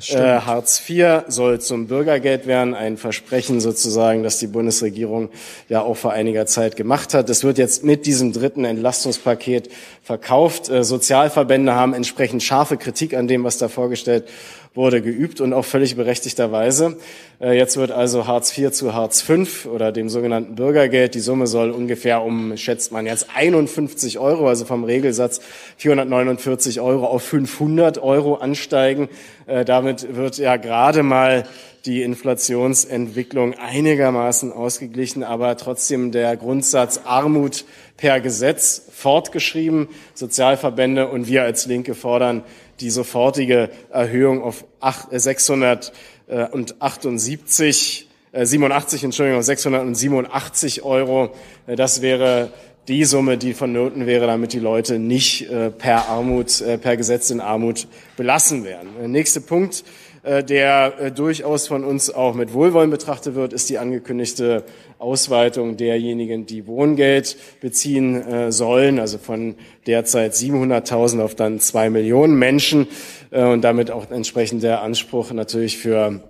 äh, 0.09 0.17
Hartz 0.17 0.87
IV 0.87 1.23
soll 1.27 1.61
zum 1.61 1.87
Bürgergeld 1.87 2.47
werden, 2.47 2.75
ein 2.75 2.97
Versprechen 2.97 3.61
sozusagen, 3.61 4.23
das 4.23 4.39
die 4.39 4.47
Bundesregierung 4.47 5.29
ja 5.69 5.81
auch 5.81 5.95
vor 5.95 6.11
einiger 6.11 6.45
Zeit 6.45 6.75
gemacht 6.75 7.13
hat. 7.13 7.29
Das 7.29 7.43
wird 7.43 7.57
jetzt 7.57 7.83
mit 7.83 8.05
diesem 8.05 8.33
dritten 8.33 8.65
Entlastungspaket 8.65 9.69
verkauft. 10.03 10.69
Äh, 10.69 10.83
Sozialverbände 10.83 11.73
haben 11.73 11.93
entsprechend 11.93 12.43
scharfe 12.43 12.77
Kritik 12.77 13.15
an 13.15 13.27
dem, 13.27 13.43
was 13.43 13.57
da 13.57 13.69
vorgestellt 13.69 14.25
wurde 14.75 15.01
geübt 15.01 15.39
und 15.39 15.53
auch 15.53 15.65
völlig 15.65 15.95
berechtigterweise. 15.95 16.97
Äh, 17.39 17.57
jetzt 17.57 17.77
wird 17.77 17.91
also 17.91 18.25
Hartz 18.25 18.57
IV 18.57 18.71
zu 18.71 18.93
Hartz 18.93 19.21
V 19.21 19.69
oder 19.69 19.91
dem 19.91 20.09
sogenannten 20.09 20.55
Bürgergeld. 20.55 21.13
Die 21.15 21.19
Summe 21.19 21.47
soll 21.47 21.71
ungefähr 21.71 22.23
um, 22.23 22.57
schätzt 22.57 22.91
man 22.91 23.05
jetzt, 23.05 23.27
51 23.35 24.19
Euro, 24.19 24.47
also 24.47 24.65
vom 24.65 24.83
Regelsatz 24.83 25.41
449 25.77 26.81
Euro 26.81 27.05
auf 27.05 27.23
500 27.23 27.99
Euro 27.99 28.35
ansteigen. 28.35 29.09
Äh, 29.45 29.63
damit 29.65 30.15
wird 30.15 30.37
ja 30.37 30.57
gerade 30.57 31.03
mal 31.03 31.43
die 31.85 32.01
Inflationsentwicklung 32.01 33.55
einigermaßen 33.55 34.53
ausgeglichen, 34.53 35.21
aber 35.21 35.57
trotzdem 35.57 36.11
der 36.11 36.37
Grundsatz 36.37 37.01
Armut 37.03 37.65
per 37.97 38.21
Gesetz 38.21 38.83
fortgeschrieben. 38.91 39.89
Sozialverbände 40.13 41.09
und 41.09 41.27
wir 41.27 41.43
als 41.43 41.65
Linke 41.65 41.93
fordern 41.93 42.43
die 42.83 42.91
sofortige 42.91 43.71
Erhöhung 43.91 44.43
auf 44.43 44.65
678, 45.11 48.09
äh, 48.33 48.45
87, 48.45 49.01
äh, 49.01 49.05
Entschuldigung, 49.05 49.41
687 49.41 50.83
Euro. 50.83 51.31
Äh, 51.65 51.77
das 51.77 52.01
wäre 52.01 52.51
die 52.89 53.05
Summe, 53.05 53.37
die 53.37 53.53
vonnöten 53.53 54.05
wäre, 54.05 54.27
damit 54.27 54.51
die 54.51 54.59
Leute 54.59 54.99
nicht 54.99 55.47
per 55.77 56.09
Armut, 56.09 56.61
per 56.81 56.97
Gesetz 56.97 57.29
in 57.29 57.39
Armut 57.39 57.87
belassen 58.17 58.65
werden. 58.65 58.89
Der 58.99 59.07
nächste 59.07 59.39
Punkt, 59.39 59.85
der 60.25 61.11
durchaus 61.11 61.69
von 61.69 61.85
uns 61.85 62.13
auch 62.13 62.33
mit 62.33 62.51
Wohlwollen 62.51 62.89
betrachtet 62.89 63.35
wird, 63.35 63.53
ist 63.53 63.69
die 63.69 63.77
angekündigte 63.77 64.65
Ausweitung 65.03 65.77
derjenigen, 65.77 66.45
die 66.45 66.65
Wohngeld 66.65 67.37
beziehen 67.61 68.15
äh, 68.15 68.51
sollen, 68.51 68.99
also 68.99 69.17
von 69.17 69.55
derzeit 69.85 70.33
700.000 70.33 71.21
auf 71.21 71.35
dann 71.35 71.59
zwei 71.59 71.89
Millionen 71.89 72.39
Menschen. 72.39 72.87
Äh, 73.29 73.43
und 73.43 73.61
damit 73.61 73.91
auch 73.91 74.09
entsprechend 74.09 74.63
der 74.63 74.81
Anspruch 74.81 75.31
natürlich 75.31 75.77
für 75.77 76.21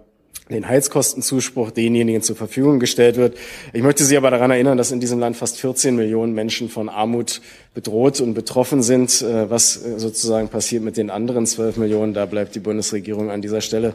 den 0.50 0.68
Heizkostenzuspruch 0.68 1.72
denjenigen 1.72 2.22
zur 2.22 2.36
Verfügung 2.36 2.80
gestellt 2.80 3.16
wird. 3.16 3.38
Ich 3.72 3.82
möchte 3.82 4.04
Sie 4.04 4.18
aber 4.18 4.30
daran 4.30 4.52
erinnern, 4.52 4.78
dass 4.78 4.92
in 4.92 5.00
diesem 5.00 5.20
Land 5.20 5.38
fast 5.38 5.58
14 5.60 5.96
Millionen 5.96 6.34
Menschen 6.34 6.70
von 6.70 6.90
Armut 6.90 7.42
bedroht 7.74 8.20
und 8.20 8.34
betroffen 8.34 8.84
sind. 8.84 9.22
Äh, 9.22 9.50
was 9.50 9.78
äh, 9.78 10.00
sozusagen 10.00 10.50
passiert 10.50 10.84
mit 10.84 10.98
den 10.98 11.10
anderen 11.10 11.46
12 11.46 11.78
Millionen, 11.78 12.14
da 12.14 12.26
bleibt 12.26 12.56
die 12.56 12.60
Bundesregierung 12.60 13.32
an 13.32 13.42
dieser 13.42 13.62
Stelle 13.62 13.94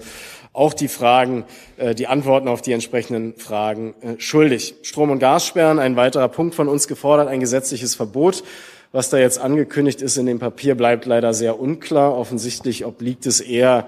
auch 0.55 0.73
die 0.73 0.89
Fragen, 0.89 1.45
äh, 1.77 1.95
die 1.95 2.07
Antworten 2.07 2.49
auf 2.49 2.63
die 2.63 2.73
entsprechenden 2.73 3.35
Fragen 3.37 3.95
schuldig. 4.17 4.75
Strom- 4.83 5.11
und 5.11 5.19
Gassperren, 5.19 5.79
ein 5.79 5.97
weiterer 5.97 6.29
Punkt 6.29 6.55
von 6.55 6.69
uns 6.69 6.89
gefordert, 6.89 7.29
ein 7.29 7.41
gesetzliches 7.41 7.95
Verbot. 7.95 8.43
Was 8.91 9.11
da 9.11 9.19
jetzt 9.19 9.39
angekündigt 9.39 10.01
ist 10.01 10.17
in 10.17 10.25
dem 10.25 10.39
Papier, 10.39 10.75
bleibt 10.75 11.05
leider 11.05 11.35
sehr 11.35 11.61
unklar. 11.61 12.17
Offensichtlich 12.17 12.87
obliegt 12.87 13.27
es 13.27 13.43
eher 13.43 13.87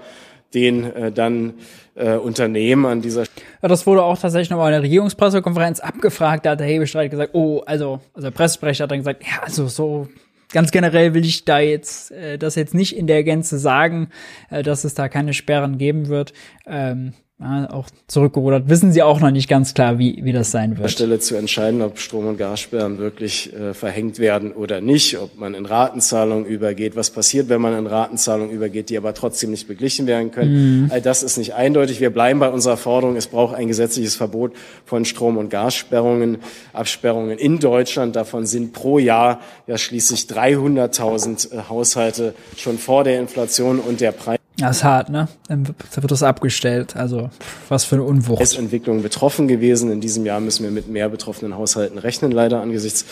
den 0.53 0.83
äh, 0.83 1.11
dann 1.11 1.53
äh, 1.95 2.15
Unternehmen 2.15 2.85
an 2.85 3.01
dieser 3.01 3.23
ja, 3.61 3.67
Das 3.67 3.85
wurde 3.85 4.03
auch 4.03 4.17
tatsächlich 4.17 4.49
nochmal 4.49 4.67
in 4.67 4.73
der 4.73 4.83
Regierungspressekonferenz 4.83 5.79
abgefragt. 5.79 6.45
Da 6.45 6.51
hat 6.51 6.59
der 6.59 6.67
Hebestreit 6.67 7.11
gesagt, 7.11 7.33
oh, 7.33 7.61
also, 7.65 7.99
also 8.13 8.27
der 8.27 8.35
Pressesprecher 8.35 8.83
hat 8.83 8.91
dann 8.91 8.99
gesagt, 8.99 9.23
ja, 9.23 9.41
also 9.43 9.67
so 9.67 10.07
ganz 10.51 10.71
generell 10.71 11.13
will 11.13 11.25
ich 11.25 11.45
da 11.45 11.59
jetzt 11.59 12.11
äh, 12.11 12.37
das 12.37 12.55
jetzt 12.55 12.73
nicht 12.73 12.95
in 12.95 13.07
der 13.07 13.23
Gänze 13.23 13.59
sagen, 13.59 14.09
äh, 14.49 14.63
dass 14.63 14.83
es 14.83 14.93
da 14.93 15.09
keine 15.09 15.33
Sperren 15.33 15.77
geben 15.77 16.07
wird. 16.07 16.33
Ähm, 16.65 17.13
auch 17.41 17.87
zurückgerudert. 18.07 18.69
Wissen 18.69 18.91
Sie 18.91 19.01
auch 19.01 19.19
noch 19.19 19.31
nicht 19.31 19.49
ganz 19.49 19.73
klar, 19.73 19.97
wie, 19.97 20.19
wie 20.23 20.31
das 20.31 20.51
sein 20.51 20.77
wird. 20.77 20.91
Stelle 20.91 21.19
zu 21.19 21.35
entscheiden, 21.35 21.81
ob 21.81 21.97
Strom- 21.97 22.27
und 22.27 22.37
Gassperren 22.37 22.99
wirklich 22.99 23.53
äh, 23.53 23.73
verhängt 23.73 24.19
werden 24.19 24.51
oder 24.51 24.81
nicht, 24.81 25.17
ob 25.17 25.37
man 25.39 25.55
in 25.55 25.65
Ratenzahlungen 25.65 26.45
übergeht, 26.45 26.95
was 26.95 27.09
passiert, 27.09 27.49
wenn 27.49 27.61
man 27.61 27.77
in 27.77 27.87
Ratenzahlungen 27.87 28.51
übergeht, 28.51 28.89
die 28.89 28.97
aber 28.97 29.13
trotzdem 29.13 29.51
nicht 29.51 29.67
beglichen 29.67 30.05
werden 30.07 30.31
können. 30.31 30.83
Mhm. 30.83 30.91
All 30.91 31.01
das 31.01 31.23
ist 31.23 31.37
nicht 31.37 31.55
eindeutig. 31.55 31.99
Wir 31.99 32.11
bleiben 32.11 32.39
bei 32.39 32.49
unserer 32.49 32.77
Forderung, 32.77 33.15
es 33.15 33.27
braucht 33.27 33.55
ein 33.55 33.67
gesetzliches 33.67 34.15
Verbot 34.15 34.53
von 34.85 35.05
Strom- 35.05 35.37
und 35.37 35.49
Gassperrungen, 35.49 36.37
Absperrungen 36.73 37.37
in 37.37 37.59
Deutschland. 37.59 38.15
Davon 38.15 38.45
sind 38.45 38.73
pro 38.73 38.99
Jahr 38.99 39.39
ja 39.67 39.77
schließlich 39.77 40.21
300.000 40.21 41.53
äh, 41.53 41.69
Haushalte 41.69 42.35
schon 42.57 42.77
vor 42.77 43.03
der 43.03 43.19
Inflation 43.19 43.79
und 43.79 44.01
der 44.01 44.11
Preis 44.11 44.40
das 44.57 44.77
ist 44.77 44.83
hart, 44.83 45.09
ne? 45.09 45.27
Dann 45.47 45.67
wird 45.67 46.11
das 46.11 46.23
abgestellt. 46.23 46.95
Also, 46.95 47.29
was 47.69 47.85
für 47.85 47.95
eine 47.95 48.03
Unwucht. 48.03 48.39
Preisentwicklung 48.39 49.01
betroffen 49.01 49.47
gewesen. 49.47 49.91
In 49.91 50.01
diesem 50.01 50.25
Jahr 50.25 50.39
müssen 50.39 50.63
wir 50.63 50.71
mit 50.71 50.87
mehr 50.87 51.09
betroffenen 51.09 51.57
Haushalten 51.57 51.97
rechnen, 51.97 52.31
leider 52.31 52.61
angesichts 52.61 53.05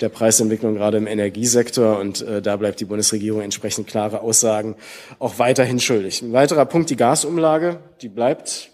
der 0.00 0.08
Preisentwicklung 0.08 0.74
gerade 0.74 0.96
im 0.96 1.06
Energiesektor. 1.06 1.98
Und 1.98 2.22
äh, 2.22 2.42
da 2.42 2.56
bleibt 2.56 2.80
die 2.80 2.86
Bundesregierung 2.86 3.42
entsprechend 3.42 3.86
klare 3.86 4.20
Aussagen 4.20 4.74
auch 5.18 5.38
weiterhin 5.38 5.78
schuldig. 5.78 6.22
Ein 6.22 6.32
weiterer 6.32 6.64
Punkt, 6.64 6.90
die 6.90 6.96
Gasumlage, 6.96 7.78
die 8.00 8.08
bleibt 8.08 8.70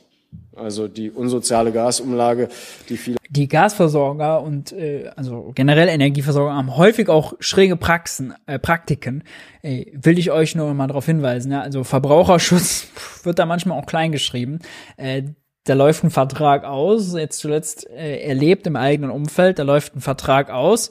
also 0.57 0.89
die 0.89 1.11
unsoziale 1.11 1.73
Gasumlage, 1.73 2.49
die 2.89 2.97
viele 2.97 3.19
die 3.33 3.49
Gasversorger 3.49 4.43
und 4.43 4.73
äh, 4.73 5.11
also 5.17 5.53
generell 5.55 5.89
Energieversorger 5.89 6.55
haben 6.55 6.77
häufig 6.77 7.09
auch 7.09 7.33
schräge 7.41 7.77
Praxen, 7.77 8.35
äh, 8.45 8.59
Praktiken. 8.59 9.25
Äh, 9.63 9.87
will 9.95 10.19
ich 10.19 10.31
euch 10.31 10.55
nur 10.55 10.75
mal 10.75 10.87
darauf 10.87 11.07
hinweisen. 11.07 11.51
Ja? 11.51 11.63
Also 11.63 11.83
Verbraucherschutz 11.83 12.89
wird 13.23 13.39
da 13.39 13.47
manchmal 13.47 13.79
auch 13.79 13.87
klein 13.87 14.13
geschrieben. 14.13 14.59
Äh, 14.99 15.23
da 15.65 15.75
läuft 15.75 16.05
ein 16.05 16.11
Vertrag 16.11 16.65
aus, 16.65 17.15
jetzt 17.15 17.39
zuletzt 17.39 17.89
äh, 17.89 18.21
erlebt 18.23 18.67
im 18.67 18.77
eigenen 18.77 19.11
Umfeld, 19.11 19.59
da 19.59 19.63
läuft 19.63 19.97
ein 19.97 20.01
Vertrag 20.01 20.51
aus 20.51 20.91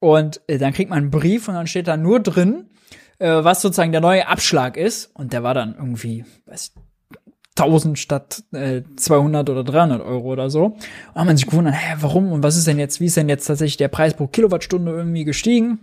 und 0.00 0.40
äh, 0.48 0.58
dann 0.58 0.72
kriegt 0.72 0.90
man 0.90 0.98
einen 0.98 1.10
Brief 1.10 1.48
und 1.48 1.54
dann 1.54 1.68
steht 1.68 1.86
da 1.86 1.96
nur 1.96 2.20
drin, 2.20 2.68
äh, 3.18 3.28
was 3.28 3.62
sozusagen 3.62 3.92
der 3.92 4.00
neue 4.00 4.26
Abschlag 4.26 4.76
ist 4.76 5.06
und 5.14 5.32
der 5.32 5.42
war 5.42 5.54
dann 5.54 5.76
irgendwie, 5.76 6.24
weiß 6.46 6.74
1000 7.58 7.98
statt 7.98 8.42
äh, 8.52 8.82
200 8.96 9.50
oder 9.50 9.64
300 9.64 10.00
Euro 10.00 10.32
oder 10.32 10.50
so. 10.50 10.64
Und 10.64 10.78
haben 11.14 11.26
man 11.26 11.36
sich 11.36 11.46
gewundert, 11.46 11.74
hä, 11.74 11.96
warum 12.00 12.32
und 12.32 12.42
was 12.42 12.56
ist 12.56 12.66
denn 12.66 12.78
jetzt, 12.78 13.00
wie 13.00 13.06
ist 13.06 13.16
denn 13.16 13.28
jetzt 13.28 13.46
tatsächlich 13.46 13.76
der 13.76 13.88
Preis 13.88 14.14
pro 14.14 14.26
Kilowattstunde 14.26 14.90
irgendwie 14.90 15.24
gestiegen? 15.24 15.78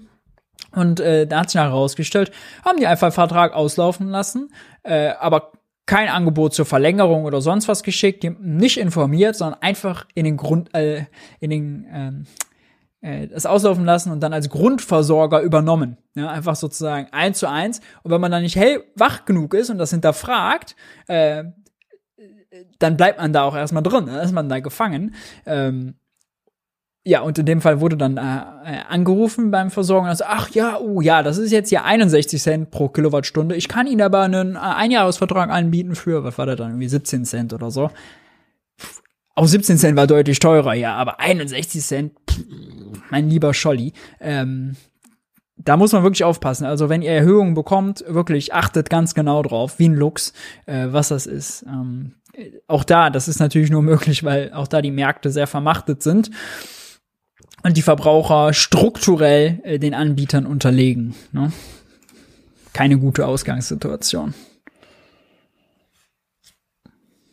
Und 0.72 1.00
äh, 1.00 1.26
da 1.26 1.42
hat 1.42 1.50
sich 1.50 1.56
nachher 1.56 1.70
herausgestellt, 1.70 2.32
haben 2.66 2.80
die 2.80 2.88
einfach 2.88 3.14
Vertrag 3.14 3.54
auslaufen 3.54 4.10
lassen, 4.10 4.52
äh, 4.84 5.10
aber 5.20 5.52
kein 5.86 6.10
Angebot 6.10 6.54
zur 6.54 6.66
Verlängerung 6.66 7.26
oder 7.26 7.42
sonst 7.42 7.68
was 7.68 7.82
geschickt, 7.82 8.22
die 8.22 8.30
nicht 8.30 8.78
informiert, 8.78 9.36
sondern 9.36 9.62
einfach 9.62 10.06
in 10.14 10.26
den 10.26 10.38
Grund, 10.38 10.74
äh, 10.76 11.06
in 11.40 11.50
den 11.50 11.88
ähm, 11.92 12.26
äh, 13.02 13.28
das 13.28 13.46
auslaufen 13.46 13.86
lassen 13.86 14.12
und 14.12 14.20
dann 14.20 14.34
als 14.34 14.50
Grundversorger 14.50 15.42
übernommen. 15.42 15.98
Ja, 16.16 16.30
einfach 16.30 16.56
sozusagen 16.56 17.08
eins 17.12 17.40
zu 17.40 17.50
eins. 17.50 17.80
Und 18.04 18.12
wenn 18.12 18.20
man 18.22 18.32
dann 18.32 18.44
nicht 18.44 18.56
hell 18.56 18.84
wach 18.96 19.26
genug 19.26 19.54
ist 19.54 19.70
und 19.70 19.78
das 19.78 19.92
hinterfragt, 19.92 20.76
äh, 21.08 21.46
dann 22.80 22.98
bleibt 22.98 23.20
man 23.20 23.34
da 23.34 23.44
auch 23.44 23.56
erstmal 23.56 23.84
drin, 23.84 24.08
dann 24.08 24.24
ist 24.24 24.32
man 24.32 24.50
da 24.50 24.60
gefangen. 24.60 25.14
Ähm, 25.46 25.96
ja, 27.06 27.22
und 27.22 27.38
in 27.40 27.46
dem 27.46 27.62
Fall 27.62 27.80
wurde 27.80 27.98
dann 27.98 28.18
äh, 28.18 28.22
äh 28.22 28.80
angerufen 28.90 29.52
beim 29.52 29.72
Versorgen, 29.72 30.08
also, 30.08 30.26
ach 30.28 30.50
ja, 30.50 30.78
oh 30.80 31.02
ja, 31.02 31.24
das 31.24 31.38
ist 31.38 31.52
jetzt 31.52 31.70
hier 31.70 31.86
61 31.86 32.42
Cent 32.42 32.72
pro 32.72 32.90
Kilowattstunde. 32.90 33.56
Ich 33.56 33.68
kann 33.68 33.88
Ihnen 33.88 34.02
aber 34.02 34.22
einen 34.22 34.56
äh, 34.56 34.60
Einjahresvertrag 34.60 35.50
anbieten 35.50 35.96
für, 35.96 36.24
was 36.24 36.38
war 36.38 36.46
das 36.46 36.58
dann, 36.58 36.72
irgendwie 36.72 36.90
17 36.90 37.26
Cent 37.26 37.54
oder 37.54 37.72
so. 37.72 37.90
Auch 39.36 39.48
17 39.48 39.78
Cent 39.78 39.96
war 39.96 40.08
deutlich 40.08 40.40
teurer, 40.40 40.74
ja, 40.74 40.96
aber 40.96 41.20
61 41.20 41.82
Cent, 41.82 42.14
pff, 42.30 42.44
mein 43.10 43.30
lieber 43.30 43.54
Scholli, 43.54 43.94
ähm, 44.20 44.76
da 45.56 45.78
muss 45.78 45.92
man 45.92 46.04
wirklich 46.04 46.24
aufpassen. 46.24 46.66
Also 46.66 46.90
wenn 46.90 47.02
ihr 47.02 47.12
Erhöhungen 47.12 47.54
bekommt, 47.54 48.04
wirklich 48.08 48.54
achtet 48.54 48.90
ganz 48.90 49.14
genau 49.14 49.42
drauf, 49.44 49.80
wie 49.80 49.90
ein 49.90 49.96
Lux, 49.96 50.34
äh, 50.66 50.88
was 50.90 51.10
das 51.10 51.26
ist. 51.26 51.64
Ähm, 51.68 52.14
auch 52.68 52.84
da, 52.84 53.10
das 53.10 53.28
ist 53.28 53.40
natürlich 53.40 53.70
nur 53.70 53.82
möglich, 53.82 54.24
weil 54.24 54.52
auch 54.54 54.68
da 54.68 54.82
die 54.82 54.92
Märkte 54.92 55.32
sehr 55.32 55.48
vermachtet 55.48 56.04
sind 56.04 56.32
und 57.64 57.78
die 57.78 57.82
Verbraucher 57.82 58.54
strukturell 58.54 59.60
äh, 59.64 59.80
den 59.80 59.94
Anbietern 59.94 60.46
unterlegen. 60.46 61.16
Ne? 61.32 61.52
Keine 62.74 62.98
gute 62.98 63.26
Ausgangssituation 63.26 64.34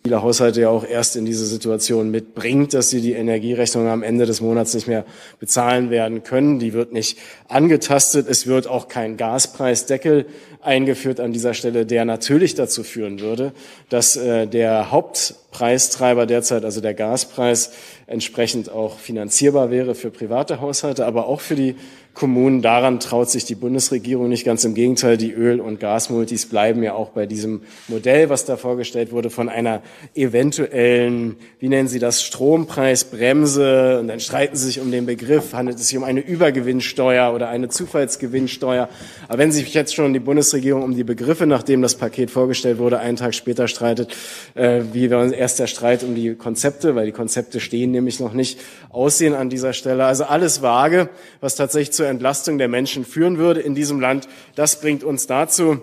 viele 0.06 0.22
Haushalte 0.22 0.60
ja 0.60 0.68
auch 0.68 0.86
erst 0.86 1.16
in 1.16 1.24
diese 1.24 1.44
Situation 1.44 2.12
mitbringt, 2.12 2.74
dass 2.74 2.90
sie 2.90 3.00
die 3.00 3.14
Energierechnung 3.14 3.88
am 3.88 4.04
Ende 4.04 4.24
des 4.24 4.40
Monats 4.40 4.72
nicht 4.72 4.86
mehr 4.86 5.04
bezahlen 5.40 5.90
werden 5.90 6.22
können. 6.22 6.60
Die 6.60 6.74
wird 6.74 6.92
nicht 6.92 7.18
angetastet. 7.48 8.28
Es 8.28 8.46
wird 8.46 8.68
auch 8.68 8.86
kein 8.86 9.16
Gaspreisdeckel 9.16 10.26
eingeführt 10.62 11.18
an 11.18 11.32
dieser 11.32 11.54
Stelle, 11.54 11.86
der 11.86 12.04
natürlich 12.04 12.54
dazu 12.54 12.84
führen 12.84 13.18
würde, 13.18 13.52
dass 13.88 14.14
äh, 14.14 14.46
der 14.46 14.92
Hauptpreistreiber 14.92 16.24
derzeit, 16.26 16.64
also 16.64 16.80
der 16.80 16.94
Gaspreis, 16.94 17.72
entsprechend 18.06 18.70
auch 18.70 19.00
finanzierbar 19.00 19.72
wäre 19.72 19.96
für 19.96 20.12
private 20.12 20.60
Haushalte, 20.60 21.04
aber 21.04 21.26
auch 21.26 21.40
für 21.40 21.56
die 21.56 21.74
Kommunen. 22.16 22.62
Daran 22.62 22.98
traut 22.98 23.30
sich 23.30 23.44
die 23.44 23.54
Bundesregierung 23.54 24.30
nicht. 24.30 24.44
Ganz 24.44 24.64
im 24.64 24.74
Gegenteil, 24.74 25.18
die 25.18 25.32
Öl- 25.32 25.60
und 25.60 25.80
Gasmultis 25.80 26.46
bleiben 26.46 26.82
ja 26.82 26.94
auch 26.94 27.10
bei 27.10 27.26
diesem 27.26 27.60
Modell, 27.88 28.30
was 28.30 28.46
da 28.46 28.56
vorgestellt 28.56 29.12
wurde, 29.12 29.28
von 29.28 29.50
einer 29.50 29.82
eventuellen, 30.14 31.36
wie 31.60 31.68
nennen 31.68 31.88
Sie 31.88 31.98
das, 31.98 32.22
Strompreisbremse. 32.22 34.00
Und 34.00 34.08
dann 34.08 34.18
streiten 34.20 34.56
Sie 34.56 34.64
sich 34.64 34.80
um 34.80 34.90
den 34.90 35.04
Begriff. 35.04 35.52
Handelt 35.52 35.78
es 35.78 35.88
sich 35.88 35.98
um 35.98 36.04
eine 36.04 36.20
Übergewinnsteuer 36.20 37.34
oder 37.34 37.50
eine 37.50 37.68
Zufallsgewinnsteuer? 37.68 38.88
Aber 39.28 39.38
wenn 39.38 39.52
sich 39.52 39.74
jetzt 39.74 39.94
schon 39.94 40.14
die 40.14 40.18
Bundesregierung 40.18 40.82
um 40.82 40.94
die 40.94 41.04
Begriffe, 41.04 41.46
nachdem 41.46 41.82
das 41.82 41.96
Paket 41.96 42.30
vorgestellt 42.30 42.78
wurde, 42.78 42.98
einen 42.98 43.18
Tag 43.18 43.34
später 43.34 43.68
streitet, 43.68 44.16
äh, 44.54 44.80
wie 44.94 45.10
wir 45.10 45.34
erst 45.34 45.58
der 45.58 45.66
Streit 45.66 46.02
um 46.02 46.14
die 46.14 46.34
Konzepte, 46.34 46.94
weil 46.94 47.04
die 47.04 47.12
Konzepte 47.12 47.60
stehen 47.60 47.90
nämlich 47.90 48.20
noch 48.20 48.32
nicht, 48.32 48.58
aussehen 48.88 49.34
an 49.34 49.50
dieser 49.50 49.74
Stelle. 49.74 50.06
Also 50.06 50.24
alles 50.24 50.62
vage, 50.62 51.10
was 51.42 51.56
tatsächlich 51.56 51.92
zu 51.92 52.05
zur 52.06 52.12
Entlastung 52.12 52.56
der 52.56 52.68
Menschen 52.68 53.04
führen 53.04 53.36
würde 53.36 53.60
in 53.60 53.74
diesem 53.74 54.00
Land. 54.00 54.28
Das 54.54 54.80
bringt 54.80 55.02
uns 55.02 55.26
dazu, 55.26 55.82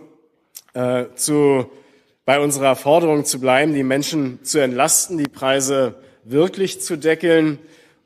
äh, 0.74 1.06
zu, 1.16 1.70
bei 2.24 2.40
unserer 2.40 2.78
Forderung 2.78 3.26
zu 3.26 3.41
bleiben, 3.41 3.74
die 3.74 3.84
Menschen 3.84 4.40
zu 4.44 4.60
entlasten, 4.60 5.18
die 5.18 5.28
Preise 5.28 5.95
wirklich 6.24 6.80
zu 6.80 6.98
deckeln 6.98 7.60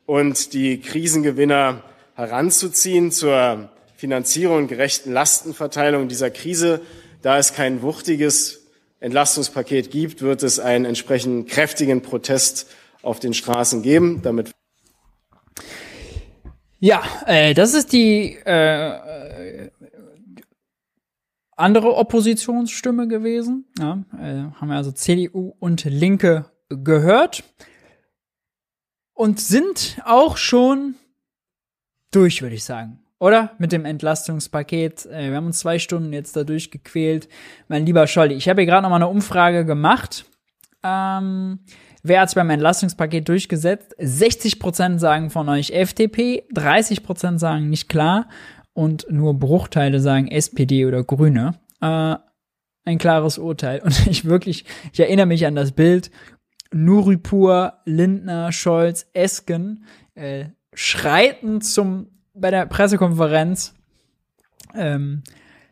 und 0.04 0.52
die 0.52 0.80
Krisengewinner 0.80 1.84
heranzuziehen 2.16 3.12
zur 3.12 3.70
Finanzierung 3.96 4.56
und 4.58 4.66
gerechten 4.66 5.12
Lastenverteilung 5.12 6.08
dieser 6.08 6.30
Krise. 6.30 6.80
Da 7.22 7.38
es 7.38 7.52
kein 7.52 7.82
wuchtiges 7.82 8.66
Entlastungspaket 8.98 9.92
gibt, 9.92 10.22
wird 10.22 10.42
es 10.42 10.58
einen 10.58 10.86
entsprechend 10.86 11.48
kräftigen 11.48 12.02
Protest 12.02 12.66
auf 13.00 13.20
den 13.20 13.32
Straßen 13.32 13.82
geben. 13.82 14.22
Damit 14.24 14.50
ja, 16.80 17.02
äh, 17.26 17.54
das 17.54 17.74
ist 17.74 17.92
die 17.92 18.34
äh, 18.34 19.70
andere 21.56 21.96
Oppositionsstimme 21.96 23.08
gewesen. 23.08 23.66
Ja, 23.78 24.04
äh, 24.18 24.50
haben 24.60 24.68
wir 24.68 24.76
also 24.76 24.92
CDU 24.92 25.54
und 25.58 25.84
Linke 25.84 26.46
gehört 26.68 27.42
und 29.12 29.40
sind 29.40 30.00
auch 30.04 30.36
schon 30.36 30.94
durch, 32.12 32.42
würde 32.42 32.54
ich 32.54 32.64
sagen. 32.64 33.00
Oder? 33.18 33.50
Mit 33.58 33.72
dem 33.72 33.84
Entlastungspaket. 33.84 35.06
Äh, 35.06 35.30
wir 35.30 35.36
haben 35.36 35.46
uns 35.46 35.58
zwei 35.58 35.80
Stunden 35.80 36.12
jetzt 36.12 36.36
da 36.36 36.44
durchgequält. 36.44 37.28
Mein 37.66 37.84
lieber 37.84 38.06
Scholli, 38.06 38.34
ich 38.34 38.48
habe 38.48 38.60
hier 38.60 38.66
gerade 38.66 38.82
noch 38.82 38.90
mal 38.90 38.96
eine 38.96 39.08
Umfrage 39.08 39.64
gemacht. 39.64 40.24
Ähm, 40.84 41.58
Wer 42.02 42.20
hat 42.20 42.28
es 42.28 42.34
beim 42.34 42.50
Entlastungspaket 42.50 43.28
durchgesetzt? 43.28 43.94
60% 43.98 44.98
sagen 44.98 45.30
von 45.30 45.48
euch 45.48 45.70
FDP, 45.70 46.44
30% 46.54 47.38
sagen 47.38 47.68
nicht 47.68 47.88
klar 47.88 48.28
und 48.72 49.06
nur 49.10 49.38
Bruchteile 49.38 50.00
sagen 50.00 50.28
SPD 50.28 50.86
oder 50.86 51.02
Grüne. 51.02 51.54
Äh, 51.80 52.16
ein 52.84 52.98
klares 52.98 53.38
Urteil. 53.38 53.80
Und 53.80 54.06
ich 54.06 54.24
wirklich, 54.24 54.64
ich 54.92 55.00
erinnere 55.00 55.26
mich 55.26 55.46
an 55.46 55.54
das 55.54 55.72
Bild. 55.72 56.10
Nuripur, 56.72 57.74
Lindner, 57.84 58.52
Scholz, 58.52 59.08
Esken 59.14 59.84
äh, 60.14 60.46
schreiten 60.74 61.60
zum 61.60 62.08
bei 62.34 62.50
der 62.50 62.66
Pressekonferenz 62.66 63.74
ähm, 64.74 65.22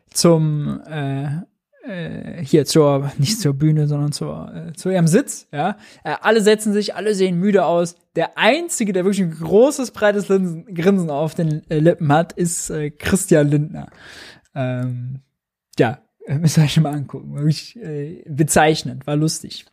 zum 0.09 0.81
äh, 0.85 1.41
äh, 1.87 2.43
hier 2.43 2.65
zur, 2.65 3.11
nicht 3.17 3.39
zur 3.39 3.53
Bühne, 3.53 3.87
sondern 3.87 4.11
zur, 4.11 4.51
äh, 4.53 4.73
zu 4.73 4.89
ihrem 4.89 5.07
Sitz, 5.07 5.47
ja. 5.51 5.77
Äh, 6.03 6.15
alle 6.21 6.41
setzen 6.41 6.73
sich, 6.73 6.95
alle 6.95 7.13
sehen 7.15 7.39
müde 7.39 7.65
aus. 7.65 7.95
Der 8.15 8.37
einzige, 8.37 8.93
der 8.93 9.05
wirklich 9.05 9.21
ein 9.21 9.37
großes, 9.37 9.91
breites 9.91 10.27
Linsen, 10.29 10.73
Grinsen 10.73 11.09
auf 11.09 11.35
den 11.35 11.69
äh, 11.69 11.79
Lippen 11.79 12.11
hat, 12.11 12.33
ist 12.33 12.69
äh, 12.69 12.89
Christian 12.91 13.49
Lindner. 13.49 13.87
Ähm, 14.53 15.21
ja, 15.79 15.99
müsst 16.27 16.57
ihr 16.57 16.63
euch 16.63 16.79
mal 16.79 16.93
angucken. 16.93 17.35
Wirklich 17.35 17.79
bezeichnend, 18.27 19.07
war 19.07 19.15
lustig. 19.15 19.65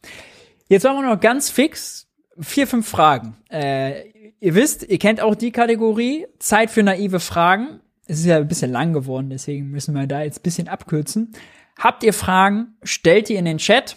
Jetzt 0.68 0.84
machen 0.84 1.04
wir 1.04 1.14
noch 1.14 1.20
ganz 1.20 1.50
fix 1.50 2.06
vier, 2.38 2.66
fünf 2.66 2.88
Fragen. 2.88 3.36
Ihr 3.50 4.54
wisst, 4.54 4.88
ihr 4.88 4.98
kennt 4.98 5.20
auch 5.20 5.34
die 5.34 5.52
Kategorie 5.52 6.26
Zeit 6.38 6.70
für 6.70 6.82
naive 6.82 7.20
Fragen. 7.20 7.80
Es 8.06 8.18
ist 8.18 8.26
ja 8.26 8.36
ein 8.36 8.48
bisschen 8.48 8.70
lang 8.70 8.92
geworden, 8.92 9.30
deswegen 9.30 9.70
müssen 9.70 9.94
wir 9.94 10.06
da 10.06 10.22
jetzt 10.22 10.40
ein 10.40 10.42
bisschen 10.42 10.68
abkürzen. 10.68 11.32
Habt 11.78 12.02
ihr 12.04 12.12
Fragen, 12.12 12.76
stellt 12.82 13.28
die 13.28 13.34
in 13.34 13.44
den 13.44 13.58
Chat. 13.58 13.96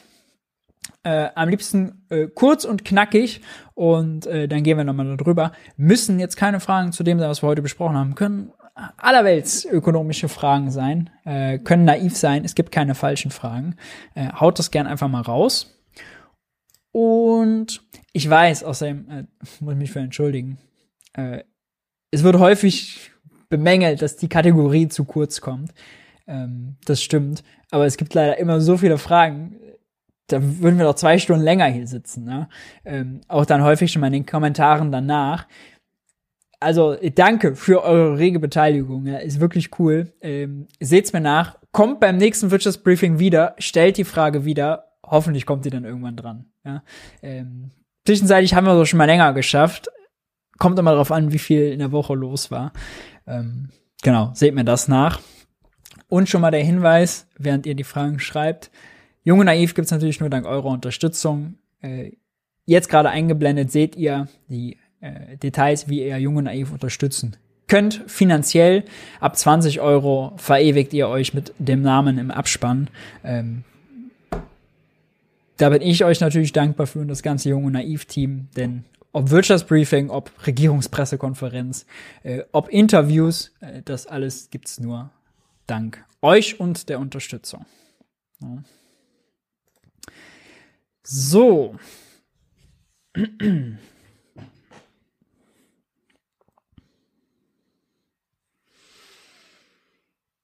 Äh, 1.03 1.29
am 1.35 1.49
liebsten 1.49 2.05
äh, 2.09 2.27
kurz 2.27 2.65
und 2.65 2.83
knackig 2.83 3.41
und 3.75 4.25
äh, 4.25 4.47
dann 4.47 4.63
gehen 4.63 4.77
wir 4.77 4.83
nochmal 4.83 5.15
darüber. 5.15 5.51
Müssen 5.77 6.19
jetzt 6.19 6.35
keine 6.35 6.59
Fragen 6.59 6.91
zu 6.91 7.03
dem 7.03 7.19
sein, 7.19 7.29
was 7.29 7.41
wir 7.43 7.47
heute 7.47 7.61
besprochen 7.61 7.95
haben, 7.95 8.15
können 8.15 8.51
allerwelts 8.97 9.65
ökonomische 9.65 10.29
Fragen 10.29 10.71
sein, 10.71 11.09
äh, 11.25 11.59
können 11.59 11.85
naiv 11.85 12.15
sein, 12.15 12.45
es 12.45 12.55
gibt 12.55 12.71
keine 12.71 12.95
falschen 12.95 13.31
Fragen. 13.31 13.75
Äh, 14.15 14.31
haut 14.33 14.59
das 14.59 14.71
gern 14.71 14.87
einfach 14.87 15.07
mal 15.07 15.21
raus. 15.21 15.79
Und 16.91 17.81
ich 18.13 18.29
weiß, 18.29 18.63
außerdem 18.63 19.09
äh, 19.09 19.23
muss 19.59 19.73
ich 19.73 19.79
mich 19.79 19.91
für 19.91 19.99
entschuldigen, 19.99 20.57
es 22.11 22.21
wird 22.21 22.37
häufig 22.37 23.09
bemängelt, 23.49 24.03
dass 24.03 24.17
die 24.17 24.29
Kategorie 24.29 24.87
zu 24.87 25.03
kurz 25.03 25.41
kommt. 25.41 25.73
Ähm, 26.27 26.75
das 26.85 27.01
stimmt. 27.01 27.43
Aber 27.71 27.85
es 27.85 27.97
gibt 27.97 28.13
leider 28.13 28.37
immer 28.37 28.61
so 28.61 28.77
viele 28.77 28.97
Fragen. 28.97 29.59
Da 30.27 30.39
würden 30.41 30.77
wir 30.77 30.85
doch 30.85 30.95
zwei 30.95 31.17
Stunden 31.17 31.43
länger 31.43 31.65
hier 31.65 31.87
sitzen. 31.87 32.25
Ne? 32.25 32.49
Ähm, 32.85 33.21
auch 33.27 33.45
dann 33.45 33.63
häufig 33.63 33.91
schon 33.91 34.01
mal 34.01 34.07
in 34.07 34.13
den 34.13 34.25
Kommentaren 34.25 34.91
danach. 34.91 35.47
Also 36.59 36.97
danke 37.15 37.55
für 37.55 37.83
eure 37.83 38.17
rege 38.17 38.39
Beteiligung. 38.39 39.05
Ja, 39.05 39.17
ist 39.17 39.39
wirklich 39.39 39.79
cool. 39.79 40.11
Ähm, 40.21 40.67
seht's 40.79 41.13
mir 41.13 41.21
nach. 41.21 41.57
Kommt 41.71 41.99
beim 41.99 42.17
nächsten 42.17 42.51
Wirtschaftsbriefing 42.51 43.19
wieder. 43.19 43.55
Stellt 43.59 43.97
die 43.97 44.03
Frage 44.03 44.43
wieder. 44.43 44.91
Hoffentlich 45.05 45.45
kommt 45.45 45.65
ihr 45.65 45.71
dann 45.71 45.85
irgendwann 45.85 46.17
dran. 46.17 46.45
Ja? 46.65 46.83
Ähm, 47.21 47.71
zwischenzeitlich 48.05 48.53
haben 48.53 48.65
wir 48.65 48.75
so 48.75 48.85
schon 48.85 48.97
mal 48.97 49.05
länger 49.05 49.33
geschafft. 49.33 49.89
Kommt 50.57 50.79
immer 50.79 50.91
darauf 50.91 51.11
an, 51.11 51.31
wie 51.31 51.39
viel 51.39 51.71
in 51.71 51.79
der 51.79 51.91
Woche 51.91 52.15
los 52.15 52.49
war. 52.49 52.73
Ähm, 53.27 53.69
genau, 54.01 54.31
seht 54.33 54.55
mir 54.55 54.65
das 54.65 54.87
nach. 54.87 55.21
Und 56.09 56.29
schon 56.29 56.41
mal 56.41 56.51
der 56.51 56.63
Hinweis, 56.63 57.27
während 57.37 57.65
ihr 57.65 57.75
die 57.75 57.83
Fragen 57.83 58.19
schreibt, 58.19 58.71
Junge 59.23 59.43
Naiv 59.43 59.75
gibt's 59.75 59.91
natürlich 59.91 60.21
nur 60.21 60.29
dank 60.29 60.45
eurer 60.45 60.69
Unterstützung. 60.69 61.55
Äh, 61.81 62.11
jetzt 62.65 62.87
gerade 62.87 63.09
eingeblendet 63.09 63.71
seht 63.71 63.97
ihr 63.97 64.29
die 64.47 64.77
äh, 65.01 65.35
Details, 65.37 65.89
wie 65.89 66.07
ihr 66.07 66.17
Junge 66.17 66.43
Naiv 66.43 66.71
unterstützen 66.71 67.35
könnt. 67.67 68.03
Finanziell 68.07 68.85
ab 69.19 69.35
20 69.35 69.81
Euro 69.81 70.33
verewigt 70.37 70.93
ihr 70.93 71.09
euch 71.09 71.33
mit 71.33 71.53
dem 71.59 71.81
Namen 71.81 72.17
im 72.17 72.31
Abspann. 72.31 72.89
Ähm, 73.23 73.65
da 75.57 75.69
bin 75.69 75.81
ich 75.81 76.05
euch 76.05 76.21
natürlich 76.21 76.53
dankbar 76.53 76.87
für 76.87 76.99
und 76.99 77.07
das 77.07 77.23
ganze 77.23 77.49
Junge 77.49 77.71
Naiv-Team, 77.71 78.47
denn 78.55 78.85
ob 79.11 79.31
Wirtschaftsbriefing, 79.31 80.09
ob 80.09 80.31
Regierungspressekonferenz, 80.45 81.85
äh, 82.23 82.43
ob 82.51 82.69
Interviews, 82.69 83.51
äh, 83.59 83.81
das 83.83 84.07
alles 84.07 84.49
gibt's 84.51 84.79
nur 84.79 85.11
dank 85.67 86.05
euch 86.21 86.59
und 86.59 86.89
der 86.89 86.99
Unterstützung. 86.99 87.65
Ja. 88.41 88.63
So. 91.03 91.77
mm, 93.15 93.77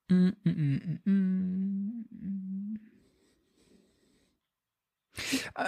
mm, 0.09 0.99
mm, 1.05 2.05
äh, 2.85 2.93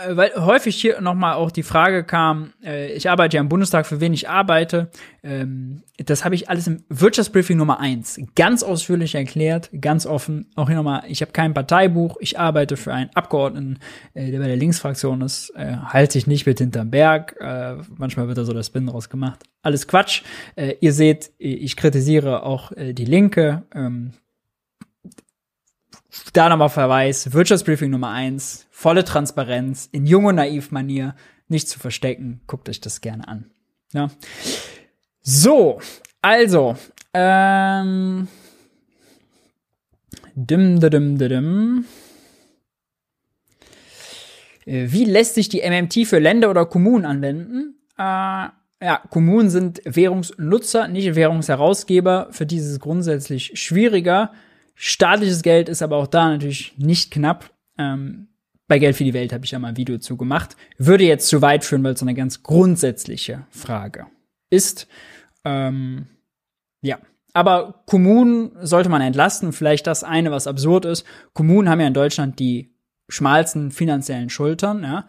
weil 0.10 0.32
häufig 0.36 0.76
hier 0.76 1.02
nochmal 1.02 1.36
auch 1.36 1.52
die 1.52 1.64
Frage 1.64 2.04
kam, 2.04 2.54
äh, 2.64 2.94
ich 2.94 3.10
arbeite 3.10 3.38
ja 3.38 3.42
im 3.42 3.50
Bundestag, 3.50 3.86
für 3.86 4.02
wen 4.02 4.14
ich 4.14 4.30
arbeite. 4.30 4.90
Ähm, 5.24 5.84
das 5.98 6.26
habe 6.26 6.36
ich 6.36 6.50
alles 6.50 6.68
im 6.68 6.84
Wirtschaftsbriefing 6.90 7.58
Nummer 7.58 7.80
eins 7.80 8.20
ganz 8.36 8.64
ausführlich 8.64 9.16
erklärt, 9.16 9.70
ganz 9.80 10.06
offen. 10.06 10.50
Auch 10.56 10.68
hier 10.68 10.76
nochmal, 10.76 11.04
ich 11.08 11.22
habe 11.22 11.32
kein 11.32 11.54
Parteibuch, 11.54 12.18
ich 12.20 12.40
arbeite 12.40 12.78
für 12.78 12.94
einen 12.94 13.10
Abgeordneten, 13.14 13.80
äh, 14.14 14.32
der 14.32 14.40
bei 14.40 14.48
der 14.48 14.58
Linksfraktion 14.58 15.22
ist, 15.22 15.52
äh, 15.56 15.78
halte 15.78 16.14
sich 16.14 16.28
nicht 16.28 16.46
mit 16.46 16.60
hinterm 16.60 16.92
Berg. 16.92 17.36
Äh, 17.40 17.78
manchmal 17.98 18.28
wird 18.28 18.38
da 18.38 18.46
so 18.46 18.54
das 18.54 18.68
Spin 18.68 18.88
draus 18.88 19.10
gemacht. 19.10 19.44
Alles 19.62 19.88
Quatsch. 19.88 20.24
Äh, 20.56 20.76
ihr 20.80 20.94
seht, 20.94 21.32
ich 21.38 21.76
kritisiere 21.76 22.44
auch 22.44 22.72
äh, 22.72 22.94
die 22.94 23.06
Linke. 23.06 23.64
Da 26.34 26.50
nochmal 26.50 26.70
Verweis, 26.70 27.34
Wirtschaftsbriefing 27.34 27.92
Nummer 27.92 28.12
eins, 28.12 28.68
volle 28.72 29.04
Transparenz, 29.04 29.90
in 29.92 30.06
jung 30.06 30.26
und 30.26 30.36
naiv 30.36 30.72
Manier, 30.72 31.16
nicht 31.48 31.70
zu 31.70 31.80
verstecken, 31.80 32.42
guckt 32.48 32.70
euch 32.70 32.82
das 32.82 33.02
gerne 33.02 33.28
an. 33.28 33.52
Ja. 33.94 34.10
So, 35.22 35.80
also, 36.22 36.76
ähm, 37.14 38.28
dim, 40.36 40.80
dim, 40.80 40.90
dim, 40.90 41.18
dim. 41.18 41.86
Äh, 44.66 44.88
wie 44.90 45.06
lässt 45.06 45.36
sich 45.36 45.50
die 45.50 45.62
MMT 45.62 46.08
für 46.08 46.20
Länder 46.20 46.50
oder 46.50 46.66
Kommunen 46.66 47.06
anwenden? 47.06 47.76
Äh, 47.98 48.50
ja, 48.82 49.02
Kommunen 49.10 49.50
sind 49.50 49.82
Währungsnutzer, 49.86 50.88
nicht 50.88 51.16
Währungsherausgeber. 51.16 52.28
Für 52.32 52.46
die 52.46 52.58
ist 52.58 52.66
es 52.66 52.80
grundsätzlich 52.80 53.52
schwieriger. 53.56 54.32
Staatliches 54.76 55.42
Geld 55.42 55.70
ist 55.70 55.82
aber 55.82 55.98
auch 55.98 56.08
da 56.08 56.30
natürlich 56.30 56.78
nicht 56.78 57.12
knapp. 57.12 57.52
Ähm, 57.78 58.28
bei 58.68 58.80
Geld 58.80 58.96
für 58.96 59.04
die 59.04 59.14
Welt 59.14 59.32
habe 59.32 59.46
ich 59.46 59.52
ja 59.52 59.60
mal 59.60 59.70
ein 59.70 59.78
Video 59.78 59.98
zu 59.98 60.18
gemacht. 60.18 60.56
Würde 60.78 61.04
jetzt 61.04 61.28
zu 61.28 61.42
weit 61.42 61.64
führen, 61.64 61.84
weil 61.84 61.94
es 61.94 62.02
eine 62.02 62.14
ganz 62.14 62.44
grundsätzliche 62.44 63.46
Frage 63.50 64.08
ist. 64.50 64.88
Ähm, 65.44 66.08
ja. 66.82 67.00
Aber 67.34 67.84
Kommunen 67.86 68.52
sollte 68.62 68.90
man 68.90 69.02
entlasten. 69.02 69.54
Vielleicht 69.54 69.88
das 69.88 70.04
eine, 70.04 70.32
was 70.32 70.48
absurd 70.48 70.86
ist. 70.86 71.06
Kommunen 71.34 71.70
haben 71.70 71.82
ja 71.82 71.88
in 71.88 71.94
Deutschland 71.94 72.40
die 72.40 72.74
schmalsten 73.10 73.72
finanziellen 73.72 74.30
Schultern, 74.30 74.84
ja. 74.84 75.06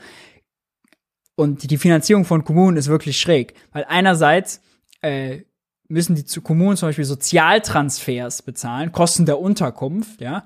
Und 1.36 1.70
die 1.70 1.78
Finanzierung 1.78 2.24
von 2.24 2.44
Kommunen 2.44 2.76
ist 2.76 2.88
wirklich 2.88 3.20
schräg. 3.20 3.54
Weil 3.72 3.84
einerseits 3.88 4.60
äh, 5.02 5.42
müssen 5.88 6.14
die 6.14 6.40
Kommunen 6.40 6.76
zum 6.76 6.88
Beispiel 6.88 7.04
Sozialtransfers 7.04 8.42
bezahlen, 8.42 8.92
Kosten 8.92 9.26
der 9.26 9.38
Unterkunft, 9.38 10.20
ja. 10.20 10.44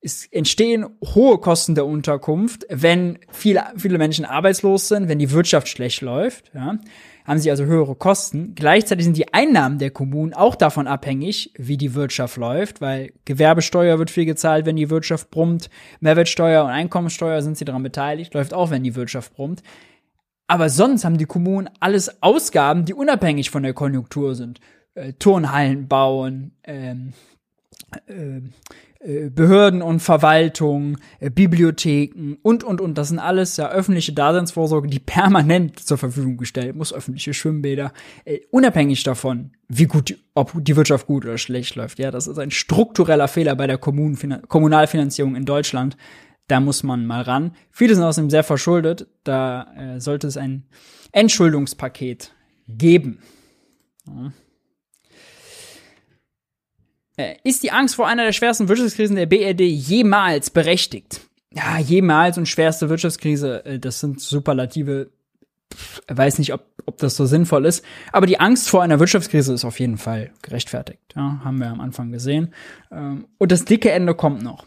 Es 0.00 0.26
entstehen 0.26 0.86
hohe 1.04 1.38
Kosten 1.38 1.74
der 1.74 1.84
Unterkunft, 1.84 2.64
wenn 2.70 3.18
viele, 3.32 3.64
viele 3.76 3.98
Menschen 3.98 4.24
arbeitslos 4.24 4.86
sind, 4.86 5.08
wenn 5.08 5.18
die 5.18 5.32
Wirtschaft 5.32 5.66
schlecht 5.66 6.02
läuft, 6.02 6.52
ja. 6.54 6.78
Haben 7.24 7.40
sie 7.40 7.50
also 7.50 7.66
höhere 7.66 7.94
Kosten. 7.94 8.54
Gleichzeitig 8.54 9.04
sind 9.04 9.18
die 9.18 9.34
Einnahmen 9.34 9.78
der 9.78 9.90
Kommunen 9.90 10.32
auch 10.32 10.54
davon 10.54 10.86
abhängig, 10.86 11.52
wie 11.58 11.76
die 11.76 11.94
Wirtschaft 11.94 12.38
läuft, 12.38 12.80
weil 12.80 13.12
Gewerbesteuer 13.26 13.98
wird 13.98 14.10
viel 14.10 14.24
gezahlt, 14.24 14.64
wenn 14.64 14.76
die 14.76 14.88
Wirtschaft 14.88 15.30
brummt. 15.30 15.68
Mehrwertsteuer 16.00 16.64
und 16.64 16.70
Einkommensteuer 16.70 17.42
sind 17.42 17.58
sie 17.58 17.66
daran 17.66 17.82
beteiligt, 17.82 18.32
läuft 18.32 18.54
auch, 18.54 18.70
wenn 18.70 18.82
die 18.82 18.94
Wirtschaft 18.94 19.34
brummt. 19.34 19.62
Aber 20.48 20.70
sonst 20.70 21.04
haben 21.04 21.18
die 21.18 21.26
Kommunen 21.26 21.70
alles 21.78 22.22
Ausgaben, 22.22 22.84
die 22.84 22.94
unabhängig 22.94 23.50
von 23.50 23.62
der 23.62 23.74
Konjunktur 23.74 24.34
sind. 24.34 24.60
Äh, 24.94 25.12
Turnhallen 25.12 25.86
bauen, 25.86 26.52
ähm, 26.64 27.12
äh, 28.06 28.40
äh, 29.00 29.30
Behörden 29.30 29.80
und 29.80 30.00
Verwaltung, 30.00 30.98
äh, 31.20 31.30
Bibliotheken 31.30 32.36
und, 32.42 32.64
und, 32.64 32.80
und. 32.80 32.98
Das 32.98 33.08
sind 33.08 33.20
alles 33.20 33.56
ja 33.56 33.70
öffentliche 33.70 34.12
Daseinsvorsorge, 34.12 34.88
die 34.88 34.98
permanent 34.98 35.78
zur 35.78 35.98
Verfügung 35.98 36.36
gestellt 36.36 36.74
muss, 36.74 36.92
öffentliche 36.92 37.32
Schwimmbäder, 37.32 37.92
äh, 38.24 38.40
unabhängig 38.50 39.04
davon, 39.04 39.52
wie 39.68 39.86
gut, 39.86 40.18
ob 40.34 40.52
die 40.56 40.74
Wirtschaft 40.74 41.06
gut 41.06 41.24
oder 41.24 41.38
schlecht 41.38 41.76
läuft. 41.76 42.00
Ja, 42.00 42.10
das 42.10 42.26
ist 42.26 42.38
ein 42.38 42.50
struktureller 42.50 43.28
Fehler 43.28 43.54
bei 43.54 43.68
der 43.68 43.78
Kommunen, 43.78 44.42
Kommunalfinanzierung 44.48 45.36
in 45.36 45.44
Deutschland, 45.44 45.96
da 46.48 46.60
muss 46.60 46.82
man 46.82 47.06
mal 47.06 47.22
ran. 47.22 47.54
Viele 47.70 47.94
sind 47.94 48.04
außerdem 48.04 48.30
sehr 48.30 48.42
verschuldet. 48.42 49.06
Da 49.22 49.72
äh, 49.76 50.00
sollte 50.00 50.26
es 50.26 50.36
ein 50.36 50.66
Entschuldungspaket 51.12 52.32
geben. 52.66 53.20
Ja. 54.06 54.32
Äh, 57.18 57.36
ist 57.44 57.62
die 57.62 57.70
Angst 57.70 57.96
vor 57.96 58.06
einer 58.06 58.24
der 58.24 58.32
schwersten 58.32 58.68
Wirtschaftskrisen 58.68 59.16
der 59.16 59.26
BRD 59.26 59.60
jemals 59.60 60.50
berechtigt? 60.50 61.20
Ja, 61.52 61.78
jemals 61.78 62.38
und 62.38 62.46
schwerste 62.46 62.88
Wirtschaftskrise, 62.88 63.64
äh, 63.64 63.78
das 63.78 64.00
sind 64.00 64.20
Superlative. 64.20 65.10
Ich 66.08 66.16
weiß 66.16 66.38
nicht, 66.38 66.54
ob, 66.54 66.64
ob 66.86 66.96
das 66.98 67.16
so 67.16 67.26
sinnvoll 67.26 67.66
ist. 67.66 67.84
Aber 68.12 68.26
die 68.26 68.40
Angst 68.40 68.70
vor 68.70 68.82
einer 68.82 69.00
Wirtschaftskrise 69.00 69.52
ist 69.52 69.64
auf 69.64 69.80
jeden 69.80 69.98
Fall 69.98 70.30
gerechtfertigt. 70.42 71.00
Ja, 71.14 71.40
haben 71.44 71.58
wir 71.58 71.68
am 71.68 71.80
Anfang 71.80 72.10
gesehen. 72.10 72.54
Ähm, 72.90 73.26
und 73.36 73.52
das 73.52 73.64
dicke 73.64 73.90
Ende 73.90 74.14
kommt 74.14 74.42
noch. 74.42 74.66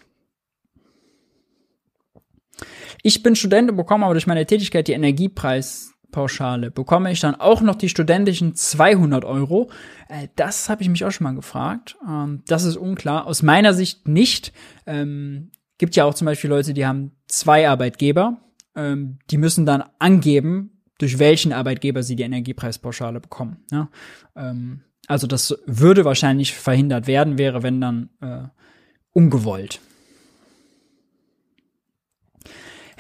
Ich 3.04 3.24
bin 3.24 3.36
Student 3.36 3.72
und 3.72 3.78
bekomme 3.78 4.06
aber 4.06 4.14
durch 4.14 4.28
meine 4.28 4.46
Tätigkeit 4.46 4.88
die 4.88 4.94
Energiepreispauschale. 4.94 6.72
Bekomme 6.72 7.12
ich 7.12 7.20
dann 7.20 7.36
auch 7.36 7.62
noch 7.62 7.76
die 7.76 7.90
studentischen 7.90 8.56
200 8.56 9.26
Euro? 9.26 9.70
Äh, 10.10 10.28
das 10.36 10.70
habe 10.70 10.82
ich 10.84 10.90
mich 10.90 11.06
auch 11.06 11.12
schon 11.12 11.26
mal 11.26 11.36
gefragt. 11.36 11.98
Ähm, 12.08 12.44
das 12.48 12.64
ist 12.64 12.78
unklar. 12.78 13.26
Aus 13.26 13.44
meiner 13.44 13.74
Sicht 13.74 14.08
nicht. 14.08 14.54
Ähm, 14.86 15.52
gibt 15.78 15.96
ja 15.96 16.06
auch 16.06 16.14
zum 16.14 16.26
Beispiel 16.26 16.50
Leute, 16.50 16.74
die 16.74 16.86
haben 16.86 17.12
zwei 17.28 17.68
Arbeitgeber 17.68 18.38
ähm, 18.76 19.20
die 19.30 19.38
müssen 19.38 19.66
dann 19.66 19.84
angeben, 20.00 20.82
durch 20.98 21.20
welchen 21.20 21.54
Arbeitgeber 21.54 22.04
sie 22.04 22.16
die 22.16 22.24
Energiepreispauschale 22.24 23.20
bekommen. 23.20 23.66
Ähm, 24.36 24.82
also 25.08 25.28
das 25.28 25.58
würde 25.66 26.06
wahrscheinlich 26.06 26.54
verhindert 26.54 27.08
werden, 27.08 27.38
wäre 27.38 27.64
wenn 27.64 27.82
dann 27.82 28.10
äh, 28.22 28.44
ungewollt. 29.12 29.82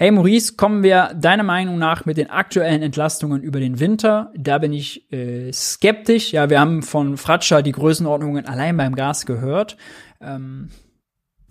Hey 0.01 0.09
Maurice, 0.09 0.55
kommen 0.55 0.81
wir 0.81 1.13
deiner 1.13 1.43
Meinung 1.43 1.77
nach 1.77 2.05
mit 2.05 2.17
den 2.17 2.31
aktuellen 2.31 2.81
Entlastungen 2.81 3.43
über 3.43 3.59
den 3.59 3.79
Winter? 3.79 4.33
Da 4.35 4.57
bin 4.57 4.73
ich 4.73 5.13
äh, 5.13 5.53
skeptisch. 5.53 6.31
Ja, 6.31 6.49
wir 6.49 6.59
haben 6.59 6.81
von 6.81 7.17
Fratscher 7.17 7.61
die 7.61 7.71
Größenordnungen 7.71 8.47
allein 8.47 8.75
beim 8.77 8.95
Gas 8.95 9.27
gehört. 9.27 9.77
Ähm, 10.19 10.69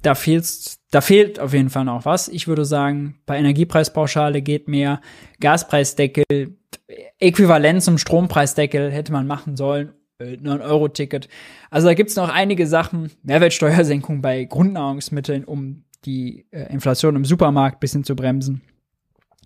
da 0.02 0.16
fehlt's, 0.16 0.80
da 0.90 1.00
fehlt 1.00 1.38
auf 1.38 1.52
jeden 1.52 1.70
Fall 1.70 1.84
noch 1.84 2.04
was. 2.04 2.26
Ich 2.26 2.48
würde 2.48 2.64
sagen, 2.64 3.20
bei 3.24 3.38
Energiepreispauschale 3.38 4.42
geht 4.42 4.66
mehr. 4.66 5.00
Gaspreisdeckel, 5.38 6.24
äquivalent 7.20 7.84
zum 7.84 7.98
Strompreisdeckel 7.98 8.90
hätte 8.90 9.12
man 9.12 9.28
machen 9.28 9.56
sollen. 9.56 9.92
9-Euro-Ticket. 10.20 11.26
Äh, 11.26 11.28
also 11.70 11.86
da 11.86 11.94
gibt's 11.94 12.16
noch 12.16 12.28
einige 12.28 12.66
Sachen. 12.66 13.12
Mehrwertsteuersenkung 13.22 14.22
bei 14.22 14.42
Grundnahrungsmitteln, 14.42 15.44
um 15.44 15.84
die 16.04 16.46
äh, 16.50 16.72
Inflation 16.72 17.16
im 17.16 17.24
Supermarkt 17.24 17.80
bisschen 17.80 18.04
zu 18.04 18.16
bremsen. 18.16 18.62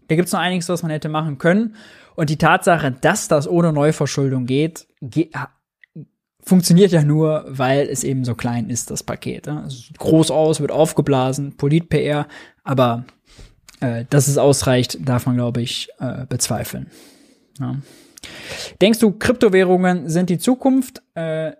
Da 0.09 0.17
gibt's 0.17 0.33
noch 0.33 0.41
einiges, 0.41 0.69
was 0.69 0.83
man 0.83 0.91
hätte 0.91 1.09
machen 1.09 1.39
können. 1.39 1.77
Und 2.15 2.31
die 2.31 2.37
Tatsache, 2.37 2.93
dass 2.93 3.29
das 3.29 3.49
ohne 3.49 3.73
Neuverschuldung 3.73 4.47
geht, 4.47 4.87
ge 5.01 5.31
funktioniert 6.47 6.93
ja 6.93 7.03
nur, 7.03 7.47
weil 7.49 7.89
es 7.89 8.05
eben 8.05 8.25
so 8.25 8.35
klein 8.35 8.69
ist, 8.69 8.91
das 8.91 9.03
Paket. 9.03 9.47
Ne? 9.47 9.65
Es 9.67 9.87
sieht 9.87 9.99
groß 9.99 10.31
aus, 10.31 10.61
wird 10.61 10.73
aufgeblasen, 10.73 11.57
Polit-PR, 11.57 12.29
aber 12.63 13.07
äh, 13.81 14.05
dass 14.11 14.29
es 14.29 14.37
ausreicht, 14.37 14.99
darf 15.09 15.25
man, 15.25 15.37
glaube 15.37 15.63
ich, 15.63 15.89
äh, 16.01 16.27
bezweifeln. 16.27 16.91
Ja. 17.59 17.77
Denkst 18.81 18.99
du, 18.99 19.13
Kryptowährungen 19.13 20.09
sind 20.09 20.29
die 20.29 20.39
Zukunft? 20.39 21.03
Äh, 21.15 21.53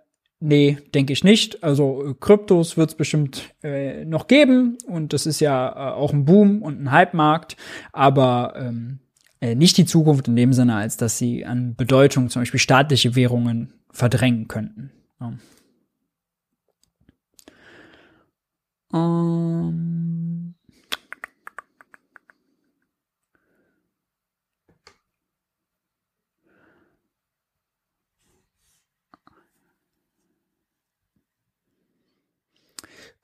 nee, 0.45 0.77
denke 0.93 1.13
ich 1.13 1.23
nicht. 1.23 1.63
Also 1.63 2.05
äh, 2.05 2.13
Kryptos 2.19 2.77
wird 2.77 2.91
es 2.91 2.95
bestimmt 2.95 3.53
äh, 3.63 4.05
noch 4.05 4.27
geben 4.27 4.77
und 4.87 5.13
das 5.13 5.25
ist 5.25 5.39
ja 5.39 5.69
äh, 5.69 5.93
auch 5.93 6.13
ein 6.13 6.25
Boom 6.25 6.61
und 6.61 6.81
ein 6.81 6.91
Hype-Markt, 6.91 7.57
aber 7.91 8.53
ähm, 8.57 8.99
äh, 9.41 9.55
nicht 9.55 9.77
die 9.77 9.85
Zukunft 9.85 10.27
in 10.27 10.35
dem 10.35 10.53
Sinne, 10.53 10.75
als 10.75 10.97
dass 10.97 11.17
sie 11.17 11.45
an 11.45 11.75
Bedeutung 11.75 12.29
zum 12.29 12.43
Beispiel 12.43 12.59
staatliche 12.59 13.15
Währungen 13.15 13.73
verdrängen 13.91 14.47
könnten. 14.47 14.91
Ja. 15.19 15.33
Ähm 18.93 20.34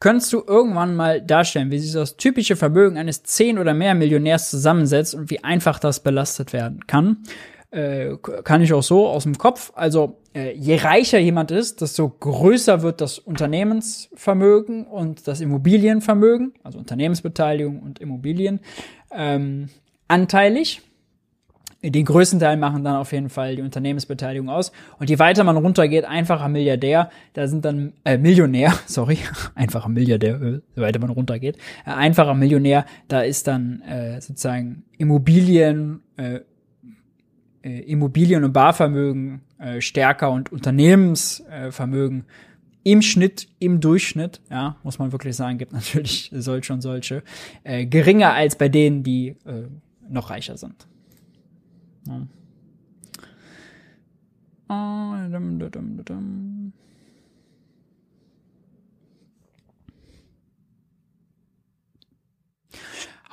Könntest 0.01 0.33
du 0.33 0.43
irgendwann 0.45 0.95
mal 0.95 1.21
darstellen, 1.21 1.69
wie 1.69 1.77
sich 1.77 1.93
das 1.93 2.17
typische 2.17 2.55
Vermögen 2.55 2.97
eines 2.97 3.21
10 3.21 3.59
oder 3.59 3.75
mehr 3.75 3.93
Millionärs 3.93 4.49
zusammensetzt 4.49 5.13
und 5.13 5.29
wie 5.29 5.43
einfach 5.43 5.77
das 5.77 5.99
belastet 5.99 6.53
werden 6.53 6.87
kann? 6.87 7.17
Äh, 7.69 8.17
kann 8.43 8.63
ich 8.63 8.73
auch 8.73 8.81
so 8.81 9.07
aus 9.07 9.23
dem 9.23 9.37
Kopf. 9.37 9.71
Also 9.75 10.17
äh, 10.33 10.53
je 10.53 10.77
reicher 10.77 11.19
jemand 11.19 11.51
ist, 11.51 11.81
desto 11.81 12.09
größer 12.09 12.81
wird 12.81 12.99
das 12.99 13.19
Unternehmensvermögen 13.19 14.87
und 14.87 15.27
das 15.27 15.39
Immobilienvermögen, 15.39 16.55
also 16.63 16.79
Unternehmensbeteiligung 16.79 17.79
und 17.79 17.99
Immobilien, 17.99 18.59
ähm, 19.11 19.69
anteilig. 20.07 20.81
Den 21.83 22.05
größten 22.05 22.39
Teil 22.39 22.57
machen 22.57 22.83
dann 22.83 22.95
auf 22.95 23.11
jeden 23.11 23.29
Fall 23.29 23.55
die 23.55 23.63
Unternehmensbeteiligung 23.63 24.49
aus. 24.49 24.71
Und 24.99 25.09
je 25.09 25.17
weiter 25.17 25.43
man 25.43 25.57
runtergeht, 25.57 26.05
einfacher 26.05 26.47
Milliardär, 26.47 27.09
da 27.33 27.47
sind 27.47 27.65
dann, 27.65 27.93
äh, 28.05 28.19
Millionär, 28.19 28.73
sorry, 28.85 29.17
einfacher 29.55 29.89
Milliardär, 29.89 30.39
äh, 30.41 30.61
je 30.75 30.81
weiter 30.81 30.99
man 30.99 31.09
runtergeht, 31.09 31.57
äh, 31.85 31.91
einfacher 31.91 32.35
Millionär, 32.35 32.85
da 33.07 33.21
ist 33.21 33.47
dann 33.47 33.81
äh, 33.81 34.21
sozusagen 34.21 34.83
Immobilien, 34.99 36.01
äh, 36.17 36.41
äh, 37.63 37.79
Immobilien- 37.91 38.43
und 38.43 38.53
Barvermögen 38.53 39.41
äh, 39.57 39.81
stärker 39.81 40.29
und 40.31 40.51
Unternehmensvermögen 40.51 42.25
im 42.83 43.01
Schnitt, 43.01 43.47
im 43.59 43.79
Durchschnitt, 43.79 44.41
ja, 44.49 44.77
muss 44.83 44.99
man 44.99 45.11
wirklich 45.11 45.35
sagen, 45.35 45.57
gibt 45.57 45.73
natürlich 45.73 46.31
solche 46.33 46.73
und 46.73 46.81
solche, 46.81 47.23
äh, 47.63 47.87
geringer 47.87 48.33
als 48.33 48.55
bei 48.55 48.69
denen, 48.69 49.01
die 49.01 49.29
äh, 49.45 49.67
noch 50.09 50.29
reicher 50.29 50.57
sind. 50.57 50.87
Ja. 52.07 52.27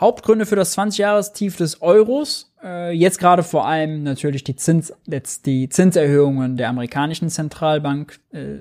Hauptgründe 0.00 0.46
für 0.46 0.56
das 0.56 0.76
20-Jahres-Tief 0.78 1.56
des 1.56 1.82
Euros. 1.82 2.52
Äh, 2.62 2.92
jetzt 2.92 3.18
gerade 3.18 3.42
vor 3.42 3.66
allem 3.66 4.04
natürlich 4.04 4.44
die, 4.44 4.54
Zins, 4.54 4.92
jetzt 5.06 5.46
die 5.46 5.68
Zinserhöhungen 5.68 6.56
der 6.56 6.68
amerikanischen 6.68 7.30
Zentralbank. 7.30 8.20
Äh, 8.30 8.60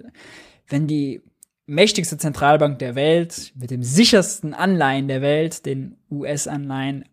wenn 0.67 0.87
die 0.87 1.21
mächtigste 1.67 2.17
Zentralbank 2.17 2.79
der 2.79 2.95
Welt 2.95 3.51
mit 3.55 3.69
dem 3.69 3.83
sichersten 3.83 4.53
Anleihen 4.53 5.07
der 5.07 5.21
Welt, 5.21 5.65
den 5.65 5.97
US-Anleihen, 6.09 7.05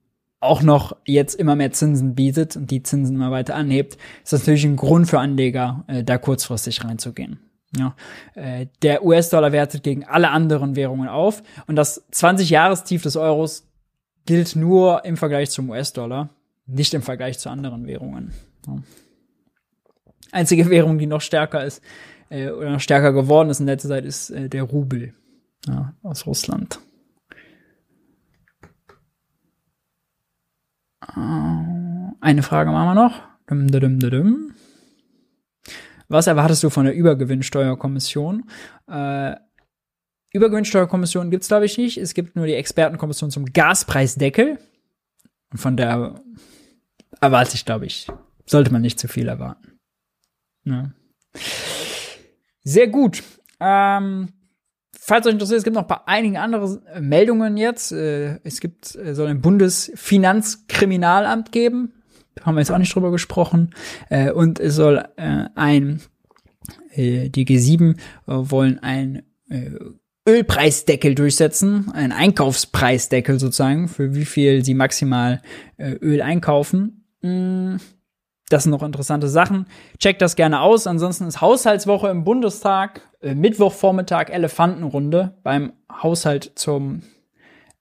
auch 0.44 0.62
noch 0.62 0.96
jetzt 1.04 1.34
immer 1.34 1.56
mehr 1.56 1.72
Zinsen 1.72 2.14
bietet 2.14 2.56
und 2.56 2.70
die 2.70 2.82
Zinsen 2.82 3.16
immer 3.16 3.30
weiter 3.30 3.54
anhebt, 3.54 3.96
ist 4.22 4.32
das 4.32 4.40
natürlich 4.40 4.64
ein 4.64 4.76
Grund 4.76 5.08
für 5.08 5.18
Anleger, 5.18 5.84
äh, 5.86 6.04
da 6.04 6.18
kurzfristig 6.18 6.84
reinzugehen. 6.84 7.38
Ja, 7.76 7.96
äh, 8.34 8.66
der 8.82 9.04
US-Dollar 9.04 9.50
wertet 9.50 9.82
gegen 9.82 10.04
alle 10.04 10.30
anderen 10.30 10.76
Währungen 10.76 11.08
auf 11.08 11.42
und 11.66 11.76
das 11.76 12.08
20-Jahres-Tief 12.12 13.02
des 13.02 13.16
Euros 13.16 13.66
gilt 14.26 14.54
nur 14.54 15.04
im 15.04 15.16
Vergleich 15.16 15.50
zum 15.50 15.70
US-Dollar, 15.70 16.30
nicht 16.66 16.94
im 16.94 17.02
Vergleich 17.02 17.38
zu 17.38 17.50
anderen 17.50 17.86
Währungen. 17.86 18.32
Ja. 18.66 18.76
Einzige 20.30 20.70
Währung, 20.70 20.98
die 20.98 21.06
noch 21.06 21.20
stärker 21.20 21.64
ist 21.64 21.82
äh, 22.28 22.50
oder 22.50 22.70
noch 22.70 22.80
stärker 22.80 23.12
geworden 23.12 23.50
ist 23.50 23.60
in 23.60 23.66
letzter 23.66 23.88
Zeit, 23.88 24.04
ist 24.04 24.30
äh, 24.30 24.48
der 24.48 24.62
Rubel 24.62 25.14
ja, 25.66 25.94
aus 26.02 26.26
Russland. 26.26 26.78
Äh, 30.93 30.93
eine 31.06 32.42
Frage 32.42 32.70
machen 32.70 32.88
wir 32.88 32.94
noch. 32.94 33.22
Dum, 33.46 33.68
dum, 33.68 33.98
dum, 34.00 34.54
Was 36.08 36.26
erwartest 36.26 36.62
du 36.62 36.70
von 36.70 36.86
der 36.86 36.94
Übergewinnsteuerkommission? 36.94 38.44
Äh, 38.88 39.36
Übergewinnsteuerkommission 40.32 41.30
gibt 41.30 41.42
es, 41.42 41.48
glaube 41.48 41.66
ich, 41.66 41.78
nicht. 41.78 41.98
Es 41.98 42.14
gibt 42.14 42.36
nur 42.36 42.46
die 42.46 42.54
Expertenkommission 42.54 43.30
zum 43.30 43.46
Gaspreisdeckel. 43.46 44.58
Und 45.52 45.58
von 45.58 45.76
der 45.76 46.20
erwarte 47.20 47.54
ich, 47.54 47.64
glaube 47.64 47.86
ich, 47.86 48.08
sollte 48.46 48.72
man 48.72 48.82
nicht 48.82 48.98
zu 48.98 49.06
viel 49.06 49.28
erwarten. 49.28 49.78
Ja. 50.64 50.90
Sehr 52.64 52.88
gut. 52.88 53.22
Ähm, 53.60 54.28
falls 55.04 55.26
euch 55.26 55.32
interessiert, 55.32 55.58
es 55.58 55.64
gibt 55.64 55.74
noch 55.74 55.82
ein 55.82 55.88
paar 55.88 56.08
einige 56.08 56.40
andere 56.40 56.80
äh, 56.94 57.00
Meldungen 57.00 57.56
jetzt. 57.56 57.92
Äh, 57.92 58.40
es 58.42 58.60
gibt, 58.60 58.96
äh, 58.96 59.14
soll 59.14 59.28
ein 59.28 59.40
Bundesfinanzkriminalamt 59.40 61.52
geben. 61.52 61.92
Haben 62.40 62.56
wir 62.56 62.60
jetzt 62.60 62.72
auch 62.72 62.78
nicht 62.78 62.94
drüber 62.94 63.12
gesprochen. 63.12 63.70
Und 64.10 64.58
es 64.58 64.74
soll 64.74 65.04
ein, 65.16 66.00
die 66.96 67.46
G7 67.46 67.96
wollen 68.26 68.80
ein 68.80 69.22
Ölpreisdeckel 70.28 71.14
durchsetzen, 71.14 71.92
ein 71.94 72.10
Einkaufspreisdeckel 72.10 73.38
sozusagen, 73.38 73.86
für 73.86 74.16
wie 74.16 74.24
viel 74.24 74.64
sie 74.64 74.74
maximal 74.74 75.42
Öl 75.78 76.22
einkaufen. 76.22 77.04
Das 78.48 78.64
sind 78.64 78.72
noch 78.72 78.82
interessante 78.82 79.28
Sachen. 79.28 79.66
Checkt 79.98 80.20
das 80.20 80.36
gerne 80.36 80.60
aus. 80.60 80.86
Ansonsten 80.86 81.26
ist 81.26 81.40
Haushaltswoche 81.40 82.08
im 82.08 82.24
Bundestag, 82.24 83.00
äh, 83.22 83.34
Mittwochvormittag 83.34 84.30
Elefantenrunde 84.30 85.38
beim 85.42 85.72
Haushalt 85.90 86.52
zum 86.54 87.02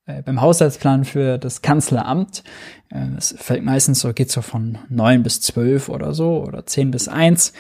äh, 0.06 0.22
beim 0.22 0.42
Haushaltsplan 0.42 1.06
für 1.06 1.38
das 1.38 1.62
Kanzleramt. 1.62 2.44
Äh, 2.90 3.08
es 3.18 3.36
fällt 3.38 3.64
meistens 3.64 4.02
so, 4.02 4.12
geht 4.14 4.32
so 4.32 4.42
von 4.42 4.78
neun 4.90 5.24
bis 5.24 5.40
zwölf 5.42 5.90
oder 5.90 6.14
so 6.14 6.44
oder 6.44 6.66
zehn 6.66 6.92
bis 6.92 7.08
eins. 7.08 7.54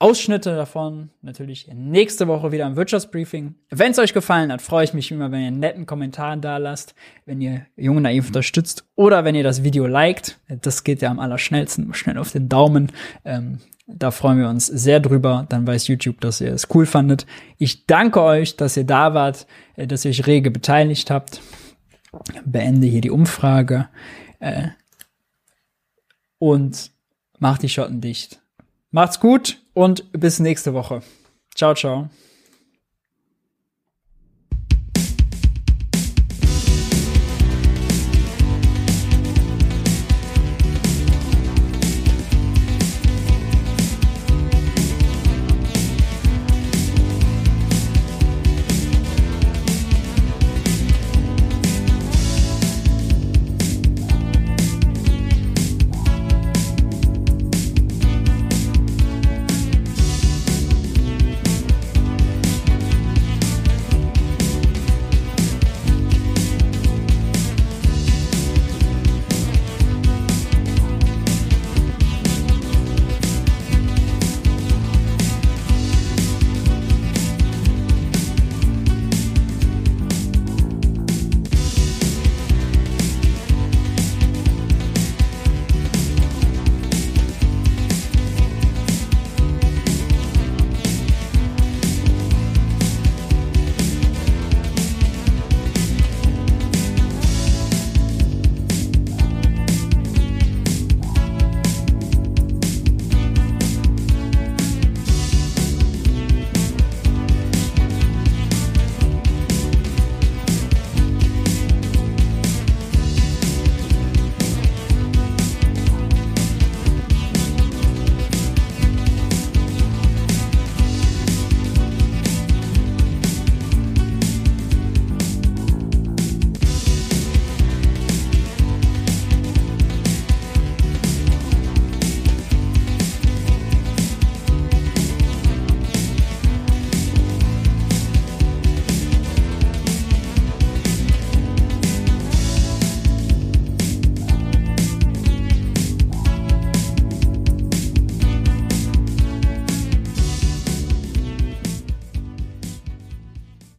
Ausschnitte 0.00 0.56
davon 0.56 1.10
natürlich 1.20 1.68
nächste 1.74 2.26
Woche 2.26 2.52
wieder 2.52 2.66
im 2.66 2.74
Wirtschaftsbriefing. 2.74 3.54
Wenn 3.68 3.92
es 3.92 3.98
euch 3.98 4.14
gefallen 4.14 4.50
hat, 4.50 4.62
freue 4.62 4.84
ich 4.84 4.94
mich 4.94 5.12
immer, 5.12 5.30
wenn 5.30 5.42
ihr 5.42 5.48
einen 5.48 5.60
netten 5.60 5.84
Kommentar 5.84 6.38
da 6.38 6.56
lasst, 6.56 6.94
wenn 7.26 7.42
ihr 7.42 7.66
Junge 7.76 8.00
Naiv 8.00 8.28
unterstützt 8.28 8.86
oder 8.94 9.26
wenn 9.26 9.34
ihr 9.34 9.42
das 9.42 9.62
Video 9.62 9.86
liked. 9.86 10.40
Das 10.48 10.84
geht 10.84 11.02
ja 11.02 11.10
am 11.10 11.18
allerschnellsten, 11.18 11.92
schnell 11.92 12.16
auf 12.16 12.32
den 12.32 12.48
Daumen. 12.48 12.92
Ähm, 13.26 13.58
da 13.86 14.10
freuen 14.10 14.38
wir 14.38 14.48
uns 14.48 14.66
sehr 14.68 15.00
drüber. 15.00 15.44
Dann 15.50 15.66
weiß 15.66 15.88
YouTube, 15.88 16.22
dass 16.22 16.40
ihr 16.40 16.54
es 16.54 16.68
cool 16.74 16.86
fandet. 16.86 17.26
Ich 17.58 17.86
danke 17.86 18.22
euch, 18.22 18.56
dass 18.56 18.78
ihr 18.78 18.84
da 18.84 19.12
wart, 19.12 19.46
äh, 19.76 19.86
dass 19.86 20.06
ihr 20.06 20.12
euch 20.12 20.26
rege 20.26 20.50
beteiligt 20.50 21.10
habt. 21.10 21.42
Beende 22.46 22.86
hier 22.86 23.02
die 23.02 23.10
Umfrage. 23.10 23.90
Äh, 24.38 24.68
und 26.38 26.90
macht 27.38 27.62
die 27.62 27.68
Schotten 27.68 28.00
dicht. 28.00 28.40
Macht's 28.90 29.20
gut 29.20 29.59
und 29.74 30.10
bis 30.12 30.38
nächste 30.38 30.74
Woche. 30.74 31.02
Ciao, 31.54 31.74
ciao. 31.74 32.08